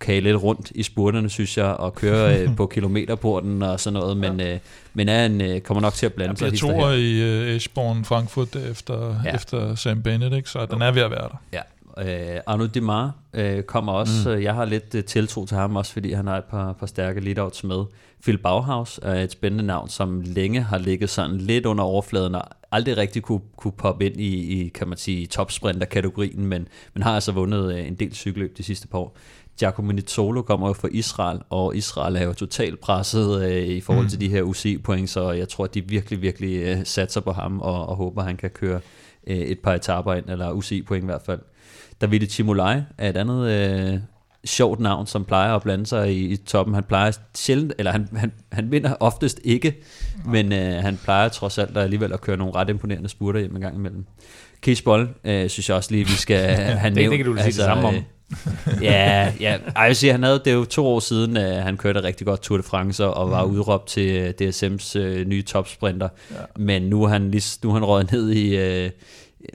kage 0.00 0.20
lidt 0.20 0.42
rundt 0.42 0.72
i 0.74 0.82
spurterne, 0.82 1.28
synes 1.28 1.58
jeg, 1.58 1.66
og 1.66 1.94
køre 1.94 2.32
øh, 2.40 2.56
på 2.56 2.66
kilometerporten 2.66 3.62
og 3.62 3.80
sådan 3.80 4.00
noget, 4.00 4.16
men, 4.16 4.40
øh, 4.40 4.58
men 4.94 5.08
er 5.08 5.26
en, 5.26 5.40
øh, 5.40 5.60
kommer 5.60 5.80
nok 5.80 5.94
til 5.94 6.06
at 6.06 6.12
blande 6.12 6.36
sig. 6.36 6.50
Jeg 6.50 6.58
tror 6.58 6.90
i 6.90 7.22
øh, 7.22 7.56
Eschborn 7.56 8.04
Frankfurt 8.04 8.56
efter, 8.56 9.20
ja. 9.24 9.34
efter 9.34 9.74
Sam 9.74 10.02
Bennett, 10.02 10.34
ikke? 10.34 10.50
så 10.50 10.66
den 10.66 10.82
er 10.82 10.90
ved 10.90 11.02
at 11.02 11.10
være 11.10 11.28
der. 11.28 11.40
Ja, 11.52 11.60
Uh, 12.00 12.40
Arnaud 12.46 12.68
Demar 12.68 13.14
uh, 13.38 13.60
kommer 13.60 13.92
også. 13.92 14.34
Mm. 14.34 14.42
Jeg 14.42 14.54
har 14.54 14.64
lidt 14.64 14.94
uh, 14.94 15.04
tiltro 15.04 15.46
til 15.46 15.56
ham 15.56 15.76
også, 15.76 15.92
fordi 15.92 16.12
han 16.12 16.26
har 16.26 16.38
et 16.38 16.44
par, 16.44 16.72
par 16.72 16.86
stærke 16.86 17.20
leadouts 17.20 17.64
med. 17.64 17.84
Phil 18.22 18.38
Bauhaus 18.38 19.00
er 19.02 19.14
et 19.14 19.32
spændende 19.32 19.64
navn, 19.64 19.88
som 19.88 20.20
længe 20.20 20.62
har 20.62 20.78
ligget 20.78 21.10
sådan 21.10 21.36
lidt 21.36 21.66
under 21.66 21.84
overfladen 21.84 22.34
og 22.34 22.42
aldrig 22.72 22.96
rigtig 22.96 23.22
kunne, 23.22 23.40
kunne 23.56 23.72
poppe 23.72 24.06
ind 24.06 24.20
i, 24.20 24.60
i 24.60 24.68
kan 24.68 24.88
man 24.88 24.98
sige, 24.98 25.26
topsprinter-kategorien, 25.26 26.46
men, 26.46 26.68
men 26.94 27.02
har 27.02 27.14
altså 27.14 27.32
vundet 27.32 27.74
uh, 27.74 27.86
en 27.86 27.94
del 27.94 28.14
cykelløb 28.14 28.58
de 28.58 28.62
sidste 28.62 28.88
par 28.88 28.98
år. 28.98 29.16
Giacomo 29.58 29.92
Nizzolo 29.92 30.42
kommer 30.42 30.66
jo 30.66 30.72
fra 30.72 30.88
Israel, 30.92 31.40
og 31.50 31.76
Israel 31.76 32.16
er 32.16 32.24
jo 32.24 32.32
totalt 32.32 32.80
presset 32.80 33.36
uh, 33.36 33.76
i 33.76 33.80
forhold 33.80 34.04
mm. 34.04 34.10
til 34.10 34.20
de 34.20 34.28
her 34.28 34.42
UCI-point, 34.42 35.10
så 35.10 35.30
jeg 35.30 35.48
tror, 35.48 35.64
at 35.64 35.74
de 35.74 35.88
virkelig, 35.88 36.22
virkelig 36.22 36.76
uh, 36.76 36.80
satser 36.84 37.20
på 37.20 37.32
ham, 37.32 37.60
og, 37.60 37.88
og 37.88 37.96
håber, 37.96 38.20
at 38.20 38.26
han 38.26 38.36
kan 38.36 38.50
køre 38.50 38.80
uh, 39.26 39.36
et 39.36 39.58
par 39.58 39.74
etaper 39.74 40.14
ind, 40.14 40.24
eller 40.28 40.52
UCI-point 40.52 41.02
i 41.02 41.06
hvert 41.06 41.22
fald. 41.26 41.40
Davide 42.00 42.26
Chimolai 42.26 42.80
er 42.98 43.08
et 43.08 43.16
andet 43.16 43.50
øh, 43.50 44.00
sjovt 44.44 44.80
navn, 44.80 45.06
som 45.06 45.24
plejer 45.24 45.54
at 45.54 45.62
blande 45.62 45.86
sig 45.86 46.12
i, 46.12 46.26
i 46.26 46.36
toppen. 46.36 46.74
Han 46.74 46.84
plejer 46.84 47.12
sjældent, 47.34 47.72
eller 47.78 47.92
han, 47.92 48.08
han, 48.16 48.32
han 48.52 48.70
vinder 48.70 48.94
oftest 49.00 49.40
ikke, 49.44 49.76
men 50.24 50.52
øh, 50.52 50.82
han 50.82 50.98
plejer 51.04 51.28
trods 51.28 51.58
alt 51.58 51.76
alligevel 51.76 52.12
at 52.12 52.20
køre 52.20 52.36
nogle 52.36 52.54
ret 52.54 52.68
imponerende 52.68 53.08
spurter 53.08 53.40
hjem 53.40 53.54
en 53.56 53.60
gang 53.60 53.76
imellem. 53.76 54.04
Kees 54.60 54.82
Boll, 54.82 55.08
øh, 55.24 55.50
synes 55.50 55.68
jeg 55.68 55.76
også 55.76 55.90
lige, 55.90 56.04
vi 56.04 56.12
skal 56.12 56.38
have 56.56 56.94
nævnt. 56.94 56.96
det, 56.96 57.10
det 57.10 57.18
kan 57.18 57.26
du 57.26 57.32
altså, 57.32 57.44
sige 57.44 57.56
det 57.56 57.64
samme 57.64 57.88
om. 57.88 57.94
Øh, 58.66 58.82
ja, 58.82 59.32
ja. 59.40 59.56
Ej, 59.56 59.82
jeg 59.82 59.88
vil 59.88 59.96
sige, 59.96 60.12
han 60.12 60.22
havde, 60.22 60.38
det 60.38 60.46
er 60.46 60.54
jo 60.54 60.64
to 60.64 60.86
år 60.86 61.00
siden, 61.00 61.36
uh, 61.36 61.42
han 61.42 61.76
kørte 61.76 62.02
rigtig 62.02 62.26
godt 62.26 62.42
Tour 62.42 62.56
de 62.56 62.62
France 62.62 63.06
og 63.06 63.30
var 63.30 63.44
mm. 63.44 63.52
udråbt 63.52 63.86
til 63.86 64.34
uh, 64.40 64.48
DSM's 64.48 64.98
uh, 64.98 65.26
nye 65.26 65.42
topsprinter. 65.42 66.08
Ja. 66.30 66.36
Men 66.56 66.82
nu 66.82 67.02
er 67.02 67.08
han, 67.08 67.30
lige, 67.30 67.58
nu 67.62 67.70
er 67.70 67.74
han 67.74 67.84
røget 67.84 68.12
ned 68.12 68.30
i, 68.30 68.84
uh, 68.84 68.90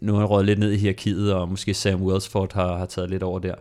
nu 0.02 0.14
har 0.14 0.20
han 0.20 0.28
rådet 0.28 0.46
lidt 0.46 0.60
ned 0.60 0.72
i 0.72 0.78
hierarkiet, 0.78 1.34
og 1.34 1.50
måske 1.50 1.74
Sam 1.74 2.02
Wellsford 2.02 2.54
har, 2.54 2.78
har 2.78 2.86
taget 2.86 3.10
lidt 3.10 3.24
over 3.24 3.40
der. 3.40 3.56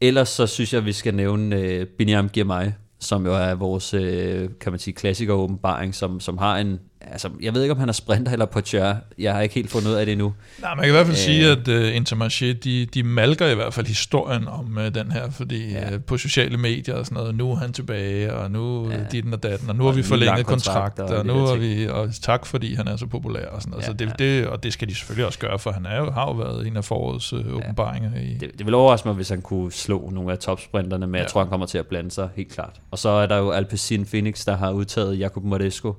Ellers 0.00 0.28
så 0.28 0.46
synes 0.46 0.72
jeg, 0.72 0.78
at 0.78 0.86
vi 0.86 0.92
skal 0.92 1.14
nævne 1.14 1.56
øh, 1.56 1.86
Binyam 1.86 2.28
Girmay, 2.28 2.66
som 3.00 3.26
jo 3.26 3.34
er 3.34 3.54
vores, 3.54 3.94
øh, 3.94 4.48
kan 4.60 4.72
man 4.72 4.78
sige, 4.78 4.94
klassiker 4.94 5.34
åbenbaring, 5.34 5.94
som, 5.94 6.20
som 6.20 6.38
har 6.38 6.58
en, 6.58 6.80
altså, 7.12 7.30
jeg 7.42 7.54
ved 7.54 7.62
ikke, 7.62 7.72
om 7.72 7.80
han 7.80 7.88
er 7.88 7.92
sprinter 7.92 8.32
eller 8.32 8.46
portier. 8.46 8.96
Jeg 9.18 9.34
har 9.34 9.40
ikke 9.40 9.54
helt 9.54 9.70
fundet 9.70 9.88
ud 9.88 9.94
af 9.94 10.06
det 10.06 10.12
endnu. 10.12 10.34
Nej, 10.60 10.74
man 10.74 10.82
kan 10.82 10.88
i 10.88 10.92
hvert 10.92 11.06
fald 11.06 11.16
øh, 11.16 11.20
sige, 11.20 11.50
at 11.50 11.68
uh, 11.68 11.96
Intermarché, 11.96 12.52
de, 12.64 12.86
de 12.86 13.02
malker 13.02 13.46
i 13.46 13.54
hvert 13.54 13.74
fald 13.74 13.86
historien 13.86 14.48
om 14.48 14.76
uh, 14.76 14.88
den 14.94 15.12
her, 15.12 15.30
fordi 15.30 15.72
ja. 15.72 15.94
uh, 15.94 16.02
på 16.02 16.16
sociale 16.18 16.56
medier 16.56 16.94
og 16.94 17.06
sådan 17.06 17.16
noget, 17.16 17.34
nu 17.34 17.50
er 17.50 17.56
han 17.56 17.72
tilbage, 17.72 18.34
og 18.34 18.50
nu 18.50 18.90
ja. 18.90 18.96
dit 19.12 19.24
og 19.32 19.42
datten, 19.42 19.70
og 19.70 19.76
nu 19.76 19.84
har 19.84 19.92
vi 19.92 20.02
forlænget 20.02 20.46
kontrakt, 20.46 20.98
og, 20.98 21.18
og 21.18 21.26
nu 21.26 21.34
har 21.34 21.54
vi, 21.54 21.88
og 21.88 22.08
tak 22.22 22.46
fordi 22.46 22.74
han 22.74 22.88
er 22.88 22.96
så 22.96 23.06
populær 23.06 23.46
og 23.46 23.62
sådan 23.62 23.70
noget. 23.70 23.82
Ja, 23.82 23.86
så 23.86 23.92
det, 23.92 24.06
ja. 24.06 24.24
det, 24.24 24.46
og 24.46 24.62
det 24.62 24.72
skal 24.72 24.88
de 24.88 24.94
selvfølgelig 24.94 25.26
også 25.26 25.38
gøre, 25.38 25.58
for 25.58 25.70
han 25.70 25.86
er 25.86 25.98
jo, 25.98 26.10
har 26.10 26.26
jo 26.26 26.32
været 26.32 26.66
en 26.66 26.76
af 26.76 26.84
forårets 26.84 27.32
uh, 27.32 27.54
åbenbaringer. 27.54 28.10
Ja. 28.14 28.20
I, 28.20 28.34
det, 28.34 28.50
det 28.58 28.66
vil 28.66 28.74
overraske 28.74 29.08
mig, 29.08 29.14
hvis 29.14 29.28
han 29.28 29.42
kunne 29.42 29.72
slå 29.72 30.10
nogle 30.12 30.32
af 30.32 30.38
topsprinterne, 30.38 31.06
men 31.06 31.14
ja. 31.14 31.20
jeg 31.20 31.30
tror, 31.30 31.40
han 31.40 31.48
kommer 31.48 31.66
til 31.66 31.78
at 31.78 31.86
blande 31.86 32.10
sig 32.10 32.28
helt 32.36 32.52
klart. 32.52 32.80
Og 32.90 32.98
så 32.98 33.08
er 33.08 33.26
der 33.26 33.36
jo 33.36 33.50
Alpecin 33.50 34.06
Phoenix, 34.06 34.44
der 34.44 34.56
har 34.56 34.70
udtaget 34.70 35.18
Jakob 35.18 35.44
Moresco, 35.44 35.94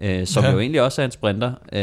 øh, 0.00 0.26
som 0.26 0.44
ja. 0.44 0.52
jo 0.52 0.58
egentlig 0.58 0.82
også 0.82 1.02
er 1.02 1.06
en 1.06 1.10
sprinter. 1.10 1.52
Øh, 1.72 1.80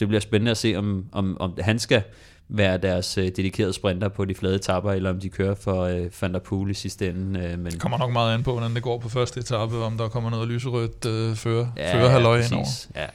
det 0.00 0.08
bliver 0.08 0.20
spændende 0.20 0.50
at 0.50 0.56
se, 0.56 0.74
om, 0.76 1.04
om, 1.12 1.36
om 1.40 1.58
han 1.60 1.78
skal 1.78 2.02
være 2.48 2.78
deres 2.78 3.18
øh, 3.18 3.24
dedikerede 3.36 3.72
sprinter 3.72 4.08
på 4.08 4.24
de 4.24 4.34
flade 4.34 4.54
etapper, 4.54 4.92
eller 4.92 5.10
om 5.10 5.20
de 5.20 5.28
kører 5.28 5.54
for 5.54 5.82
øh, 5.82 6.06
Van 6.20 6.32
der 6.32 6.38
Poel 6.38 6.70
i 6.70 6.74
sidste 6.74 7.08
ende. 7.08 7.40
Øh, 7.40 7.58
men 7.58 7.72
det 7.72 7.80
kommer 7.80 7.98
nok 7.98 8.12
meget 8.12 8.34
an 8.34 8.42
på, 8.42 8.52
hvordan 8.52 8.74
det 8.74 8.82
går 8.82 8.98
på 8.98 9.08
første 9.08 9.40
etape, 9.40 9.76
om 9.76 9.98
der 9.98 10.08
kommer 10.08 10.30
noget 10.30 10.48
lyserødt 10.48 11.06
øh, 11.06 11.36
før, 11.36 11.66
ja, 11.76 11.94
før 11.94 12.08
halvøj 12.08 12.38
ja, 12.38 12.44
indover. 12.44 12.86
Ja, 12.96 13.06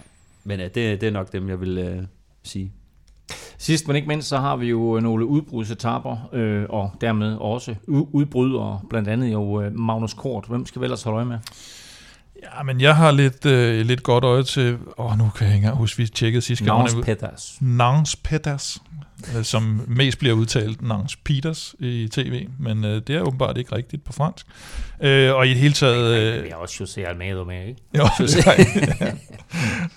men 0.44 0.60
øh, 0.60 0.66
det, 0.66 1.02
det 1.02 1.04
er 1.04 1.12
nok 1.12 1.34
dem, 1.34 1.50
jeg 1.50 1.62
vil 1.62 1.78
øh, 1.78 2.04
sige. 2.44 2.72
Sidst 3.58 3.88
men 3.88 3.96
ikke 3.96 4.08
mindst, 4.08 4.28
så 4.28 4.38
har 4.38 4.56
vi 4.56 4.70
jo 4.70 5.00
nogle 5.00 5.26
udbrudsetapper, 5.26 6.30
øh, 6.34 6.66
og 6.70 6.92
dermed 7.02 7.36
også 7.36 7.76
udbrydere, 7.88 8.80
blandt 8.90 9.10
andet 9.10 9.34
jo 9.34 9.62
øh, 9.62 9.80
Magnus 9.80 10.14
Kort. 10.14 10.46
Hvem 10.48 10.66
skal 10.66 10.80
vi 10.80 10.86
ellers 10.86 11.04
holde 11.04 11.16
øje 11.16 11.26
med? 11.26 11.40
Ja, 12.44 12.64
men 12.64 12.82
jeg 12.82 12.96
har 12.96 13.12
lidt, 13.12 13.46
øh, 13.46 13.86
lidt 13.86 14.04
godt 14.04 14.24
øje 14.24 14.44
til... 14.44 14.78
Åh, 14.98 15.12
oh, 15.12 15.18
nu 15.18 15.30
kan 15.30 15.48
jeg 15.48 15.56
ikke 15.56 15.66
engang 15.66 15.78
huske, 15.78 15.98
vi 15.98 16.08
tjekkede 16.08 16.42
sidste 16.42 16.66
gang. 16.66 16.80
Nance 16.80 17.02
Peters. 17.02 17.58
Nance 17.62 18.18
Peters, 18.24 18.78
øh, 19.38 19.44
som 19.44 19.86
mest 19.88 20.20
bliver 20.20 20.36
udtalt 20.36 20.82
Nance 20.82 21.18
Peters 21.24 21.76
i 21.80 22.08
tv, 22.12 22.48
men 22.60 22.86
øh, 22.86 23.02
det 23.08 23.16
er 23.16 23.22
åbenbart 23.22 23.58
ikke 23.58 23.76
rigtigt 23.76 24.04
på 24.04 24.14
fransk. 24.14 24.46
Øh, 25.02 25.36
og 25.36 25.48
i 25.48 25.50
det 25.50 25.58
hele 25.58 25.74
taget... 25.74 26.38
Øh, 26.38 26.44
vi 26.44 26.50
har 26.50 26.56
også 26.56 26.84
José 26.84 27.02
Almeida 27.02 27.44
med, 27.44 27.68
ikke? 27.68 27.82
Jo, 27.98 28.08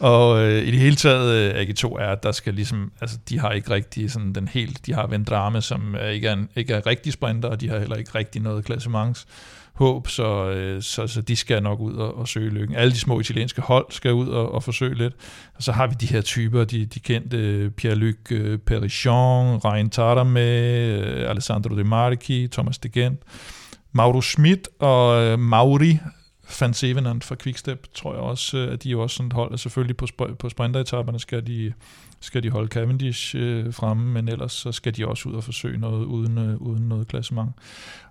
og 0.14 0.42
øh, 0.42 0.62
i 0.62 0.70
det 0.70 0.80
hele 0.80 0.96
taget, 0.96 1.54
øh, 1.54 1.62
AG2 1.62 1.86
er, 2.00 2.08
at 2.08 2.22
der 2.22 2.32
skal 2.32 2.54
ligesom... 2.54 2.92
Altså, 3.00 3.18
de 3.28 3.38
har 3.38 3.50
ikke 3.50 3.70
rigtig 3.70 4.10
sådan 4.10 4.32
den 4.32 4.48
helt... 4.48 4.86
De 4.86 4.94
har 4.94 5.06
Vendrame, 5.06 5.62
som 5.62 5.94
er 5.98 6.08
ikke 6.08 6.28
er, 6.28 6.32
en, 6.32 6.48
ikke 6.56 6.74
er 6.74 6.86
rigtig 6.86 7.12
sprinter, 7.12 7.48
og 7.48 7.60
de 7.60 7.68
har 7.68 7.78
heller 7.78 7.96
ikke 7.96 8.10
rigtig 8.14 8.42
noget 8.42 8.64
klassements 8.64 9.26
håb, 9.78 10.08
så, 10.08 10.50
øh, 10.50 10.82
så, 10.82 11.06
så 11.06 11.20
de 11.20 11.36
skal 11.36 11.62
nok 11.62 11.80
ud 11.80 11.94
og, 11.94 12.18
og 12.18 12.28
søge 12.28 12.50
lykken. 12.50 12.76
Alle 12.76 12.92
de 12.92 12.98
små 12.98 13.20
italienske 13.20 13.60
hold 13.62 13.86
skal 13.90 14.12
ud 14.12 14.28
og, 14.28 14.52
og 14.52 14.62
forsøge 14.62 14.94
lidt. 14.94 15.14
Og 15.54 15.62
så 15.62 15.72
har 15.72 15.86
vi 15.86 15.94
de 16.00 16.06
her 16.06 16.20
typer, 16.20 16.64
de, 16.64 16.86
de 16.86 17.00
kendte 17.00 17.72
Pierre-Luc 17.80 18.32
øh, 18.32 18.58
Perichon, 18.58 19.56
Ryan 19.56 19.90
Tarame, 19.90 20.40
øh, 20.40 21.30
Alessandro 21.30 21.76
De 21.76 21.84
Marchi, 21.84 22.48
Thomas 22.52 22.78
de 22.78 22.88
Gent, 22.88 23.20
Mauro 23.92 24.20
Schmidt 24.20 24.68
og 24.78 25.22
øh, 25.24 25.38
Mauri 25.38 25.98
van 26.60 26.74
Sevenand 26.74 27.22
fra 27.22 27.34
Quickstep, 27.34 27.86
tror 27.94 28.12
jeg 28.12 28.22
også, 28.22 28.58
øh, 28.58 28.72
at 28.72 28.82
de 28.82 28.92
er 28.92 28.96
også 28.96 29.16
sådan 29.16 29.26
et 29.26 29.32
hold. 29.32 29.52
Og 29.52 29.58
selvfølgelig 29.58 29.96
på, 29.96 30.06
sp- 30.10 30.34
på 30.34 30.48
sprinteretapperne 30.48 31.18
skal 31.18 31.46
de, 31.46 31.72
skal 32.20 32.42
de 32.42 32.50
holde 32.50 32.68
Cavendish 32.68 33.36
øh, 33.38 33.74
fremme, 33.74 34.12
men 34.12 34.28
ellers 34.28 34.52
så 34.52 34.72
skal 34.72 34.96
de 34.96 35.06
også 35.06 35.28
ud 35.28 35.34
og 35.34 35.44
forsøge 35.44 35.78
noget 35.78 36.04
uden, 36.04 36.38
øh, 36.38 36.56
uden 36.56 36.88
noget 36.88 37.08
klassement. 37.08 37.50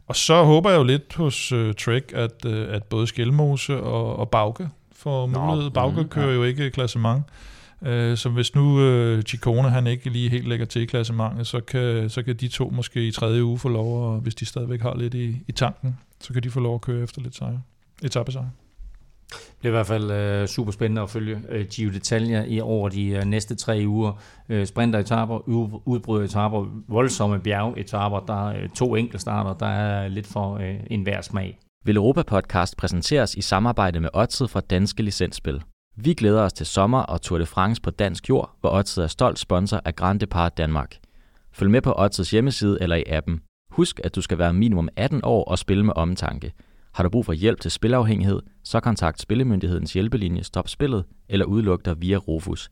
Og 0.07 0.15
så 0.15 0.43
håber 0.43 0.69
jeg 0.69 0.77
jo 0.77 0.83
lidt 0.83 1.15
hos 1.15 1.51
uh, 1.51 1.73
Trek, 1.73 2.11
at, 2.15 2.45
uh, 2.45 2.51
at 2.53 2.83
både 2.83 3.07
Skelmose 3.07 3.81
og, 3.81 4.15
og 4.15 4.29
Bauke 4.29 4.69
får 4.91 5.25
mulighed. 5.25 5.71
Bauke 5.71 6.01
mm, 6.01 6.09
kører 6.09 6.27
ja. 6.27 6.33
jo 6.33 6.43
ikke 6.43 6.71
klassement. 6.71 7.23
Uh, 7.81 7.87
så 8.15 8.29
hvis 8.33 8.55
nu 8.55 8.63
uh, 8.63 9.21
Chicone 9.21 9.69
han 9.69 9.87
ikke 9.87 10.09
lige 10.09 10.29
helt 10.29 10.47
lægger 10.47 10.65
til 10.65 10.81
i 10.81 10.85
klassementet, 10.85 11.47
så 11.47 11.59
kan, 11.59 12.09
så 12.09 12.23
kan 12.23 12.35
de 12.35 12.47
to 12.47 12.69
måske 12.69 13.07
i 13.07 13.11
tredje 13.11 13.43
uge 13.43 13.59
få 13.59 13.69
lov, 13.69 14.03
og 14.03 14.19
hvis 14.19 14.35
de 14.35 14.45
stadigvæk 14.45 14.81
har 14.81 14.95
lidt 14.97 15.13
i, 15.13 15.37
i 15.47 15.51
tanken, 15.51 15.97
så 16.19 16.33
kan 16.33 16.43
de 16.43 16.49
få 16.49 16.59
lov 16.59 16.75
at 16.75 16.81
køre 16.81 17.03
efter 17.03 17.21
lidt 17.21 17.35
sejr. 17.35 17.59
Etappesejr. 18.03 18.45
Det 19.31 19.63
er 19.63 19.67
i 19.67 19.71
hvert 19.71 19.87
fald 19.87 20.11
øh, 20.11 20.47
super 20.47 20.71
spændende 20.71 21.01
at 21.01 21.09
følge 21.09 21.41
øh, 21.49 21.65
Gio 21.65 21.91
Detaljer 21.91 22.43
i 22.43 22.59
over 22.59 22.89
de 22.89 23.07
øh, 23.07 23.23
næste 23.23 23.55
tre 23.55 23.83
uger. 23.87 24.21
Øh, 24.49 24.65
sprinter-etapper, 24.65 26.83
voldsomme 26.87 27.39
bjerg 27.39 27.73
etaper, 27.77 28.19
Der 28.19 28.49
er 28.49 28.61
øh, 28.61 28.69
to 28.69 28.95
enkeltstarter, 28.95 29.53
der 29.53 29.67
er 29.67 30.07
lidt 30.07 30.27
for 30.27 30.55
øh, 30.55 30.75
en 30.89 31.03
hver 31.03 31.21
smag. 31.21 31.59
Vil 31.85 31.97
Europa 31.97 32.23
Podcast 32.23 32.77
præsenteres 32.77 33.35
i 33.35 33.41
samarbejde 33.41 33.99
med 33.99 34.09
Odset 34.13 34.49
fra 34.49 34.59
Danske 34.59 35.03
Licensspil. 35.03 35.61
Vi 35.95 36.13
glæder 36.13 36.41
os 36.41 36.53
til 36.53 36.65
sommer 36.65 36.99
og 36.99 37.21
Tour 37.21 37.39
de 37.39 37.45
France 37.45 37.81
på 37.81 37.89
dansk 37.89 38.29
jord, 38.29 38.57
hvor 38.61 38.69
Odset 38.69 39.03
er 39.03 39.07
stolt 39.07 39.39
sponsor 39.39 39.81
af 39.85 39.95
Grand 39.95 40.19
Depart 40.19 40.57
Danmark. 40.57 40.95
Følg 41.53 41.71
med 41.71 41.81
på 41.81 41.93
Odsets 41.97 42.31
hjemmeside 42.31 42.77
eller 42.81 42.95
i 42.95 43.03
appen. 43.07 43.41
Husk, 43.71 43.99
at 44.03 44.15
du 44.15 44.21
skal 44.21 44.37
være 44.37 44.53
minimum 44.53 44.89
18 44.95 45.21
år 45.23 45.43
og 45.43 45.59
spille 45.59 45.85
med 45.85 45.93
omtanke. 45.95 46.53
Har 46.97 47.03
du 47.03 47.09
brug 47.09 47.25
for 47.25 47.33
hjælp 47.33 47.59
til 47.61 47.71
spilafhængighed, 47.71 48.41
så 48.63 48.79
kontakt 48.79 49.21
Spillemyndighedens 49.21 49.93
hjælpelinje 49.93 50.43
Stop 50.43 50.67
Spillet 50.67 51.05
eller 51.29 51.45
udluk 51.45 51.85
dig 51.85 52.01
via 52.01 52.17
Rufus. 52.17 52.71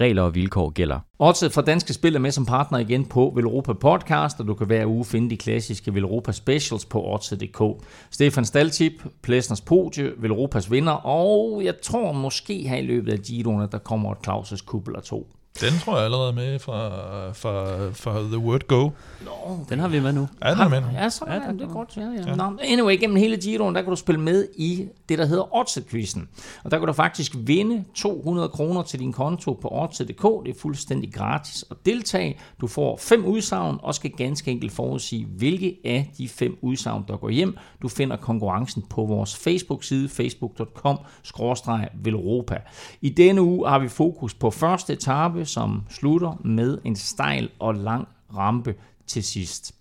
Regler 0.00 0.22
og 0.22 0.34
vilkår 0.34 0.70
gælder. 0.70 1.00
Odset 1.18 1.52
fra 1.52 1.62
Danske 1.62 1.92
Spil 1.92 2.14
er 2.14 2.18
med 2.18 2.30
som 2.30 2.46
partner 2.46 2.78
igen 2.78 3.06
på 3.06 3.32
Velropa 3.36 3.72
Podcast, 3.72 4.40
og 4.40 4.46
du 4.46 4.54
kan 4.54 4.66
hver 4.66 4.86
uge 4.86 5.04
finde 5.04 5.30
de 5.30 5.36
klassiske 5.36 5.94
Velropa 5.94 6.32
Specials 6.32 6.84
på 6.84 7.04
odset.dk. 7.04 7.84
Stefan 8.10 8.44
Staltip, 8.44 8.92
Plæsners 9.22 9.60
Podie, 9.60 10.12
Velropas 10.18 10.70
vinder, 10.70 10.92
og 10.92 11.64
jeg 11.64 11.74
tror 11.82 12.12
måske 12.12 12.68
her 12.68 12.76
i 12.76 12.86
løbet 12.86 13.12
af 13.12 13.18
Giroen, 13.18 13.62
at 13.62 13.72
der 13.72 13.78
kommer 13.78 14.12
et 14.12 14.28
Claus' 14.28 14.64
kuppel 14.64 14.96
og 14.96 15.02
to. 15.02 15.32
Den 15.60 15.72
tror 15.84 15.96
jeg 15.96 16.04
allerede 16.04 16.28
er 16.28 16.32
med 16.34 16.58
fra, 16.58 16.88
fra, 17.32 17.90
fra 17.90 18.18
The 18.20 18.38
Word 18.38 18.66
Go. 18.66 18.90
Nå, 19.24 19.58
Den 19.70 19.78
har 19.78 19.88
vi 19.88 20.00
med 20.00 20.12
nu. 20.12 20.28
Er 20.40 20.54
den 20.54 20.62
er 20.62 20.68
med 20.68 20.80
nu? 20.80 20.86
Ja, 20.94 21.08
så 21.10 21.24
Ja, 21.28 21.34
ja, 21.34 21.40
det 21.52 21.60
er 21.62 21.72
godt. 21.72 21.96
Ja, 21.96 22.02
ja. 22.26 22.34
Nå, 22.34 22.58
anyway, 22.62 23.00
gennem 23.00 23.16
hele 23.16 23.36
Giroen, 23.36 23.74
der 23.74 23.82
kan 23.82 23.90
du 23.90 23.96
spille 23.96 24.20
med 24.20 24.48
i 24.56 24.88
det, 25.08 25.18
der 25.18 25.26
hedder 25.26 25.54
Odds-quizzen. 25.56 26.28
Og 26.64 26.70
der 26.70 26.78
kan 26.78 26.86
du 26.86 26.92
faktisk 26.92 27.32
vinde 27.38 27.84
200 27.94 28.48
kroner 28.48 28.82
til 28.82 29.00
din 29.00 29.12
konto 29.12 29.52
på 29.52 29.68
odds.dk. 29.72 30.22
Det 30.22 30.50
er 30.56 30.60
fuldstændig 30.60 31.12
gratis 31.14 31.64
at 31.70 31.76
deltage. 31.86 32.38
Du 32.60 32.66
får 32.66 32.96
fem 32.96 33.24
udsagn 33.24 33.76
og 33.82 33.94
skal 33.94 34.10
ganske 34.10 34.50
enkelt 34.50 34.72
forudsige, 34.72 35.26
hvilke 35.26 35.76
af 35.84 36.10
de 36.18 36.28
fem 36.28 36.58
udsagn, 36.62 37.04
der 37.08 37.16
går 37.16 37.28
hjem. 37.28 37.56
Du 37.82 37.88
finder 37.88 38.16
konkurrencen 38.16 38.82
på 38.90 39.04
vores 39.04 39.36
Facebook-side, 39.36 40.08
facebook.com-velropa. 40.08 42.56
I 43.00 43.08
denne 43.08 43.42
uge 43.42 43.68
har 43.68 43.78
vi 43.78 43.88
fokus 43.88 44.34
på 44.34 44.50
første 44.50 44.92
etape, 44.92 45.41
som 45.44 45.82
slutter 45.90 46.40
med 46.44 46.78
en 46.84 46.96
stejl 46.96 47.50
og 47.58 47.74
lang 47.74 48.08
rampe 48.36 48.74
til 49.06 49.24
sidst. 49.24 49.74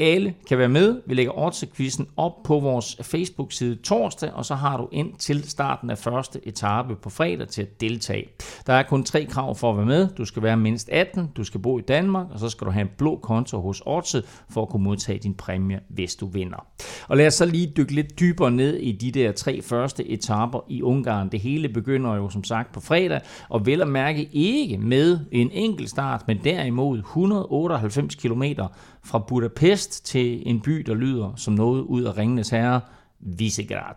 Alle 0.00 0.34
kan 0.48 0.58
være 0.58 0.68
med. 0.68 1.00
Vi 1.06 1.14
lægger 1.14 1.38
odds 1.38 1.64
op 2.16 2.42
på 2.42 2.60
vores 2.60 2.96
Facebook-side 3.02 3.76
torsdag, 3.76 4.32
og 4.32 4.44
så 4.44 4.54
har 4.54 4.76
du 4.76 4.88
ind 4.92 5.12
til 5.18 5.50
starten 5.50 5.90
af 5.90 5.98
første 5.98 6.40
etape 6.48 6.96
på 6.96 7.10
fredag 7.10 7.48
til 7.48 7.62
at 7.62 7.80
deltage. 7.80 8.28
Der 8.66 8.72
er 8.72 8.82
kun 8.82 9.04
tre 9.04 9.24
krav 9.24 9.54
for 9.54 9.70
at 9.70 9.76
være 9.76 9.86
med. 9.86 10.08
Du 10.08 10.24
skal 10.24 10.42
være 10.42 10.56
mindst 10.56 10.88
18, 10.88 11.28
du 11.36 11.44
skal 11.44 11.60
bo 11.60 11.78
i 11.78 11.82
Danmark, 11.82 12.26
og 12.30 12.38
så 12.38 12.48
skal 12.48 12.66
du 12.66 12.70
have 12.70 12.82
en 12.82 12.90
blå 12.98 13.18
konto 13.22 13.60
hos 13.60 13.82
Odds 13.86 14.16
for 14.50 14.62
at 14.62 14.68
kunne 14.68 14.84
modtage 14.84 15.18
din 15.18 15.34
præmie, 15.34 15.80
hvis 15.88 16.14
du 16.14 16.26
vinder. 16.26 16.66
Og 17.08 17.16
lad 17.16 17.26
os 17.26 17.34
så 17.34 17.46
lige 17.46 17.72
dykke 17.76 17.94
lidt 17.94 18.20
dybere 18.20 18.50
ned 18.50 18.76
i 18.76 18.92
de 18.92 19.10
der 19.10 19.32
tre 19.32 19.62
første 19.62 20.08
etaper 20.08 20.60
i 20.68 20.82
Ungarn. 20.82 21.28
Det 21.28 21.40
hele 21.40 21.68
begynder 21.68 22.14
jo 22.14 22.28
som 22.28 22.44
sagt 22.44 22.72
på 22.72 22.80
fredag, 22.80 23.20
og 23.48 23.66
vel 23.66 23.82
at 23.82 23.88
mærke 23.88 24.28
ikke 24.32 24.78
med 24.78 25.18
en 25.32 25.50
enkelt 25.52 25.90
start, 25.90 26.24
men 26.26 26.40
derimod 26.44 26.98
198 26.98 28.14
km 28.14 28.42
fra 29.04 29.18
Budapest 29.18 30.06
til 30.06 30.42
en 30.48 30.60
by, 30.60 30.70
der 30.86 30.94
lyder 30.94 31.32
som 31.36 31.54
noget 31.54 31.82
ud 31.82 32.02
af 32.02 32.16
Ringenes 32.16 32.48
Herre, 32.48 32.80
Visegrad. 33.20 33.94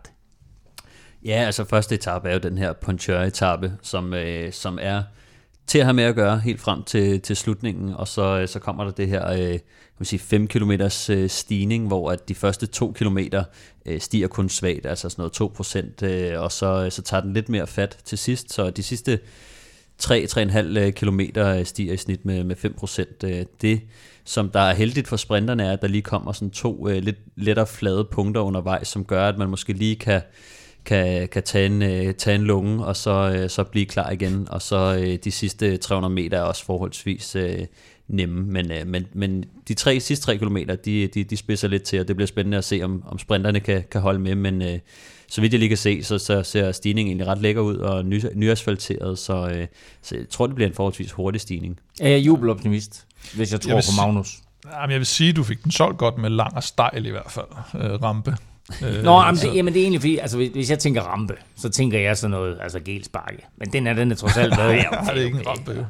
Ja, 1.24 1.44
altså 1.46 1.64
første 1.64 1.94
etape 1.94 2.28
er 2.28 2.32
jo 2.32 2.38
den 2.38 2.58
her 2.58 2.72
Poncheur-etape, 2.72 3.72
som, 3.82 4.14
øh, 4.14 4.52
som 4.52 4.78
er 4.82 5.02
til 5.66 5.78
at 5.78 5.84
have 5.84 5.94
med 5.94 6.04
at 6.04 6.14
gøre 6.14 6.38
helt 6.38 6.60
frem 6.60 6.82
til, 6.82 7.20
til 7.20 7.36
slutningen, 7.36 7.94
og 7.94 8.08
så, 8.08 8.38
øh, 8.38 8.48
så 8.48 8.58
kommer 8.58 8.84
der 8.84 8.90
det 8.90 9.08
her 9.08 9.30
øh, 9.30 9.58
kan 9.94 10.00
man 10.00 10.06
sige, 10.06 10.20
5 10.20 10.48
km 10.48 10.70
øh, 11.10 11.30
stigning, 11.30 11.86
hvor 11.86 12.10
at 12.10 12.28
de 12.28 12.34
første 12.34 12.66
2 12.66 12.92
km 12.92 13.18
øh, 13.86 14.00
stiger 14.00 14.28
kun 14.28 14.48
svagt, 14.48 14.86
altså 14.86 15.08
sådan 15.08 15.30
noget 15.38 16.02
2%, 16.02 16.06
øh, 16.06 16.42
og 16.42 16.52
så, 16.52 16.84
øh, 16.84 16.90
så 16.90 17.02
tager 17.02 17.20
den 17.20 17.32
lidt 17.32 17.48
mere 17.48 17.66
fat 17.66 17.98
til 18.04 18.18
sidst, 18.18 18.52
så 18.52 18.70
de 18.70 18.82
sidste 18.82 19.18
3-3,5 20.02 20.58
øh, 20.58 20.92
km 20.92 21.20
øh, 21.20 21.64
stiger 21.64 21.92
i 21.92 21.96
snit 21.96 22.24
med, 22.24 22.44
med 22.44 22.56
5%. 22.56 23.26
Øh, 23.28 23.44
det, 23.60 23.80
som 24.24 24.50
der 24.50 24.60
er 24.60 24.74
heldigt 24.74 25.08
for 25.08 25.16
sprinterne, 25.16 25.64
er, 25.64 25.72
at 25.72 25.82
der 25.82 25.88
lige 25.88 26.02
kommer 26.02 26.32
sådan 26.32 26.50
to 26.50 26.88
øh, 26.88 27.02
lidt 27.02 27.18
lettere 27.36 27.66
flade 27.66 28.04
punkter 28.04 28.40
undervejs, 28.40 28.88
som 28.88 29.04
gør, 29.04 29.28
at 29.28 29.38
man 29.38 29.50
måske 29.50 29.72
lige 29.72 29.96
kan 29.96 30.20
kan, 30.84 31.28
kan 31.28 31.42
tage, 31.42 31.66
en, 31.66 31.82
øh, 31.82 32.14
tage 32.14 32.34
en 32.34 32.44
lunge, 32.44 32.84
og 32.84 32.96
så, 32.96 33.34
øh, 33.36 33.50
så 33.50 33.64
blive 33.64 33.86
klar 33.86 34.10
igen. 34.10 34.46
Og 34.50 34.62
så 34.62 34.96
øh, 35.00 35.18
de 35.24 35.30
sidste 35.30 35.76
300 35.76 36.14
meter 36.14 36.38
er 36.38 36.42
også 36.42 36.64
forholdsvis 36.64 37.36
øh, 37.36 37.66
nemme. 38.08 38.46
Men, 38.46 38.72
øh, 38.72 38.86
men, 38.86 39.06
men 39.12 39.44
de 39.68 39.74
tre 39.74 40.00
sidste 40.00 40.26
3 40.26 40.36
km, 40.36 40.56
de, 40.84 41.06
de, 41.06 41.24
de 41.24 41.36
spidser 41.36 41.68
lidt 41.68 41.82
til, 41.82 42.00
og 42.00 42.08
det 42.08 42.16
bliver 42.16 42.26
spændende 42.26 42.58
at 42.58 42.64
se, 42.64 42.80
om, 42.82 43.02
om 43.06 43.18
sprinterne 43.18 43.60
kan, 43.60 43.84
kan 43.90 44.00
holde 44.00 44.18
med. 44.18 44.34
Men 44.34 44.62
øh, 44.62 44.78
så 45.28 45.40
vidt 45.40 45.52
jeg 45.52 45.58
lige 45.58 45.68
kan 45.68 45.78
se, 45.78 46.02
så, 46.02 46.18
så 46.18 46.42
ser 46.42 46.72
stigningen 46.72 47.10
egentlig 47.10 47.26
ret 47.26 47.42
lækker 47.42 47.62
ud 47.62 47.76
og 47.76 48.04
ny, 48.04 48.20
nyasfalteret, 48.34 49.18
så, 49.18 49.50
øh, 49.54 49.66
så 50.02 50.16
jeg 50.16 50.28
tror, 50.28 50.46
det 50.46 50.54
bliver 50.54 50.68
en 50.68 50.74
forholdsvis 50.74 51.12
hurtig 51.12 51.40
stigning. 51.40 51.80
Er 52.00 52.08
jeg 52.08 52.20
jubeloptimist, 52.20 53.06
hvis 53.34 53.52
jeg 53.52 53.60
tror 53.60 53.72
Jeg 53.74 53.82
på 53.98 54.06
Magnus? 54.06 54.34
Jamen, 54.74 54.90
jeg 54.90 54.98
vil 54.98 55.06
sige, 55.06 55.30
at 55.30 55.36
du 55.36 55.44
fik 55.44 55.64
den 55.64 55.70
solgt 55.72 55.98
godt 55.98 56.18
med 56.18 56.30
lang 56.30 56.54
og 56.56 56.62
stejl 56.62 57.06
i 57.06 57.10
hvert 57.10 57.30
fald, 57.30 57.46
øh, 57.74 58.02
rampe. 58.02 58.36
Øh, 58.82 59.02
Nå, 59.02 59.20
jamen, 59.22 59.40
det, 59.40 59.54
jamen 59.54 59.72
det 59.74 59.80
er 59.80 59.84
egentlig 59.84 60.00
fordi, 60.00 60.18
altså 60.18 60.36
hvis- 60.36 60.50
hvis 60.52 60.70
jeg 60.70 60.78
tænker 60.78 61.02
rampe, 61.02 61.34
så 61.56 61.68
tænker 61.68 61.98
jeg 61.98 62.16
sådan 62.16 62.30
noget, 62.30 62.58
altså 62.62 62.80
gelsparke. 62.80 63.36
Men 63.58 63.72
den 63.72 63.86
er, 63.86 63.92
den 63.92 64.10
er 64.12 64.16
trods 64.16 64.36
alt 64.36 64.56
været. 64.56 64.76
Nej, 64.92 65.12
det 65.14 65.20
er 65.22 65.24
ikke 65.26 65.38
en 65.38 65.46
rampe. 65.46 65.86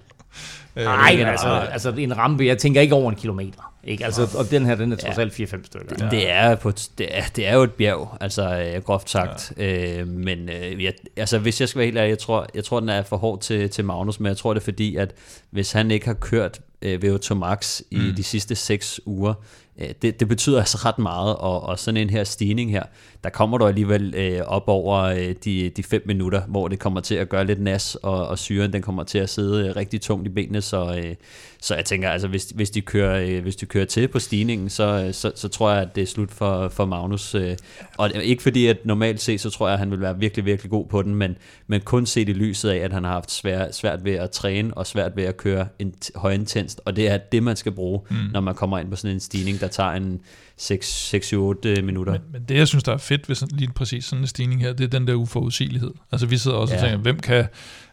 Øh, 0.77 0.85
Nej, 0.85 1.17
men 1.17 1.27
altså, 1.27 1.49
altså 1.49 1.91
en 1.91 2.17
rampe, 2.17 2.47
jeg 2.47 2.59
tænker 2.59 2.81
ikke 2.81 2.95
over 2.95 3.11
en 3.11 3.17
kilometer. 3.17 3.73
Ikke? 3.85 4.05
Altså, 4.05 4.29
og 4.39 4.51
den 4.51 4.67
her, 4.67 4.75
den 4.75 4.93
er 4.93 4.97
trods 4.97 5.19
alt 5.19 5.33
4-5 5.33 5.65
stykker. 5.65 5.97
Ja. 6.01 6.09
Det, 6.11 6.31
er 6.31 6.55
på, 6.55 6.69
et- 6.69 6.89
det, 6.99 7.07
er, 7.19 7.23
det 7.37 7.47
er 7.49 7.55
jo 7.55 7.63
et 7.63 7.73
bjerg, 7.73 8.17
altså 8.21 8.73
øh, 8.77 8.83
groft 8.83 9.11
sagt. 9.11 9.53
Ja. 9.59 9.99
Øh, 10.01 10.09
men 10.09 10.49
øh, 10.49 10.85
jeg, 10.85 10.93
altså, 11.17 11.39
hvis 11.39 11.61
jeg 11.61 11.69
skal 11.69 11.79
være 11.79 11.87
helt 11.87 11.99
ærlig, 11.99 12.11
jeg 12.11 12.19
tror, 12.19 12.47
jeg 12.55 12.65
tror, 12.65 12.81
den 12.81 12.89
er 12.89 13.03
for 13.03 13.17
hård 13.17 13.41
til, 13.41 13.71
til 13.71 13.85
Magnus, 13.85 14.21
men 14.21 14.27
jeg 14.27 14.37
tror 14.37 14.55
det 14.55 14.61
er 14.61 14.65
fordi, 14.65 14.97
at 14.97 15.13
hvis 15.51 15.73
han 15.73 15.91
ikke 15.91 16.07
har 16.07 16.15
kørt 16.15 16.61
øh, 16.83 17.01
VO2 17.05 17.35
Max 17.35 17.81
i 17.91 17.97
mm. 17.97 18.15
de 18.15 18.23
sidste 18.25 18.55
6 18.55 19.01
uger, 19.07 19.35
øh, 19.81 19.89
det, 20.03 20.21
det 20.21 20.29
betyder 20.29 20.59
altså 20.59 20.79
ret 20.85 20.99
meget, 20.99 21.37
og, 21.37 21.63
og 21.63 21.79
sådan 21.79 21.97
en 22.01 22.11
her 22.11 22.25
stigning 22.25 22.71
her, 22.71 22.83
der 23.25 23.31
kommer 23.31 23.59
du 23.59 23.67
alligevel 23.67 24.15
øh, 24.17 24.41
op 24.47 24.69
over 24.69 25.03
øh, 25.03 25.35
de, 25.45 25.71
de 25.77 25.83
5 25.83 26.03
minutter, 26.07 26.43
hvor 26.43 26.69
det 26.69 26.79
kommer 26.79 27.01
til 27.01 27.15
at 27.15 27.29
gøre 27.29 27.47
lidt 27.47 27.61
nas, 27.61 27.95
og, 27.95 28.29
og 28.29 28.39
syren 28.39 28.73
den 28.73 28.83
kommer 28.83 29.05
til 29.05 29.19
at 29.19 29.31
sidde 29.31 29.69
øh, 29.69 29.77
rigtig 29.77 30.01
tungt 30.01 30.27
i 30.27 30.31
benene, 30.31 30.63
så, 30.63 31.01
øh, 31.05 31.15
så 31.61 31.75
jeg 31.75 31.85
tænker, 31.85 32.11
altså 32.11 32.29
hvis, 32.29 32.53
hvis, 32.55 32.71
de 32.71 32.81
kører, 32.81 33.25
øh, 33.29 33.43
hvis 33.43 33.57
de 33.57 33.67
kører 33.67 33.85
til 33.85 34.09
på 34.09 34.19
stigningen, 34.19 34.69
så, 34.69 35.09
så, 35.13 35.33
så 35.35 35.49
tror 35.49 35.71
jeg, 35.71 35.83
at 35.83 35.97
det 35.97 36.03
er 36.03 36.07
slut 36.07 36.31
for, 36.31 36.69
for 36.69 36.85
Magnus. 36.85 37.35
Øh, 37.35 37.57
og 37.99 38.11
ikke 38.15 38.43
fordi, 38.43 38.67
at 38.67 38.87
normalt 38.87 39.21
set, 39.21 39.41
så 39.41 39.51
tror 39.51 39.67
jeg, 39.67 39.73
at 39.73 39.79
han 39.79 39.91
vil 39.91 40.01
være 40.01 40.19
virkelig, 40.19 40.45
virkelig 40.45 40.71
god 40.71 40.87
på 40.87 41.03
den, 41.03 41.15
men, 41.15 41.37
men 41.67 41.81
kun 41.81 42.07
set 42.07 42.29
i 42.29 42.33
lyset 42.33 42.71
af, 42.71 42.77
at 42.77 42.93
han 42.93 43.05
har 43.05 43.13
haft 43.13 43.31
svært, 43.31 43.75
svært 43.75 44.05
ved 44.05 44.13
at 44.15 44.31
træne, 44.31 44.75
og 44.77 44.87
svært 44.87 45.17
ved 45.17 45.25
at 45.25 45.37
køre 45.37 45.67
en 45.79 45.95
højintenst, 46.15 46.81
og 46.85 46.97
det 46.97 47.09
er 47.09 47.17
det, 47.17 47.43
man 47.43 47.57
skal 47.57 47.73
bruge, 47.73 48.01
mm. 48.11 48.17
når 48.33 48.41
man 48.41 48.55
kommer 48.55 48.79
ind 48.79 48.91
på 48.91 48.97
sådan 48.97 49.15
en 49.15 49.21
stigning, 49.21 49.61
der 49.61 49.69
tager 49.69 49.91
en 49.91 50.21
6-7-8 50.61 51.83
minutter. 51.83 52.13
Men, 52.13 52.21
men 52.33 52.43
det, 52.49 52.57
jeg 52.57 52.69
synes, 52.69 52.85
der 52.85 52.93
er 52.93 52.97
fedt 52.99 53.29
ved 53.29 53.37
sådan, 53.37 53.59
lige 53.59 53.71
præcis 53.75 54.05
sådan 54.05 54.23
en 54.23 54.27
stigning 54.27 54.61
her, 54.61 54.73
det 54.73 54.85
er 54.85 54.89
den 54.99 55.07
der 55.07 55.15
uforudsigelighed. 55.15 55.91
Altså, 56.13 56.27
vi 56.27 56.37
sidder 56.39 56.57
også 56.57 56.75
ja. 56.75 56.81
og 56.81 56.85
Ja. 56.87 56.91
tænker, 56.91 57.03
hvem 57.03 57.19
kan... 57.21 57.45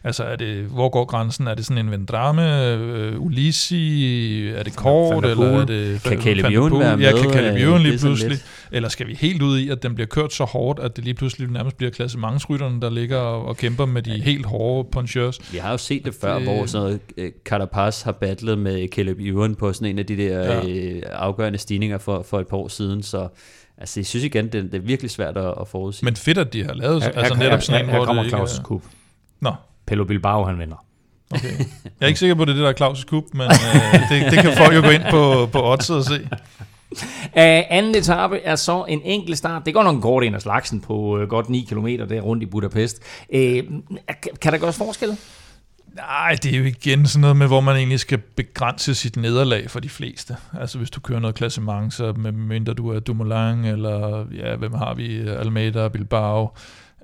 Altså, 0.04 0.24
er 0.24 0.36
det, 0.36 0.64
hvor 0.64 0.88
går 0.88 1.04
grænsen? 1.04 1.46
Er 1.46 1.54
det 1.54 1.66
sådan 1.66 1.86
en 1.86 1.90
Vendrame, 1.90 2.66
øh, 2.74 3.20
Ulisi, 3.20 4.48
er 4.48 4.62
det 4.62 4.76
kort, 4.76 5.24
eller 5.24 5.46
er 5.60 5.64
det... 5.64 6.02
Kan 6.02 6.22
Caleb 6.22 6.44
Ewan 6.44 6.72
være 6.78 6.90
Ja, 6.90 6.96
med? 7.12 7.22
kan 7.22 7.30
Caleb 7.32 7.54
Øh, 7.56 7.62
Ewan 7.62 7.82
lige 7.82 7.98
pludselig. 7.98 8.30
lidt- 8.30 8.44
Eller 8.72 8.88
skal 8.88 9.06
vi 9.06 9.14
helt 9.14 9.42
ud 9.42 9.58
i, 9.58 9.68
at 9.68 9.82
den 9.82 9.94
bliver 9.94 10.06
kørt 10.06 10.32
så 10.32 10.44
hårdt, 10.44 10.80
at 10.80 10.96
det 10.96 11.04
lige 11.04 11.14
pludselig 11.14 11.48
nærmest 11.50 11.76
bliver 11.76 11.90
klassementsrytterne, 11.90 12.80
der 12.80 12.90
ligger 12.90 13.16
og, 13.16 13.44
og 13.46 13.56
kæmper 13.56 13.86
med 13.86 14.02
de 14.02 14.10
helt 14.22 14.46
hårde 14.46 14.88
punchers? 14.92 15.52
Vi 15.52 15.58
har 15.58 15.70
jo 15.70 15.76
set 15.76 16.04
det 16.04 16.14
før, 16.20 16.34
Det- 16.34 16.42
hvor 16.42 16.66
sådan 16.66 16.84
noget, 16.84 17.00
øh, 17.16 17.30
Carapaz 17.44 18.02
har 18.02 18.12
battlet 18.12 18.58
med 18.58 18.88
Caleb 18.88 19.18
Ewan 19.20 19.54
på 19.54 19.72
sådan 19.72 19.88
en 19.88 19.98
af 19.98 20.06
de 20.06 20.16
der 20.16 20.38
Ja. 20.38 20.66
ja. 20.66 20.68
øh, 20.68 21.02
afgørende 21.12 21.58
stigninger 21.58 21.98
for, 21.98 22.22
for 22.28 22.40
et 22.40 22.46
par 22.52 22.58
år 22.58 22.68
siden, 22.68 23.02
så 23.02 23.28
altså, 23.78 24.00
jeg 24.00 24.06
synes 24.06 24.24
igen, 24.24 24.44
det, 24.44 24.52
det 24.64 24.74
er 24.74 24.78
virkelig 24.78 25.10
svært 25.10 25.36
at, 25.36 25.54
at 25.60 25.68
forudsige. 25.68 26.04
Men 26.04 26.16
fedt, 26.16 26.38
at 26.38 26.52
de 26.52 26.64
har 26.64 26.72
lavet 26.74 27.02
Her, 27.02 27.10
altså 27.10 27.34
her, 27.34 27.42
netop 27.44 27.62
sådan 27.62 27.78
her, 27.80 27.84
en, 27.84 27.90
her 27.90 27.96
hvor 27.96 28.06
kommer 28.06 28.22
Claus' 28.24 28.58
er- 28.58 28.62
kub. 28.62 28.82
Nå, 29.40 29.52
Pello 29.86 30.04
Bilbao, 30.04 30.44
han 30.44 30.58
vinder. 30.58 30.84
okay. 31.30 31.48
Jeg 31.58 31.66
er 32.00 32.06
ikke 32.06 32.18
sikker 32.18 32.34
på, 32.34 32.42
at 32.42 32.48
det 32.48 32.52
er 32.60 32.66
det, 32.66 32.78
der 32.78 32.86
er 32.86 32.90
Claus' 32.90 33.04
kub, 33.06 33.24
men 33.34 33.42
øh, 33.46 34.00
det, 34.10 34.32
det 34.32 34.38
kan 34.42 34.56
folk 34.56 34.74
jo 34.76 34.80
gå 34.80 34.88
ind 34.90 35.02
på, 35.10 35.46
på 35.52 35.72
oddset 35.72 35.96
og 35.96 36.04
se. 36.04 36.28
Uh, 37.22 37.62
anden 37.70 37.94
etape 37.94 38.38
er 38.38 38.56
så 38.56 38.84
en 38.88 39.00
enkelt 39.04 39.38
start. 39.38 39.62
Det 39.66 39.74
går 39.74 39.82
nok 39.82 39.94
en 39.94 40.02
kort 40.02 40.24
en 40.24 40.34
af 40.34 40.42
slagsen 40.42 40.80
på 40.80 40.94
uh, 40.94 41.28
godt 41.28 41.48
9 41.48 41.66
km 41.68 41.86
der 41.86 42.20
rundt 42.20 42.42
i 42.42 42.46
Budapest. 42.46 43.02
Uh, 43.28 43.38
kan 44.40 44.52
der 44.52 44.58
gøres 44.58 44.76
forskel? 44.76 45.16
Nej, 45.96 46.36
det 46.42 46.54
er 46.54 46.58
jo 46.58 46.64
igen 46.64 47.06
sådan 47.06 47.20
noget 47.20 47.36
med, 47.36 47.46
hvor 47.46 47.60
man 47.60 47.76
egentlig 47.76 48.00
skal 48.00 48.18
begrænse 48.18 48.94
sit 48.94 49.16
nederlag 49.16 49.70
for 49.70 49.80
de 49.80 49.88
fleste. 49.88 50.36
Altså 50.60 50.78
hvis 50.78 50.90
du 50.90 51.00
kører 51.00 51.20
noget 51.20 51.36
klassement, 51.36 51.94
så 51.94 52.12
med 52.12 52.32
mindre 52.32 52.74
du 52.74 52.88
er 52.88 53.00
Dumoulin, 53.00 53.64
eller 53.64 54.26
ja, 54.34 54.56
hvem 54.56 54.74
har 54.74 54.94
vi, 54.94 55.28
Almeida, 55.28 55.88
Bilbao, 55.88 56.54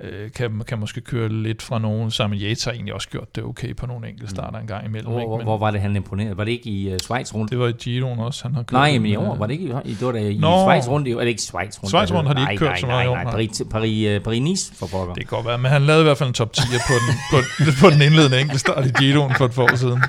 øh, 0.05 0.31
kan, 0.33 0.63
kan 0.69 0.79
måske 0.79 1.01
køre 1.01 1.29
lidt 1.29 1.63
fra 1.63 1.79
nogen. 1.79 2.11
Simon 2.11 2.35
Yates 2.35 2.65
har 2.65 2.73
egentlig 2.73 2.95
også 2.95 3.09
gjort 3.09 3.37
det 3.37 3.45
okay 3.45 3.77
på 3.77 3.87
nogle 3.87 4.09
enkelte 4.09 4.31
starter 4.31 4.59
en 4.59 4.67
gang 4.67 4.87
imellem. 4.87 5.11
Hvor, 5.13 5.21
ikke? 5.21 5.37
Men 5.37 5.43
hvor 5.43 5.59
var 5.59 5.71
det, 5.71 5.81
han 5.81 5.97
imponerede? 5.97 6.37
Var 6.37 6.45
det 6.45 6.53
ikke 6.53 6.71
i 6.71 6.93
uh, 6.93 6.99
Schweiz 7.03 7.35
rundt? 7.35 7.51
det 7.51 7.59
var 7.59 7.67
i 7.69 7.73
Giroen 7.73 8.19
også, 8.19 8.43
han 8.45 8.55
har 8.55 8.63
kørt. 8.63 8.73
Nej, 8.73 8.93
men 8.99 9.07
i 9.07 9.17
år 9.17 9.33
øh, 9.35 9.41
var 9.41 9.47
det 9.47 9.53
ikke 9.55 9.65
i, 9.85 9.95
det 9.95 10.07
var 10.07 10.13
da 10.13 10.19
i 10.19 10.39
Nå. 10.39 10.65
Schweiz 10.67 10.89
rundt. 10.89 11.09
i- 11.09 11.11
Eller 11.11 11.23
ikke 11.25 11.43
Schweiz 11.43 11.79
rundt. 11.79 11.89
Schweiz 11.89 12.13
rundt 12.13 12.27
har 12.29 12.35
de 12.35 12.41
ikke 12.41 12.51
nej, 12.53 12.57
kørt 12.57 12.69
nej, 12.69 12.81
så 12.81 12.87
meget 12.87 13.07
nej, 13.07 13.15
nej, 13.15 13.25
nej. 13.25 13.33
Paris, 13.33 13.63
Paris, 13.71 14.17
uh, 14.19 14.23
Paris 14.25 14.43
Nice 14.43 14.75
for 14.75 14.87
pokker. 14.87 15.15
Det 15.15 15.29
kan 15.29 15.37
godt 15.37 15.47
være, 15.47 15.59
men 15.59 15.71
han 15.71 15.83
lavede 15.83 16.03
i 16.03 16.05
hvert 16.05 16.19
fald 16.19 16.29
en 16.29 16.35
top 16.35 16.53
10 16.53 16.63
på 16.63 16.95
den, 17.07 17.15
på, 17.33 17.37
på 17.81 17.91
den 17.91 18.03
indledende 18.03 18.41
enkeltstart 18.41 18.87
i 18.87 18.91
Giroen 18.99 19.35
for 19.35 19.45
et 19.45 19.53
par 19.53 19.63
år 19.63 19.77
siden. 19.77 20.03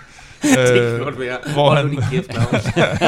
det 0.43 0.91
kan 0.91 0.99
godt 0.99 1.19
være. 1.19 1.37
hvor, 1.53 1.71
han, 1.75 1.95
kæft, 2.11 2.31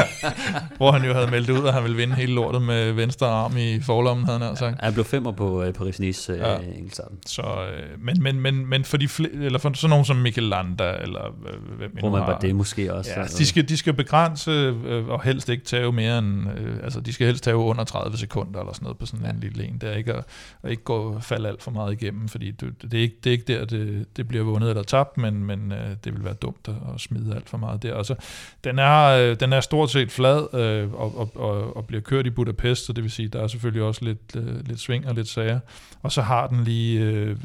hvor 0.76 0.92
han 0.92 1.04
jo 1.04 1.12
havde 1.12 1.30
meldt 1.30 1.50
ud, 1.50 1.66
at 1.66 1.72
han 1.74 1.82
ville 1.82 1.96
vinde 1.96 2.14
hele 2.14 2.32
lortet 2.34 2.62
med 2.62 2.92
venstre 2.92 3.26
arm 3.26 3.56
i 3.56 3.80
forlommen, 3.80 4.26
havde 4.26 4.38
han 4.38 4.48
altså 4.48 4.64
sagt. 4.64 4.80
Han 4.80 4.92
blev 4.92 5.04
femmer 5.04 5.32
på 5.32 5.62
øh, 5.62 5.74
Paris-Nice 5.80 6.32
øh, 6.32 6.38
Ja. 6.38 6.50
ja. 6.52 6.58
enkeltstarten. 6.76 7.18
Så, 7.26 7.42
øh, 7.42 8.04
men, 8.04 8.22
men, 8.22 8.40
men, 8.40 8.66
men 8.66 8.84
for, 8.84 8.96
de 8.96 9.04
fl- 9.06 9.44
eller 9.44 9.58
for 9.58 9.72
sådan 9.74 9.90
nogen 9.90 10.04
som 10.04 10.16
Mikel 10.16 10.42
Landa, 10.42 10.94
eller 11.02 11.24
øh, 11.26 11.78
hvem 11.78 11.98
Roman 12.02 12.20
har, 12.20 12.26
Bardet 12.26 12.54
måske 12.56 12.94
også. 12.94 13.10
Ja, 13.16 13.22
de 13.24 13.46
skal, 13.46 13.68
de 13.68 13.76
skal 13.76 13.92
begrænse 13.92 14.50
øh, 14.50 15.08
og 15.08 15.22
helst 15.22 15.48
ikke 15.48 15.64
tage 15.64 15.92
mere 15.92 16.18
end, 16.18 16.58
øh, 16.58 16.76
altså 16.84 17.00
de 17.00 17.12
skal 17.12 17.26
helst 17.26 17.44
tage 17.44 17.56
under 17.56 17.84
30 17.84 18.16
sekunder 18.18 18.60
eller 18.60 18.72
sådan 18.72 18.84
noget 18.84 18.98
på 18.98 19.06
sådan 19.06 19.26
en 19.26 19.40
lille 19.40 19.64
en. 19.64 19.78
Det 19.80 19.88
er 19.88 19.96
ikke 19.96 20.12
at, 20.14 20.24
at 20.62 20.70
ikke 20.70 20.82
gå 20.84 21.20
falde 21.20 21.48
alt 21.48 21.62
for 21.62 21.70
meget 21.70 21.92
igennem, 21.92 22.28
fordi 22.28 22.50
det, 22.50 22.74
det, 22.82 22.94
er, 22.94 23.02
ikke, 23.02 23.16
det 23.24 23.30
er 23.30 23.32
ikke 23.32 23.44
der, 23.58 23.64
det, 23.64 24.06
det 24.16 24.28
bliver 24.28 24.44
vundet 24.44 24.70
eller 24.70 24.82
tabt, 24.82 25.18
men, 25.18 25.44
men 25.44 25.72
øh, 25.72 25.78
det 26.04 26.12
vil 26.14 26.24
være 26.24 26.34
dumt 26.34 26.68
at, 26.68 26.74
at 26.94 27.00
smide 27.00 27.21
alt 27.30 27.48
for 27.48 27.58
meget 27.58 27.82
der. 27.82 27.96
Altså, 27.96 28.14
den, 28.64 28.78
er, 28.78 29.02
øh, 29.02 29.36
den 29.40 29.52
er 29.52 29.60
stort 29.60 29.90
set 29.90 30.12
flad 30.12 30.54
øh, 30.54 30.92
og, 30.92 31.18
og, 31.18 31.30
og, 31.34 31.76
og 31.76 31.86
bliver 31.86 32.00
kørt 32.00 32.26
i 32.26 32.30
Budapest, 32.30 32.86
så 32.86 32.92
det 32.92 33.04
vil 33.04 33.10
sige, 33.10 33.28
der 33.28 33.42
er 33.42 33.46
selvfølgelig 33.46 33.82
også 33.82 34.04
lidt, 34.04 34.36
øh, 34.36 34.66
lidt 34.68 34.80
sving 34.80 35.08
og 35.08 35.14
lidt 35.14 35.28
sager. 35.28 35.60
Og 36.02 36.12
så 36.12 36.22
har 36.22 36.46
den 36.46 36.64
lige 36.64 37.00
øh, 37.00 37.36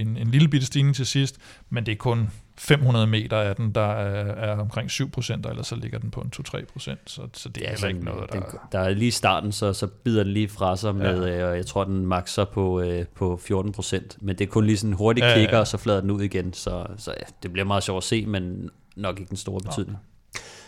en, 0.00 0.16
en 0.16 0.26
lille 0.26 0.48
bitte 0.48 0.66
stigning 0.66 0.96
til 0.96 1.06
sidst, 1.06 1.36
men 1.70 1.86
det 1.86 1.92
er 1.92 1.96
kun 1.96 2.30
500 2.58 3.06
meter 3.06 3.36
af 3.36 3.56
den, 3.56 3.72
der 3.72 3.80
er, 3.92 4.50
er 4.50 4.60
omkring 4.60 4.90
7 4.90 5.10
procent, 5.10 5.46
og 5.46 5.52
ellers 5.52 5.66
så 5.66 5.76
ligger 5.76 5.98
den 5.98 6.10
på 6.10 6.20
en 6.20 6.32
2-3 6.36 6.64
procent, 6.72 7.00
så, 7.06 7.22
så 7.34 7.48
det 7.48 7.64
er 7.64 7.70
heller 7.70 7.88
ikke 7.88 8.04
noget, 8.04 8.32
der... 8.32 8.40
den, 8.40 8.58
der 8.72 8.78
er 8.78 8.90
lige 8.90 9.08
i 9.08 9.10
starten, 9.10 9.52
så, 9.52 9.72
så 9.72 9.86
bider 9.86 10.22
den 10.24 10.32
lige 10.32 10.48
fra 10.48 10.76
sig 10.76 10.94
med, 10.94 11.24
Ja. 11.26 11.38
øh, 11.42 11.50
og 11.50 11.56
jeg 11.56 11.66
tror, 11.66 11.84
den 11.84 12.06
makser 12.06 12.44
på, 12.44 12.80
øh, 12.80 13.04
på 13.06 13.40
14 13.42 13.72
procent. 13.72 14.16
Men 14.20 14.38
det 14.38 14.44
er 14.44 14.48
kun 14.50 14.66
lige 14.66 14.76
sådan 14.76 14.90
en 14.90 14.96
hurtig 14.96 15.22
Ja, 15.22 15.28
ja, 15.28 15.34
kicker, 15.34 15.54
ja. 15.54 15.60
og 15.60 15.66
så 15.66 15.76
flader 15.78 16.00
den 16.00 16.10
ud 16.10 16.22
igen. 16.22 16.52
Så, 16.52 16.86
så 16.96 17.10
ja, 17.10 17.24
det 17.42 17.52
bliver 17.52 17.66
meget 17.66 17.82
sjovt 17.82 17.96
at 17.96 18.04
se, 18.04 18.26
men 18.26 18.70
nok 18.96 19.20
ikke 19.20 19.28
den 19.28 19.36
store 19.36 19.60
betydning. 19.60 19.98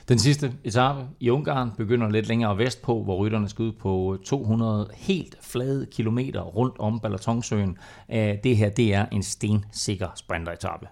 Den 0.08 0.18
sidste 0.18 0.52
etape 0.64 1.00
i 1.20 1.30
Ungarn 1.30 1.70
begynder 1.76 2.08
lidt 2.10 2.28
længere 2.28 2.58
vestpå, 2.58 3.02
hvor 3.02 3.16
rytterne 3.16 3.48
skal 3.48 3.62
ud 3.62 3.72
på 3.72 4.18
200 4.26 4.90
helt 4.94 5.36
flade 5.42 5.86
kilometer 5.92 6.40
rundt 6.40 6.74
om 6.78 7.00
Balatonsøen. 7.00 7.78
Øh, 8.12 8.34
Det 8.44 8.56
her, 8.56 8.68
det 8.68 8.94
er 8.94 9.06
en 9.12 9.22
stensikker 9.22 10.08
sprinteretape. 10.16 10.86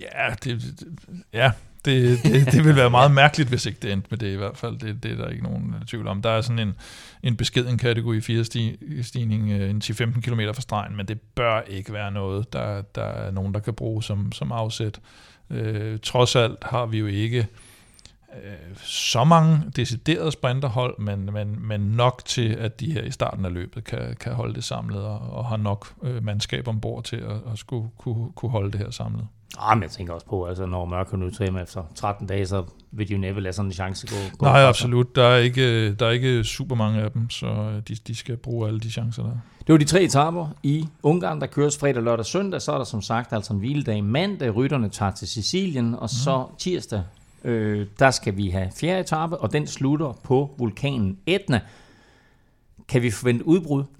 Ja, 0.00 0.34
det, 0.44 0.62
det, 0.80 0.88
ja 1.32 1.52
det, 1.84 2.22
det, 2.22 2.52
det 2.52 2.64
vil 2.64 2.76
være 2.76 2.90
meget 2.90 3.10
mærkeligt, 3.10 3.48
hvis 3.48 3.66
ikke 3.66 3.78
det 3.82 3.92
endte 3.92 4.08
med 4.10 4.18
det 4.18 4.32
i 4.32 4.36
hvert 4.36 4.56
fald. 4.56 4.78
Det, 4.78 5.02
det 5.02 5.12
er 5.12 5.16
der 5.16 5.28
ikke 5.28 5.42
nogen 5.42 5.74
tvivl 5.86 6.06
om. 6.06 6.22
Der 6.22 6.30
er 6.30 6.40
sådan 6.40 6.58
en, 6.58 6.74
en 7.22 7.36
beskeden 7.36 7.78
kategori 7.78 8.20
4 8.20 8.44
sti, 8.44 8.76
stigning, 9.02 9.50
øh, 9.50 9.70
en 9.70 9.82
10-15 9.84 10.20
km 10.20 10.40
fra 10.54 10.60
stregen, 10.60 10.96
men 10.96 11.08
det 11.08 11.20
bør 11.20 11.60
ikke 11.60 11.92
være 11.92 12.10
noget, 12.10 12.52
der, 12.52 12.82
der 12.82 13.02
er 13.04 13.30
nogen, 13.30 13.54
der 13.54 13.60
kan 13.60 13.74
bruge 13.74 14.02
som, 14.02 14.32
som 14.32 14.52
afsæt. 14.52 15.00
Øh, 15.50 15.98
trods 16.02 16.36
alt 16.36 16.58
har 16.62 16.86
vi 16.86 16.98
jo 16.98 17.06
ikke 17.06 17.46
øh, 18.44 18.76
så 18.82 19.24
mange 19.24 19.62
deciderede 19.76 20.32
sprinterhold, 20.32 20.98
men, 20.98 21.32
men, 21.32 21.66
men 21.66 21.80
nok 21.80 22.22
til, 22.24 22.48
at 22.48 22.80
de 22.80 22.92
her 22.92 23.02
i 23.02 23.10
starten 23.10 23.44
af 23.44 23.52
løbet 23.52 23.84
kan, 23.84 24.16
kan 24.20 24.32
holde 24.32 24.54
det 24.54 24.64
samlet, 24.64 25.02
og, 25.02 25.18
og 25.18 25.44
har 25.46 25.56
nok 25.56 25.94
øh, 26.02 26.24
mandskab 26.24 26.68
ombord 26.68 27.04
til 27.04 27.16
at, 27.16 27.52
at 27.52 27.58
skulle 27.58 27.88
kunne, 27.98 28.32
kunne 28.32 28.50
holde 28.50 28.72
det 28.72 28.80
her 28.80 28.90
samlet. 28.90 29.26
Ah, 29.58 29.76
men 29.76 29.82
jeg 29.82 29.90
tænker 29.90 30.12
også 30.12 30.26
på, 30.26 30.44
altså 30.44 30.66
når 30.66 30.84
Mørke 30.84 31.16
nu 31.16 31.30
træner 31.30 31.62
efter 31.62 31.82
13 31.94 32.26
dage, 32.26 32.46
så 32.46 32.64
vil 32.90 33.08
de 33.08 33.12
jo 33.12 33.18
næppe 33.18 33.40
lade 33.40 33.52
sådan 33.52 33.68
en 33.68 33.72
chance 33.72 34.06
gå. 34.06 34.14
gå 34.38 34.46
Nej, 34.46 34.60
sig. 34.60 34.68
absolut. 34.68 35.16
Der 35.16 35.24
er 35.24 35.36
ikke, 35.36 35.94
der 35.94 36.06
er 36.06 36.10
ikke 36.10 36.44
super 36.44 36.74
mange 36.76 37.00
af 37.02 37.10
dem, 37.10 37.30
så 37.30 37.46
øh, 37.46 37.82
de, 37.88 37.94
de 38.06 38.14
skal 38.14 38.36
bruge 38.36 38.68
alle 38.68 38.80
de 38.80 38.90
chancer, 38.90 39.22
der 39.22 39.30
er. 39.30 39.36
Det 39.66 39.72
var 39.72 39.78
de 39.78 39.84
tre 39.84 40.02
etaper 40.02 40.48
i 40.62 40.88
Ungarn, 41.02 41.40
der 41.40 41.46
køres 41.46 41.78
fredag, 41.78 42.02
lørdag 42.02 42.18
og 42.18 42.26
søndag. 42.26 42.62
Så 42.62 42.72
er 42.72 42.76
der 42.76 42.84
som 42.84 43.02
sagt 43.02 43.32
altså 43.32 43.52
en 43.52 43.58
hviledag 43.58 44.04
mandag. 44.04 44.54
Rytterne 44.54 44.88
tager 44.88 45.12
til 45.12 45.28
Sicilien, 45.28 45.94
og 45.94 46.10
så 46.10 46.46
tirsdag, 46.58 47.02
øh, 47.44 47.86
der 47.98 48.10
skal 48.10 48.36
vi 48.36 48.48
have 48.50 48.70
fjerde 48.80 49.00
etape, 49.00 49.38
og 49.38 49.52
den 49.52 49.66
slutter 49.66 50.18
på 50.22 50.54
vulkanen 50.58 51.18
Etna. 51.26 51.60
Kan 52.88 53.02
vi 53.02 53.10
forvente 53.10 53.46
udbrud? 53.46 53.84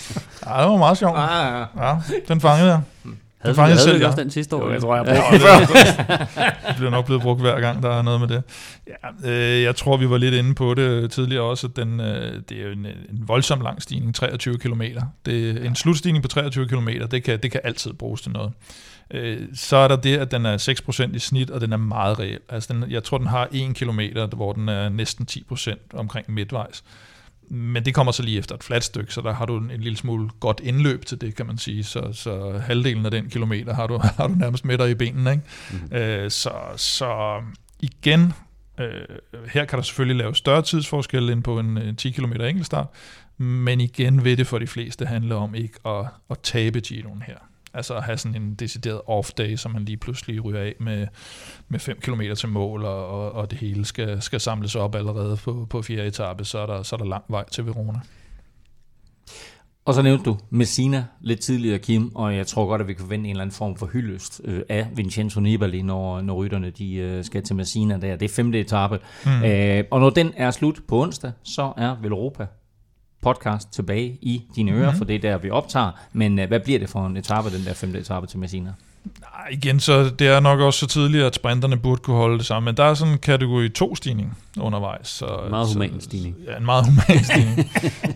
Ja, 0.46 0.62
det 0.62 0.70
var 0.70 0.76
meget 0.76 0.98
sjovt. 0.98 1.18
Ah, 1.18 1.66
ja. 1.76 1.88
Ja, 1.88 1.96
den 2.28 2.40
fangede 2.40 2.70
jeg. 2.70 2.80
Havde 3.46 3.54
vi, 3.54 3.56
fangede 3.56 3.78
havde 3.78 3.90
selv, 3.90 4.00
ja. 4.00 4.06
også 4.06 4.20
den 4.20 4.30
sidste 4.30 4.56
år? 4.56 4.66
Jo, 4.66 4.72
jeg 4.72 4.80
tror, 4.80 4.96
jeg 4.96 5.04
har 5.04 5.20
brugt 5.20 5.42
Det 6.68 6.76
bliver 6.76 6.90
nok 6.90 7.06
blevet 7.06 7.22
brugt 7.22 7.40
hver 7.40 7.60
gang, 7.60 7.82
der 7.82 7.90
er 7.90 8.02
noget 8.02 8.20
med 8.20 8.28
det. 8.28 8.42
Ja, 8.86 9.30
øh, 9.30 9.62
jeg 9.62 9.76
tror, 9.76 9.96
vi 9.96 10.10
var 10.10 10.18
lidt 10.18 10.34
inde 10.34 10.54
på 10.54 10.74
det 10.74 11.10
tidligere 11.10 11.42
også, 11.42 11.66
at 11.66 11.76
den, 11.76 12.00
øh, 12.00 12.40
det 12.48 12.60
er 12.60 12.62
jo 12.62 12.72
en, 12.72 12.86
en 12.86 13.28
voldsom 13.28 13.60
lang 13.60 13.82
stigning, 13.82 14.14
23 14.14 14.58
km. 14.58 14.82
Det, 15.26 15.66
en 15.66 15.74
slutstigning 15.74 16.22
på 16.22 16.28
23 16.28 16.68
km, 16.68 16.88
det 17.10 17.22
kan, 17.22 17.38
det 17.42 17.50
kan 17.50 17.60
altid 17.64 17.92
bruges 17.92 18.20
til 18.20 18.32
noget. 18.32 18.52
Øh, 19.10 19.40
så 19.54 19.76
er 19.76 19.88
der 19.88 19.96
det, 19.96 20.18
at 20.18 20.30
den 20.30 20.46
er 20.46 21.10
6% 21.10 21.16
i 21.16 21.18
snit, 21.18 21.50
og 21.50 21.60
den 21.60 21.72
er 21.72 21.76
meget 21.76 22.18
reel. 22.18 22.38
Altså 22.48 22.72
den, 22.72 22.90
jeg 22.90 23.04
tror, 23.04 23.18
den 23.18 23.26
har 23.26 23.48
1 23.52 23.74
km, 23.74 24.00
hvor 24.36 24.52
den 24.52 24.68
er 24.68 24.88
næsten 24.88 25.26
10% 25.30 25.74
omkring 25.94 26.30
midtvejs. 26.32 26.84
Men 27.48 27.84
det 27.84 27.94
kommer 27.94 28.12
så 28.12 28.22
lige 28.22 28.38
efter 28.38 28.54
et 28.54 28.64
fladt 28.64 28.84
stykke, 28.84 29.14
så 29.14 29.20
der 29.20 29.32
har 29.32 29.46
du 29.46 29.56
en, 29.56 29.70
en 29.70 29.80
lille 29.80 29.96
smule 29.96 30.30
godt 30.40 30.60
indløb 30.64 31.04
til 31.04 31.20
det, 31.20 31.34
kan 31.34 31.46
man 31.46 31.58
sige. 31.58 31.84
Så, 31.84 32.12
så 32.12 32.58
halvdelen 32.58 33.04
af 33.04 33.10
den 33.10 33.30
kilometer 33.30 33.74
har 33.74 33.86
du, 33.86 33.98
har 34.16 34.26
du 34.26 34.34
nærmest 34.34 34.64
med 34.64 34.78
dig 34.78 34.90
i 34.90 34.94
benene. 34.94 35.30
Ikke? 35.30 35.42
Mm. 35.90 35.96
Øh, 35.96 36.30
så, 36.30 36.52
så 36.76 37.42
igen, 37.80 38.32
øh, 38.80 39.04
her 39.48 39.64
kan 39.64 39.76
der 39.76 39.82
selvfølgelig 39.82 40.16
lave 40.16 40.34
større 40.34 40.62
tidsforskel 40.62 41.30
end 41.30 41.42
på 41.42 41.58
en, 41.58 41.78
en 41.78 41.96
10 41.96 42.10
km 42.10 42.32
enkeltstart, 42.32 42.86
men 43.38 43.80
igen 43.80 44.24
vil 44.24 44.38
det 44.38 44.46
for 44.46 44.58
de 44.58 44.66
fleste 44.66 45.06
handle 45.06 45.34
om 45.34 45.54
ikke 45.54 45.78
at, 45.86 46.06
at 46.30 46.38
tabe 46.42 46.80
Giroen 46.80 47.22
her. 47.22 47.38
Altså 47.76 47.94
at 47.94 48.02
have 48.02 48.18
sådan 48.18 48.42
en 48.42 48.54
decideret 48.54 49.00
off-day, 49.08 49.56
som 49.56 49.72
man 49.72 49.84
lige 49.84 49.96
pludselig 49.96 50.44
ryger 50.44 50.60
af 50.60 50.74
med, 50.80 51.06
med 51.68 51.78
5 51.78 52.00
km 52.00 52.22
til 52.36 52.48
mål, 52.48 52.84
og, 52.84 53.08
og, 53.08 53.32
og 53.32 53.50
det 53.50 53.58
hele 53.58 53.84
skal, 53.84 54.22
skal 54.22 54.40
samles 54.40 54.74
op 54.74 54.94
allerede 54.94 55.36
på, 55.36 55.66
på 55.70 55.82
fjerde 55.82 56.06
etape, 56.06 56.44
så 56.44 56.58
er, 56.58 56.66
der, 56.66 56.82
så 56.82 56.96
er 56.96 56.98
der 56.98 57.06
lang 57.06 57.24
vej 57.28 57.44
til 57.48 57.66
Verona. 57.66 58.00
Og 59.84 59.94
så 59.94 60.02
nævnte 60.02 60.24
du 60.24 60.38
Messina 60.50 61.04
lidt 61.20 61.40
tidligere, 61.40 61.78
Kim, 61.78 62.10
og 62.14 62.36
jeg 62.36 62.46
tror 62.46 62.66
godt, 62.66 62.80
at 62.80 62.88
vi 62.88 62.92
kan 62.92 63.00
forvente 63.00 63.28
en 63.28 63.30
eller 63.30 63.42
anden 63.42 63.54
form 63.54 63.76
for 63.76 63.86
hyldest 63.86 64.40
øh, 64.44 64.62
af 64.68 64.88
Vincenzo 64.94 65.40
Nibali, 65.40 65.82
når, 65.82 66.20
når 66.20 66.34
rytterne 66.34 66.70
de, 66.70 66.94
øh, 66.94 67.24
skal 67.24 67.42
til 67.42 67.56
Messina 67.56 67.98
der. 67.98 68.16
Det 68.16 68.30
er 68.30 68.34
femte 68.34 68.60
etape. 68.60 68.98
Mm. 69.24 69.44
Øh, 69.44 69.84
og 69.90 70.00
når 70.00 70.10
den 70.10 70.32
er 70.36 70.50
slut 70.50 70.80
på 70.88 71.02
onsdag, 71.02 71.32
så 71.42 71.72
er 71.76 71.96
Velropa 72.02 72.46
podcast 73.26 73.72
tilbage 73.72 74.18
i 74.22 74.42
dine 74.56 74.72
ører, 74.72 74.80
mm-hmm. 74.82 74.98
for 74.98 75.04
det 75.04 75.14
er 75.14 75.18
der, 75.18 75.38
vi 75.38 75.50
optager. 75.50 75.90
Men 76.12 76.38
øh, 76.38 76.48
hvad 76.48 76.60
bliver 76.60 76.78
det 76.78 76.88
for 76.88 77.06
en 77.06 77.16
etape, 77.16 77.50
den 77.50 77.64
der 77.64 77.74
femte 77.74 77.98
etape 77.98 78.26
til 78.26 78.38
Messina? 78.38 78.72
Nej, 79.20 79.48
igen, 79.50 79.80
så 79.80 80.10
det 80.18 80.26
er 80.26 80.40
nok 80.40 80.60
også 80.60 80.80
så 80.80 80.86
tidligt, 80.86 81.24
at 81.24 81.34
sprinterne 81.34 81.76
burde 81.76 82.02
kunne 82.02 82.16
holde 82.16 82.38
det 82.38 82.46
samme. 82.46 82.64
Men 82.64 82.76
der 82.76 82.84
er 82.84 82.94
sådan 82.94 83.12
en 83.12 83.18
kategori 83.18 83.70
2-stigning 83.78 84.38
undervejs. 84.60 85.08
Så, 85.08 85.26
En 85.44 85.50
meget 85.50 85.68
så, 85.68 85.74
human 85.74 86.00
stigning. 86.00 86.36
Ja, 86.46 86.56
en 86.56 86.64
meget 86.64 86.84
human 86.86 87.24
stigning. 87.30 87.58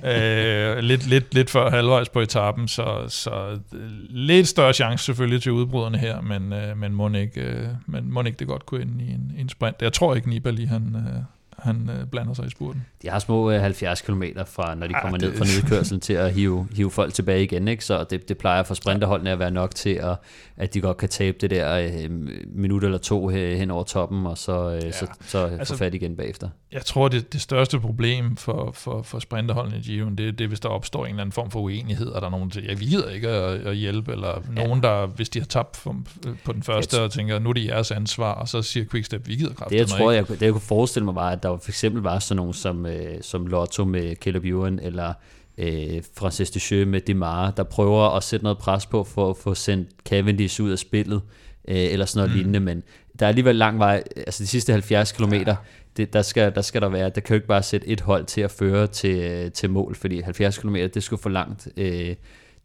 øh, 0.05 0.79
lidt, 0.79 1.07
lidt, 1.07 1.35
lidt 1.35 1.51
før 1.51 1.71
halvvejs 1.71 2.09
på 2.09 2.21
etappen, 2.21 2.69
så, 2.69 3.05
så 3.09 3.31
øh, 3.75 3.91
lidt 4.11 4.49
større 4.49 4.73
chance 4.73 5.05
selvfølgelig 5.05 5.43
til 5.43 5.53
udbryderne 5.53 5.99
her, 5.99 6.21
men, 6.21 6.53
øh, 6.53 6.79
men 6.79 6.95
må 6.95 7.09
ikke, 7.09 7.41
øh, 7.41 7.69
men 7.87 8.13
må 8.13 8.23
ikke 8.23 8.39
det 8.39 8.47
godt 8.47 8.67
kunne 8.67 8.83
ende 8.83 9.05
i 9.05 9.11
en, 9.11 9.33
en 9.39 9.49
sprint. 9.49 9.77
Jeg 9.81 9.93
tror 9.93 10.15
ikke, 10.15 10.29
Nibali 10.29 10.65
han, 10.65 10.97
øh, 10.97 11.23
han 11.63 11.91
øh, 12.01 12.07
blander 12.07 12.35
sig 12.35 12.47
i 12.47 12.51
spurten. 12.51 12.87
De 13.03 13.09
har 13.11 13.19
små 13.19 13.51
øh, 13.51 13.61
70 13.61 14.01
km 14.03 14.23
fra, 14.47 14.75
når 14.75 14.87
de 14.87 14.93
Ja, 14.97 15.01
kommer 15.03 15.19
det- 15.19 15.29
ned 15.29 15.39
fra 15.39 15.45
nedkørselen 15.45 16.01
til 16.01 16.13
at 16.13 16.33
hive, 16.33 16.69
hive 16.77 16.91
folk 16.91 17.15
tilbage 17.15 17.43
igen. 17.43 17.69
Ikke? 17.69 17.85
Så 17.85 18.05
det, 18.11 18.29
det 18.29 18.39
plejer 18.39 18.63
for 18.63 18.75
sprinterholdene 18.75 19.31
at 19.31 19.39
være 19.39 19.51
nok 19.51 19.75
til, 19.75 19.91
at, 19.91 20.17
at 20.57 20.75
de 20.75 20.81
godt 20.81 20.97
kan 20.97 21.09
tabe 21.09 21.37
det 21.41 21.51
der 21.51 21.77
øh, 21.79 22.11
minut 22.55 22.85
eller 22.85 22.99
to 22.99 23.31
he- 23.31 23.37
hen 23.57 23.71
over 23.71 23.85
toppen, 23.85 24.27
og 24.27 24.39
så, 24.39 24.81
øh, 24.85 24.93
så, 24.93 25.07
så 25.27 25.39
altså- 25.47 25.75
få 25.75 25.79
fat 25.79 25.95
igen 25.95 26.17
bagefter. 26.17 26.49
Jeg 26.73 26.85
tror, 26.85 27.09
det, 27.09 27.33
det 27.33 27.41
største 27.41 27.81
problem 27.81 28.37
for, 28.37 28.71
for, 28.75 29.03
for 29.03 29.19
sprinterholdene 29.19 29.77
i 29.77 29.81
Giroen, 29.81 30.19
det, 30.19 30.39
det 30.39 30.45
er, 30.45 30.49
hvis 30.49 30.61
der 30.61 30.69
opstår 30.69 31.05
en 31.05 31.11
eller 31.11 31.21
anden 31.23 31.33
form 31.33 31.51
for 31.51 31.61
uenighed, 31.61 32.07
og 32.07 32.21
der 32.21 32.27
er 32.27 32.31
nogen, 32.31 32.49
der 32.49 32.55
siger, 32.55 32.67
ja, 32.73 32.79
vi 32.79 32.85
gider 32.85 33.09
ikke 33.11 33.29
at, 33.29 33.61
at 33.67 33.77
hjælpe, 33.77 34.13
eller 34.13 34.29
ja. 34.57 34.65
nogen, 34.67 34.83
der, 34.83 35.07
hvis 35.07 35.29
de 35.29 35.39
har 35.39 35.47
tabt 35.47 35.77
for, 35.77 35.97
på 36.45 36.53
den 36.53 36.63
første, 36.63 36.97
Jeg- 36.97 37.05
og 37.05 37.11
tænker, 37.11 37.39
nu 37.39 37.49
er 37.49 37.53
det 37.53 37.65
jeres 37.67 37.91
ansvar, 37.91 38.33
og 38.33 38.49
så 38.49 38.63
siger 38.63 38.87
Quickstep, 38.91 39.29
vi 39.29 39.35
gider 39.37 39.55
Det 39.55 39.77
jeg 39.77 39.87
tror, 39.87 40.13
ikke. 40.13 40.27
jeg, 40.33 40.41
det 40.41 40.43
jeg 40.47 40.53
kunne 40.53 40.61
forestille 40.61 41.05
mig 41.05 41.15
var, 41.15 41.31
at 41.31 41.43
der 41.43 41.49
for 41.57 41.71
eksempel 41.71 42.03
var 42.03 42.19
sådan 42.19 42.37
nogen 42.37 42.53
som, 42.53 42.87
øh, 42.87 43.23
som 43.23 43.47
Lotto 43.47 43.85
med 43.85 44.17
Caleb 44.17 44.45
Ewan, 44.45 44.79
eller 44.79 45.13
øh, 45.59 46.03
Francis 46.17 46.51
Deschamps 46.51 46.91
med 46.91 47.01
Demare, 47.01 47.53
der 47.57 47.63
prøver 47.63 48.17
at 48.17 48.23
sætte 48.23 48.45
noget 48.45 48.59
pres 48.59 48.87
på 48.87 49.05
for 49.05 49.31
at 49.31 49.37
få 49.37 49.55
sendt 49.55 49.89
Cavendish 50.09 50.63
ud 50.63 50.71
af 50.71 50.79
spillet, 50.79 51.23
øh, 51.69 51.77
eller 51.77 52.07
sådan 52.07 52.19
noget 52.19 52.31
mm. 52.31 52.37
lignende, 52.37 52.61
men 52.61 52.83
der 53.19 53.27
er 53.27 53.29
alligevel 53.29 53.57
lang 53.57 53.79
vej, 53.79 54.03
altså 54.17 54.43
de 54.43 54.49
sidste 54.49 54.73
70 54.73 55.13
km, 55.13 55.35
ja. 55.35 55.57
det, 55.97 56.13
der, 56.13 56.23
skal, 56.23 56.55
der 56.55 56.63
skal 56.63 56.83
der 56.83 56.89
være, 56.89 57.09
der 57.09 57.21
kan 57.21 57.35
jo 57.35 57.35
ikke 57.35 57.47
bare 57.47 57.63
sætte 57.63 57.89
et 57.89 58.01
hold 58.01 58.25
til 58.25 58.41
at 58.41 58.51
føre 58.51 58.87
til, 58.87 59.17
øh, 59.17 59.53
til 59.53 59.71
mål, 59.71 59.95
fordi 59.95 60.21
70 60.21 60.59
km, 60.59 60.75
det 60.75 61.03
skulle 61.03 61.23
for 61.23 61.31
langt, 61.31 61.69
øh, 61.77 62.15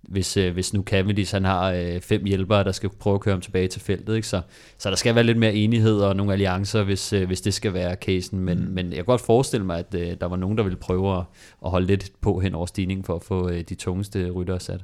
hvis, 0.08 0.38
øh, 0.38 0.53
hvis 0.53 0.74
nu 0.74 0.84
Cavendish 0.84 1.36
han 1.36 1.45
har 1.45 1.72
øh, 1.72 2.01
fem 2.01 2.26
hjælpere, 2.26 2.64
der 2.64 2.72
skal 2.72 2.89
prøve 2.89 3.14
at 3.14 3.22
køre 3.22 3.34
ham 3.34 3.41
tilbage 3.41 3.68
til 3.68 3.82
feltet. 3.82 4.16
Ikke? 4.16 4.28
Så, 4.28 4.42
så 4.78 4.89
der 4.89 4.96
skal 4.96 5.16
være 5.16 5.24
lidt 5.24 5.38
mere 5.38 5.54
enighed 5.54 6.00
og 6.00 6.16
nogle 6.16 6.34
alliancer, 6.34 6.84
hvis, 6.84 7.13
øh, 7.13 7.28
hvis 7.28 7.42
det 7.42 7.54
skal 7.54 7.74
være 7.74 7.96
casen. 7.96 8.39
Men, 8.39 8.59
mm. 8.59 8.71
men 8.71 8.88
jeg 8.88 8.96
kan 8.96 9.05
godt 9.05 9.21
forestille 9.21 9.66
mig, 9.66 9.80
at 9.80 9.96
øh, 9.96 10.17
der 10.21 10.25
var 10.25 10.36
nogen, 10.36 10.58
der 10.58 10.63
ville 10.63 10.78
prøve 10.78 11.17
at, 11.17 11.24
at 11.66 11.71
holde 11.71 11.88
lidt 11.88 12.12
på 12.21 12.39
hen 12.39 12.55
over 12.55 12.66
stigningen 12.66 13.04
for 13.04 13.16
at 13.16 13.24
få 13.24 13.50
øh, 13.50 13.62
de 13.62 13.75
tungeste 13.75 14.30
ryttere 14.30 14.59
sat. 14.59 14.82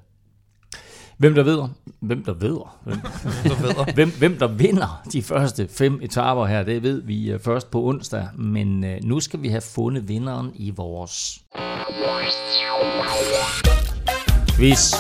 Hvem 1.18 1.36
der 1.36 1.44
ved, 1.44 1.60
hvem 2.00 2.24
der 2.24 2.34
ved, 2.34 2.58
hvem, 2.84 2.98
hvem, 3.96 4.12
hvem 4.20 4.38
der 4.38 4.48
vinder 4.48 5.02
de 5.14 5.22
første 5.22 5.68
fem 5.68 6.00
etaper 6.02 6.46
her, 6.46 6.64
det 6.64 6.84
ved 6.84 7.02
vi 7.02 7.32
øh, 7.32 7.40
først 7.40 7.72
på 7.72 7.84
onsdag. 7.84 8.28
Men 8.38 8.84
øh, 8.84 9.04
nu 9.04 9.20
skal 9.20 9.42
vi 9.42 9.48
have 9.48 9.62
fundet 9.62 10.08
vinderen 10.08 10.52
i 10.56 10.72
vores 10.76 11.42
quiz. 14.62 14.94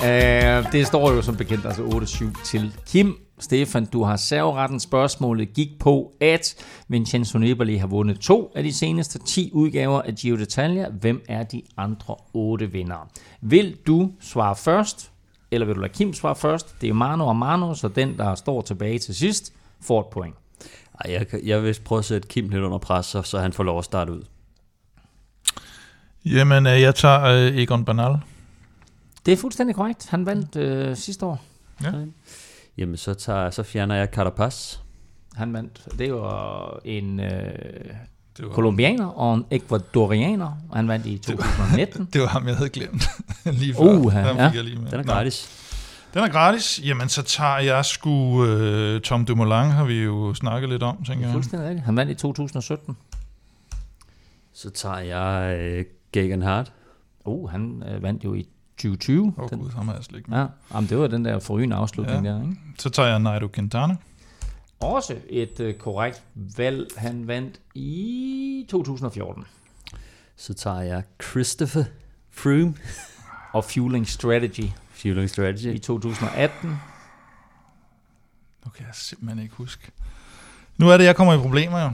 uh, 0.00 0.72
det 0.72 0.86
står 0.86 1.12
jo 1.12 1.22
som 1.22 1.36
bekendt 1.36 1.66
altså 1.66 1.82
8-7 1.82 2.44
til 2.44 2.76
Kim. 2.86 3.16
Stefan, 3.38 3.86
du 3.86 4.02
har 4.02 4.16
serveretten. 4.16 4.80
Spørgsmålet 4.80 5.52
gik 5.52 5.68
på, 5.80 6.12
at 6.20 6.54
Vincenzo 6.88 7.38
Nibali 7.38 7.76
har 7.76 7.86
vundet 7.86 8.20
to 8.20 8.52
af 8.54 8.62
de 8.62 8.72
seneste 8.72 9.18
10 9.18 9.50
udgaver 9.52 10.02
af 10.02 10.14
Giro 10.14 10.36
d'Italia. 10.36 10.90
Hvem 11.00 11.22
er 11.28 11.42
de 11.42 11.62
andre 11.76 12.16
otte 12.34 12.72
vindere? 12.72 13.06
Vil 13.40 13.76
du 13.86 14.10
svare 14.20 14.56
først, 14.56 15.10
eller 15.50 15.66
vil 15.66 15.74
du 15.74 15.80
lade 15.80 15.92
Kim 15.92 16.14
svare 16.14 16.36
først? 16.36 16.80
Det 16.80 16.88
er 16.88 16.92
mano 16.92 17.26
og 17.26 17.36
mano, 17.36 17.74
så 17.74 17.88
den, 17.88 18.18
der 18.18 18.34
står 18.34 18.60
tilbage 18.60 18.98
til 18.98 19.14
sidst, 19.14 19.52
får 19.80 20.00
et 20.00 20.06
point. 20.06 20.34
Ej, 21.04 21.12
jeg, 21.12 21.26
jeg 21.44 21.62
vil 21.62 21.78
prøve 21.84 21.98
at 21.98 22.04
sætte 22.04 22.28
Kim 22.28 22.48
lidt 22.48 22.62
under 22.62 22.78
pres, 22.78 23.06
så, 23.06 23.22
så 23.22 23.38
han 23.38 23.52
får 23.52 23.64
lov 23.64 23.78
at 23.78 23.84
starte 23.84 24.12
ud. 24.12 24.22
Jamen, 26.24 26.66
øh, 26.66 26.80
jeg 26.80 26.94
tager 26.94 27.22
øh, 27.22 27.56
Egon 27.56 27.84
Bernal. 27.84 28.18
Det 29.26 29.32
er 29.32 29.36
fuldstændig 29.36 29.76
korrekt. 29.76 30.06
Han 30.10 30.26
vandt 30.26 30.56
øh, 30.56 30.96
sidste 30.96 31.26
år. 31.26 31.42
Jamen, 32.78 32.96
så, 32.96 33.14
tager, 33.14 33.50
så 33.50 33.62
fjerner 33.62 33.94
jeg 33.94 34.08
Carapaz. 34.12 34.76
Han 35.34 35.52
vandt. 35.52 35.88
Det 35.98 36.00
er 36.00 36.08
jo 36.08 36.30
en 36.84 37.20
øh, 37.20 37.30
Det 38.36 38.46
var, 38.46 38.52
kolumbianer 38.52 39.06
og 39.06 39.34
en 39.34 39.46
ecuadorianer. 39.50 40.52
Han 40.74 40.88
vandt 40.88 41.06
i 41.06 41.18
2019. 41.18 42.08
det 42.12 42.20
var 42.20 42.26
ham, 42.26 42.46
jeg 42.46 42.56
havde 42.56 42.70
glemt 42.70 43.02
lige 43.60 43.74
før. 43.74 43.82
Uha, 43.82 44.28
Den 44.28 44.36
ja. 44.36 44.50
jeg 44.54 44.64
lige 44.64 44.76
med. 44.76 44.90
Den 44.90 45.00
er 45.00 45.04
Nå. 45.04 45.12
gratis. 45.12 45.48
Den 46.14 46.22
er 46.22 46.28
gratis. 46.28 46.80
Jamen, 46.84 47.08
så 47.08 47.22
tager 47.22 47.58
jeg 47.58 47.84
sgu 47.84 48.44
øh, 48.46 49.00
Tom 49.00 49.24
Dumoulin, 49.24 49.70
har 49.70 49.84
vi 49.84 50.02
jo 50.02 50.34
snakket 50.34 50.68
lidt 50.70 50.82
om, 50.82 51.04
tænker 51.04 51.24
jeg. 51.24 51.32
Fuldstændig 51.32 51.68
rigtigt. 51.68 51.86
Han 51.86 51.96
vandt 51.96 52.12
i 52.12 52.14
2017. 52.14 52.96
Så 54.52 54.70
tager 54.70 54.98
jeg 54.98 55.58
øh, 55.58 55.84
Gagan 56.12 56.42
Hart. 56.42 56.72
Uh, 57.24 57.50
han 57.50 57.82
øh, 57.86 58.02
vandt 58.02 58.24
jo 58.24 58.34
i 58.34 58.48
2020. 58.76 59.34
Åh 59.38 59.44
oh, 59.44 59.50
gud, 59.58 59.70
ham 59.70 59.88
har 59.88 59.94
jeg 59.94 60.04
slet 60.04 60.18
ikke 60.18 60.30
med. 60.30 60.38
Ja, 60.38 60.46
jamen, 60.74 60.88
det 60.90 60.98
var 60.98 61.06
den 61.06 61.24
der 61.24 61.38
forrygende 61.38 61.76
afslutning 61.76 62.24
Ja. 62.24 62.30
der, 62.30 62.42
ikke? 62.42 62.56
Så 62.78 62.90
tager 62.90 63.08
jeg 63.08 63.18
Nairo 63.18 63.48
Quintana. 63.48 63.96
Også 64.80 65.16
et 65.28 65.60
øh, 65.60 65.74
korrekt 65.74 66.22
valg. 66.34 66.86
Han 66.96 67.26
vandt 67.26 67.60
i 67.74 68.66
2014. 68.68 69.44
Så 70.36 70.54
tager 70.54 70.80
jeg 70.80 71.02
Christopher 71.22 71.84
Froome. 72.30 72.74
Og 73.52 73.64
Fueling 73.64 74.08
Strategy 74.08 74.70
Fueling 74.90 75.24
i 75.24 75.28
Strategy. 75.28 75.80
2018. 75.80 76.70
Nu 78.64 78.70
kan 78.70 78.86
jeg 78.86 78.94
simpelthen 78.94 79.42
ikke 79.42 79.54
huske. 79.54 79.90
Nu 80.76 80.88
er 80.88 80.96
det, 80.96 81.04
jeg 81.04 81.16
kommer 81.16 81.34
i 81.34 81.38
problemer, 81.38 81.80
jo. 81.82 81.90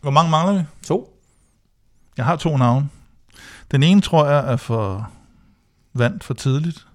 Hvor 0.00 0.10
mange 0.10 0.30
mangler 0.30 0.58
vi? 0.58 0.64
To. 0.82 1.20
Jeg 2.16 2.24
har 2.24 2.36
to 2.36 2.56
navne. 2.56 2.88
Den 3.70 3.82
ene 3.82 4.00
tror 4.00 4.26
jeg 4.26 4.52
er 4.52 4.56
for 4.56 5.10
vandt 5.94 6.24
for 6.24 6.34
tidligt, 6.34 6.86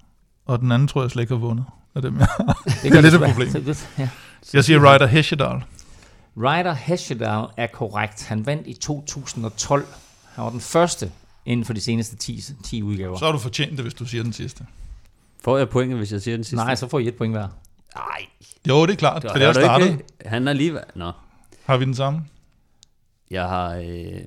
og 0.46 0.60
den 0.60 0.72
anden 0.72 0.88
tror 0.88 1.02
jeg 1.02 1.12
slet 1.12 1.24
ikke 1.24 1.34
har 1.34 1.40
vundet. 1.40 1.66
Af 1.96 2.02
dem, 2.02 2.18
jeg, 2.20 2.28
har. 2.38 2.64
Det, 2.84 2.94
er 2.96 3.02
lidt 3.02 3.14
et 3.14 3.22
problem. 3.22 3.52
det- 3.54 3.90
Ja. 4.00 4.10
jeg 4.54 4.64
siger 4.64 4.80
Ryder 4.96 5.06
Hesjedal. 5.06 5.64
Ryder 6.38 6.74
Hesjedal 6.74 7.46
er 7.58 7.68
korrekt. 7.74 8.26
Han 8.28 8.46
vandt 8.46 8.68
i 8.68 8.74
2012. 8.74 9.86
Han 10.36 10.44
var 10.44 10.50
den 10.50 10.60
første 10.62 11.12
inden 11.46 11.66
for 11.66 11.74
de 11.74 11.82
seneste 11.82 12.16
10, 12.16 12.42
10 12.64 12.84
udgaver. 12.84 13.18
Så 13.18 13.26
har 13.26 13.32
du 13.32 13.38
fortjent 13.38 13.72
det, 13.72 13.80
hvis 13.82 13.94
du 13.94 14.06
siger 14.06 14.24
den 14.24 14.34
sidste. 14.34 14.66
Får 15.44 15.58
jeg 15.58 15.70
pointet, 15.70 15.98
hvis 15.98 16.12
jeg 16.12 16.22
siger 16.22 16.38
den 16.38 16.44
sidste? 16.44 16.56
Nej, 16.66 16.76
så 16.76 16.88
får 16.88 17.00
I 17.00 17.08
et 17.08 17.16
point 17.16 17.34
hver. 17.34 17.48
Nej. 17.96 18.26
Jo, 18.68 18.86
det 18.86 18.92
er 18.94 18.98
klart. 18.98 19.22
Det, 19.22 19.32
det 19.34 19.44
er 19.44 19.78
ikke- 19.78 20.04
Han 20.26 20.48
er 20.48 20.54
lige... 20.54 20.80
Nå. 20.96 21.12
Har 21.66 21.78
vi 21.78 21.86
den 21.86 21.94
samme? 21.96 22.22
Jeg 23.32 23.44
har 23.50 23.70
øh, 23.76 24.22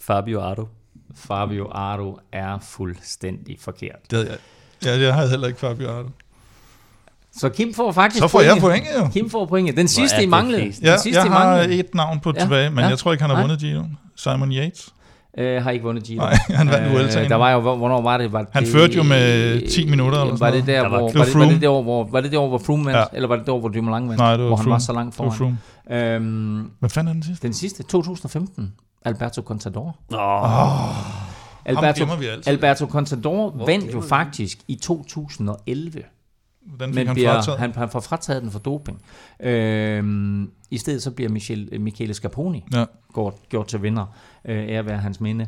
Fabio 0.00 0.40
Ardo. 0.40 0.68
Fabio 1.16 1.68
Ardo 1.72 2.18
er 2.32 2.58
fuldstændig 2.62 3.56
forkert. 3.60 3.96
Det 4.10 4.18
havde 4.18 4.30
jeg. 4.30 4.38
Ja, 5.00 5.04
jeg 5.06 5.14
havde 5.14 5.30
heller 5.30 5.46
ikke 5.46 5.60
Fabio 5.60 5.90
Ardo. 5.90 6.08
Så 7.36 7.48
Kim 7.48 7.74
får 7.74 7.92
faktisk 7.92 8.22
Så 8.22 8.28
får 8.28 8.40
jeg 8.40 8.56
pointet. 8.60 8.90
jo. 9.00 9.08
Kim 9.08 9.30
får 9.30 9.46
pointet. 9.46 9.76
Den 9.76 9.88
sidste, 9.88 10.16
I 10.18 10.20
det 10.20 10.28
manglede. 10.28 10.62
fest. 10.62 10.78
Den 10.78 10.86
Ja, 10.86 10.96
sidste, 10.98 11.20
jeg 11.22 11.32
har 11.32 11.44
manglede. 11.56 11.78
et 11.80 11.94
navn 11.94 12.20
på 12.20 12.32
Ja, 12.36 12.40
tilbage, 12.40 12.70
men 12.70 12.78
ja. 12.78 12.88
jeg 12.88 12.98
tror 12.98 13.12
ikke, 13.12 13.22
han 13.22 13.30
har 13.30 13.36
Nej. 13.36 13.42
vundet 13.42 13.58
Giro. 13.58 13.82
Simon 14.16 14.52
Yates. 14.52 14.88
Øh, 15.38 15.62
har 15.62 15.70
ikke 15.70 15.84
vundet 15.84 16.04
Giro. 16.04 16.20
Nej, 16.22 16.38
han 16.60 16.68
vandt 16.70 16.92
Vueltaen. 16.92 17.30
Der 17.30 17.36
var 17.36 17.50
jo, 17.50 17.60
hvor- 17.60 17.76
hvornår 17.76 18.02
var 18.02 18.18
det? 18.18 18.32
Var 18.32 18.46
Han 18.52 18.62
det, 18.64 18.72
førte 18.72 18.92
jo 18.96 19.02
med 19.02 19.68
10 19.70 19.90
minutter 19.90 20.18
eller 20.20 20.30
Var 20.30 20.36
sådan 20.36 20.54
det 20.60 20.66
der, 20.66 20.88
noget. 20.88 20.90
hvor, 20.90 21.00
var, 21.00 21.24
det, 21.24 21.32
Det 21.34 21.40
var 21.40 21.48
det 21.48 21.60
der, 21.62 21.82
hvor, 21.82 22.04
var 22.04 22.20
det 22.20 22.32
der, 22.32 22.48
hvor 22.48 22.58
Froome 22.58 22.84
vandt? 22.84 22.98
Ja. 22.98 23.04
Eller 23.12 23.28
var 23.28 23.36
det 23.36 23.46
der, 23.46 23.58
hvor 23.58 23.68
Dumoulin 23.68 24.08
vandt? 24.08 24.18
Nej, 24.18 24.30
det 24.32 24.40
var 24.40 24.46
hvor 24.46 24.56
han 24.56 24.64
Froome. 24.64 24.72
var 24.72 24.78
så 24.78 24.92
langt 24.92 25.16
Det 25.18 25.24
var 25.24 25.30
foran. 25.30 25.58
Froome. 25.88 26.14
Øhm, 26.16 26.70
Hvad 26.78 26.90
fanden 26.90 27.08
er 27.08 27.12
den 27.12 27.22
sidste? 27.22 27.46
den 27.46 27.54
sidste, 27.54 27.82
2015. 27.82 28.72
Alberto 29.04 29.42
Contador. 29.42 29.96
Nå, 30.10 30.18
Alberto, 31.64 32.04
vi 32.14 32.26
altid. 32.26 32.48
Alberto 32.52 32.86
Contador 32.86 33.50
Hvor 33.50 33.66
vandt 33.66 33.92
jo 33.94 33.98
vi 33.98 34.08
faktisk 34.08 34.58
i 34.68 34.74
2011. 34.74 35.92
Den 36.80 36.88
fik 36.88 36.94
Men 36.94 37.06
han 37.06 37.14
bliver, 37.14 37.32
frataget. 37.34 37.58
han, 37.60 37.72
han 37.74 37.88
får 37.90 38.00
frataget 38.00 38.42
den 38.42 38.50
for 38.50 38.58
doping. 38.58 39.02
Øhm, 39.40 40.50
I 40.70 40.78
stedet 40.78 41.02
så 41.02 41.10
bliver 41.10 41.30
Michel, 41.30 41.80
Michele 41.80 42.14
Scarponi 42.14 42.64
Ja. 42.74 42.84
gjort, 43.14 43.34
gjort 43.48 43.66
til 43.66 43.82
vinder. 43.82 44.06
Øh, 44.44 44.68
ære 44.68 44.86
være 44.86 44.98
hans 44.98 45.20
minde. 45.20 45.46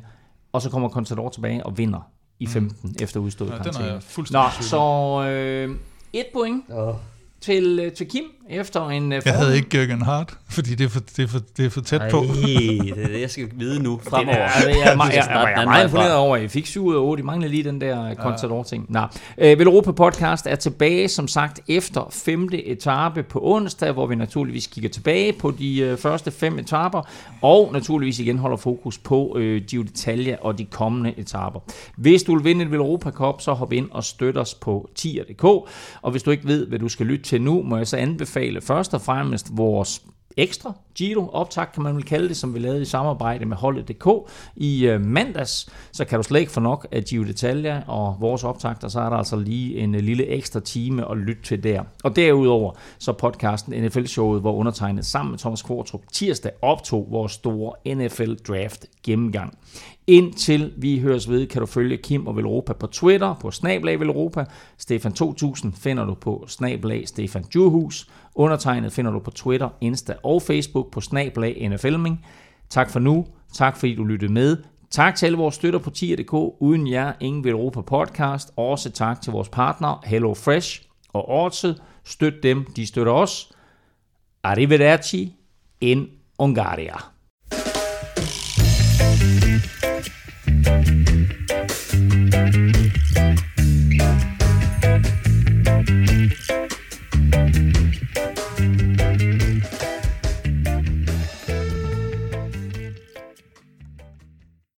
Og 0.53 0.63
så 0.63 0.71
kommer 0.71 0.89
Contador 0.89 1.29
tilbage 1.29 1.67
og 1.67 1.79
vinder 1.79 2.01
i 2.39 2.47
15 2.47 2.97
efter 3.01 3.21
udstået 3.21 3.51
Mm. 3.51 3.57
Ja, 3.57 3.63
den 3.63 3.69
er 3.69 3.73
karantæne. 3.73 4.01
jeg 4.33 4.51
Nå, 4.59 4.63
så 4.63 5.25
øh, 5.31 5.77
et 6.13 6.27
point 6.35 6.65
til, 7.41 7.79
øh, 7.83 7.93
til 7.93 8.09
Kim 8.09 8.25
efter 8.51 8.89
en 8.89 9.13
øh, 9.13 9.23
Jeg 9.25 9.35
havde 9.35 9.57
ikke 9.57 9.83
Jürgen 9.83 10.05
Hart, 10.05 10.39
fordi 10.49 10.75
det 10.75 10.85
er 10.85 10.89
for, 10.89 11.01
det 11.17 11.23
er 11.23 11.27
for, 11.29 11.39
det 11.57 11.65
er 11.67 11.71
for 11.71 11.81
tæt 11.81 12.01
på. 12.11 12.17
Ej, 12.19 12.25
det 12.95 13.05
er 13.05 13.09
det, 13.09 13.21
jeg 13.21 13.31
skal 13.31 13.49
vide 13.57 13.83
nu 13.83 14.01
fremover. 14.09 14.37
Jeg, 14.39 14.93
er, 14.93 14.97
meget- 14.97 15.09
jeg, 15.11 15.17
jeg, 15.17 15.25
Start 15.25 15.49
jeg 15.49 15.63
er 15.63 15.65
meget 15.65 15.85
imponeret 15.85 16.15
over, 16.15 16.37
at 16.37 16.43
I 16.43 16.49
fik 16.49 16.67
7 16.67 16.85
ud 16.87 16.95
af 16.95 16.99
8. 17.01 17.21
I 17.21 17.25
mangler 17.25 17.49
lige 17.49 17.65
den 17.65 17.81
der 17.81 18.15
Contador-ting. 18.15 18.87
Nå. 18.89 19.01
Øh, 19.39 19.59
Velropa 19.59 19.93
Podcast 19.93 20.47
er 20.47 20.55
tilbage, 20.57 21.09
som 21.09 21.29
sagt, 21.29 21.61
efter 21.69 22.09
femte 22.13 22.67
etape 22.67 23.23
på 23.23 23.41
onsdag, 23.43 23.93
hvor 23.93 24.07
vi 24.07 24.15
naturligvis 24.15 24.67
kigger 24.67 24.91
tilbage 24.91 25.33
på 25.33 25.51
de 25.51 25.79
øh, 25.81 25.99
første 25.99 26.31
fem 26.31 26.59
etaper, 26.59 27.09
og 27.43 27.71
naturligvis 27.73 28.19
igen 28.19 28.39
holder 28.39 28.57
fokus 28.57 28.99
på 28.99 29.37
øh, 29.39 29.63
Giro 29.69 29.83
d'Italia 29.83 30.37
og 30.41 30.59
de 30.59 30.65
kommende 30.65 31.15
etaper. 31.19 31.61
Hvis 31.97 32.23
du 32.23 32.35
vil 32.37 32.45
vinde 32.45 32.65
et 32.65 32.71
Velropa 32.71 33.11
Cup, 33.11 33.41
så 33.41 33.53
hop 33.53 33.73
ind 33.73 33.89
og 33.91 34.05
støt 34.05 34.37
os 34.39 34.55
på 34.55 34.91
tier.dk. 34.95 35.45
Og 36.03 36.11
hvis 36.11 36.23
du 36.23 36.31
ikke 36.31 36.47
ved, 36.49 36.67
hvad 36.67 36.79
du 36.79 36.89
skal 36.89 37.07
lytte 37.07 37.25
til 37.25 37.43
nu, 37.43 37.63
må 37.63 37.77
jeg 37.77 37.87
så 37.87 37.97
anbefale 37.97 38.34
først 38.61 38.95
og 38.95 39.01
fremmest 39.01 39.47
vores 39.53 40.03
ekstra 40.37 40.73
Giro 40.95 41.29
optag 41.33 41.73
kan 41.73 41.83
man 41.83 41.97
vel 41.97 42.05
kalde 42.05 42.29
det, 42.29 42.37
som 42.37 42.55
vi 42.55 42.59
lavede 42.59 42.83
i 42.83 42.85
samarbejde 42.85 43.45
med 43.45 43.57
holdet.dk 43.57 44.31
i 44.57 44.87
øh, 44.87 45.01
mandags, 45.01 45.69
så 45.93 46.05
kan 46.05 46.19
du 46.19 46.23
slet 46.23 46.41
ikke 46.41 46.53
få 46.53 46.61
nok 46.61 46.87
af 46.93 47.05
Giro 47.05 47.25
d'Italia 47.25 47.91
og 47.91 48.17
vores 48.21 48.45
optagter, 48.45 48.89
så 48.89 49.01
er 49.01 49.09
der 49.09 49.17
altså 49.17 49.37
lige 49.37 49.79
en 49.79 49.95
øh, 49.95 50.01
lille 50.01 50.27
ekstra 50.27 50.61
time 50.61 51.11
at 51.11 51.17
lytte 51.17 51.43
til 51.43 51.63
der. 51.63 51.83
Og 52.05 52.17
derudover 52.17 52.73
så 52.99 53.13
podcasten 53.13 53.85
NFL-showet, 53.85 54.41
hvor 54.41 54.53
undertegnet 54.53 55.07
sammen 55.07 55.31
med 55.31 55.39
Thomas 55.39 55.63
Kvartrup 55.63 56.03
tirsdag 56.13 56.53
optog 56.63 57.09
vores 57.11 57.33
store 57.33 57.95
NFL 57.95 58.35
Draft 58.35 58.87
gennemgang. 59.03 59.59
Indtil 60.07 60.73
vi 60.77 60.99
høres 60.99 61.31
ved, 61.31 61.47
kan 61.47 61.61
du 61.61 61.67
følge 61.67 61.97
Kim 61.97 62.27
og 62.27 62.37
Velropa 62.37 62.73
på 62.73 62.87
Twitter, 62.87 63.35
på 63.35 63.51
Snablag 63.51 64.01
Velropa. 64.01 64.45
Stefan 64.79 65.13
2000 65.13 65.73
finder 65.73 66.05
du 66.05 66.15
på 66.15 66.45
Snablag 66.49 67.09
Stefan 67.09 67.45
Djurhus. 67.53 68.09
Undertegnet 68.35 68.93
finder 68.93 69.11
du 69.11 69.19
på 69.19 69.31
Twitter, 69.31 69.69
Insta 69.81 70.15
og 70.23 70.43
Facebook 70.43 70.91
på 70.93 71.01
Snablag 71.01 71.69
NFLming. 71.71 72.27
Tak 72.71 72.91
for 72.91 73.01
nu. 73.01 73.27
Tak 73.55 73.77
fordi 73.77 73.95
du 73.95 74.05
lyttede 74.05 74.33
med. 74.33 74.57
Tak 74.91 75.15
til 75.15 75.27
alle 75.27 75.39
vores 75.39 75.55
støtter 75.55 75.79
på 75.79 75.91
tier.dk. 75.91 76.33
Uden 76.61 76.91
jer, 76.91 77.13
ingen 77.21 77.45
vil 77.45 77.53
Velropa 77.53 77.81
podcast. 77.81 78.51
Også 78.57 78.91
tak 78.91 79.21
til 79.21 79.33
vores 79.33 79.49
partner 79.49 80.03
Hello 80.05 80.35
Fresh 80.35 80.83
og 81.13 81.29
Orte. 81.29 81.75
Støt 82.05 82.35
dem, 82.43 82.65
de 82.77 82.87
støtter 82.87 83.13
os. 83.13 83.53
Arrivederci 84.43 85.37
in 85.81 86.07
Ungaria. 86.39 86.97